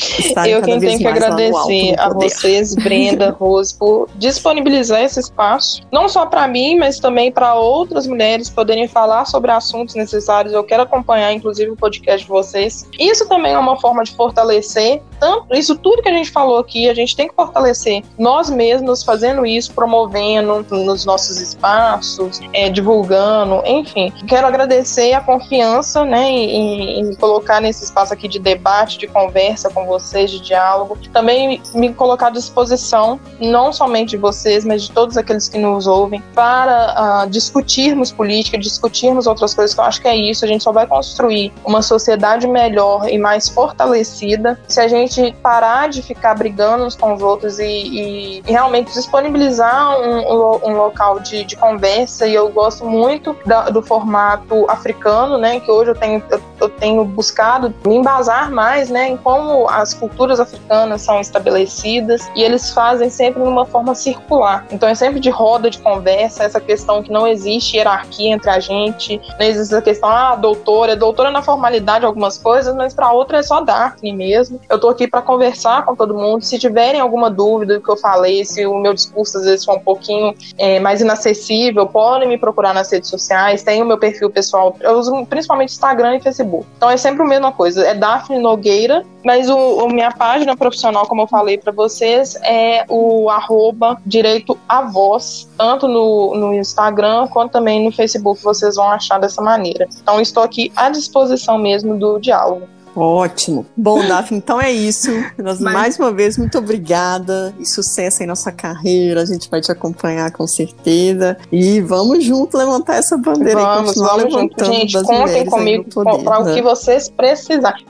Eu 0.47 0.61
quem 0.61 0.79
tenho 0.79 0.97
que 0.97 1.07
agradecer 1.07 1.99
a 1.99 2.09
vocês, 2.09 2.75
Brenda, 2.75 3.31
Rose, 3.39 3.75
por 3.77 4.09
disponibilizar 4.15 5.01
esse 5.01 5.19
espaço, 5.19 5.81
não 5.91 6.07
só 6.09 6.25
para 6.25 6.47
mim, 6.47 6.77
mas 6.77 6.99
também 6.99 7.31
para 7.31 7.55
outras 7.55 8.07
mulheres 8.07 8.49
poderem 8.49 8.87
falar 8.87 9.25
sobre 9.25 9.51
assuntos 9.51 9.95
necessários. 9.95 10.53
Eu 10.53 10.63
quero 10.63 10.83
acompanhar, 10.83 11.33
inclusive, 11.33 11.71
o 11.71 11.75
podcast 11.75 12.25
de 12.25 12.29
vocês. 12.29 12.87
Isso 12.99 13.27
também 13.27 13.53
é 13.53 13.57
uma 13.57 13.79
forma 13.79 14.03
de 14.03 14.11
fortalecer 14.15 15.01
tanto 15.19 15.53
isso 15.55 15.75
tudo 15.75 16.01
que 16.01 16.09
a 16.09 16.13
gente 16.13 16.31
falou 16.31 16.57
aqui. 16.57 16.89
A 16.89 16.93
gente 16.95 17.15
tem 17.15 17.27
que 17.27 17.35
fortalecer 17.35 18.03
nós 18.17 18.49
mesmos 18.49 19.03
fazendo 19.03 19.45
isso, 19.45 19.71
promovendo 19.73 20.65
nos 20.71 21.05
nossos 21.05 21.39
espaços, 21.39 22.39
é, 22.53 22.69
divulgando, 22.69 23.61
enfim. 23.65 24.11
Quero 24.27 24.47
agradecer 24.47 25.13
a 25.13 25.21
confiança, 25.21 26.03
né, 26.03 26.27
em, 26.27 26.99
em 27.01 27.15
colocar 27.15 27.61
nesse 27.61 27.83
espaço 27.83 28.13
aqui 28.13 28.27
de 28.27 28.39
debate, 28.39 28.97
de 28.97 29.07
conversa 29.07 29.69
com 29.69 29.85
vocês, 29.91 30.31
de 30.31 30.39
diálogo. 30.39 30.97
Também 31.11 31.61
me 31.73 31.93
colocar 31.93 32.27
à 32.27 32.29
disposição, 32.29 33.19
não 33.39 33.71
somente 33.73 34.11
de 34.11 34.17
vocês, 34.17 34.63
mas 34.63 34.83
de 34.83 34.91
todos 34.91 35.17
aqueles 35.17 35.49
que 35.49 35.57
nos 35.57 35.87
ouvem, 35.87 36.21
para 36.33 37.23
uh, 37.25 37.29
discutirmos 37.29 38.11
política, 38.11 38.57
discutirmos 38.57 39.27
outras 39.27 39.53
coisas, 39.53 39.73
que 39.73 39.79
eu 39.79 39.85
acho 39.85 40.01
que 40.01 40.07
é 40.07 40.15
isso. 40.15 40.45
A 40.45 40.47
gente 40.47 40.63
só 40.63 40.71
vai 40.71 40.87
construir 40.87 41.51
uma 41.65 41.81
sociedade 41.81 42.47
melhor 42.47 43.09
e 43.09 43.17
mais 43.17 43.49
fortalecida 43.49 44.59
se 44.67 44.79
a 44.79 44.87
gente 44.87 45.33
parar 45.41 45.89
de 45.89 46.01
ficar 46.01 46.35
brigando 46.35 46.85
uns 46.85 46.95
com 46.95 47.13
os 47.13 47.21
outros 47.21 47.59
e, 47.59 47.65
e, 47.65 48.39
e 48.39 48.51
realmente 48.51 48.93
disponibilizar 48.93 49.99
um, 49.99 50.69
um 50.69 50.77
local 50.77 51.19
de, 51.19 51.43
de, 51.43 51.55
conversa. 51.55 52.27
E 52.27 52.33
eu 52.33 52.49
gosto 52.49 52.85
muito 52.85 53.35
da, 53.45 53.69
do 53.69 53.81
formato 53.81 54.69
africano, 54.69 55.37
né? 55.37 55.59
Que 55.59 55.71
hoje 55.71 55.91
eu 55.91 55.95
tenho, 55.95 56.23
eu, 56.29 56.41
eu 56.59 56.69
tenho 56.69 57.03
buscado 57.03 57.73
me 57.85 57.95
embasar 57.95 58.51
mais, 58.51 58.89
né? 58.89 59.09
Em 59.09 59.17
como 59.17 59.69
as 59.71 59.93
culturas 59.93 60.39
africanas 60.39 61.01
são 61.01 61.19
estabelecidas 61.19 62.29
e 62.35 62.43
eles 62.43 62.71
fazem 62.73 63.09
sempre 63.09 63.41
numa 63.41 63.65
forma 63.65 63.95
circular. 63.95 64.65
Então 64.71 64.87
é 64.87 64.95
sempre 64.95 65.19
de 65.19 65.29
roda 65.29 65.69
de 65.69 65.79
conversa, 65.79 66.43
essa 66.43 66.59
questão 66.59 67.01
que 67.01 67.11
não 67.11 67.27
existe 67.27 67.77
hierarquia 67.77 68.33
entre 68.33 68.49
a 68.49 68.59
gente, 68.59 69.21
não 69.39 69.45
existe 69.45 69.73
essa 69.73 69.81
questão, 69.81 70.09
ah, 70.09 70.35
doutora, 70.35 70.95
doutora 70.95 71.31
na 71.31 71.41
formalidade 71.41 72.05
algumas 72.05 72.37
coisas, 72.37 72.75
mas 72.75 72.93
para 72.93 73.11
outra 73.11 73.39
é 73.39 73.43
só 73.43 73.61
Daphne 73.61 74.13
mesmo. 74.13 74.59
Eu 74.69 74.79
tô 74.79 74.89
aqui 74.89 75.07
para 75.07 75.21
conversar 75.21 75.85
com 75.85 75.95
todo 75.95 76.13
mundo. 76.13 76.43
Se 76.43 76.57
tiverem 76.59 76.99
alguma 76.99 77.29
dúvida 77.29 77.75
do 77.75 77.83
que 77.83 77.89
eu 77.89 77.97
falei, 77.97 78.43
se 78.45 78.65
o 78.65 78.77
meu 78.77 78.93
discurso 78.93 79.37
às 79.37 79.45
vezes 79.45 79.65
for 79.65 79.77
um 79.77 79.79
pouquinho 79.79 80.33
é, 80.57 80.79
mais 80.79 81.01
inacessível, 81.01 81.85
podem 81.87 82.27
me 82.27 82.37
procurar 82.37 82.73
nas 82.73 82.91
redes 82.91 83.09
sociais, 83.09 83.63
tem 83.63 83.81
o 83.81 83.85
meu 83.85 83.97
perfil 83.97 84.29
pessoal, 84.29 84.75
eu 84.79 84.97
uso 84.97 85.25
principalmente 85.25 85.69
Instagram 85.69 86.17
e 86.17 86.21
Facebook. 86.21 86.65
Então 86.77 86.89
é 86.89 86.97
sempre 86.97 87.23
a 87.23 87.25
mesma 87.25 87.51
coisa, 87.51 87.85
é 87.85 87.93
Daphne 87.93 88.39
Nogueira, 88.39 89.03
mas 89.23 89.49
o 89.49 89.57
o, 89.61 89.87
minha 89.89 90.11
página 90.11 90.55
profissional, 90.55 91.05
como 91.07 91.21
eu 91.23 91.27
falei 91.27 91.57
para 91.57 91.71
vocês, 91.71 92.35
é 92.43 92.85
o 92.89 93.29
arroba 93.29 93.97
direito 94.05 94.57
a 94.67 94.81
voz, 94.81 95.49
tanto 95.57 95.87
no, 95.87 96.35
no 96.35 96.53
Instagram 96.53 97.27
quanto 97.27 97.51
também 97.51 97.83
no 97.83 97.91
Facebook, 97.91 98.41
vocês 98.41 98.75
vão 98.75 98.89
achar 98.89 99.19
dessa 99.19 99.41
maneira. 99.41 99.87
Então, 100.01 100.19
estou 100.19 100.43
aqui 100.43 100.71
à 100.75 100.89
disposição 100.89 101.57
mesmo 101.57 101.97
do 101.97 102.19
diálogo. 102.19 102.67
Ótimo. 102.95 103.65
Bom, 103.75 104.05
Daphne, 104.05 104.37
então 104.37 104.59
é 104.59 104.71
isso. 104.71 105.09
Nós, 105.37 105.59
Mas... 105.59 105.73
Mais 105.73 105.99
uma 105.99 106.11
vez, 106.11 106.37
muito 106.37 106.57
obrigada 106.57 107.53
e 107.59 107.65
sucesso 107.65 108.21
em 108.21 108.25
nossa 108.25 108.51
carreira. 108.51 109.21
A 109.21 109.25
gente 109.25 109.49
vai 109.49 109.61
te 109.61 109.71
acompanhar 109.71 110.31
com 110.31 110.45
certeza. 110.45 111.37
E 111.51 111.79
vamos 111.81 112.23
junto 112.23 112.57
levantar 112.57 112.95
essa 112.95 113.17
bandeira 113.17 113.61
vamos, 113.61 113.91
e 113.91 113.93
continuar 113.93 114.17
vamos 114.17 114.33
levantando 114.33 114.73
junto. 114.73 114.73
Gente, 114.73 115.03
contem 115.03 115.45
comigo 115.45 115.85
para 116.23 116.39
o 116.39 116.53
que 116.53 116.61
vocês 116.61 117.09
precisarem. 117.09 117.85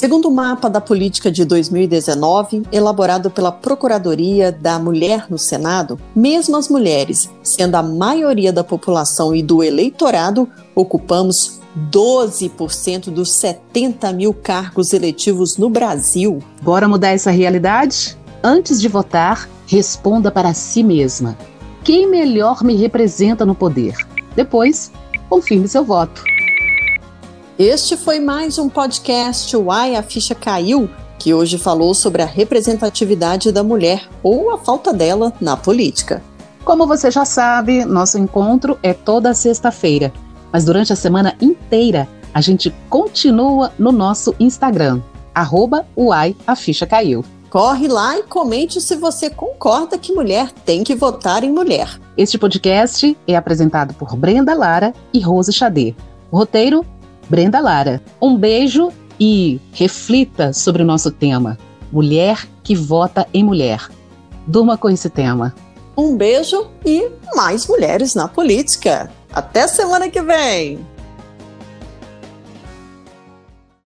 Segundo 0.00 0.30
o 0.30 0.34
mapa 0.34 0.70
da 0.70 0.80
política 0.80 1.30
de 1.30 1.44
2019, 1.44 2.62
elaborado 2.72 3.30
pela 3.30 3.52
Procuradoria 3.52 4.50
da 4.50 4.78
Mulher 4.78 5.26
no 5.28 5.36
Senado, 5.36 6.00
mesmo 6.16 6.56
as 6.56 6.70
mulheres, 6.70 7.28
sendo 7.42 7.74
a 7.74 7.82
maioria 7.82 8.50
da 8.50 8.64
população 8.64 9.34
e 9.34 9.42
do 9.42 9.62
eleitorado, 9.62 10.48
ocupamos 10.74 11.60
12% 11.92 13.10
dos 13.10 13.30
70 13.32 14.10
mil 14.14 14.32
cargos 14.32 14.94
eletivos 14.94 15.58
no 15.58 15.68
Brasil. 15.68 16.38
Bora 16.62 16.88
mudar 16.88 17.10
essa 17.10 17.30
realidade? 17.30 18.16
Antes 18.42 18.80
de 18.80 18.88
votar, 18.88 19.50
responda 19.66 20.30
para 20.30 20.54
si 20.54 20.82
mesma: 20.82 21.36
quem 21.84 22.08
melhor 22.08 22.64
me 22.64 22.74
representa 22.74 23.44
no 23.44 23.54
poder? 23.54 23.94
Depois, 24.34 24.90
confirme 25.28 25.68
seu 25.68 25.84
voto. 25.84 26.22
Este 27.60 27.94
foi 27.94 28.20
mais 28.20 28.56
um 28.56 28.70
podcast 28.70 29.54
Uai, 29.54 29.94
a 29.94 30.02
ficha 30.02 30.34
caiu, 30.34 30.88
que 31.18 31.34
hoje 31.34 31.58
falou 31.58 31.92
sobre 31.92 32.22
a 32.22 32.24
representatividade 32.24 33.52
da 33.52 33.62
mulher 33.62 34.08
ou 34.22 34.54
a 34.54 34.56
falta 34.56 34.94
dela 34.94 35.30
na 35.38 35.58
política. 35.58 36.22
Como 36.64 36.86
você 36.86 37.10
já 37.10 37.26
sabe, 37.26 37.84
nosso 37.84 38.16
encontro 38.16 38.78
é 38.82 38.94
toda 38.94 39.34
sexta-feira, 39.34 40.10
mas 40.50 40.64
durante 40.64 40.90
a 40.94 40.96
semana 40.96 41.36
inteira 41.38 42.08
a 42.32 42.40
gente 42.40 42.74
continua 42.88 43.70
no 43.78 43.92
nosso 43.92 44.34
Instagram, 44.40 45.02
arroba 45.34 45.86
Uai, 45.94 46.34
a 46.46 46.56
ficha 46.56 46.86
caiu. 46.86 47.22
Corre 47.50 47.88
lá 47.88 48.18
e 48.18 48.22
comente 48.22 48.80
se 48.80 48.96
você 48.96 49.28
concorda 49.28 49.98
que 49.98 50.14
mulher 50.14 50.50
tem 50.50 50.82
que 50.82 50.94
votar 50.94 51.44
em 51.44 51.52
mulher. 51.52 52.00
Este 52.16 52.38
podcast 52.38 53.14
é 53.28 53.36
apresentado 53.36 53.92
por 53.92 54.16
Brenda 54.16 54.54
Lara 54.54 54.94
e 55.12 55.20
Rose 55.20 55.52
Xadê. 55.52 55.94
O 56.30 56.38
roteiro 56.38 56.86
Brenda 57.30 57.60
Lara. 57.60 58.02
Um 58.20 58.36
beijo 58.36 58.92
e 59.20 59.60
reflita 59.72 60.52
sobre 60.52 60.82
o 60.82 60.84
nosso 60.84 61.12
tema: 61.12 61.56
mulher 61.92 62.44
que 62.64 62.74
vota 62.74 63.24
em 63.32 63.44
mulher. 63.44 63.88
Durma 64.48 64.76
com 64.76 64.90
esse 64.90 65.08
tema. 65.08 65.54
Um 65.96 66.16
beijo 66.16 66.66
e 66.84 67.08
mais 67.36 67.68
mulheres 67.68 68.16
na 68.16 68.26
política. 68.26 69.08
Até 69.32 69.68
semana 69.68 70.10
que 70.10 70.20
vem! 70.20 70.84